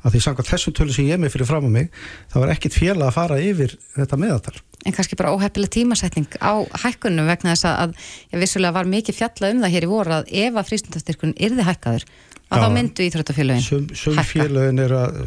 að 0.00 0.14
því 0.14 0.22
samkvæmt 0.24 0.50
þessum 0.50 0.74
tölu 0.76 0.94
sem 0.94 1.08
ég 1.08 1.16
er 1.16 1.20
með 1.22 1.34
fyrir 1.34 1.48
fram 1.48 1.68
á 1.68 1.70
mig 1.70 1.90
þá 2.32 2.36
er 2.40 2.52
ekkit 2.54 2.76
félag 2.78 3.06
að 3.10 3.16
fara 3.16 3.38
yfir 3.44 3.76
þetta 3.96 4.18
meðatal. 4.20 4.56
En 4.88 4.96
kannski 4.96 5.18
bara 5.20 5.34
óheppileg 5.36 5.72
tímasetning 5.74 6.38
á 6.40 6.64
hækkunum 6.84 7.28
vegna 7.28 7.52
þess 7.52 7.68
að 7.68 7.94
ég 8.32 8.40
vissulega 8.40 8.76
var 8.78 8.88
mikið 8.88 9.18
fjalla 9.18 9.52
um 9.52 9.60
það 9.64 9.74
hér 9.74 9.86
í 9.86 9.90
voru 9.90 10.16
að 10.16 10.30
ef 10.44 10.56
að 10.56 10.68
frístundastyrkun 10.70 11.36
yrði 11.36 11.66
hækkaður 11.68 12.06
að 12.50 12.56
Já, 12.56 12.64
þá 12.64 12.74
myndu 12.74 13.04
íþróttafélagin 13.06 13.66
hækka. 13.66 13.98
Sum 14.00 14.22
félagin 14.26 14.82
er 14.82 14.94
að, 14.96 15.20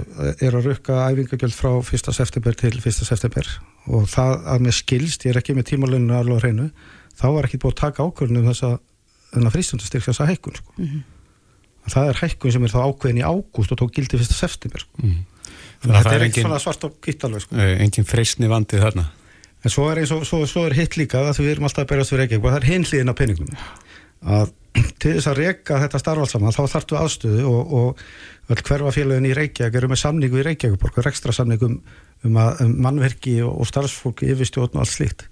er 0.44 0.58
að 0.58 0.66
rukka 0.72 0.98
æfingagjöld 1.06 1.56
frá 1.56 1.72
1. 1.78 2.10
september 2.18 2.58
til 2.60 2.74
1. 2.74 2.98
september 3.06 3.52
og 3.94 4.10
það 4.12 4.50
að 4.56 4.66
með 4.66 4.78
skilst, 4.82 5.24
ég 5.28 5.36
er 5.36 5.40
ekki 5.40 5.56
með 5.56 5.70
tímaluninu 5.70 6.18
alveg 6.18 6.42
að 6.42 6.50
reynu, 6.50 6.68
þá 7.14 7.28
var 7.38 7.48
ekki 7.48 7.62
búið 7.62 7.76
að 7.78 7.82
taka 7.86 8.08
ákvörnum 8.10 8.50
þess 8.50 8.68
að 8.68 8.76
frístundastyrk 9.54 10.10
að 11.84 11.90
-hmm 11.90 11.92
það 11.92 12.10
er 12.10 12.22
hækkun 12.22 12.56
sem 12.56 12.66
er 12.66 12.74
þá 12.74 12.80
ákveðin 12.88 13.22
í 13.22 13.26
ágúst 13.28 13.74
og 13.74 13.80
tók 13.80 13.94
gildi 13.96 14.20
fyrsta 14.20 14.38
september 14.38 14.84
sko. 14.84 15.04
mm. 15.04 15.20
þetta 15.84 16.16
er 16.16 16.26
ekkert 16.28 16.48
svona 16.48 16.62
svart 16.64 16.88
og 16.88 16.98
gitt 17.04 17.24
alveg 17.28 17.46
sko. 17.46 17.60
engin 17.60 18.08
freysni 18.08 18.50
vandið 18.52 18.86
þarna 18.86 19.08
en 19.64 19.72
svo 19.72 19.88
er, 19.92 20.04
svo, 20.08 20.22
svo, 20.28 20.44
svo 20.50 20.66
er 20.68 20.78
hitt 20.78 20.98
líka 21.00 21.24
að 21.24 21.42
við 21.42 21.56
erum 21.56 21.68
alltaf 21.68 21.86
að 21.86 21.94
berjast 21.94 22.14
fyrir 22.14 22.26
Reykjavík 22.26 22.46
og 22.46 22.54
það 22.54 22.62
er 22.62 22.70
hinliðin 22.72 23.12
á 23.12 23.20
peningum 23.20 23.58
að 24.24 24.54
til 25.04 25.12
þess 25.18 25.30
að 25.30 25.42
reyka 25.44 25.82
þetta 25.84 26.00
starfaldsama 26.02 26.54
þá 26.56 26.64
þartu 26.72 26.98
aðstöðu 26.98 27.44
og, 27.50 27.76
og 27.80 28.64
hverfafélagin 28.64 29.28
í 29.30 29.36
Reykjavík 29.38 29.76
eru 29.80 29.92
með 29.92 30.02
samningu 30.02 30.40
í 30.40 30.48
Reykjavík 30.48 30.88
og 30.88 31.12
ekstra 31.12 31.36
samningum 31.36 31.76
um, 32.24 32.40
um 32.40 32.74
mannverki 32.82 33.36
og, 33.46 33.60
og 33.60 33.70
starfsfólki 33.70 34.32
yfirstjórn 34.34 34.80
og 34.80 34.86
allt 34.86 34.96
slíkt 34.96 35.28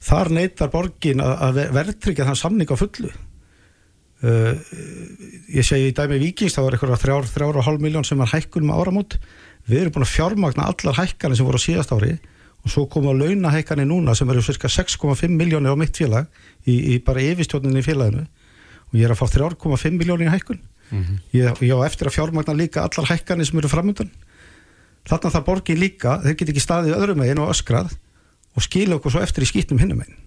þar 0.00 0.30
neytar 0.36 0.70
borgin 0.72 1.24
að, 1.24 1.34
að 1.48 1.60
verðtryggja 1.76 2.28
þann 2.28 2.40
samning 2.44 2.70
á 2.70 2.76
fullu 2.78 3.10
uh, 4.24 4.54
ég 5.50 5.66
segi 5.66 5.90
í 5.90 5.94
dæmi 5.96 6.20
vikings 6.22 6.56
þá 6.56 6.62
er 6.62 6.76
eitthvað 6.76 7.02
þrjár, 7.04 7.30
þrjár 7.34 7.60
og 7.60 7.66
hálf 7.66 7.84
miljón 7.84 8.06
sem 8.06 8.20
er 8.20 8.32
hækkunum 8.32 8.74
áramót. 8.74 9.18
Við 9.68 9.84
erum 9.84 9.96
búin 9.96 10.06
að 10.06 10.14
fjármagna 10.14 10.68
allar 10.70 10.98
hækkanir 10.98 11.38
sem 11.38 11.48
voru 11.48 11.60
á 11.60 11.66
síðast 11.66 11.94
ári 11.94 12.16
og 12.60 12.72
svo 12.72 12.86
koma 12.92 13.14
launahækkanir 13.16 13.88
núna 13.88 14.14
sem 14.16 14.28
eru 14.28 14.42
cirka 14.44 14.68
6,5 14.68 15.30
miljónir 15.32 15.72
á 15.72 15.76
mitt 15.80 15.96
félag 15.96 16.28
í, 16.68 16.96
í 16.96 16.98
bara 17.04 17.22
yfirstjórninni 17.24 17.80
í 17.80 17.86
félaginu. 17.86 18.26
Og 18.90 18.98
ég 18.98 19.06
er 19.06 19.14
að 19.14 19.22
fá 19.22 19.30
3,5 19.32 19.96
miljónir 19.96 20.28
í 20.28 20.34
hækkun. 20.34 20.60
Mm 20.90 21.04
-hmm. 21.04 21.20
ég, 21.32 21.62
ég 21.62 21.78
á 21.78 21.86
eftir 21.86 22.10
að 22.10 22.16
fjármagna 22.18 22.56
líka 22.56 22.82
allar 22.82 23.06
hækkanir 23.12 23.46
sem 23.46 23.58
eru 23.58 23.68
framöndan 23.70 24.10
þarna 25.08 25.32
það 25.34 25.46
borgin 25.46 25.80
líka, 25.80 26.18
þeir 26.24 26.36
get 26.36 26.52
ekki 26.52 26.64
staðið 26.64 26.98
öðrum 26.98 27.22
meginn 27.22 27.42
og 27.42 27.54
öskrað 27.54 27.94
og 28.56 28.66
skilja 28.66 28.98
okkur 28.98 29.14
svo 29.14 29.24
eftir 29.24 29.46
í 29.46 29.48
skýtnum 29.50 29.80
hinnum 29.80 30.02
meginn 30.02 30.20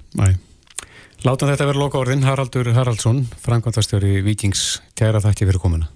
Látum 1.22 1.52
þetta 1.52 1.68
vera 1.70 1.80
loka 1.80 2.00
orðin, 2.02 2.26
Haraldur 2.26 2.72
Haraldsson 2.74 3.24
framkvæmtastjóri 3.46 4.24
Vikings, 4.26 4.82
kæra 4.98 5.22
þakki 5.24 5.46
fyrir 5.50 5.62
komuna 5.62 5.90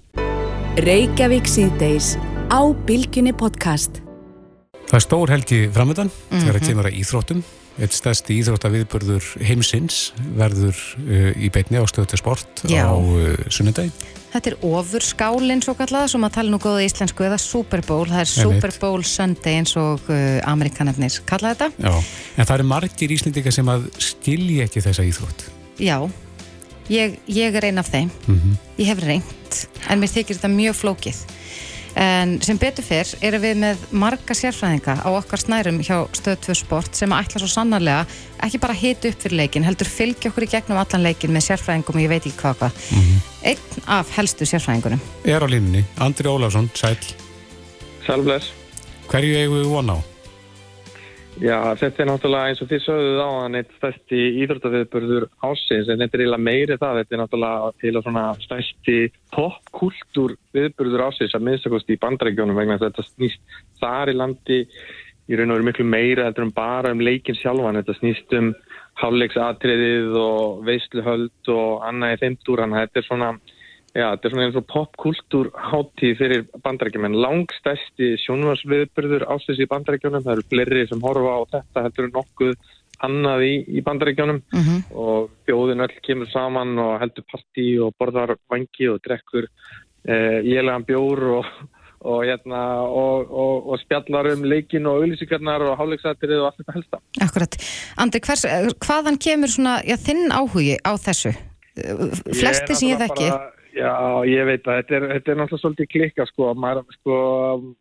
Reykjavík 0.86 1.50
síðdeis 1.50 2.14
á 2.54 2.62
Bilginni 2.86 3.34
podcast 3.34 4.04
Það 4.88 5.00
er 5.00 5.04
stór 5.04 5.34
helgi 5.34 5.64
framöndan 5.74 6.12
mm 6.12 6.14
-hmm. 6.14 6.44
þegar 6.44 6.54
það 6.54 6.62
mhm. 6.62 6.70
kemur 6.70 6.90
að 6.92 7.00
íþróttum 7.02 7.42
eitt 7.78 7.94
stærsti 7.94 8.38
íþróttaviðburður 8.42 9.26
heimsins 9.46 10.12
verður 10.38 10.78
uh, 11.06 11.32
í 11.38 11.50
beitni 11.54 11.82
á 11.82 11.86
stöðu 11.90 12.18
sport 12.18 12.64
Já. 12.66 12.90
á 12.90 12.96
uh, 12.98 13.36
sunnundagi. 13.54 13.92
Þetta 14.38 14.52
er 14.52 14.66
ofurskálinn 14.70 15.64
svo 15.66 15.74
kallað 15.74 16.12
sem 16.12 16.26
að 16.28 16.34
tala 16.36 16.52
nú 16.54 16.60
góða 16.62 16.84
íslensku 16.86 17.26
eða 17.26 17.40
Super 17.42 17.82
Bowl, 17.88 18.04
það 18.06 18.20
er 18.22 18.30
Super 18.30 18.74
Bowl 18.78 19.02
Sunday 19.02 19.56
eins 19.58 19.72
og 19.82 20.04
uh, 20.14 20.38
amerikanarnir 20.46 21.16
kalla 21.26 21.56
þetta. 21.56 21.72
Já, 21.82 21.96
en 22.38 22.46
það 22.46 22.54
eru 22.60 22.68
margir 22.70 23.14
íslendika 23.16 23.54
sem 23.56 23.72
að 23.74 23.88
skilji 23.98 24.60
ekki 24.68 24.84
þessa 24.86 25.08
íþrótt. 25.10 25.48
Já, 25.82 25.96
ég, 26.94 27.18
ég 27.34 27.58
er 27.58 27.66
einn 27.72 27.82
af 27.82 27.90
þeim, 27.90 28.14
mm 28.28 28.38
-hmm. 28.38 28.62
ég 28.78 28.92
hef 28.92 29.02
reynd 29.08 29.58
en 29.90 30.06
mér 30.06 30.14
þykir 30.14 30.38
þetta 30.38 30.54
mjög 30.54 30.78
flókið 30.84 31.24
En 31.98 32.36
sem 32.46 32.60
betur 32.62 32.86
fyrr 32.86 33.10
erum 33.26 33.42
við 33.42 33.56
með 33.64 33.86
marga 33.90 34.36
sérfræðinga 34.38 35.00
á 35.02 35.10
okkar 35.10 35.42
snærum 35.42 35.80
hjá 35.82 36.04
Stöð 36.14 36.44
2 36.46 36.56
Sport 36.60 36.98
sem 37.00 37.14
að 37.14 37.24
ætla 37.26 37.42
svo 37.42 37.50
sannarlega 37.50 38.04
ekki 38.46 38.60
bara 38.62 38.76
hita 38.78 39.10
upp 39.10 39.24
fyrir 39.24 39.40
leikin, 39.42 39.66
heldur 39.66 39.90
fylgja 39.90 40.30
okkur 40.30 40.46
í 40.46 40.52
gegnum 40.52 40.78
allan 40.78 41.06
leikin 41.08 41.34
með 41.34 41.48
sérfræðingum 41.48 41.98
og 41.98 42.04
ég 42.04 42.12
veit 42.12 42.28
ekki 42.28 42.38
hvað 42.38 42.60
hvað. 42.62 42.84
Mm 42.92 43.02
-hmm. 43.02 43.24
Einn 43.50 43.88
af 43.88 44.12
helstu 44.18 44.46
sérfræðingunum. 44.46 45.02
Er 45.26 45.42
á 45.42 45.48
línunni, 45.50 45.84
Andri 45.98 46.30
Ólafsson, 46.30 46.70
sæl. 46.74 46.98
Sælbless. 48.06 48.52
Hverju 49.10 49.36
eigum 49.38 49.58
við 49.58 49.70
von 49.74 49.90
á? 49.90 49.98
Já, 51.38 51.60
þetta 51.78 52.02
er 52.02 52.08
náttúrulega 52.10 52.50
eins 52.50 52.62
og 52.64 52.70
þið 52.72 52.80
sögðuð 52.82 53.20
á 53.22 53.30
hann 53.30 53.58
eitt 53.60 53.74
stærsti 53.78 54.22
íþróttafiðburður 54.42 55.26
ásins 55.46 55.90
en 55.94 56.00
þetta 56.02 56.18
er 56.18 56.24
eiginlega 56.24 56.46
meiri 56.48 56.78
það, 56.82 56.98
þetta 56.98 57.14
er 57.14 57.22
náttúrulega 57.22 58.24
að 58.24 58.40
stærsti 58.46 58.96
popkultúr 59.36 60.34
viðburður 60.58 61.04
ásins 61.06 61.36
að 61.38 61.46
minnstakost 61.46 61.94
í 61.94 62.00
bandrækjónum 62.02 62.58
vegna 62.58 62.80
þetta 62.82 63.06
snýst 63.06 63.60
þar 63.78 64.10
í 64.10 64.18
landi 64.18 64.60
í 65.28 65.38
raun 65.38 65.54
og 65.54 65.60
veru 65.60 65.68
miklu 65.68 65.86
meira 65.86 66.26
heldur 66.26 66.48
um 66.48 66.56
bara 66.58 66.96
um 66.96 67.06
leikin 67.06 67.38
sjálfan, 67.38 67.78
þetta 67.84 67.98
snýst 68.00 68.34
um 68.40 68.50
háleiksatriðið 68.98 70.18
og 70.18 70.66
veisluhöld 70.66 71.54
og 71.54 71.86
annað 71.86 72.16
í 72.16 72.22
þeimtúr, 72.24 72.64
þannig 72.64 72.80
að 72.80 72.88
þetta 72.88 73.04
er 73.04 73.08
svona 73.12 73.30
Já, 73.98 74.12
þetta 74.14 74.28
er 74.28 74.34
svona 74.34 74.44
eins 74.46 74.58
og 74.60 74.66
popkultúr 74.70 75.48
háttíð 75.58 76.20
fyrir 76.20 76.44
bandarækjum 76.62 77.08
en 77.08 77.16
langstæsti 77.18 78.12
sjónvarsviðburður 78.22 79.26
ásins 79.34 79.62
í 79.64 79.66
bandarækjunum. 79.72 80.22
Það 80.26 80.36
eru 80.36 80.46
fleri 80.52 80.84
sem 80.86 81.02
horfa 81.02 81.32
á 81.34 81.42
þetta 81.56 81.84
heldur 81.88 82.12
nokkuð 82.14 82.54
annað 83.08 83.46
í, 83.48 83.56
í 83.80 83.84
bandarækjunum 83.88 84.44
uh 84.44 84.60
mhm. 84.60 84.76
-huh. 84.76 85.02
og 85.02 85.32
þjóðin 85.50 85.82
öll 85.88 85.98
kemur 86.06 86.30
saman 86.30 86.78
og 86.84 87.00
heldur 87.02 87.26
partí 87.34 87.68
og 87.82 87.98
borðar 87.98 88.36
vangi 88.50 88.92
og 88.94 89.02
drekkur 89.02 89.50
eh, 90.06 90.46
élegan 90.46 90.86
bjór 90.86 91.24
og, 91.40 91.52
og, 92.06 92.22
hérna, 92.30 92.62
og, 92.86 93.34
og 93.34 93.82
spjallar 93.82 94.34
um 94.36 94.46
leikin 94.46 94.86
og 94.86 95.02
auðlýsingarnar 95.02 95.72
og 95.72 95.78
háleiksatrið 95.82 96.38
og 96.38 96.52
allt 96.52 96.62
þetta 96.62 96.78
helsta. 96.78 97.02
Akkurat. 97.26 97.62
Andri, 97.98 98.22
hvers, 98.22 98.46
hvaðan 98.78 99.18
kemur 99.18 99.50
svona, 99.50 99.82
já, 99.82 99.98
þinn 99.98 100.30
áhugi 100.30 100.78
á 100.86 100.94
þessu? 101.02 101.34
Flesti 102.34 102.74
sem 102.74 102.94
ég 102.94 103.02
þekki? 103.02 103.30
Bara 103.30 103.57
Já, 103.78 103.94
ég 104.26 104.48
veit 104.48 104.66
að 104.66 104.80
þetta 104.80 104.96
er, 104.98 105.04
þetta 105.12 105.32
er 105.32 105.38
náttúrulega 105.40 105.64
svolítið 105.64 105.90
klikka 105.92 106.26
sko, 106.30 106.54
maður, 106.58 106.88
sko, 106.98 107.18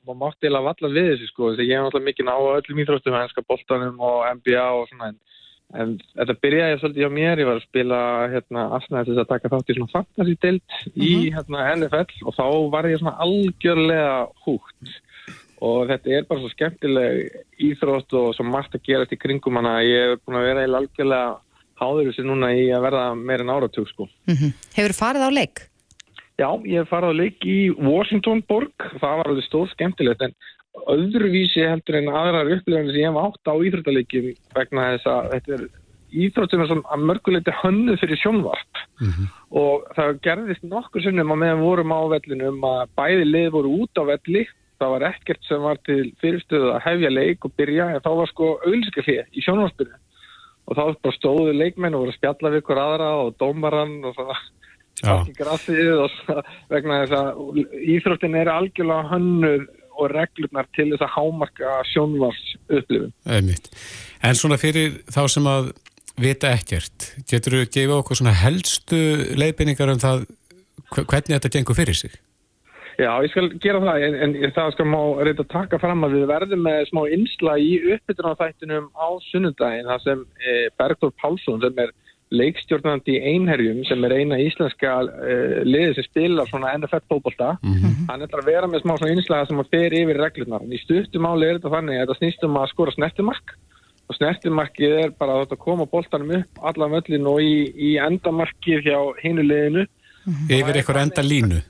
maður 0.05 0.18
mátti 0.20 0.51
eða 0.51 0.64
valla 0.66 0.90
við 0.92 1.09
þessu 1.12 1.30
sko, 1.30 1.53
þess 1.53 1.62
að 1.62 1.70
ég 1.70 1.78
er 1.78 1.86
náttúrulega 1.86 2.09
mikið 2.11 2.28
á 2.32 2.38
öllum 2.57 2.82
íþróttum, 2.82 3.16
hennska 3.16 3.44
boltanum 3.49 4.03
og 4.09 4.26
NBA 4.40 4.66
og 4.76 4.90
svona, 4.90 5.09
en, 5.12 5.40
en 5.80 5.94
þetta 6.18 6.36
byrjaði 6.44 6.80
svolítið 6.82 7.09
á 7.09 7.16
mér, 7.16 7.42
ég 7.42 7.49
var 7.51 7.61
að 7.61 7.68
spila 7.68 8.01
hérna 8.34 8.66
afsnæðið 8.78 9.12
til 9.12 9.22
að 9.22 9.32
taka 9.32 9.53
þátt 9.55 9.72
í 9.72 9.78
svona 9.78 9.94
fantasy-delt 9.94 10.76
mm 10.76 10.92
-hmm. 10.92 11.07
í 11.09 11.14
mhm. 11.16 11.38
hérna 11.38 11.66
NFL 11.78 12.26
og 12.26 12.38
þá 12.40 12.47
var 12.74 12.90
ég 12.90 13.01
svona 13.01 13.16
algjörlega 13.26 14.14
húgt 14.44 14.94
og 15.64 15.88
þetta 15.88 16.12
er 16.12 16.26
bara 16.28 16.42
svo 16.42 16.51
skemmtileg 16.53 17.14
íþrótt 17.64 18.12
og 18.12 18.34
svo 18.36 18.44
margt 18.44 18.76
að 18.76 18.84
gera 18.84 19.07
þetta 19.07 19.16
í 19.16 19.22
kringum 19.24 19.57
hana, 19.57 19.80
ég 19.80 20.12
er 20.12 20.20
búin 20.20 20.36
að 20.36 20.49
vera 20.51 20.66
algjörlega 20.68 21.38
háður 21.80 22.11
þessi 22.11 22.26
núna 22.26 22.53
í 22.57 22.68
að 22.72 22.84
verða 22.88 23.07
meirinn 23.16 23.53
áratug 23.53 23.88
sko. 23.88 24.09
Mm 24.28 24.36
-hmm. 24.36 24.53
Hefur 24.76 24.94
farið 24.97 25.26
á 25.28 25.30
leik? 25.32 25.64
Já, 26.37 26.51
ég 26.68 26.82
hef 26.82 26.91
farið 26.93 27.14
að 27.14 27.20
leik 27.22 27.49
í 27.49 27.59
Washington 27.80 28.43
borg, 28.49 28.87
það 29.01 29.18
var 29.20 29.30
alveg 29.30 29.47
stóð 29.47 29.70
skemmtilegt 29.72 30.24
en 30.26 30.34
öðruvísi 30.93 31.64
heldur 31.64 31.97
en 32.03 32.11
aðrar 32.12 32.51
upplifandi 32.59 32.93
sem 32.93 33.01
ég 33.01 33.09
hef 33.09 33.22
átt 33.22 33.49
á 33.49 33.55
íþróttaleikjum 33.57 34.26
vegna 34.59 34.89
þess 34.93 35.09
að 35.12 35.30
þetta 35.32 35.55
er 35.57 35.64
íþróttum 36.26 36.66
sem 36.68 36.82
að 36.93 37.07
mörguleiti 37.11 37.55
hönnu 37.62 37.97
fyrir 38.01 38.20
sjónvarp. 38.20 38.82
Mm 39.01 39.09
-hmm. 39.12 39.32
og 39.61 39.89
það 39.97 40.20
gerðist 40.26 40.62
nokkur 40.64 41.03
sunnum 41.05 41.32
að 41.32 41.41
meðan 41.43 41.64
vorum 41.64 41.93
á 41.93 42.01
vellinum 42.14 42.64
að 42.64 42.82
bæði 42.97 43.24
lið 43.24 43.51
voru 43.57 43.72
út 43.82 44.01
á 44.01 44.03
velli. 44.12 44.47
Það 44.76 44.93
var 44.93 45.03
ekkert 45.09 45.43
sem 45.49 45.61
var 45.62 45.78
til 45.89 46.12
fyrirstöðu 46.20 46.72
að 46.72 46.84
hefja 46.84 47.11
leik 47.11 47.45
og 47.45 47.53
byrja 47.57 47.84
en 47.95 48.05
þá 48.05 48.12
var 48.20 48.28
sko 48.28 48.47
auðvilskallið 48.66 49.24
í 49.32 49.41
sjónvarpinu. 49.41 49.97
Og 50.66 50.76
þá 50.76 50.84
bara 51.01 51.16
stóðu 51.16 51.53
leikmenn 51.53 51.95
og 51.95 52.01
voru 52.01 52.12
að 52.12 52.18
spjalla 52.18 52.53
við 52.53 52.62
hver 52.66 52.80
aðra 52.82 53.11
og 53.24 53.37
dómaran 53.41 54.05
og 54.05 54.14
svona 54.14 54.37
sparki 55.01 55.34
grassið 55.36 55.90
og 56.05 56.44
vegna 56.72 57.03
þess 57.05 57.16
að 57.18 57.61
íþróttin 57.97 58.38
er 58.40 58.53
algjörlega 58.53 59.11
hönnuð 59.12 59.66
og 59.97 60.12
reglurnar 60.12 60.68
til 60.76 60.90
þess 60.92 61.07
að 61.07 61.14
hámarka 61.14 61.74
sjónvars 61.92 62.42
upplifum. 62.68 63.12
En 63.26 64.38
svona 64.38 64.61
fyrir 64.61 65.01
þá 65.09 65.22
sem 65.32 65.49
að 65.49 65.72
vita 66.20 66.53
ekkert, 66.57 67.12
getur 67.28 67.59
þú 67.59 67.64
að 67.64 67.72
gefa 67.76 67.99
okkur 68.01 68.20
svona 68.20 68.36
helstu 68.36 69.01
leiðbynningar 69.36 69.92
um 69.92 70.01
það 70.01 70.24
hvernig 70.92 71.34
þetta 71.34 71.53
gengur 71.53 71.76
fyrir 71.76 71.99
sig? 71.99 72.14
Já, 72.97 73.11
ég 73.20 73.28
skal 73.28 73.51
gera 73.61 73.82
það, 73.84 74.07
en, 74.07 74.36
en 74.40 74.53
það 74.57 74.70
skal 74.72 74.86
má 74.88 75.01
reynda 75.20 75.44
taka 75.53 75.76
fram 75.82 76.07
að 76.07 76.14
við 76.16 76.30
verðum 76.30 76.62
með 76.64 76.78
smá 76.88 77.03
insla 77.12 77.59
í 77.61 77.74
uppbytunarþættinum 77.92 78.86
á 78.97 79.09
sunnundagin, 79.26 79.90
það 79.90 80.05
sem 80.07 80.22
eh, 80.40 80.62
Bergþór 80.80 81.12
Pálsson 81.20 81.61
sem 81.61 81.82
er 81.84 81.92
leikstjórnandi 82.35 83.14
í 83.14 83.20
einherjum 83.35 83.85
sem 83.87 84.03
er 84.05 84.14
eina 84.18 84.39
íslenska 84.43 84.95
uh, 85.07 85.61
liði 85.62 85.95
sem 85.95 86.07
spila 86.09 86.47
svona 86.49 86.72
NFL-fókbalta 86.74 87.53
mm 87.61 87.77
-hmm. 87.77 88.09
hann 88.09 88.24
ætlar 88.27 88.43
að 88.43 88.51
vera 88.51 88.70
með 88.70 88.83
smá 88.83 88.97
svona 88.97 89.12
einslega 89.14 89.47
sem 89.47 89.62
að 89.62 89.70
fer 89.70 89.95
yfir 89.95 90.18
reglurnar. 90.22 90.66
Í 90.66 90.81
stuttumáli 90.83 91.47
er 91.47 91.59
þetta 91.59 91.74
þannig 91.77 91.95
að 91.95 92.03
þetta 92.03 92.18
snýstum 92.18 92.59
að 92.59 92.70
skora 92.72 92.97
snertimark 92.97 93.55
og 94.07 94.18
snertimarkið 94.18 94.99
er 95.05 95.14
bara 95.18 95.39
að 95.43 95.57
koma 95.59 95.87
bóltanum 95.87 96.35
upp 96.41 96.61
allan 96.62 96.95
völlin 96.97 97.31
og 97.31 97.41
í, 97.43 97.55
í 97.74 97.95
endamarkið 97.99 98.83
hjá 98.87 98.99
hinu 99.22 99.43
liðinu 99.43 99.87
mm 99.87 100.35
-hmm. 100.35 100.51
Yfir 100.59 100.77
eitthvað 100.77 101.03
enda 101.03 101.22
línu? 101.22 101.62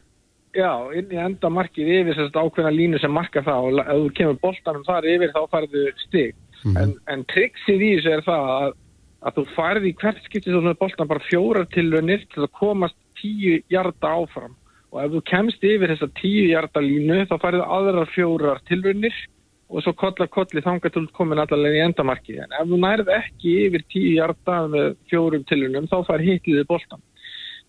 Já, 0.57 0.73
inn 0.97 1.13
í 1.13 1.21
endamarkið 1.21 1.93
yfir 2.01 2.17
þess 2.17 2.33
að 2.33 2.49
ákveðna 2.49 2.73
línu 2.73 2.99
sem 2.99 3.13
marka 3.13 3.43
það 3.45 3.69
og 3.69 3.81
ef 3.81 3.97
þú 4.01 4.11
kemur 4.19 4.39
bóltanum 4.41 4.85
þar 4.89 5.05
yfir 5.05 5.33
þá 5.37 5.43
farðu 5.53 5.85
stig 6.07 6.35
mm 6.65 6.73
-hmm. 6.73 6.83
en, 6.83 6.95
en 7.13 7.25
triksið 7.33 7.81
í 7.83 7.91
þessu 7.97 8.13
er 8.17 8.25
það 8.25 8.45
að 8.57 8.75
að 9.27 9.41
þú 9.41 9.45
færði 9.57 9.91
í 9.91 9.97
hvert 10.01 10.23
skipti 10.27 10.53
svona 10.55 10.77
bóltan 10.79 11.11
bara 11.11 11.27
fjórar 11.27 11.67
tilvönir 11.75 12.27
til 12.33 12.45
að 12.47 12.55
komast 12.61 12.99
tíu 13.19 13.59
hjarta 13.73 14.13
áfram. 14.21 14.55
Og 14.95 15.01
ef 15.03 15.15
þú 15.15 15.23
kemst 15.31 15.65
yfir 15.67 15.93
þessa 15.93 16.09
tíu 16.21 16.45
hjarta 16.53 16.83
línu 16.85 17.25
þá 17.27 17.35
færði 17.43 17.65
aðrar 17.79 18.13
fjórar 18.15 18.63
tilvönir 18.71 19.17
og 19.69 19.83
svo 19.83 19.93
kolla 19.99 20.29
kolli 20.31 20.63
þanga 20.63 20.91
til 20.95 21.09
komin 21.17 21.43
allavega 21.43 21.81
í 21.81 21.85
endamarki 21.89 22.39
en 22.39 22.55
ef 22.55 22.69
þú 22.71 22.79
nærð 22.83 23.11
ekki 23.17 23.55
yfir 23.67 23.85
tíu 23.91 24.13
hjarta 24.15 24.61
með 24.71 24.95
fjórum 25.11 25.45
tilvönum 25.51 25.89
þá 25.91 25.97
fær 26.07 26.23
hitliði 26.23 26.67
bóltan 26.71 27.03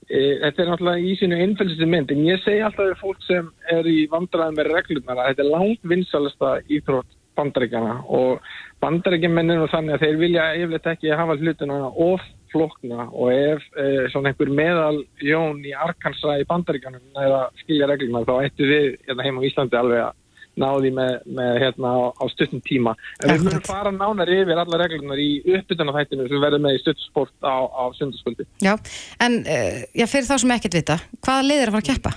e, 0.05 0.19
þetta 0.43 0.63
er 0.63 0.69
náttúrulega 0.71 1.01
í 1.09 1.15
sínu 1.17 1.39
einfælsisi 1.41 1.89
mynd 1.89 2.13
en 2.13 2.25
ég 2.27 2.43
segi 2.43 2.61
alltaf 2.61 2.83
fyrir 2.83 3.01
fólk 3.01 3.25
sem 3.25 3.49
er 3.73 3.89
í 3.89 4.05
vandræði 4.11 4.59
með 4.59 4.71
reglunar 4.75 5.23
að 5.23 5.31
þetta 5.31 5.45
er 5.45 5.51
langt 5.55 5.89
vinsalasta 5.93 6.53
íþrótt 6.77 7.16
bandaríkjana 7.37 7.99
og 8.17 8.43
bandaríkjumennir 8.83 9.63
og 9.63 9.71
þannig 9.73 9.97
að 9.97 10.05
þeir 10.05 10.19
vilja 10.23 10.49
yfirleitt 10.57 10.91
ekki 10.93 11.15
hafa 11.17 11.37
hlutina 11.39 11.79
of 11.89 12.25
flokna 12.51 13.07
og 13.09 13.33
ef 13.33 13.65
eh, 13.79 14.05
svona 14.11 14.31
einhver 14.31 14.53
meðal 14.53 15.01
jón 15.23 15.59
í 15.67 15.73
Arkansas 15.75 16.41
í 16.41 16.47
bandaríkanum 16.47 17.19
eða 17.23 17.47
skilja 17.63 17.89
regluna 17.89 18.23
þá 18.27 18.35
ættu 18.45 18.69
við 18.69 18.95
hérna 19.07 19.27
heim 19.27 19.41
á 19.41 19.47
Íslandi 19.49 19.79
alveg 19.79 20.05
að 20.05 20.15
náði 20.57 20.91
með, 20.93 21.17
með 21.37 21.59
hérna 21.61 21.93
á, 21.93 21.99
á 22.17 22.23
stuttum 22.33 22.61
tíma. 22.65 22.95
En 23.21 23.33
við 23.35 23.43
munum 23.45 23.65
fara 23.67 23.91
nánar 23.93 24.31
yfir 24.33 24.57
alla 24.57 24.79
reglunar 24.81 25.21
í 25.21 25.29
uppbytunarþættinu 25.45 26.25
sem 26.31 26.41
verður 26.41 26.63
með 26.65 26.79
í 26.79 26.81
stuttusport 26.81 27.35
á, 27.45 27.57
á 27.69 27.83
sundarskvöldi. 27.99 28.47
Já, 28.65 28.73
en 29.23 29.43
uh, 29.43 29.83
já, 29.93 30.07
fyrir 30.09 30.29
þá 30.29 30.37
sem 30.41 30.55
ekkert 30.57 30.79
vita, 30.79 30.97
hvaða 31.21 31.45
lið 31.51 31.61
er 31.61 31.71
að 31.71 31.77
fara 31.77 31.85
að 31.85 31.91
keppa? 31.91 32.15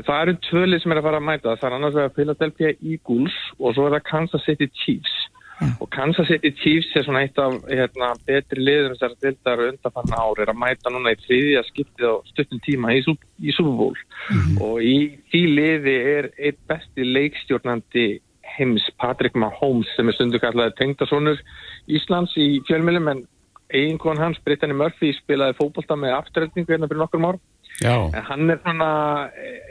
Það 0.00 0.22
eru 0.22 0.34
tvö 0.48 0.64
lið 0.66 0.82
sem 0.82 0.92
er 0.92 1.00
að 1.00 1.06
fara 1.06 1.20
að 1.20 1.28
mæta. 1.28 1.56
Það 1.60 1.68
er 1.68 1.76
annars 1.78 1.94
vegar 1.98 2.16
Philadelphia 2.16 2.72
Eagles 2.74 3.36
og 3.60 3.76
svo 3.76 3.86
er 3.86 3.96
það 3.98 4.08
Kansas 4.10 4.46
City 4.48 4.70
Chiefs. 4.82 5.14
Ja. 5.60 5.68
og 5.80 5.90
Kansas 5.90 6.26
City 6.26 6.50
Chiefs 6.50 6.96
er 6.98 7.04
svona 7.06 7.20
eitt 7.22 7.36
af 7.38 7.52
hérna, 7.68 8.08
betri 8.26 8.58
liður 8.58 8.94
þessar 8.94 9.12
dildar 9.22 9.60
undanfanna 9.68 10.22
ári 10.26 10.42
er 10.42 10.50
að 10.50 10.58
mæta 10.58 10.90
núna 10.90 11.12
í 11.14 11.18
þriðja 11.22 11.62
skiptið 11.68 12.08
á 12.10 12.14
stuttum 12.26 12.62
tíma 12.64 12.90
í, 12.96 13.04
í 13.38 13.54
Super 13.54 13.76
Bowl 13.78 13.94
mm 13.94 14.40
-hmm. 14.40 14.56
og 14.66 14.82
í 14.82 14.96
því 15.30 15.42
liði 15.58 15.94
er 16.16 16.30
eitt 16.38 16.58
besti 16.66 17.06
leikstjórnandi 17.06 18.06
heims 18.56 18.88
Patrick 18.98 19.38
Mahomes 19.38 19.94
sem 19.94 20.08
er 20.08 20.18
stundu 20.18 20.42
kallaði 20.42 20.74
tengdasónur 20.80 21.38
Íslands 21.86 22.34
í 22.36 22.58
fjölmjölum 22.66 23.10
en 23.12 23.22
eiginkon 23.70 24.18
hans 24.18 24.42
Brittany 24.44 24.74
Murphy 24.74 25.12
spilaði 25.14 25.56
fókbalta 25.58 25.96
með 25.96 26.18
afturöldningu 26.18 26.74
hérna 26.74 26.90
fyrir 26.90 27.04
nokkur 27.04 27.22
már 27.22 27.38
Já. 27.82 27.94
En 28.14 28.22
hann 28.28 28.50
er 28.52 28.60
svona 28.62 28.90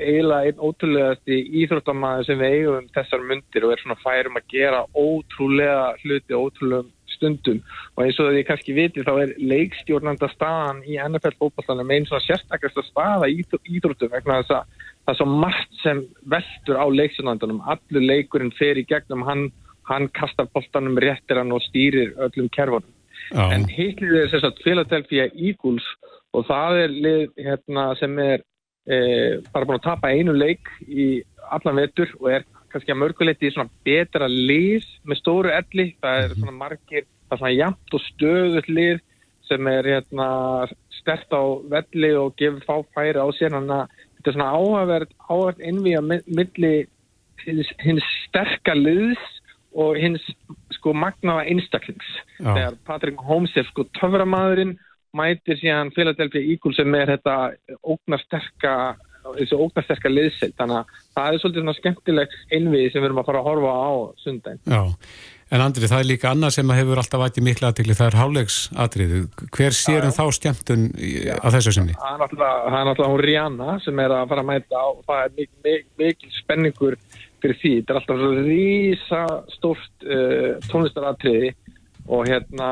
eiginlega 0.01 0.49
einn 0.49 0.59
ótrúlegast 0.59 1.29
í 1.31 1.37
íþróttamæðu 1.63 2.25
sem 2.27 2.41
við 2.41 2.55
eigum 2.57 2.89
þessar 2.95 3.23
myndir 3.29 3.63
og 3.63 3.71
er 3.73 3.83
svona 3.83 3.99
færum 4.01 4.39
að 4.39 4.49
gera 4.51 4.81
ótrúlega 4.91 5.85
hluti, 6.01 6.35
ótrúlega 6.35 6.83
stundum. 7.13 7.61
Og 7.95 8.03
eins 8.03 8.19
og 8.19 8.31
því 8.33 8.43
kannski 8.49 8.75
viti 8.75 9.05
þá 9.07 9.13
er 9.21 9.35
leikstjórnanda 9.39 10.29
staðan 10.33 10.81
í 10.83 10.97
NFL 10.99 11.37
fókballanum 11.39 11.93
einn 11.95 12.07
svona 12.09 12.25
sérstakasta 12.25 12.83
staða 12.89 13.29
í 13.31 13.39
íþróttum 13.39 14.11
vegna 14.11 14.41
þess 14.41 14.57
að 14.57 14.81
það 15.03 15.13
er 15.13 15.19
svo 15.21 15.29
margt 15.31 15.79
sem 15.83 16.03
veldur 16.35 16.81
á 16.83 16.85
leikstjórnandanum. 16.99 17.63
Allur 17.71 18.07
leikurinn 18.09 18.55
fer 18.57 18.79
í 18.79 18.87
gegnum 18.89 19.23
hann, 19.27 19.47
hann 19.87 20.09
kastar 20.17 20.51
boltanum 20.51 20.99
réttir 20.99 21.39
hann 21.39 21.55
og 21.55 21.63
stýrir 21.69 22.17
öllum 22.27 22.51
kerfunum. 22.51 22.91
En 23.31 23.63
hitlir 23.71 24.27
þess 24.27 24.43
að 24.43 24.59
Philadelphia 24.65 25.29
Eagles 25.31 25.85
og 26.33 26.47
það 26.49 26.79
er 26.83 26.97
lið 27.05 27.23
hérna, 27.45 27.85
sem 27.99 28.19
er 28.21 28.43
e, 28.89 28.97
bara 29.53 29.67
búin 29.69 29.79
að 29.79 29.87
tapa 29.87 30.11
einu 30.11 30.35
leik 30.35 30.69
í 30.87 31.07
allan 31.53 31.79
vetur 31.81 32.13
og 32.19 32.29
er 32.33 32.45
kannski 32.73 32.93
að 32.93 33.01
mörguleiti 33.03 33.49
í 33.49 33.53
svona 33.53 33.69
betra 33.85 34.29
lið 34.29 34.87
með 35.05 35.19
stóru 35.21 35.51
elli, 35.53 35.91
það 36.01 36.21
er 36.21 36.31
mhm. 36.31 36.39
svona 36.39 36.55
margir, 36.57 37.09
það 37.27 37.35
er 37.35 37.43
svona 37.43 37.57
jæmt 37.57 37.97
og 37.97 38.05
stöðut 38.07 38.71
lið 38.71 39.03
sem 39.43 39.67
er 39.67 39.89
hérna, 39.91 40.27
stert 41.01 41.35
á 41.35 41.43
velli 41.69 42.13
og 42.15 42.33
gefur 42.39 42.63
fáfæri 42.65 43.19
á 43.19 43.27
sér, 43.35 43.53
þannig 43.53 43.75
að 43.75 43.95
þetta 44.17 44.31
er 44.31 44.37
svona 44.37 44.51
áhverð, 44.57 45.15
áhverð 45.27 45.63
innví 45.69 45.95
að 45.99 46.11
milli 46.39 46.73
hins, 47.43 47.71
hins 47.83 48.09
sterka 48.23 48.75
liðs 48.77 49.23
og 49.73 49.97
hins 49.99 50.23
sko 50.77 50.93
magnaða 50.95 51.47
einstaklings. 51.49 52.09
Þegar 52.39 52.77
Patrik 52.87 53.21
Holmes 53.25 53.53
er 53.57 53.67
sko 53.69 53.85
töframadurinn 53.97 54.77
mætir 55.17 55.59
síðan 55.61 55.93
Philadelphia 55.93 56.41
Eagles 56.41 56.79
sem 56.79 56.95
er 56.97 57.13
þetta 57.15 57.37
ógnarsterka 57.83 58.75
þessu 59.23 59.59
ógnarsterka 59.61 60.11
liðsild 60.11 60.55
þannig 60.59 60.81
að 60.81 60.97
það 61.15 61.27
er 61.27 61.41
svolítið 61.41 61.63
svona 61.63 61.77
skemmtilegt 61.77 62.35
einvið 62.51 62.89
sem 62.89 62.99
við 62.99 63.07
erum 63.07 63.21
að 63.21 63.29
fara 63.29 63.41
að 63.41 63.47
horfa 63.47 63.71
á 63.73 63.91
sundaginn. 64.23 64.61
Já, 64.67 64.81
en 65.53 65.63
Andri 65.63 65.89
það 65.91 66.03
er 66.03 66.09
líka 66.09 66.31
annað 66.33 66.55
sem 66.57 66.73
hefur 66.75 67.01
alltaf 67.01 67.23
vætið 67.23 67.47
miklu 67.47 67.69
aðtikli 67.69 67.97
það 67.99 68.09
er 68.09 68.19
hálegsatriðu. 68.19 69.21
Hver 69.57 69.77
sér 69.77 70.07
um 70.09 70.15
þá 70.17 70.23
skemmtun 70.39 70.85
á 71.39 71.47
þessu 71.55 71.75
sinni? 71.77 71.97
Það 71.99 72.15
er 72.17 72.23
náttúrulega 72.25 73.11
hún 73.13 73.23
Rihanna 73.23 73.77
sem 73.85 74.03
er 74.03 74.15
að 74.17 74.29
fara 74.33 74.45
að 74.45 74.51
mæta 74.51 74.85
og 74.89 75.03
það 75.07 75.25
er 75.25 75.35
mikil, 75.39 75.59
mikil, 75.69 75.91
mikil 76.03 76.33
spenningur 76.41 76.99
fyrir 77.43 77.59
því. 77.61 77.75
Þetta 77.79 77.93
er 77.93 78.01
alltaf 78.01 78.23
svona 78.23 78.47
rísa 78.47 79.25
stórt 79.55 80.07
uh, 80.07 80.49
tónlistaratriði 80.67 81.53
og 82.07 82.25
hérna 82.27 82.69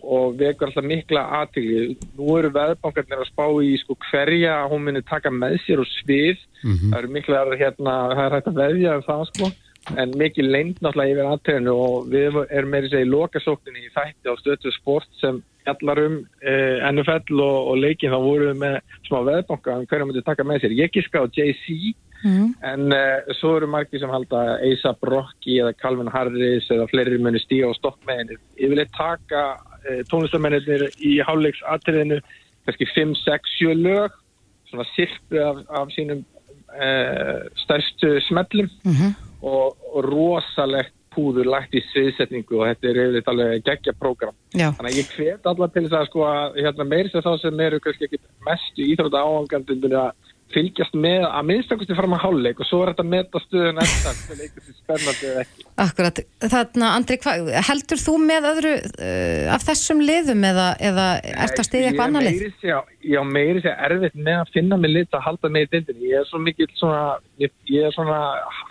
og 0.00 0.38
vekur 0.40 0.70
alltaf 0.70 0.86
mikla 0.86 1.24
aðtili 1.40 1.96
nú 2.16 2.36
eru 2.38 2.52
veðbankarnir 2.54 3.20
að 3.20 3.28
spá 3.28 3.44
í 3.60 3.74
sko 3.82 3.96
hverja 4.08 4.54
hún 4.72 4.86
minni 4.86 5.02
taka 5.04 5.32
með 5.32 5.58
sér 5.66 5.82
og 5.82 5.90
svið. 6.00 6.38
Mm 6.62 6.72
-hmm. 6.72 6.90
það 6.92 6.98
eru 6.98 7.12
mikla 7.16 7.44
hérna 7.62 7.94
það 8.14 8.24
er 8.24 8.34
hægt 8.36 8.48
að 8.48 8.60
veðja 8.62 8.96
um 8.96 9.02
það 9.02 9.26
sko. 9.32 9.50
En 9.96 10.10
mikið 10.16 10.44
leint 10.44 10.80
náttúrulega 10.80 11.12
yfir 11.12 11.28
aðteginu 11.28 11.72
og 11.72 12.08
við 12.12 12.46
erum 12.50 12.70
meira 12.70 12.88
sér 12.88 13.04
í 13.04 13.12
lokasókninni 13.14 13.80
í 13.86 13.94
þætti 13.96 14.28
á 14.28 14.34
stötu 14.36 14.72
sport 14.72 15.08
sem 15.20 15.42
allar 15.66 15.98
um 15.98 16.16
eh, 16.42 16.92
NFL 16.92 17.40
og, 17.40 17.58
og 17.70 17.76
leikin 17.76 18.12
þá 18.12 18.20
voru 18.20 18.50
við 18.50 18.58
með 18.60 18.76
smá 19.08 19.18
veðbanka 19.24 19.78
um 19.78 19.86
hverja 19.86 20.04
myndi 20.04 20.22
taka 20.22 20.44
með 20.44 20.60
sér. 20.60 20.76
Ég 20.82 20.92
gíska 20.92 21.24
á 21.24 21.26
JC 21.28 21.94
Mm. 22.24 22.50
En 22.66 22.92
uh, 22.92 23.32
svo 23.38 23.54
eru 23.58 23.68
margir 23.70 24.02
sem 24.02 24.12
halda 24.12 24.42
A$AP 24.58 25.08
Rocky 25.08 25.56
eða 25.62 25.76
Calvin 25.80 26.10
Harris 26.12 26.68
eða 26.72 26.88
fleiri 26.90 27.20
munir 27.22 27.42
stíga 27.44 27.70
og 27.70 27.78
stopp 27.78 28.00
með 28.08 28.22
henni. 28.22 28.38
Ég 28.60 28.72
vil 28.72 28.82
eitthvað 28.82 29.24
taka 29.24 29.44
uh, 29.56 30.02
tónlistamennir 30.10 30.86
í 30.98 31.16
háluleiks 31.24 31.62
aðtriðinu, 31.72 32.20
kannski 32.68 32.90
5, 32.92 33.16
6, 33.24 33.56
7 33.62 33.78
lög, 33.80 34.20
svona 34.70 34.86
sirpu 34.94 35.40
af, 35.42 35.64
af 35.80 35.92
sínum 35.96 36.24
uh, 36.76 37.40
stærstu 37.64 38.18
smellum 38.28 38.70
mm 38.84 38.92
-hmm. 38.92 39.12
og, 39.42 39.76
og 39.94 40.04
rosalegt 40.04 40.94
púður 41.10 41.48
lagt 41.50 41.74
í 41.74 41.82
sviðsetningu 41.90 42.60
og 42.60 42.68
þetta 42.68 42.88
er 42.88 42.98
yfirleitt 43.02 43.30
alveg 43.32 43.64
geggja 43.66 43.94
prógram. 43.98 44.36
Þannig 44.54 44.90
að 44.92 44.98
ég 45.00 45.14
hvet 45.16 45.48
allar 45.50 45.72
til 45.74 45.82
þess 45.86 45.98
að 45.98 46.06
sko 46.10 46.26
að 46.28 46.58
hérna, 46.62 46.86
meirist 46.92 47.18
að 47.18 47.26
þá 47.26 47.32
sem 47.42 47.62
eru 47.66 47.80
kannski 47.80 48.06
ekki 48.06 48.20
mest 48.46 48.78
í 48.78 48.88
íþrótta 48.92 49.24
áhangandunum 49.26 49.96
að 50.04 50.12
fylgjast 50.54 50.96
með 50.98 51.24
að 51.28 51.46
minnstakusti 51.48 51.96
fram 51.98 52.14
að 52.16 52.22
háluleik 52.24 52.60
og 52.62 52.68
svo 52.68 52.80
er 52.82 52.92
þetta 52.92 53.04
að 53.04 53.10
meta 53.12 53.42
stöðun 53.44 53.80
eftir 53.82 54.02
það 54.06 54.40
leikur 54.40 54.64
sér 54.64 54.76
spennandi 54.76 55.28
eða 55.30 55.44
ekki. 55.44 55.66
Akkurat, 55.84 56.20
þannig 56.44 56.84
að 56.86 56.96
Andri, 56.96 57.18
hva, 57.24 57.34
heldur 57.70 58.00
þú 58.02 58.14
með 58.24 58.48
öðru 58.50 58.72
uh, 58.80 59.54
af 59.54 59.66
þessum 59.68 60.02
liðum 60.04 60.46
eða, 60.50 60.66
eða 60.90 61.06
ert 61.46 61.62
að 61.62 61.68
stiðja 61.68 61.92
eitthvað 61.92 62.10
annar 62.10 62.26
lið? 62.26 62.42
Ég 63.00 63.16
á 63.16 63.24
meiri 63.24 63.62
sér 63.64 63.78
erfitt 63.86 64.18
með 64.18 64.42
að 64.42 64.52
finna 64.56 64.80
mig 64.80 64.92
lit 64.92 65.16
að 65.16 65.24
halda 65.28 65.52
mig 65.54 65.64
í 65.64 65.70
dindinni, 65.72 66.10
ég 66.10 66.20
er 66.20 66.28
svo 66.28 66.42
mikið 66.42 66.74
svona, 66.76 67.04
ég, 67.40 67.54
ég 67.70 67.88
er 67.88 67.96
svona 67.96 68.18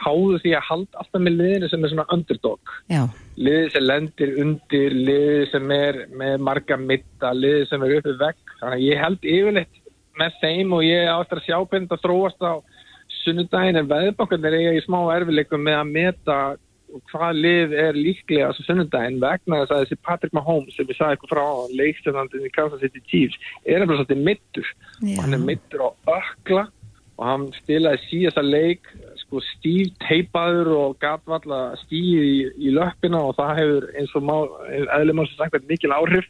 háðu 0.03 0.43
því 0.43 0.53
að 0.60 0.68
halda 0.69 1.01
alltaf 1.03 1.26
með 1.26 1.39
liðinu 1.39 1.72
sem 1.72 1.84
er 1.84 1.93
svona 1.95 2.07
underdog. 2.14 2.76
Já. 2.91 3.01
liði 3.39 3.68
sem 3.73 3.85
lendir 3.88 4.35
undir, 4.43 4.95
liði 5.07 5.43
sem 5.53 5.72
er 5.72 6.03
með 6.19 6.41
marga 6.43 6.77
mitta, 6.77 7.31
liði 7.34 7.65
sem 7.69 7.85
er 7.85 7.97
uppið 7.97 8.18
vekk, 8.19 8.56
þannig 8.60 8.76
að 8.76 8.85
ég 8.85 9.03
held 9.06 9.30
yfirleitt 9.34 9.78
með 10.20 10.40
þeim 10.44 10.74
og 10.78 10.86
ég 10.86 11.12
áttur 11.12 11.41
að 11.41 11.48
sjá 11.48 11.58
hvernig 11.60 11.91
það 11.91 12.04
þróast 12.06 12.44
á 12.46 12.54
sunnudagin 13.20 13.80
en 13.80 13.90
veðbokkarnir 13.90 14.58
eiga 14.60 14.74
í 14.78 14.82
smá 14.86 15.00
erfileikum 15.16 15.64
með 15.66 15.80
að 15.80 15.94
meta 15.94 16.40
hvað 17.12 17.40
lið 17.44 17.76
er 17.78 17.98
líklega 17.98 18.50
á 18.50 18.52
sunnudagin 18.58 19.20
vegna 19.22 19.62
þess 19.62 19.76
að 19.76 19.84
þessi 19.84 20.00
Patrick 20.08 20.36
Mahomes 20.36 20.76
sem 20.78 20.90
ég 20.90 20.98
sagði 20.98 21.18
eitthvað 21.18 21.34
frá 21.36 21.76
leikstjóðandinn 21.82 22.48
í 22.48 22.52
Kansas 22.56 22.84
City 22.84 23.04
Chiefs 23.06 23.38
er 23.66 23.84
alveg 23.84 24.00
svolítið 24.00 24.26
mittur 24.26 24.72
og 25.04 25.24
hann 25.24 25.38
er 25.38 25.46
mittur 25.46 25.86
á 25.86 25.90
ökla 26.16 26.66
og 27.20 27.26
hann 27.28 27.48
stilaði 27.60 28.02
síðast 28.08 28.40
að 28.41 28.52
leik 28.54 28.91
sko 29.22 29.44
stíf 29.52 29.91
teipaður 30.06 30.72
og 30.78 30.98
gatvalla 31.04 31.62
stíð 31.84 32.24
í, 32.24 32.38
í 32.70 32.74
löppina 32.76 33.22
og 33.28 33.36
það 33.38 33.58
hefur 33.60 33.90
eins 34.00 34.16
og 34.18 34.32
eðlum 34.98 35.24
að 35.26 35.36
það 35.38 35.60
er 35.60 35.68
mikil 35.70 35.94
áhrif 35.96 36.30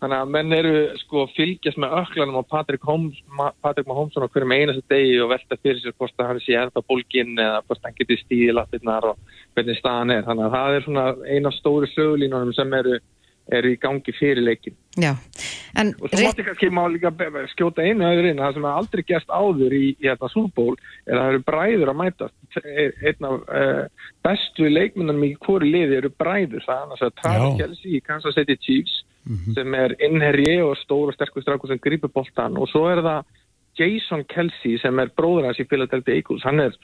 Þannig 0.00 0.16
að 0.16 0.30
menn 0.32 0.54
eru 0.56 0.76
sko 1.02 1.26
fylgjast 1.34 1.76
með 1.80 1.94
öklanum 1.98 2.40
á 2.40 2.48
Patrik 2.48 2.84
Mahomsson 2.88 4.24
á 4.24 4.32
hverjum 4.32 4.54
einastu 4.56 4.82
degi 4.88 5.18
og 5.20 5.28
velta 5.34 5.58
fyrir 5.60 5.82
sér 5.82 5.96
hvort 6.00 6.22
að 6.22 6.30
hann 6.30 6.40
sé 6.40 6.56
ennþá 6.56 6.82
bólginn 6.88 7.34
eða 7.36 7.58
hvort 7.66 7.84
hann 7.84 7.96
getur 7.98 8.20
stíði 8.22 8.54
lappirnar 8.56 9.10
og 9.10 9.18
hvernig 9.52 9.76
staðan 9.76 10.14
er. 10.14 10.24
Þannig 10.24 10.46
að 10.46 10.56
það 10.56 10.76
er 10.76 10.86
svona 10.86 11.04
eina 11.28 11.52
stóru 11.58 11.90
sögulínunum 11.92 12.56
sem 12.56 12.72
eru, 12.78 12.94
eru 13.58 13.74
í 13.74 13.80
gangi 13.82 14.14
fyrir 14.16 14.46
leikin. 14.46 14.78
Já. 14.96 15.12
En 15.76 15.92
og 16.00 16.08
svo 16.08 16.22
mátti 16.24 16.48
kannski 16.48 16.72
má 16.72 16.80
líka 16.88 17.12
skjóta 17.52 17.84
einu 17.84 18.08
öðru 18.08 18.32
inn. 18.32 18.40
Það 18.40 18.56
sem 18.56 18.70
er 18.70 18.80
aldrei 18.80 19.04
gæst 19.12 19.28
áður 19.28 19.76
í, 19.76 19.84
í 20.00 20.08
þetta 20.08 20.32
súból 20.32 20.78
er 21.04 21.18
að 21.18 21.20
það 21.20 21.34
eru 21.34 21.44
bræður 21.52 21.92
að 21.92 22.00
mæta. 22.00 22.30
Einn 22.64 23.28
af 23.28 23.36
uh, 23.44 23.84
bestu 24.24 24.72
leikmennum 24.72 25.28
í 25.28 25.34
hverju 25.44 25.68
liði 25.68 26.00
eru 26.00 26.14
bræður. 26.16 26.64
Það 26.64 26.74
er 26.78 26.88
annars 26.88 27.06
að 27.06 27.56
Kelce 27.60 27.92
í 27.92 28.02
Kansas 28.08 28.40
City 28.40 28.56
Chiefs 28.64 28.98
mm 29.24 29.36
-hmm. 29.36 29.54
sem 29.54 29.74
er 29.74 29.94
innherji 30.00 30.62
og 30.62 30.76
stór 30.76 31.08
og 31.08 31.14
sterkur 31.14 31.42
strákur 31.42 31.68
sem 31.68 31.78
grýpur 31.78 32.12
boltan 32.12 32.56
og 32.56 32.68
svo 32.68 32.88
er 32.88 33.02
það 33.02 33.24
Jason 33.78 34.24
Kelsey 34.24 34.78
sem 34.78 34.98
er 34.98 35.12
bróður 35.16 35.46
hans 35.48 35.60
í 35.62 35.68
Philadelphia 35.68 36.18
Eagles, 36.18 36.44
hann 36.44 36.60
er 36.60 36.74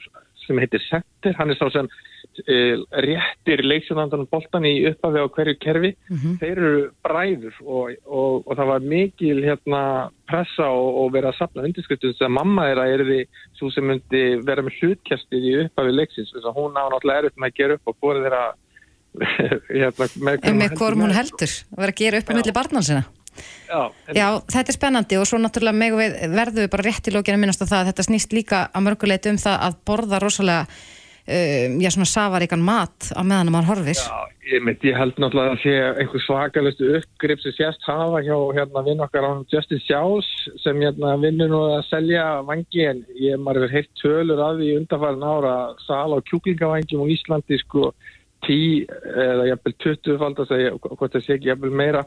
sem 0.47 0.59
heitir 0.61 0.83
Center, 0.87 1.35
hann 1.35 1.51
er 1.51 1.57
sá 1.59 1.67
sem 1.73 1.87
uh, 1.89 2.83
réttir 3.03 3.63
leiksjónandan 3.65 4.27
boltan 4.31 4.67
í 4.67 4.73
upphafi 4.89 5.23
á 5.23 5.27
hverju 5.35 5.55
kerfi 5.59 5.91
mm 5.95 6.17
-hmm. 6.17 6.37
þeir 6.41 6.57
eru 6.57 6.83
bræður 7.03 7.55
og, 7.65 7.97
og, 8.05 8.47
og 8.47 8.53
það 8.55 8.71
var 8.71 8.87
mikil 8.93 9.43
hérna, 9.43 9.81
pressa 10.29 10.69
og, 10.69 10.89
og 11.01 11.11
vera 11.13 11.33
að 11.33 11.39
sapna 11.41 11.65
undirskriftum 11.67 12.13
þess 12.13 12.27
að 12.29 12.37
mamma 12.39 12.69
þeirra 12.69 12.87
er 12.93 13.03
því 13.09 13.19
svo 13.59 13.71
sem 13.71 13.87
myndi 13.91 14.23
vera 14.47 14.63
með 14.63 14.79
hlutkjastið 14.79 15.49
í 15.51 15.57
upphafi 15.65 15.97
leiksins, 15.99 16.31
þess 16.31 16.47
að 16.47 16.57
hún 16.61 16.79
á 16.79 16.83
náttúrulega 16.87 17.19
erfitt 17.19 17.37
með 17.37 17.51
að 17.51 17.57
gera 17.59 17.77
upp 17.77 17.91
og 17.91 17.99
búið 18.01 18.23
þeirra 18.23 18.45
með, 20.17 20.49
með 20.53 20.75
hvorm 20.79 21.05
hún 21.05 21.15
heldur 21.15 21.49
að 21.49 21.79
vera 21.83 21.93
að 21.95 22.01
gera 22.03 22.21
upp 22.21 22.33
á 22.33 22.37
milli 22.37 22.55
barnansina 22.55 23.05
Já. 23.67 23.81
Já, 24.15 24.27
þetta 24.47 24.71
er 24.71 24.75
spennandi 24.75 25.17
og 25.19 25.27
svo 25.29 25.39
náttúrulega 25.41 25.97
við, 25.99 26.19
verðum 26.33 26.63
við 26.63 26.69
bara 26.73 26.85
rétt 26.87 27.09
í 27.09 27.13
lókinu 27.13 27.37
að 27.37 27.43
minnast 27.43 27.63
á 27.63 27.69
það 27.69 27.79
að 27.79 27.89
þetta 27.91 28.05
snýst 28.07 28.35
líka 28.35 28.61
að 28.71 28.85
mörguleit 28.87 29.27
um 29.29 29.41
það 29.41 29.57
að 29.67 29.75
borða 29.89 30.21
rosalega 30.23 30.63
uh, 30.63 31.75
já, 31.83 31.89
svona 31.93 32.09
safaríkan 32.09 32.63
mat 32.63 33.11
á 33.11 33.21
meðan 33.21 33.51
maður 33.53 33.69
horfir. 33.73 33.99
Já, 33.99 34.33
ég, 34.53 34.63
mynd, 34.63 34.87
ég 34.87 34.97
held 34.97 35.19
náttúrulega 35.19 35.57
að 35.57 35.63
sé 35.65 35.75
einhver 36.01 36.23
svakalustu 36.23 36.91
uppgrip 37.01 37.43
sem 37.43 37.55
sést 37.57 37.87
hafa 37.89 38.23
hjá 38.25 38.37
hérna 38.57 38.85
vinn 38.87 39.03
okkar 39.05 39.27
á 39.27 39.31
Justice 39.51 39.83
Sjálfs 39.85 40.31
sem 40.63 40.83
hérna 40.83 41.17
vinnur 41.21 41.51
nú 41.51 41.63
að 41.75 41.87
selja 41.91 42.27
vangi 42.47 42.87
en 42.87 43.03
ég 43.19 43.41
maður 43.41 43.67
hefur 43.67 43.75
heilt 43.77 43.93
tölur 44.01 44.45
að 44.47 44.63
því 44.63 44.75
undanfærin 44.81 45.27
ára 45.27 45.57
sal 45.83 46.15
á 46.15 46.19
kjúklingavangjum 46.31 47.03
á 47.03 47.11
Íslandi 47.11 47.59
sko 47.65 47.91
10 48.45 48.85
eða 49.23 49.47
jæfnvel 49.49 49.73
20 49.83 50.19
fald 50.21 50.41
að 50.41 50.51
segja 50.51 50.73
hvort 50.77 51.15
það 51.15 51.23
sé 51.25 51.37
ekki 51.37 51.49
jæfnvel 51.51 51.79
meira. 51.81 52.03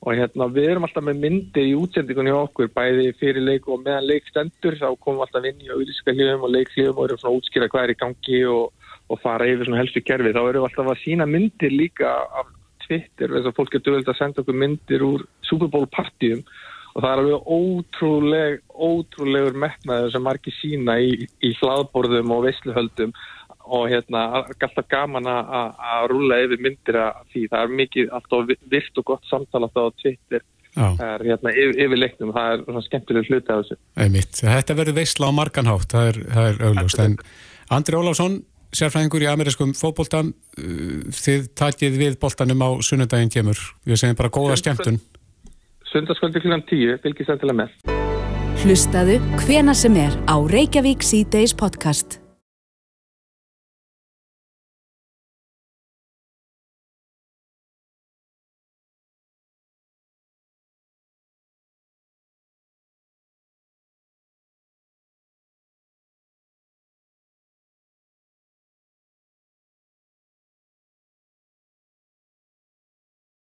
Og 0.00 0.16
hérna 0.16 0.46
við 0.48 0.70
erum 0.70 0.86
alltaf 0.86 1.04
með 1.04 1.18
myndir 1.20 1.66
í 1.68 1.74
útsendingunni 1.76 2.32
okkur 2.32 2.70
bæði 2.72 3.10
fyrir 3.20 3.44
leik 3.44 3.66
og 3.68 3.82
meðan 3.84 4.06
leik 4.08 4.30
stendur 4.30 4.78
þá 4.80 4.86
komum 4.96 5.20
við 5.20 5.26
alltaf 5.26 5.48
inn 5.50 5.60
í 5.60 5.68
auðvíska 5.74 6.14
hljöfum 6.14 6.46
og 6.46 6.54
leikhljöfum 6.54 7.00
og 7.02 7.08
erum 7.08 7.20
svona 7.20 7.40
útskýra 7.40 7.68
hvað 7.68 7.84
er 7.84 7.92
í 7.92 7.98
gangi 8.00 8.40
og, 8.48 8.88
og 9.12 9.20
fara 9.20 9.48
yfir 9.50 9.68
svona 9.68 9.82
helstu 9.82 10.00
kerfi. 10.00 10.32
Þá 10.32 10.40
erum 10.40 10.64
við 10.64 10.68
alltaf 10.70 10.90
að 10.94 11.02
sína 11.02 11.28
myndir 11.28 11.76
líka 11.76 12.14
af 12.40 12.48
Twitter 12.86 13.36
þess 13.36 13.50
að 13.50 13.56
fólk 13.58 13.76
getur 13.76 13.98
vel 13.98 14.02
að 14.06 14.18
senda 14.18 14.42
okkur 14.42 14.60
myndir 14.64 15.04
úr 15.04 15.26
Super 15.44 15.68
Bowl 15.68 15.88
partíum. 15.92 16.40
Og 16.90 17.04
það 17.04 17.10
er 17.10 17.20
alveg 17.20 17.50
ótrúleg 17.56 18.56
ótrúlegur 18.72 19.60
metnaður 19.62 20.14
sem 20.14 20.24
margir 20.26 20.56
sína 20.56 20.96
í, 20.98 21.28
í 21.44 21.52
hlaðborðum 21.60 22.32
og 22.34 22.48
veisluhöldum 22.48 23.12
og 23.70 23.86
hérna 23.90 24.22
alltaf 24.42 24.86
gaman 24.90 25.28
að 25.30 26.06
rúla 26.10 26.40
yfir 26.44 26.62
myndir 26.62 26.98
að 27.00 27.20
því. 27.32 27.44
Það 27.52 27.62
er 27.66 27.76
mikið 27.80 28.14
alltaf 28.18 28.54
vilt 28.74 29.02
og 29.02 29.06
gott 29.12 29.30
samtala 29.30 29.68
alltaf 29.68 29.90
á 29.90 29.98
Twitter. 30.02 30.44
Það 30.74 31.02
er 31.06 31.24
hérna 31.26 31.52
yfir, 31.54 31.80
yfir 31.86 32.00
leiknum. 32.00 32.32
Það 32.34 32.52
er 32.52 32.64
svona 32.66 32.84
skemmtileg 32.86 33.30
hluti 33.30 33.52
af 33.54 33.62
þessu. 33.62 33.78
Einmitt. 34.04 34.42
Þetta 34.42 34.78
verður 34.78 34.98
veistla 35.00 35.30
á 35.30 35.32
marganhátt 35.34 35.94
það 35.94 36.12
er, 36.12 36.20
það 36.36 36.50
er 36.50 36.62
augljóst. 36.68 37.02
En 37.04 37.16
Andri 37.74 37.98
Ólafsson, 37.98 38.38
sérfræðingur 38.74 39.26
í 39.26 39.30
amerískum 39.30 39.74
fókbóltan 39.78 40.32
uh, 40.34 41.00
þið 41.14 41.50
takið 41.58 41.98
við 42.04 42.18
bóltanum 42.22 42.66
á 42.66 42.70
sunnudaginn 42.86 43.34
kemur. 43.34 43.62
Við 43.86 44.02
segjum 44.02 44.20
bara 44.20 44.34
góða 44.34 44.58
skemmtun. 44.62 45.00
Sundarskvöldi 45.90 46.42
kl. 46.44 46.54
10, 46.70 47.00
fylgis 47.02 47.34
að 47.34 47.50
með. 47.64 47.74
Hlustaðu 48.60 49.16
hvena 49.40 49.74
sem 49.74 49.94
er 49.98 50.14
á 50.28 50.36
Reykjavík 50.36 51.02
C-Days 51.02 51.56
podcast 51.56 52.19